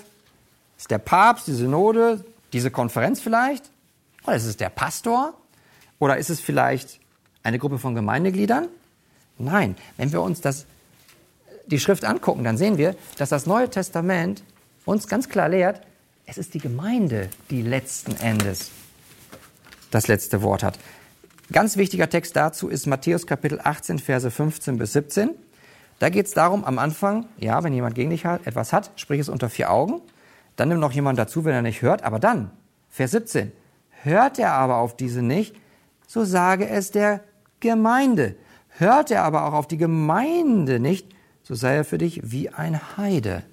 Ist 0.77 0.83
es 0.83 0.89
der 0.89 0.99
Papst, 0.99 1.47
die 1.47 1.53
Synode, 1.53 2.25
diese 2.53 2.71
Konferenz 2.71 3.21
vielleicht? 3.21 3.71
Oder 4.25 4.37
ist 4.37 4.45
es 4.45 4.57
der 4.57 4.69
Pastor? 4.69 5.35
Oder 5.99 6.19
ist 6.19 6.29
es 6.29 6.41
vielleicht 6.41 7.01
eine 7.43 7.59
Gruppe 7.59 7.79
von 7.79 7.95
Gemeindegliedern? 7.95 8.69
Nein, 9.39 9.77
wenn 9.97 10.13
wir 10.13 10.21
uns 10.21 10.41
das, 10.41 10.67
die 11.67 11.79
Schrift 11.79 12.05
angucken, 12.05 12.45
dann 12.45 12.59
sehen 12.59 12.77
wir, 12.77 12.97
dass 13.17 13.31
das 13.31 13.47
Neue 13.47 13.71
Testament 13.71 14.43
uns 14.85 15.09
ganz 15.09 15.29
klar 15.29 15.49
lehrt, 15.49 15.81
es 16.27 16.39
ist 16.39 16.55
die 16.55 16.59
Gemeinde, 16.59 17.31
die 17.51 17.63
letzten 17.63 18.17
Endes 18.17 18.71
das 19.91 20.09
letzte 20.09 20.43
Wort 20.43 20.63
hat. 20.63 20.79
Ganz 21.53 21.77
wichtiger 21.77 22.09
Text 22.09 22.35
dazu 22.35 22.69
ist 22.69 22.87
Matthäus 22.87 23.27
Kapitel 23.27 23.61
18, 23.63 24.01
Verse 24.01 24.31
15 24.31 24.79
bis 24.79 24.93
17. 24.95 25.31
Da 26.01 26.09
geht 26.09 26.27
es 26.27 26.35
darum, 26.35 26.65
am 26.65 26.79
Anfang, 26.79 27.27
ja, 27.39 27.63
wenn 27.63 27.73
jemand 27.73 27.95
gegen 27.95 28.11
dich 28.11 28.25
etwas 28.25 28.73
hat, 28.73 28.91
sprich 28.97 29.21
es 29.21 29.29
unter 29.29 29.49
vier 29.49 29.71
Augen. 29.71 30.03
Dann 30.57 30.69
nimm 30.69 30.81
noch 30.81 30.93
jemand 30.93 31.19
dazu, 31.19 31.45
wenn 31.45 31.55
er 31.55 31.63
nicht 31.63 31.83
hört. 31.83 32.03
Aber 32.03 32.19
dann, 32.19 32.51
Vers 32.91 33.13
17, 33.13 33.53
hört 34.03 34.41
er 34.41 34.53
aber 34.53 34.79
auf 34.79 34.97
diese 34.97 35.23
nicht, 35.23 35.55
so 36.09 36.25
sage 36.25 36.69
es 36.69 36.91
der 36.91 37.21
Gemeinde. 37.61 38.35
Hört 38.71 39.13
er 39.13 39.23
aber 39.23 39.47
auch 39.47 39.53
auf 39.53 39.69
die 39.69 39.79
Gemeinde 39.79 40.81
nicht, 40.81 41.15
so 41.45 41.55
sei 41.55 41.77
er 41.77 41.85
für 41.85 41.99
dich 41.99 42.21
wie 42.25 42.51
ein 42.51 42.97
Heide. 42.97 43.45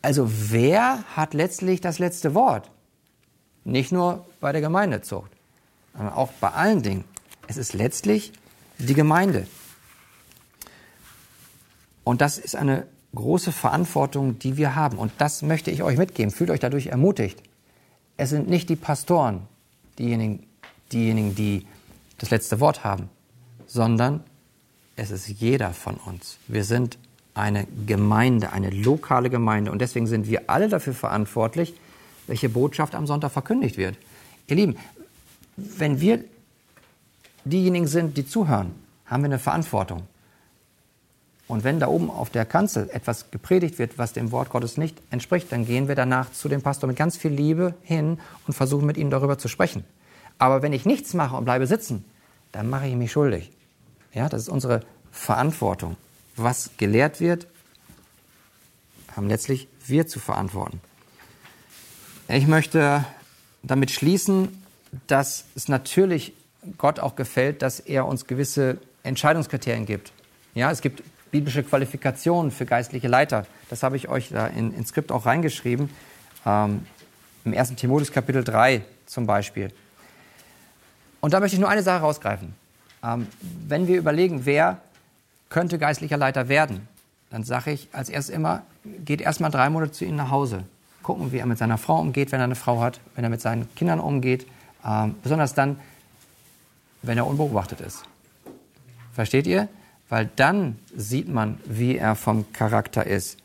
Also 0.00 0.28
wer 0.50 1.04
hat 1.14 1.34
letztlich 1.34 1.82
das 1.82 1.98
letzte 1.98 2.34
Wort? 2.34 2.70
Nicht 3.64 3.92
nur 3.92 4.26
bei 4.40 4.50
der 4.50 4.62
Gemeindezucht 4.62 5.30
aber 5.94 6.16
auch 6.16 6.32
bei 6.40 6.50
allen 6.50 6.82
Dingen. 6.82 7.04
Es 7.48 7.56
ist 7.56 7.74
letztlich 7.74 8.32
die 8.78 8.94
Gemeinde. 8.94 9.46
Und 12.04 12.20
das 12.20 12.38
ist 12.38 12.56
eine 12.56 12.86
große 13.14 13.52
Verantwortung, 13.52 14.38
die 14.38 14.56
wir 14.56 14.74
haben. 14.74 14.98
Und 14.98 15.12
das 15.18 15.42
möchte 15.42 15.70
ich 15.70 15.82
euch 15.82 15.98
mitgeben. 15.98 16.32
Fühlt 16.32 16.50
euch 16.50 16.60
dadurch 16.60 16.86
ermutigt. 16.86 17.42
Es 18.16 18.30
sind 18.30 18.48
nicht 18.48 18.68
die 18.68 18.76
Pastoren, 18.76 19.42
diejenigen, 19.98 20.46
diejenigen, 20.92 21.34
die 21.34 21.66
das 22.18 22.30
letzte 22.30 22.60
Wort 22.60 22.84
haben, 22.84 23.08
sondern 23.66 24.22
es 24.96 25.10
ist 25.10 25.28
jeder 25.28 25.72
von 25.72 25.96
uns. 25.96 26.38
Wir 26.48 26.64
sind 26.64 26.98
eine 27.34 27.66
Gemeinde, 27.86 28.52
eine 28.52 28.70
lokale 28.70 29.30
Gemeinde. 29.30 29.72
Und 29.72 29.80
deswegen 29.80 30.06
sind 30.06 30.26
wir 30.28 30.42
alle 30.48 30.68
dafür 30.68 30.94
verantwortlich, 30.94 31.74
welche 32.26 32.48
Botschaft 32.48 32.94
am 32.94 33.06
Sonntag 33.06 33.32
verkündigt 33.32 33.76
wird. 33.76 33.96
Ihr 34.46 34.56
Lieben, 34.56 34.76
wenn 35.56 36.00
wir 36.00 36.24
diejenigen 37.44 37.86
sind, 37.86 38.16
die 38.16 38.26
zuhören, 38.26 38.74
haben 39.06 39.22
wir 39.22 39.26
eine 39.26 39.38
Verantwortung. 39.38 40.04
Und 41.48 41.64
wenn 41.64 41.80
da 41.80 41.88
oben 41.88 42.10
auf 42.10 42.30
der 42.30 42.46
Kanzel 42.46 42.88
etwas 42.90 43.30
gepredigt 43.30 43.78
wird, 43.78 43.98
was 43.98 44.12
dem 44.12 44.30
Wort 44.32 44.48
Gottes 44.48 44.78
nicht 44.78 44.96
entspricht, 45.10 45.52
dann 45.52 45.66
gehen 45.66 45.88
wir 45.88 45.94
danach 45.94 46.32
zu 46.32 46.48
dem 46.48 46.62
Pastor 46.62 46.88
mit 46.88 46.96
ganz 46.96 47.16
viel 47.16 47.32
Liebe 47.32 47.74
hin 47.82 48.18
und 48.46 48.54
versuchen 48.54 48.86
mit 48.86 48.96
ihm 48.96 49.10
darüber 49.10 49.36
zu 49.36 49.48
sprechen. 49.48 49.84
Aber 50.38 50.62
wenn 50.62 50.72
ich 50.72 50.86
nichts 50.86 51.12
mache 51.14 51.36
und 51.36 51.44
bleibe 51.44 51.66
sitzen, 51.66 52.04
dann 52.52 52.70
mache 52.70 52.86
ich 52.86 52.94
mich 52.94 53.12
schuldig. 53.12 53.50
Ja, 54.14 54.28
das 54.28 54.42
ist 54.42 54.48
unsere 54.48 54.80
Verantwortung. 55.10 55.96
Was 56.36 56.70
gelehrt 56.78 57.20
wird, 57.20 57.46
haben 59.14 59.28
letztlich 59.28 59.68
wir 59.86 60.06
zu 60.06 60.20
verantworten. 60.20 60.80
Ich 62.28 62.46
möchte 62.46 63.04
damit 63.62 63.90
schließen, 63.90 64.61
dass 65.06 65.44
es 65.54 65.68
natürlich 65.68 66.32
Gott 66.78 67.00
auch 67.00 67.16
gefällt, 67.16 67.62
dass 67.62 67.80
er 67.80 68.06
uns 68.06 68.26
gewisse 68.26 68.78
Entscheidungskriterien 69.02 69.86
gibt. 69.86 70.12
Ja, 70.54 70.70
es 70.70 70.80
gibt 70.80 71.02
biblische 71.30 71.62
Qualifikationen 71.62 72.50
für 72.50 72.66
geistliche 72.66 73.08
Leiter. 73.08 73.46
Das 73.70 73.82
habe 73.82 73.96
ich 73.96 74.08
euch 74.08 74.28
da 74.28 74.46
in, 74.46 74.72
ins 74.74 74.90
Skript 74.90 75.10
auch 75.10 75.26
reingeschrieben. 75.26 75.90
Ähm, 76.46 76.86
Im 77.44 77.56
1. 77.56 77.74
Timotheus 77.74 78.12
Kapitel 78.12 78.44
3 78.44 78.82
zum 79.06 79.26
Beispiel. 79.26 79.72
Und 81.20 81.32
da 81.32 81.40
möchte 81.40 81.56
ich 81.56 81.60
nur 81.60 81.70
eine 81.70 81.82
Sache 81.82 82.00
rausgreifen. 82.00 82.54
Ähm, 83.02 83.26
wenn 83.66 83.86
wir 83.88 83.96
überlegen, 83.98 84.44
wer 84.44 84.78
könnte 85.48 85.78
geistlicher 85.78 86.16
Leiter 86.16 86.48
werden, 86.48 86.86
dann 87.30 87.44
sage 87.44 87.72
ich 87.72 87.88
als 87.92 88.08
erstes 88.08 88.34
immer, 88.34 88.62
geht 88.84 89.20
erstmal 89.20 89.50
drei 89.50 89.70
Monate 89.70 89.92
zu 89.92 90.04
ihm 90.04 90.16
nach 90.16 90.30
Hause. 90.30 90.64
Gucken, 91.02 91.32
wie 91.32 91.38
er 91.38 91.46
mit 91.46 91.58
seiner 91.58 91.78
Frau 91.78 91.98
umgeht, 91.98 92.30
wenn 92.30 92.40
er 92.40 92.44
eine 92.44 92.54
Frau 92.54 92.80
hat, 92.80 93.00
wenn 93.14 93.24
er 93.24 93.30
mit 93.30 93.40
seinen 93.40 93.74
Kindern 93.74 94.00
umgeht. 94.00 94.46
Ähm, 94.86 95.14
besonders 95.22 95.54
dann, 95.54 95.78
wenn 97.02 97.18
er 97.18 97.26
unbeobachtet 97.26 97.80
ist. 97.80 98.04
Versteht 99.12 99.46
ihr? 99.46 99.68
Weil 100.08 100.30
dann 100.36 100.78
sieht 100.94 101.28
man, 101.28 101.58
wie 101.64 101.96
er 101.96 102.16
vom 102.16 102.52
Charakter 102.52 103.06
ist. 103.06 103.38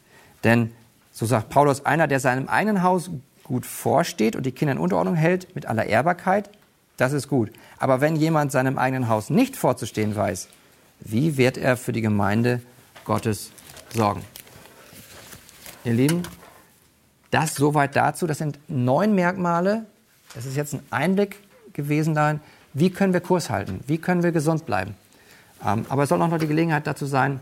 Denn, 0.43 0.72
so 1.11 1.26
sagt 1.26 1.49
Paulus, 1.49 1.85
einer, 1.85 2.07
der 2.07 2.19
seinem 2.19 2.47
eigenen 2.47 2.84
Haus 2.84 3.09
gut 3.43 3.65
vorsteht 3.65 4.35
und 4.35 4.45
die 4.45 4.51
Kinder 4.51 4.73
in 4.73 4.77
Unterordnung 4.77 5.15
hält, 5.15 5.55
mit 5.55 5.65
aller 5.65 5.85
Ehrbarkeit, 5.85 6.49
das 6.97 7.14
ist 7.14 7.27
gut. 7.27 7.51
Aber 7.77 8.01
wenn 8.01 8.15
jemand 8.15 8.51
seinem 8.51 8.77
eigenen 8.77 9.07
Haus 9.07 9.30
nicht 9.30 9.55
vorzustehen 9.55 10.15
weiß, 10.15 10.49
wie 10.99 11.38
wird 11.38 11.57
er 11.57 11.77
für 11.77 11.93
die 11.93 12.01
Gemeinde 12.01 12.61
Gottes 13.05 13.51
sorgen? 13.93 14.23
Ihr 15.84 15.93
Lieben, 15.93 16.23
das 17.31 17.55
soweit 17.55 17.95
dazu. 17.95 18.27
Das 18.27 18.39
sind 18.39 18.59
neun 18.68 19.14
Merkmale. 19.14 19.85
Das 20.38 20.45
ist 20.45 20.55
jetzt 20.55 20.76
ein 20.76 20.84
Einblick 20.91 21.38
gewesen 21.73 22.14
darin, 22.14 22.41
wie 22.76 22.91
können 22.91 23.11
wir 23.11 23.22
Kurs 23.22 23.49
halten, 23.49 23.80
wie 23.88 23.97
können 23.97 24.22
wir 24.22 24.31
gesund 24.31 24.68
bleiben. 24.68 24.93
Ähm, 25.65 25.88
aber 25.89 26.03
es 26.03 26.09
soll 26.09 26.22
auch 26.22 26.27
noch 26.27 26.38
die 26.38 26.45
Gelegenheit 26.45 26.85
dazu 26.85 27.07
sein, 27.07 27.39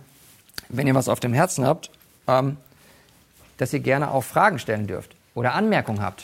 wenn 0.70 0.88
ihr 0.88 0.96
was 0.96 1.10
auf 1.10 1.20
dem 1.20 1.34
Herzen 1.34 1.66
habt, 1.66 1.92
ähm, 2.28 2.56
dass 3.58 3.74
ihr 3.74 3.82
gerne 3.82 4.12
auch 4.12 4.24
Fragen 4.24 4.60
stellen 4.60 4.88
dürft 4.88 5.14
oder 5.34 5.56
Anmerkungen 5.56 6.02
habt. 6.02 6.24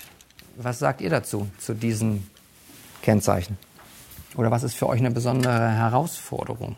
Was 0.56 0.80
sagt 0.80 1.02
ihr 1.02 1.10
dazu, 1.10 1.50
zu 1.58 1.74
diesen 1.74 2.26
Kennzeichen? 3.02 3.58
Oder 4.38 4.50
was 4.50 4.64
ist 4.64 4.76
für 4.76 4.88
euch 4.88 5.02
eine 5.02 5.12
besondere 5.12 5.72
Herausforderung? 5.72 6.78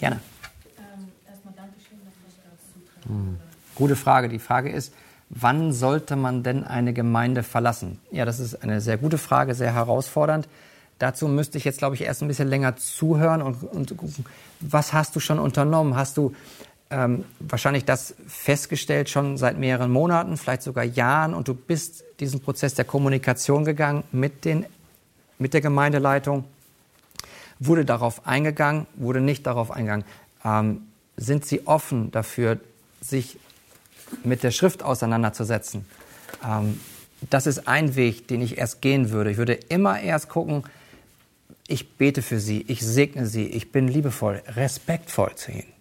Gerne. 0.00 0.18
Ähm, 0.76 1.06
erstmal 1.24 1.54
Dankeschön, 1.54 1.98
dass 2.04 2.14
das 2.34 3.08
hm. 3.08 3.38
Gute 3.76 3.94
Frage. 3.94 4.28
Die 4.28 4.40
Frage 4.40 4.70
ist, 4.70 4.92
wann 5.30 5.72
sollte 5.72 6.16
man 6.16 6.42
denn 6.42 6.64
eine 6.64 6.92
Gemeinde 6.92 7.42
verlassen? 7.42 7.98
Ja, 8.10 8.24
das 8.24 8.40
ist 8.40 8.62
eine 8.62 8.80
sehr 8.80 8.96
gute 8.96 9.18
Frage, 9.18 9.54
sehr 9.54 9.74
herausfordernd. 9.74 10.48
Dazu 10.98 11.28
müsste 11.28 11.58
ich 11.58 11.64
jetzt, 11.64 11.78
glaube 11.78 11.94
ich, 11.94 12.02
erst 12.02 12.22
ein 12.22 12.28
bisschen 12.28 12.48
länger 12.48 12.76
zuhören 12.76 13.42
und, 13.42 13.62
und 13.62 13.96
gucken, 13.96 14.24
was 14.60 14.92
hast 14.92 15.14
du 15.14 15.20
schon 15.20 15.38
unternommen? 15.38 15.94
Hast 15.94 16.16
du 16.16 16.34
ähm, 16.88 17.24
wahrscheinlich 17.38 17.84
das 17.84 18.14
festgestellt 18.26 19.10
schon 19.10 19.36
seit 19.36 19.58
mehreren 19.58 19.90
Monaten, 19.90 20.36
vielleicht 20.36 20.62
sogar 20.62 20.84
Jahren 20.84 21.34
und 21.34 21.48
du 21.48 21.54
bist 21.54 22.04
diesen 22.20 22.40
Prozess 22.40 22.74
der 22.74 22.84
Kommunikation 22.84 23.64
gegangen 23.64 24.04
mit, 24.12 24.44
den, 24.44 24.64
mit 25.38 25.52
der 25.52 25.60
Gemeindeleitung? 25.60 26.44
Wurde 27.58 27.84
darauf 27.84 28.26
eingegangen, 28.26 28.86
wurde 28.94 29.20
nicht 29.20 29.46
darauf 29.46 29.70
eingegangen? 29.70 30.04
Ähm, 30.44 30.82
sind 31.16 31.44
sie 31.44 31.66
offen 31.66 32.10
dafür, 32.10 32.58
sich 33.00 33.38
mit 34.24 34.42
der 34.42 34.50
Schrift 34.50 34.82
auseinanderzusetzen? 34.82 35.84
Ähm, 36.44 36.80
das 37.30 37.46
ist 37.46 37.66
ein 37.66 37.96
Weg, 37.96 38.28
den 38.28 38.42
ich 38.42 38.58
erst 38.58 38.82
gehen 38.82 39.10
würde. 39.10 39.30
Ich 39.30 39.36
würde 39.36 39.54
immer 39.54 40.00
erst 40.00 40.28
gucken, 40.28 40.64
ich 41.68 41.96
bete 41.96 42.22
für 42.22 42.38
sie, 42.38 42.62
ich 42.68 42.84
segne 42.84 43.26
sie, 43.26 43.46
ich 43.46 43.72
bin 43.72 43.88
liebevoll, 43.88 44.42
respektvoll 44.46 45.34
zu 45.34 45.52
ihnen. 45.52 45.72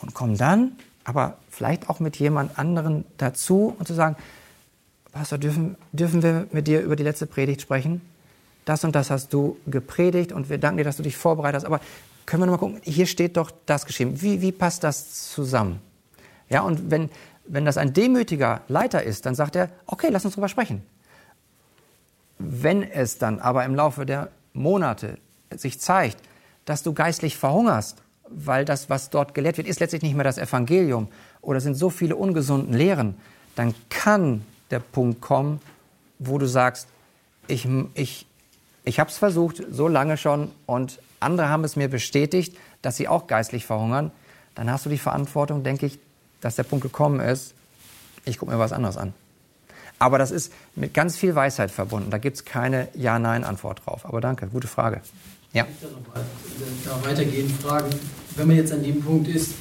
Und 0.00 0.12
komme 0.12 0.36
dann, 0.36 0.72
aber 1.04 1.38
vielleicht 1.50 1.88
auch 1.88 2.00
mit 2.00 2.16
jemand 2.16 2.58
anderen 2.58 3.04
dazu 3.16 3.74
und 3.78 3.86
zu 3.86 3.94
sagen, 3.94 4.16
Pastor, 5.12 5.38
dürfen, 5.38 5.76
dürfen 5.92 6.22
wir 6.22 6.46
mit 6.50 6.66
dir 6.66 6.80
über 6.80 6.96
die 6.96 7.04
letzte 7.04 7.26
Predigt 7.26 7.62
sprechen? 7.62 8.00
Das 8.64 8.84
und 8.84 8.94
das 8.94 9.10
hast 9.10 9.32
du 9.32 9.58
gepredigt 9.66 10.32
und 10.32 10.50
wir 10.50 10.58
danken 10.58 10.78
dir, 10.78 10.84
dass 10.84 10.96
du 10.96 11.02
dich 11.02 11.16
vorbereitet 11.16 11.56
hast. 11.56 11.64
Aber 11.64 11.80
können 12.26 12.42
wir 12.42 12.46
noch 12.46 12.54
mal 12.54 12.58
gucken, 12.58 12.80
hier 12.82 13.06
steht 13.06 13.36
doch 13.36 13.52
das 13.66 13.86
geschrieben. 13.86 14.20
Wie, 14.20 14.40
wie 14.40 14.52
passt 14.52 14.82
das 14.82 15.30
zusammen? 15.30 15.80
Ja, 16.48 16.62
und 16.62 16.90
wenn, 16.90 17.10
wenn 17.46 17.64
das 17.64 17.76
ein 17.76 17.92
demütiger 17.92 18.62
Leiter 18.68 19.02
ist, 19.02 19.26
dann 19.26 19.34
sagt 19.34 19.56
er, 19.56 19.70
okay, 19.86 20.08
lass 20.10 20.24
uns 20.24 20.34
drüber 20.34 20.48
sprechen. 20.48 20.82
Wenn 22.38 22.82
es 22.82 23.18
dann 23.18 23.38
aber 23.38 23.64
im 23.64 23.74
Laufe 23.74 24.06
der 24.06 24.30
Monate 24.52 25.18
sich 25.50 25.80
zeigt, 25.80 26.18
dass 26.64 26.82
du 26.82 26.92
geistlich 26.92 27.36
verhungerst, 27.36 28.02
weil 28.28 28.64
das, 28.64 28.88
was 28.88 29.10
dort 29.10 29.34
gelehrt 29.34 29.58
wird, 29.58 29.68
ist 29.68 29.80
letztlich 29.80 30.02
nicht 30.02 30.14
mehr 30.14 30.24
das 30.24 30.38
Evangelium 30.38 31.08
oder 31.42 31.60
sind 31.60 31.74
so 31.74 31.90
viele 31.90 32.16
ungesunden 32.16 32.74
Lehren, 32.74 33.16
dann 33.54 33.74
kann 33.90 34.44
der 34.70 34.80
Punkt 34.80 35.20
kommen, 35.20 35.60
wo 36.18 36.38
du 36.38 36.46
sagst, 36.46 36.88
ich, 37.46 37.68
ich, 37.94 38.26
ich 38.84 38.98
habe 38.98 39.10
es 39.10 39.18
versucht, 39.18 39.62
so 39.70 39.88
lange 39.88 40.16
schon, 40.16 40.50
und 40.66 41.00
andere 41.20 41.48
haben 41.48 41.64
es 41.64 41.76
mir 41.76 41.88
bestätigt, 41.88 42.56
dass 42.82 42.96
sie 42.96 43.08
auch 43.08 43.26
geistlich 43.26 43.66
verhungern, 43.66 44.10
dann 44.54 44.70
hast 44.70 44.86
du 44.86 44.90
die 44.90 44.98
Verantwortung, 44.98 45.62
denke 45.62 45.86
ich, 45.86 45.98
dass 46.44 46.56
der 46.56 46.62
Punkt 46.62 46.82
gekommen 46.82 47.20
ist, 47.20 47.54
ich 48.26 48.38
gucke 48.38 48.52
mir 48.52 48.58
was 48.58 48.72
anderes 48.72 48.98
an. 48.98 49.14
Aber 49.98 50.18
das 50.18 50.30
ist 50.30 50.52
mit 50.74 50.92
ganz 50.92 51.16
viel 51.16 51.34
Weisheit 51.34 51.70
verbunden. 51.70 52.10
Da 52.10 52.18
gibt 52.18 52.36
es 52.36 52.44
keine 52.44 52.88
Ja-Nein-Antwort 52.94 53.86
drauf. 53.86 54.04
Aber 54.04 54.20
danke, 54.20 54.46
gute 54.48 54.68
Frage. 54.68 55.00
Ja. 55.54 55.66
Ich 55.80 56.84
da 56.84 57.02
weitergehen 57.02 57.48
fragen, 57.48 57.88
wenn 58.36 58.46
man 58.46 58.56
jetzt 58.56 58.72
an 58.72 58.82
dem 58.82 59.00
Punkt 59.02 59.28
ist, 59.28 59.54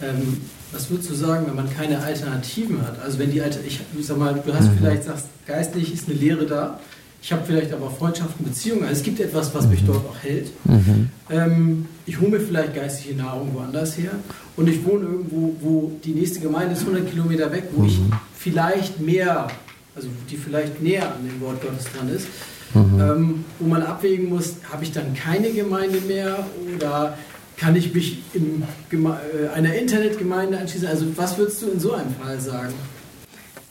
ähm, 0.00 0.40
was 0.72 0.88
würdest 0.88 1.10
du 1.10 1.14
sagen, 1.14 1.46
wenn 1.46 1.56
man 1.56 1.68
keine 1.68 2.02
Alternativen 2.02 2.86
hat? 2.86 3.02
Also 3.02 3.18
wenn 3.18 3.30
die 3.30 3.42
Alter, 3.42 3.60
ich, 3.66 3.80
ich 3.98 4.06
sag 4.06 4.16
mal, 4.16 4.34
du 4.34 4.54
hast 4.54 4.70
mhm. 4.70 4.78
vielleicht 4.78 5.04
sagst, 5.04 5.26
geistlich 5.46 5.92
ist 5.92 6.08
eine 6.08 6.16
Lehre 6.16 6.46
da, 6.46 6.80
ich 7.24 7.32
habe 7.32 7.42
vielleicht 7.46 7.72
aber 7.72 7.90
Freundschaften, 7.90 8.44
Beziehungen. 8.44 8.82
Also 8.82 8.96
es 8.96 9.02
gibt 9.02 9.18
etwas, 9.18 9.54
was 9.54 9.66
mich 9.66 9.80
mhm. 9.80 9.86
dort 9.86 10.06
auch 10.06 10.22
hält. 10.22 10.50
Mhm. 10.66 11.08
Ähm, 11.30 11.86
ich 12.04 12.20
hole 12.20 12.32
mir 12.32 12.40
vielleicht 12.40 12.74
geistige 12.74 13.14
Nahrung 13.14 13.54
woanders 13.54 13.96
her 13.96 14.10
und 14.56 14.68
ich 14.68 14.84
wohne 14.84 15.06
irgendwo, 15.06 15.56
wo 15.62 15.92
die 16.04 16.10
nächste 16.10 16.40
Gemeinde 16.40 16.74
ist 16.74 16.80
100 16.80 17.08
Kilometer 17.08 17.50
weg, 17.50 17.64
wo 17.72 17.80
mhm. 17.80 17.88
ich 17.88 17.98
vielleicht 18.36 19.00
mehr, 19.00 19.48
also 19.96 20.08
die 20.30 20.36
vielleicht 20.36 20.82
näher 20.82 21.14
an 21.14 21.26
dem 21.26 21.40
Wort 21.40 21.62
Gottes 21.62 21.86
dran 21.96 22.10
ist, 22.10 22.28
mhm. 22.74 23.00
ähm, 23.00 23.44
wo 23.58 23.68
man 23.68 23.82
abwägen 23.82 24.28
muss, 24.28 24.56
habe 24.70 24.84
ich 24.84 24.92
dann 24.92 25.14
keine 25.14 25.50
Gemeinde 25.50 26.02
mehr 26.02 26.44
oder 26.76 27.16
kann 27.56 27.74
ich 27.74 27.94
mich 27.94 28.22
in 28.34 28.64
äh, 28.92 29.48
einer 29.54 29.74
Internetgemeinde 29.74 30.58
anschließen? 30.58 30.88
Also 30.88 31.06
was 31.16 31.38
würdest 31.38 31.62
du 31.62 31.70
in 31.70 31.80
so 31.80 31.94
einem 31.94 32.14
Fall 32.16 32.38
sagen? 32.38 32.74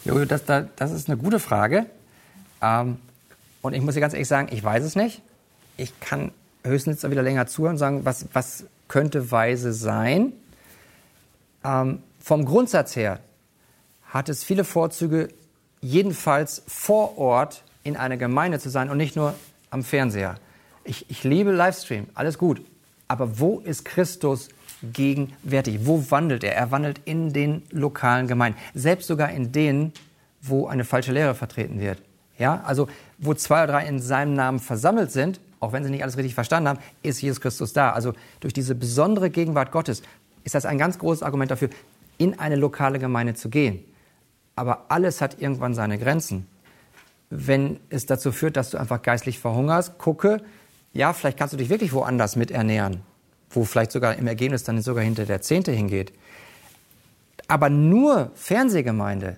Jojo, 0.06 0.26
das, 0.26 0.42
das 0.44 0.92
ist 0.92 1.08
eine 1.08 1.18
gute 1.18 1.40
Frage. 1.40 1.86
Ähm, 2.60 2.98
und 3.64 3.74
ich 3.74 3.82
muss 3.82 3.96
dir 3.96 4.02
ganz 4.02 4.14
ehrlich 4.14 4.28
sagen, 4.28 4.50
ich 4.52 4.64
weiß 4.64 4.84
es 4.84 4.96
nicht. 4.96 5.24
Ich 5.78 6.00
kann 6.00 6.32
höchstens 6.64 7.02
wieder 7.10 7.24
länger 7.24 7.48
zuhören 7.48 7.74
und 7.74 7.80
sagen, 7.80 8.06
was, 8.06 8.28
was 8.34 8.66
könnte 8.88 9.32
weise 9.32 9.74
sein. 9.74 10.34
Ähm, 11.64 12.04
vom 12.20 12.46
Grundsatz 12.46 12.96
her 12.96 13.20
hat 14.04 14.30
es 14.30 14.44
viele 14.44 14.66
Vorzüge, 14.66 15.30
jedenfalls 15.82 16.62
vor 16.68 17.18
Ort 17.18 17.64
in 17.84 17.96
einer 17.96 18.18
Gemeinde 18.18 18.60
zu 18.60 18.70
sein 18.70 18.90
und 18.90 18.98
nicht 18.98 19.16
nur 19.16 19.34
am 19.72 19.84
Fernseher. 19.84 20.36
Ich, 20.84 21.10
ich 21.10 21.24
liebe 21.24 21.52
Livestream, 21.52 22.08
alles 22.14 22.38
gut. 22.38 22.62
Aber 23.08 23.40
wo 23.40 23.60
ist 23.60 23.86
Christus 23.86 24.50
gegenwärtig? 24.82 25.86
Wo 25.86 26.12
wandelt 26.12 26.44
er? 26.44 26.56
Er 26.56 26.72
wandelt 26.72 27.00
in 27.06 27.32
den 27.32 27.64
lokalen 27.72 28.28
Gemeinden, 28.28 28.60
selbst 28.74 29.08
sogar 29.08 29.32
in 29.32 29.54
denen, 29.54 29.94
wo 30.42 30.68
eine 30.68 30.84
falsche 30.84 31.14
Lehre 31.14 31.34
vertreten 31.34 31.80
wird. 31.80 32.02
Ja, 32.38 32.62
also 32.66 32.88
wo 33.26 33.34
zwei 33.34 33.64
oder 33.64 33.74
drei 33.74 33.88
in 33.88 34.00
seinem 34.00 34.34
Namen 34.34 34.60
versammelt 34.60 35.12
sind, 35.12 35.40
auch 35.60 35.72
wenn 35.72 35.84
sie 35.84 35.90
nicht 35.90 36.04
alles 36.04 36.18
richtig 36.18 36.36
verstanden 36.36 36.70
haben, 36.70 36.80
ist 37.04 37.22
Jesus 37.22 37.40
Christus 37.40 37.74
da. 37.74 37.92
Also 37.92 38.14
durch 38.42 38.54
diese 38.54 38.76
besondere 38.76 39.30
Gegenwart 39.30 39.72
Gottes 39.72 40.04
ist 40.44 40.56
das 40.56 40.66
ein 40.66 40.78
ganz 40.78 41.00
großes 41.00 41.24
Argument 41.24 41.52
dafür, 41.52 41.70
in 42.18 42.38
eine 42.38 42.56
lokale 42.56 43.00
Gemeinde 43.00 43.34
zu 43.34 43.50
gehen. 43.50 43.84
Aber 44.56 44.86
alles 44.90 45.22
hat 45.22 45.42
irgendwann 45.42 45.74
seine 45.74 45.98
Grenzen. 45.98 46.48
Wenn 47.30 47.80
es 47.90 48.06
dazu 48.06 48.32
führt, 48.32 48.58
dass 48.58 48.70
du 48.70 48.78
einfach 48.78 49.02
geistlich 49.02 49.40
verhungerst, 49.40 49.98
gucke, 49.98 50.42
ja, 50.92 51.14
vielleicht 51.14 51.40
kannst 51.40 51.54
du 51.54 51.58
dich 51.58 51.70
wirklich 51.70 51.94
woanders 51.94 52.36
mit 52.36 52.52
ernähren, 52.52 53.02
wo 53.50 53.64
vielleicht 53.64 53.92
sogar 53.92 54.16
im 54.16 54.28
Ergebnis 54.28 54.64
dann 54.64 54.82
sogar 54.82 55.04
hinter 55.04 55.26
der 55.26 55.42
Zehnte 55.42 55.72
hingeht. 55.72 56.14
Aber 57.48 57.70
nur 57.70 58.32
Fernsehgemeinde 58.36 59.38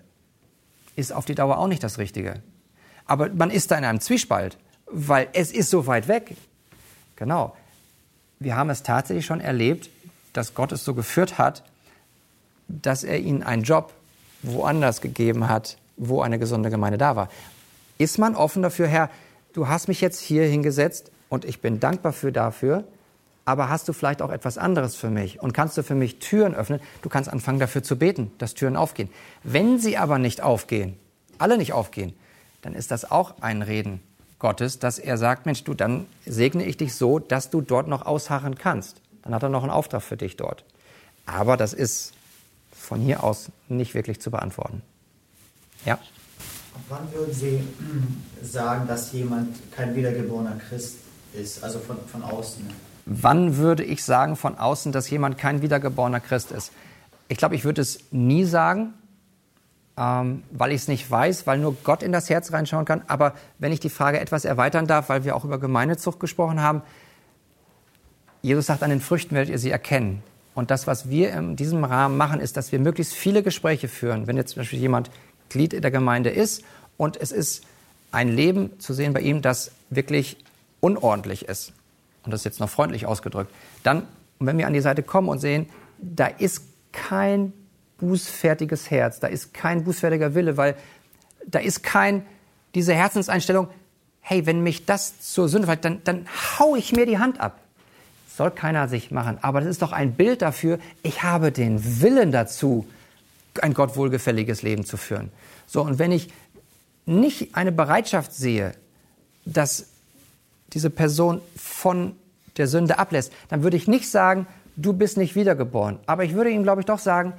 ist 0.95 1.13
auf 1.13 1.25
die 1.25 1.35
Dauer 1.35 1.57
auch 1.57 1.67
nicht 1.67 1.83
das 1.83 1.97
Richtige. 1.97 2.41
Aber 3.05 3.29
man 3.29 3.51
ist 3.51 3.71
da 3.71 3.77
in 3.77 3.85
einem 3.85 4.01
Zwiespalt, 4.01 4.57
weil 4.87 5.27
es 5.33 5.51
ist 5.51 5.69
so 5.69 5.87
weit 5.87 6.07
weg. 6.07 6.35
Genau. 7.15 7.55
Wir 8.39 8.55
haben 8.55 8.69
es 8.69 8.83
tatsächlich 8.83 9.25
schon 9.25 9.41
erlebt, 9.41 9.89
dass 10.33 10.53
Gott 10.53 10.71
es 10.71 10.83
so 10.83 10.93
geführt 10.93 11.37
hat, 11.37 11.63
dass 12.67 13.03
er 13.03 13.19
ihnen 13.19 13.43
einen 13.43 13.63
Job 13.63 13.93
woanders 14.41 15.01
gegeben 15.01 15.47
hat, 15.47 15.77
wo 15.97 16.21
eine 16.21 16.39
gesunde 16.39 16.69
Gemeinde 16.69 16.97
da 16.97 17.15
war. 17.15 17.29
Ist 17.97 18.17
man 18.17 18.35
offen 18.35 18.61
dafür, 18.61 18.87
Herr, 18.87 19.09
du 19.53 19.67
hast 19.67 19.87
mich 19.87 20.01
jetzt 20.01 20.19
hier 20.19 20.45
hingesetzt 20.45 21.11
und 21.29 21.45
ich 21.45 21.61
bin 21.61 21.79
dankbar 21.79 22.11
für 22.11 22.31
dafür, 22.31 22.83
aber 23.45 23.69
hast 23.69 23.87
du 23.87 23.93
vielleicht 23.93 24.21
auch 24.21 24.31
etwas 24.31 24.57
anderes 24.57 24.95
für 24.95 25.09
mich 25.09 25.41
und 25.41 25.53
kannst 25.53 25.77
du 25.77 25.83
für 25.83 25.95
mich 25.95 26.19
Türen 26.19 26.55
öffnen? 26.55 26.81
Du 27.03 27.09
kannst 27.09 27.29
anfangen 27.29 27.59
dafür 27.59 27.83
zu 27.83 27.97
beten, 27.97 28.31
dass 28.39 28.55
Türen 28.55 28.75
aufgehen. 28.75 29.09
Wenn 29.43 29.79
sie 29.79 29.97
aber 29.97 30.17
nicht 30.17 30.41
aufgehen, 30.41 30.97
alle 31.37 31.57
nicht 31.57 31.71
aufgehen, 31.71 32.13
dann 32.65 32.73
ist 32.73 32.89
das 32.89 33.11
auch 33.11 33.35
ein 33.41 33.61
Reden 33.61 33.99
Gottes, 34.39 34.79
dass 34.79 34.97
er 34.97 35.19
sagt, 35.19 35.45
Mensch, 35.45 35.63
du, 35.65 35.75
dann 35.75 36.07
segne 36.25 36.65
ich 36.65 36.77
dich 36.77 36.95
so, 36.95 37.19
dass 37.19 37.51
du 37.51 37.61
dort 37.61 37.87
noch 37.87 38.07
ausharren 38.07 38.57
kannst. 38.57 39.01
Dann 39.21 39.35
hat 39.35 39.43
er 39.43 39.49
noch 39.49 39.61
einen 39.61 39.71
Auftrag 39.71 40.01
für 40.01 40.17
dich 40.17 40.35
dort. 40.35 40.65
Aber 41.27 41.57
das 41.57 41.73
ist 41.73 42.13
von 42.71 42.99
hier 42.99 43.23
aus 43.23 43.51
nicht 43.69 43.93
wirklich 43.93 44.19
zu 44.19 44.31
beantworten. 44.31 44.81
Ja? 45.85 45.99
Wann 46.89 47.13
würden 47.13 47.35
Sie 47.35 47.61
sagen, 48.41 48.87
dass 48.87 49.11
jemand 49.11 49.55
kein 49.71 49.95
wiedergeborener 49.95 50.57
Christ 50.67 50.95
ist, 51.35 51.63
also 51.63 51.77
von, 51.77 51.97
von 52.07 52.23
außen? 52.23 52.67
Wann 53.05 53.57
würde 53.57 53.83
ich 53.83 54.03
sagen 54.03 54.35
von 54.35 54.57
außen, 54.57 54.91
dass 54.91 55.07
jemand 55.11 55.37
kein 55.37 55.61
wiedergeborener 55.61 56.19
Christ 56.19 56.51
ist? 56.51 56.71
Ich 57.27 57.37
glaube, 57.37 57.53
ich 57.53 57.63
würde 57.63 57.83
es 57.83 57.99
nie 58.09 58.43
sagen, 58.43 58.95
ähm, 59.97 60.43
weil 60.51 60.71
ich 60.71 60.81
es 60.81 60.87
nicht 60.87 61.09
weiß, 61.09 61.47
weil 61.47 61.57
nur 61.57 61.75
Gott 61.83 62.03
in 62.03 62.11
das 62.11 62.29
Herz 62.29 62.51
reinschauen 62.51 62.85
kann. 62.85 63.03
Aber 63.07 63.33
wenn 63.59 63.71
ich 63.71 63.79
die 63.79 63.89
Frage 63.89 64.19
etwas 64.19 64.45
erweitern 64.45 64.87
darf, 64.87 65.09
weil 65.09 65.23
wir 65.23 65.35
auch 65.35 65.45
über 65.45 65.59
Gemeindezucht 65.59 66.19
gesprochen 66.19 66.61
haben, 66.61 66.81
Jesus 68.41 68.67
sagt, 68.67 68.83
an 68.83 68.89
den 68.89 69.01
Früchten 69.01 69.33
werdet 69.33 69.49
ihr 69.49 69.57
sie 69.57 69.71
erkennen. 69.71 70.21
Und 70.53 70.71
das, 70.71 70.87
was 70.87 71.09
wir 71.09 71.33
in 71.33 71.55
diesem 71.55 71.83
Rahmen 71.83 72.17
machen, 72.17 72.39
ist, 72.39 72.57
dass 72.57 72.71
wir 72.71 72.79
möglichst 72.79 73.13
viele 73.13 73.43
Gespräche 73.43 73.87
führen. 73.87 74.27
Wenn 74.27 74.37
jetzt 74.37 74.53
zum 74.53 74.61
Beispiel 74.61 74.79
jemand 74.79 75.09
Glied 75.49 75.73
in 75.73 75.81
der 75.81 75.91
Gemeinde 75.91 76.29
ist 76.29 76.63
und 76.97 77.17
es 77.17 77.31
ist 77.31 77.63
ein 78.11 78.29
Leben 78.29 78.79
zu 78.79 78.93
sehen 78.93 79.13
bei 79.13 79.21
ihm, 79.21 79.41
das 79.41 79.71
wirklich 79.89 80.37
unordentlich 80.79 81.47
ist, 81.47 81.73
und 82.23 82.31
das 82.31 82.41
ist 82.41 82.45
jetzt 82.45 82.59
noch 82.59 82.69
freundlich 82.69 83.05
ausgedrückt, 83.05 83.51
dann, 83.83 84.03
wenn 84.39 84.57
wir 84.57 84.67
an 84.67 84.73
die 84.73 84.81
Seite 84.81 85.03
kommen 85.03 85.27
und 85.27 85.39
sehen, 85.39 85.67
da 85.99 86.27
ist 86.27 86.61
kein 86.91 87.51
bußfertiges 87.97 88.91
Herz, 88.91 89.19
da 89.19 89.27
ist 89.27 89.53
kein 89.53 89.83
bußfertiger 89.83 90.35
Wille, 90.35 90.57
weil 90.57 90.75
da 91.45 91.59
ist 91.59 91.83
kein, 91.83 92.25
diese 92.73 92.93
Herzenseinstellung, 92.93 93.67
hey, 94.21 94.45
wenn 94.45 94.61
mich 94.61 94.85
das 94.85 95.19
zur 95.21 95.49
Sünde 95.49 95.67
fällt, 95.67 95.85
dann, 95.85 96.01
dann 96.03 96.27
hau 96.57 96.75
ich 96.75 96.91
mir 96.91 97.05
die 97.05 97.19
Hand 97.19 97.39
ab. 97.39 97.59
soll 98.35 98.51
keiner 98.51 98.87
sich 98.87 99.11
machen. 99.11 99.37
Aber 99.41 99.61
das 99.61 99.69
ist 99.69 99.81
doch 99.81 99.91
ein 99.91 100.13
Bild 100.13 100.41
dafür, 100.41 100.79
ich 101.03 101.23
habe 101.23 101.51
den 101.51 102.01
Willen 102.01 102.31
dazu, 102.31 102.85
ein 103.61 103.73
Gott 103.73 103.95
wohlgefälliges 103.95 104.61
Leben 104.61 104.83
zu 104.85 104.97
führen. 104.97 105.31
So, 105.67 105.81
und 105.81 105.99
wenn 105.99 106.11
ich 106.11 106.29
nicht 107.05 107.55
eine 107.55 107.71
Bereitschaft 107.71 108.33
sehe, 108.33 108.73
dass 109.45 109.87
diese 110.73 110.89
Person 110.89 111.41
von 111.55 112.15
der 112.57 112.67
Sünde 112.67 112.99
ablässt, 112.99 113.31
dann 113.49 113.63
würde 113.63 113.77
ich 113.77 113.87
nicht 113.87 114.09
sagen, 114.09 114.47
du 114.75 114.93
bist 114.93 115.17
nicht 115.17 115.35
wiedergeboren. 115.35 115.99
Aber 116.05 116.23
ich 116.23 116.33
würde 116.33 116.49
ihm, 116.49 116.63
glaube 116.63 116.81
ich, 116.81 116.85
doch 116.85 116.99
sagen, 116.99 117.33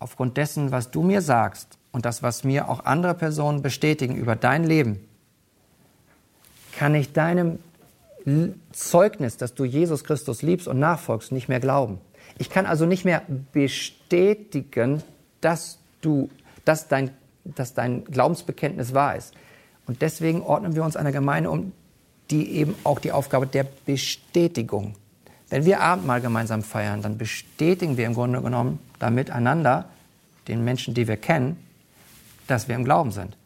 aufgrund 0.00 0.36
dessen, 0.36 0.72
was 0.72 0.90
du 0.90 1.02
mir 1.02 1.22
sagst 1.22 1.78
und 1.92 2.04
das, 2.04 2.22
was 2.22 2.42
mir 2.42 2.68
auch 2.68 2.84
andere 2.84 3.14
Personen 3.14 3.62
bestätigen 3.62 4.16
über 4.16 4.34
dein 4.34 4.64
Leben, 4.64 4.98
kann 6.76 6.94
ich 6.94 7.12
deinem 7.12 7.58
Zeugnis, 8.72 9.36
dass 9.36 9.54
du 9.54 9.64
Jesus 9.64 10.04
Christus 10.04 10.42
liebst 10.42 10.68
und 10.68 10.78
nachfolgst, 10.78 11.32
nicht 11.32 11.48
mehr 11.48 11.60
glauben. 11.60 11.98
Ich 12.38 12.50
kann 12.50 12.66
also 12.66 12.86
nicht 12.86 13.04
mehr 13.04 13.22
bestätigen, 13.52 15.02
dass 15.40 15.78
du, 16.00 16.30
dass 16.64 16.88
dein, 16.88 17.10
dass 17.44 17.74
dein 17.74 18.04
Glaubensbekenntnis 18.04 18.94
wahr 18.94 19.16
ist. 19.16 19.34
Und 19.86 20.02
deswegen 20.02 20.42
ordnen 20.42 20.74
wir 20.74 20.84
uns 20.84 20.96
einer 20.96 21.12
Gemeinde 21.12 21.50
um, 21.50 21.72
die 22.30 22.52
eben 22.52 22.74
auch 22.84 22.98
die 22.98 23.12
Aufgabe 23.12 23.46
der 23.46 23.66
Bestätigung. 23.86 24.94
Wenn 25.48 25.64
wir 25.64 25.80
Abendmahl 25.80 26.20
gemeinsam 26.20 26.62
feiern, 26.62 27.02
dann 27.02 27.18
bestätigen 27.18 27.96
wir 27.96 28.06
im 28.06 28.14
Grunde 28.14 28.40
genommen 28.40 28.78
damit 29.00 29.30
einander, 29.30 29.86
den 30.46 30.64
Menschen, 30.64 30.94
die 30.94 31.08
wir 31.08 31.16
kennen, 31.16 31.56
dass 32.46 32.68
wir 32.68 32.76
im 32.76 32.84
Glauben 32.84 33.10
sind. 33.10 33.36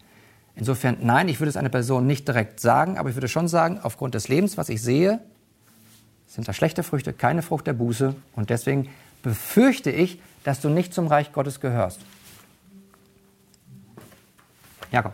Insofern, 0.57 0.99
nein, 1.01 1.29
ich 1.29 1.41
würde 1.41 1.49
es 1.49 1.57
einer 1.57 1.71
Person 1.71 2.07
nicht 2.07 2.29
direkt 2.29 2.61
sagen, 2.61 2.99
aber 2.99 3.09
ich 3.09 3.17
würde 3.17 3.29
schon 3.29 3.49
sagen, 3.49 3.81
aufgrund 3.83 4.15
des 4.15 4.29
Lebens, 4.29 4.57
was 4.57 4.69
ich 4.69 4.83
sehe, 4.83 5.21
sind 6.27 6.47
da 6.47 6.53
schlechte 6.53 6.83
Früchte, 6.83 7.13
keine 7.13 7.43
Frucht 7.43 7.67
der 7.67 7.73
Buße. 7.73 8.15
Und 8.37 8.51
deswegen 8.51 8.89
befürchte 9.23 9.91
ich, 9.91 10.21
dass 10.45 10.61
du 10.61 10.69
nicht 10.69 10.93
zum 10.93 11.07
Reich 11.07 11.33
Gottes 11.33 11.61
gehörst. 11.61 12.01
Jakob. 14.93 15.13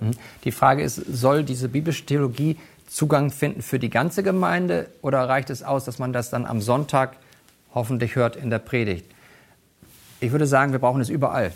Mhm. 0.00 0.10
Die 0.44 0.52
Frage 0.52 0.82
ist, 0.82 0.96
soll 0.96 1.44
diese 1.44 1.68
biblische 1.68 2.04
Theologie 2.04 2.58
Zugang 2.94 3.32
finden 3.32 3.60
für 3.60 3.80
die 3.80 3.90
ganze 3.90 4.22
Gemeinde 4.22 4.88
oder 5.02 5.28
reicht 5.28 5.50
es 5.50 5.64
aus, 5.64 5.84
dass 5.84 5.98
man 5.98 6.12
das 6.12 6.30
dann 6.30 6.46
am 6.46 6.60
Sonntag 6.60 7.16
hoffentlich 7.74 8.14
hört 8.14 8.36
in 8.36 8.50
der 8.50 8.60
Predigt? 8.60 9.10
Ich 10.20 10.30
würde 10.30 10.46
sagen, 10.46 10.70
wir 10.70 10.78
brauchen 10.78 11.00
es 11.00 11.08
überall. 11.08 11.50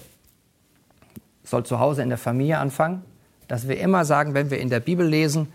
Es 1.44 1.50
soll 1.50 1.64
zu 1.64 1.78
Hause 1.78 2.02
in 2.02 2.08
der 2.08 2.18
Familie 2.18 2.58
anfangen, 2.58 3.04
dass 3.46 3.68
wir 3.68 3.78
immer 3.78 4.04
sagen, 4.04 4.34
wenn 4.34 4.50
wir 4.50 4.58
in 4.58 4.68
der 4.68 4.80
Bibel 4.80 5.06
lesen, 5.06 5.46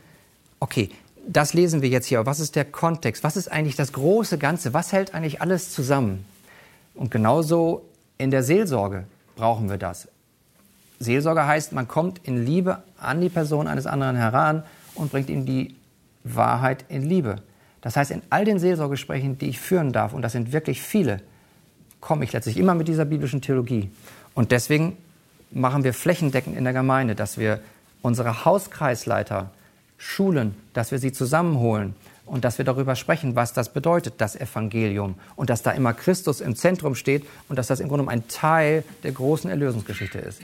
okay, 0.62 0.90
das 1.28 1.54
lesen 1.54 1.82
wir 1.82 1.90
jetzt 1.90 2.06
hier, 2.06 2.20
aber 2.20 2.32
was 2.32 2.40
ist 2.40 2.56
der 2.56 2.64
Kontext? 2.64 3.26
Was 3.26 3.36
ist 3.36 3.52
eigentlich 3.52 3.76
das 3.76 3.92
große 3.92 4.38
Ganze? 4.38 4.74
Was 4.74 4.94
hält 4.94 5.14
eigentlich 5.14 5.42
alles 5.42 5.74
zusammen? 5.74 6.26
Und 6.96 7.12
genauso 7.12 7.84
in 8.18 8.32
der 8.32 8.44
Seelsorge 8.44 9.04
brauchen 9.36 9.70
wir 9.70 9.78
das. 9.78 10.08
Seelsorge 11.00 11.46
heißt, 11.46 11.74
man 11.74 11.90
kommt 11.90 12.22
in 12.24 12.46
Liebe 12.46 12.84
an 12.98 13.20
die 13.20 13.28
Person 13.28 13.68
eines 13.68 13.86
anderen 13.86 14.16
heran 14.16 14.64
und 14.96 15.12
bringt 15.12 15.30
ihm 15.30 15.46
die 15.46 15.76
Wahrheit 16.24 16.86
in 16.90 17.04
Liebe. 17.04 17.38
Das 17.82 17.98
heißt, 17.98 18.12
in 18.12 18.22
all 18.30 18.46
den 18.46 18.60
Seelsorgegesprächen, 18.60 19.38
die 19.38 19.50
ich 19.50 19.60
führen 19.60 19.92
darf, 19.92 20.14
und 20.14 20.22
das 20.22 20.32
sind 20.32 20.54
wirklich 20.54 20.82
viele, 20.82 21.22
komme 22.00 22.24
ich 22.24 22.34
letztlich 22.34 22.58
immer 22.58 22.76
mit 22.76 22.88
dieser 22.88 23.06
biblischen 23.06 23.42
Theologie. 23.42 23.90
Und 24.34 24.52
deswegen 24.52 24.98
machen 25.52 25.84
wir 25.84 25.94
flächendeckend 25.94 26.58
in 26.58 26.64
der 26.64 26.74
Gemeinde, 26.74 27.16
dass 27.16 27.38
wir 27.38 27.60
unsere 28.02 28.46
Hauskreisleiter 28.46 29.52
schulen, 29.98 30.56
dass 30.74 30.92
wir 30.92 31.00
sie 31.00 31.12
zusammenholen 31.12 31.96
und 32.26 32.44
dass 32.46 32.58
wir 32.58 32.66
darüber 32.66 32.96
sprechen, 32.96 33.36
was 33.36 33.54
das 33.54 33.74
bedeutet, 33.74 34.16
das 34.18 34.36
Evangelium. 34.36 35.16
Und 35.36 35.50
dass 35.50 35.62
da 35.62 35.72
immer 35.72 35.94
Christus 35.94 36.42
im 36.42 36.56
Zentrum 36.56 36.96
steht 36.96 37.26
und 37.50 37.58
dass 37.58 37.68
das 37.68 37.80
im 37.80 37.90
Grunde 37.90 38.10
ein 38.10 38.28
Teil 38.28 38.84
der 39.04 39.12
großen 39.12 39.50
Erlösungsgeschichte 39.50 40.20
ist. 40.20 40.42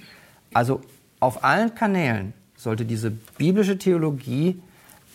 Also 0.54 0.82
auf 1.20 1.44
allen 1.44 1.76
Kanälen 1.76 2.34
sollte 2.60 2.86
diese 2.86 3.10
biblische 3.10 3.78
Theologie, 3.78 4.62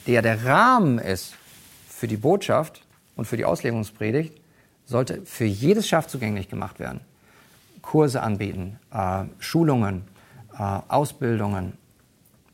der 0.06 0.22
der 0.22 0.46
Rahmen 0.46 0.98
ist 0.98 1.34
für 1.88 2.08
die 2.08 2.16
Botschaft 2.16 2.82
und 3.16 3.26
für 3.26 3.36
die 3.36 3.44
Auslegungspredigt, 3.44 4.40
sollte 4.86 5.20
für 5.26 5.44
jedes 5.44 5.86
Schaf 5.86 6.06
zugänglich 6.06 6.48
gemacht 6.48 6.78
werden. 6.78 7.00
Kurse 7.82 8.22
anbieten, 8.22 8.78
äh, 8.90 9.24
Schulungen, 9.38 10.04
äh, 10.58 10.62
Ausbildungen, 10.88 11.74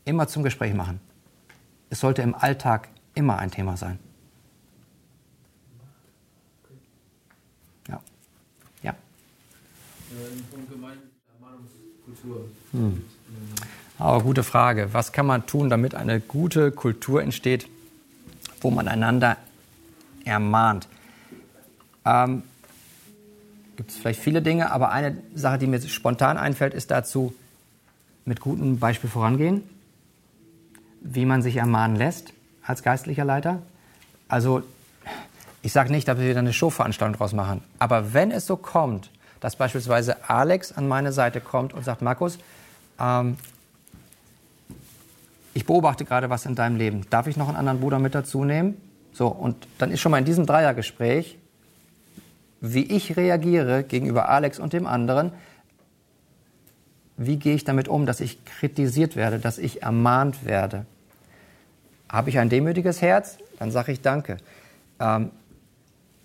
immer 0.03 0.27
zum 0.27 0.43
Gespräch 0.43 0.73
machen. 0.73 0.99
Es 1.89 2.01
sollte 2.01 2.21
im 2.21 2.35
Alltag 2.35 2.89
immer 3.15 3.37
ein 3.39 3.49
Thema 3.49 3.77
sein. 3.77 3.97
Ja. 7.87 8.01
Ja. 8.83 8.95
Hm. 12.71 13.03
Aber 14.01 14.23
gute 14.23 14.43
Frage. 14.43 14.89
Was 14.93 15.11
kann 15.11 15.27
man 15.27 15.45
tun, 15.45 15.69
damit 15.69 15.93
eine 15.93 16.19
gute 16.19 16.71
Kultur 16.71 17.21
entsteht, 17.21 17.67
wo 18.59 18.71
man 18.71 18.87
einander 18.87 19.37
ermahnt? 20.25 20.87
Ähm, 22.03 22.41
Gibt 23.77 23.91
es 23.91 23.97
vielleicht 23.97 24.19
viele 24.19 24.41
Dinge, 24.41 24.71
aber 24.71 24.91
eine 24.91 25.17
Sache, 25.35 25.59
die 25.59 25.67
mir 25.67 25.79
spontan 25.81 26.37
einfällt, 26.37 26.73
ist 26.73 26.89
dazu 26.89 27.35
mit 28.25 28.41
gutem 28.41 28.79
Beispiel 28.79 29.07
vorangehen, 29.07 29.61
wie 31.01 31.25
man 31.25 31.43
sich 31.43 31.57
ermahnen 31.57 31.95
lässt. 31.95 32.33
als 32.65 32.81
geistlicher 32.81 33.25
Leiter. 33.25 33.61
Also 34.27 34.63
ich 35.61 35.73
sage 35.73 35.91
nicht, 35.91 36.07
dass 36.07 36.17
wir 36.17 36.27
wieder 36.27 36.39
eine 36.39 36.53
Showveranstaltung 36.53 37.17
draus 37.17 37.33
machen. 37.33 37.63
Aber 37.77 38.15
wenn 38.15 38.31
es 38.31 38.47
so 38.47 38.57
kommt, 38.57 39.11
dass 39.41 39.55
beispielsweise 39.55 40.27
Alex 40.27 40.71
an 40.71 40.87
meine 40.87 41.11
Seite 41.11 41.39
kommt 41.39 41.73
und 41.73 41.85
sagt, 41.85 42.01
Markus, 42.01 42.39
ähm, 42.99 43.37
ich 45.53 45.65
beobachte 45.65 46.05
gerade 46.05 46.29
was 46.29 46.45
in 46.45 46.55
deinem 46.55 46.77
Leben. 46.77 47.05
Darf 47.09 47.27
ich 47.27 47.37
noch 47.37 47.47
einen 47.47 47.57
anderen 47.57 47.79
Bruder 47.79 47.99
mit 47.99 48.15
dazu 48.15 48.43
nehmen? 48.45 48.77
So, 49.13 49.27
und 49.27 49.67
dann 49.77 49.91
ist 49.91 49.99
schon 49.99 50.11
mal 50.11 50.19
in 50.19 50.25
diesem 50.25 50.45
Dreiergespräch, 50.45 51.37
wie 52.61 52.83
ich 52.83 53.17
reagiere 53.17 53.83
gegenüber 53.83 54.29
Alex 54.29 54.59
und 54.59 54.73
dem 54.73 54.87
anderen, 54.87 55.31
wie 57.17 57.37
gehe 57.37 57.55
ich 57.55 57.63
damit 57.63 57.87
um, 57.87 58.05
dass 58.05 58.19
ich 58.19 58.45
kritisiert 58.45 59.15
werde, 59.15 59.39
dass 59.39 59.57
ich 59.57 59.83
ermahnt 59.83 60.45
werde. 60.45 60.85
Habe 62.09 62.29
ich 62.29 62.39
ein 62.39 62.49
demütiges 62.49 63.01
Herz? 63.01 63.37
Dann 63.59 63.71
sage 63.71 63.91
ich 63.91 64.01
Danke. 64.01 64.37
Ähm, 64.99 65.31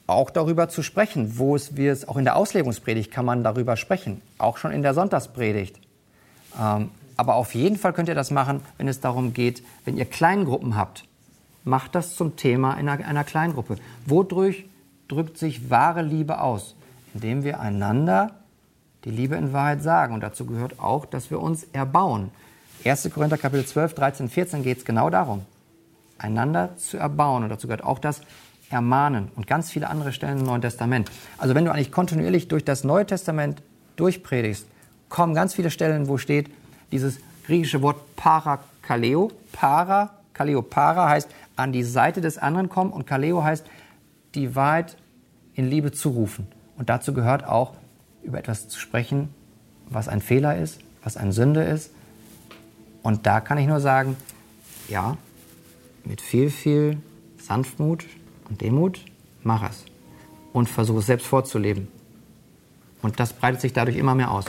auch 0.06 0.30
darüber 0.30 0.68
zu 0.68 0.82
sprechen, 0.82 1.38
wo 1.38 1.56
es 1.56 1.76
wir 1.76 1.92
es 1.92 2.06
auch 2.06 2.16
in 2.16 2.24
der 2.24 2.36
Auslegungspredigt 2.36 3.10
kann 3.10 3.24
man 3.24 3.42
darüber 3.42 3.76
sprechen, 3.76 4.22
auch 4.38 4.56
schon 4.56 4.70
in 4.70 4.82
der 4.82 4.94
Sonntagspredigt. 4.94 5.80
Ähm, 6.60 6.90
aber 7.16 7.34
auf 7.34 7.54
jeden 7.54 7.76
Fall 7.76 7.92
könnt 7.92 8.08
ihr 8.08 8.14
das 8.14 8.30
machen, 8.30 8.60
wenn 8.78 8.88
es 8.88 9.00
darum 9.00 9.32
geht, 9.32 9.62
wenn 9.84 9.96
ihr 9.96 10.04
Kleingruppen 10.04 10.76
habt. 10.76 11.04
Macht 11.64 11.94
das 11.94 12.14
zum 12.14 12.36
Thema 12.36 12.74
einer, 12.74 12.92
einer 12.92 13.24
Kleingruppe. 13.24 13.76
Wodurch 14.04 14.66
drückt 15.08 15.38
sich 15.38 15.70
wahre 15.70 16.02
Liebe 16.02 16.40
aus? 16.40 16.76
Indem 17.14 17.44
wir 17.44 17.60
einander 17.60 18.32
die 19.04 19.10
Liebe 19.10 19.36
in 19.36 19.52
Wahrheit 19.52 19.82
sagen. 19.82 20.14
Und 20.14 20.20
dazu 20.20 20.46
gehört 20.46 20.78
auch, 20.78 21.06
dass 21.06 21.30
wir 21.30 21.40
uns 21.40 21.64
erbauen. 21.72 22.30
1. 22.84 23.10
Korinther 23.12 23.38
Kapitel 23.38 23.64
12, 23.64 23.94
13, 23.94 24.28
14 24.28 24.62
geht 24.62 24.78
es 24.78 24.84
genau 24.84 25.10
darum, 25.10 25.44
einander 26.18 26.76
zu 26.76 26.98
erbauen. 26.98 27.42
Und 27.42 27.48
dazu 27.48 27.66
gehört 27.66 27.84
auch 27.84 27.98
das 27.98 28.20
Ermahnen 28.70 29.30
und 29.36 29.46
ganz 29.46 29.70
viele 29.70 29.88
andere 29.88 30.12
Stellen 30.12 30.40
im 30.40 30.44
Neuen 30.44 30.60
Testament. 30.60 31.10
Also 31.38 31.54
wenn 31.54 31.64
du 31.64 31.72
eigentlich 31.72 31.92
kontinuierlich 31.92 32.48
durch 32.48 32.64
das 32.64 32.84
Neue 32.84 33.06
Testament 33.06 33.62
durchpredigst, 33.94 34.66
kommen 35.08 35.34
ganz 35.34 35.54
viele 35.54 35.70
Stellen, 35.70 36.08
wo 36.08 36.18
steht 36.18 36.50
dieses 36.92 37.18
griechische 37.46 37.82
Wort 37.82 38.16
parakaleo. 38.16 39.30
Para, 39.52 40.10
kaleo, 40.32 40.62
para 40.62 41.08
heißt 41.08 41.30
an 41.56 41.72
die 41.72 41.82
Seite 41.82 42.20
des 42.20 42.38
anderen 42.38 42.68
kommen 42.68 42.92
und 42.92 43.06
kaleo 43.06 43.42
heißt 43.42 43.64
die 44.34 44.54
Wahrheit 44.54 44.96
in 45.54 45.68
Liebe 45.68 45.92
zurufen. 45.92 46.46
Und 46.76 46.90
dazu 46.90 47.14
gehört 47.14 47.46
auch 47.46 47.74
über 48.22 48.38
etwas 48.38 48.68
zu 48.68 48.78
sprechen, 48.78 49.30
was 49.88 50.08
ein 50.08 50.20
Fehler 50.20 50.58
ist, 50.58 50.80
was 51.02 51.16
eine 51.16 51.32
Sünde 51.32 51.62
ist. 51.62 51.90
Und 53.02 53.26
da 53.26 53.40
kann 53.40 53.56
ich 53.56 53.66
nur 53.66 53.80
sagen, 53.80 54.16
ja, 54.88 55.16
mit 56.04 56.20
viel, 56.20 56.50
viel 56.50 56.98
Sanftmut 57.38 58.04
und 58.48 58.60
Demut, 58.60 59.00
mach 59.42 59.68
es. 59.68 59.84
Und 60.52 60.68
versuche 60.68 60.98
es 60.98 61.06
selbst 61.06 61.26
vorzuleben. 61.26 61.88
Und 63.02 63.20
das 63.20 63.32
breitet 63.32 63.60
sich 63.60 63.72
dadurch 63.72 63.96
immer 63.96 64.14
mehr 64.14 64.30
aus. 64.30 64.46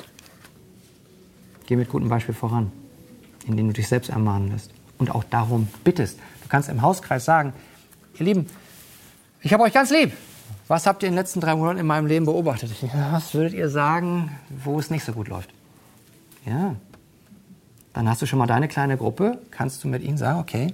Geh 1.68 1.76
mit 1.76 1.90
gutem 1.90 2.10
Beispiel 2.10 2.34
voran, 2.34 2.72
indem 3.46 3.68
du 3.68 3.74
dich 3.74 3.88
selbst 3.88 4.10
ermahnen 4.10 4.52
lässt 4.52 4.72
und 4.98 5.12
auch 5.14 5.24
darum 5.24 5.68
bittest. 5.84 6.18
Du 6.42 6.50
kannst 6.50 6.70
im 6.70 6.82
Hauskreis 6.82 7.26
sagen, 7.26 7.54
ihr 8.18 8.26
Lieben, 8.26 8.48
ich 9.42 9.54
habe 9.54 9.64
euch 9.64 9.74
ganz 9.74 9.92
lieb. 9.92 10.14
Was 10.68 10.88
habt 10.88 11.04
ihr 11.04 11.10
in 11.10 11.14
den 11.14 11.20
letzten 11.20 11.40
drei 11.40 11.56
Monaten 11.56 11.80
in 11.80 11.86
meinem 11.86 12.08
Leben 12.08 12.26
beobachtet? 12.26 12.72
Was 13.12 13.34
würdet 13.34 13.54
ihr 13.54 13.70
sagen, 13.70 14.32
wo 14.64 14.80
es 14.80 14.90
nicht 14.90 15.04
so 15.04 15.14
gut 15.14 15.28
läuft? 15.28 15.54
Ja. 16.46 16.76
Dann 17.94 18.10
hast 18.10 18.22
du 18.22 18.26
schon 18.26 18.40
mal 18.40 18.48
deine 18.48 18.68
kleine 18.68 18.98
Gruppe, 18.98 19.40
kannst 19.52 19.84
du 19.84 19.88
mit 19.88 20.04
ihnen 20.04 20.18
sagen, 20.18 20.40
okay, 20.40 20.74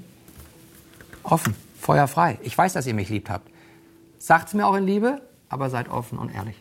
offen, 1.23 1.55
feuerfrei. 1.79 2.37
Ich 2.43 2.57
weiß, 2.57 2.73
dass 2.73 2.85
ihr 2.85 2.93
mich 2.93 3.09
liebt 3.09 3.29
habt. 3.29 3.49
Sagt 4.19 4.49
es 4.49 4.53
mir 4.53 4.67
auch 4.67 4.75
in 4.75 4.85
Liebe, 4.85 5.21
aber 5.49 5.69
seid 5.69 5.89
offen 5.89 6.19
und 6.19 6.33
ehrlich. 6.33 6.55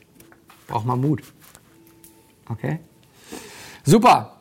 Braucht 0.68 0.86
mal 0.86 0.96
Mut. 0.96 1.22
Okay? 2.48 2.80
Super. 3.84 4.32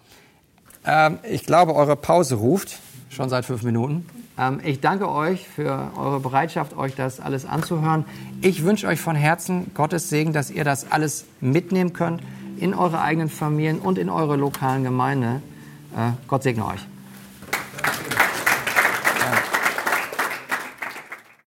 Ähm, 0.85 1.19
ich 1.23 1.45
glaube, 1.45 1.75
eure 1.75 1.95
Pause 1.95 2.35
ruft 2.35 2.79
schon 3.09 3.29
seit 3.29 3.45
fünf 3.45 3.63
Minuten. 3.63 4.05
Ähm, 4.37 4.61
ich 4.63 4.79
danke 4.79 5.09
euch 5.09 5.47
für 5.47 5.91
eure 5.95 6.19
Bereitschaft, 6.19 6.75
euch 6.77 6.95
das 6.95 7.19
alles 7.19 7.45
anzuhören. 7.45 8.05
Ich 8.41 8.63
wünsche 8.63 8.87
euch 8.87 8.99
von 8.99 9.15
Herzen 9.15 9.71
Gottes 9.73 10.09
Segen, 10.09 10.33
dass 10.33 10.49
ihr 10.49 10.63
das 10.63 10.91
alles 10.91 11.25
mitnehmen 11.39 11.93
könnt 11.93 12.21
in 12.57 12.73
eure 12.73 13.01
eigenen 13.01 13.29
Familien 13.29 13.79
und 13.79 13.97
in 13.97 14.09
eure 14.09 14.35
lokalen 14.35 14.83
Gemeinde. 14.83 15.41
Äh, 15.95 16.11
Gott 16.27 16.43
segne 16.43 16.65
euch. 16.65 16.85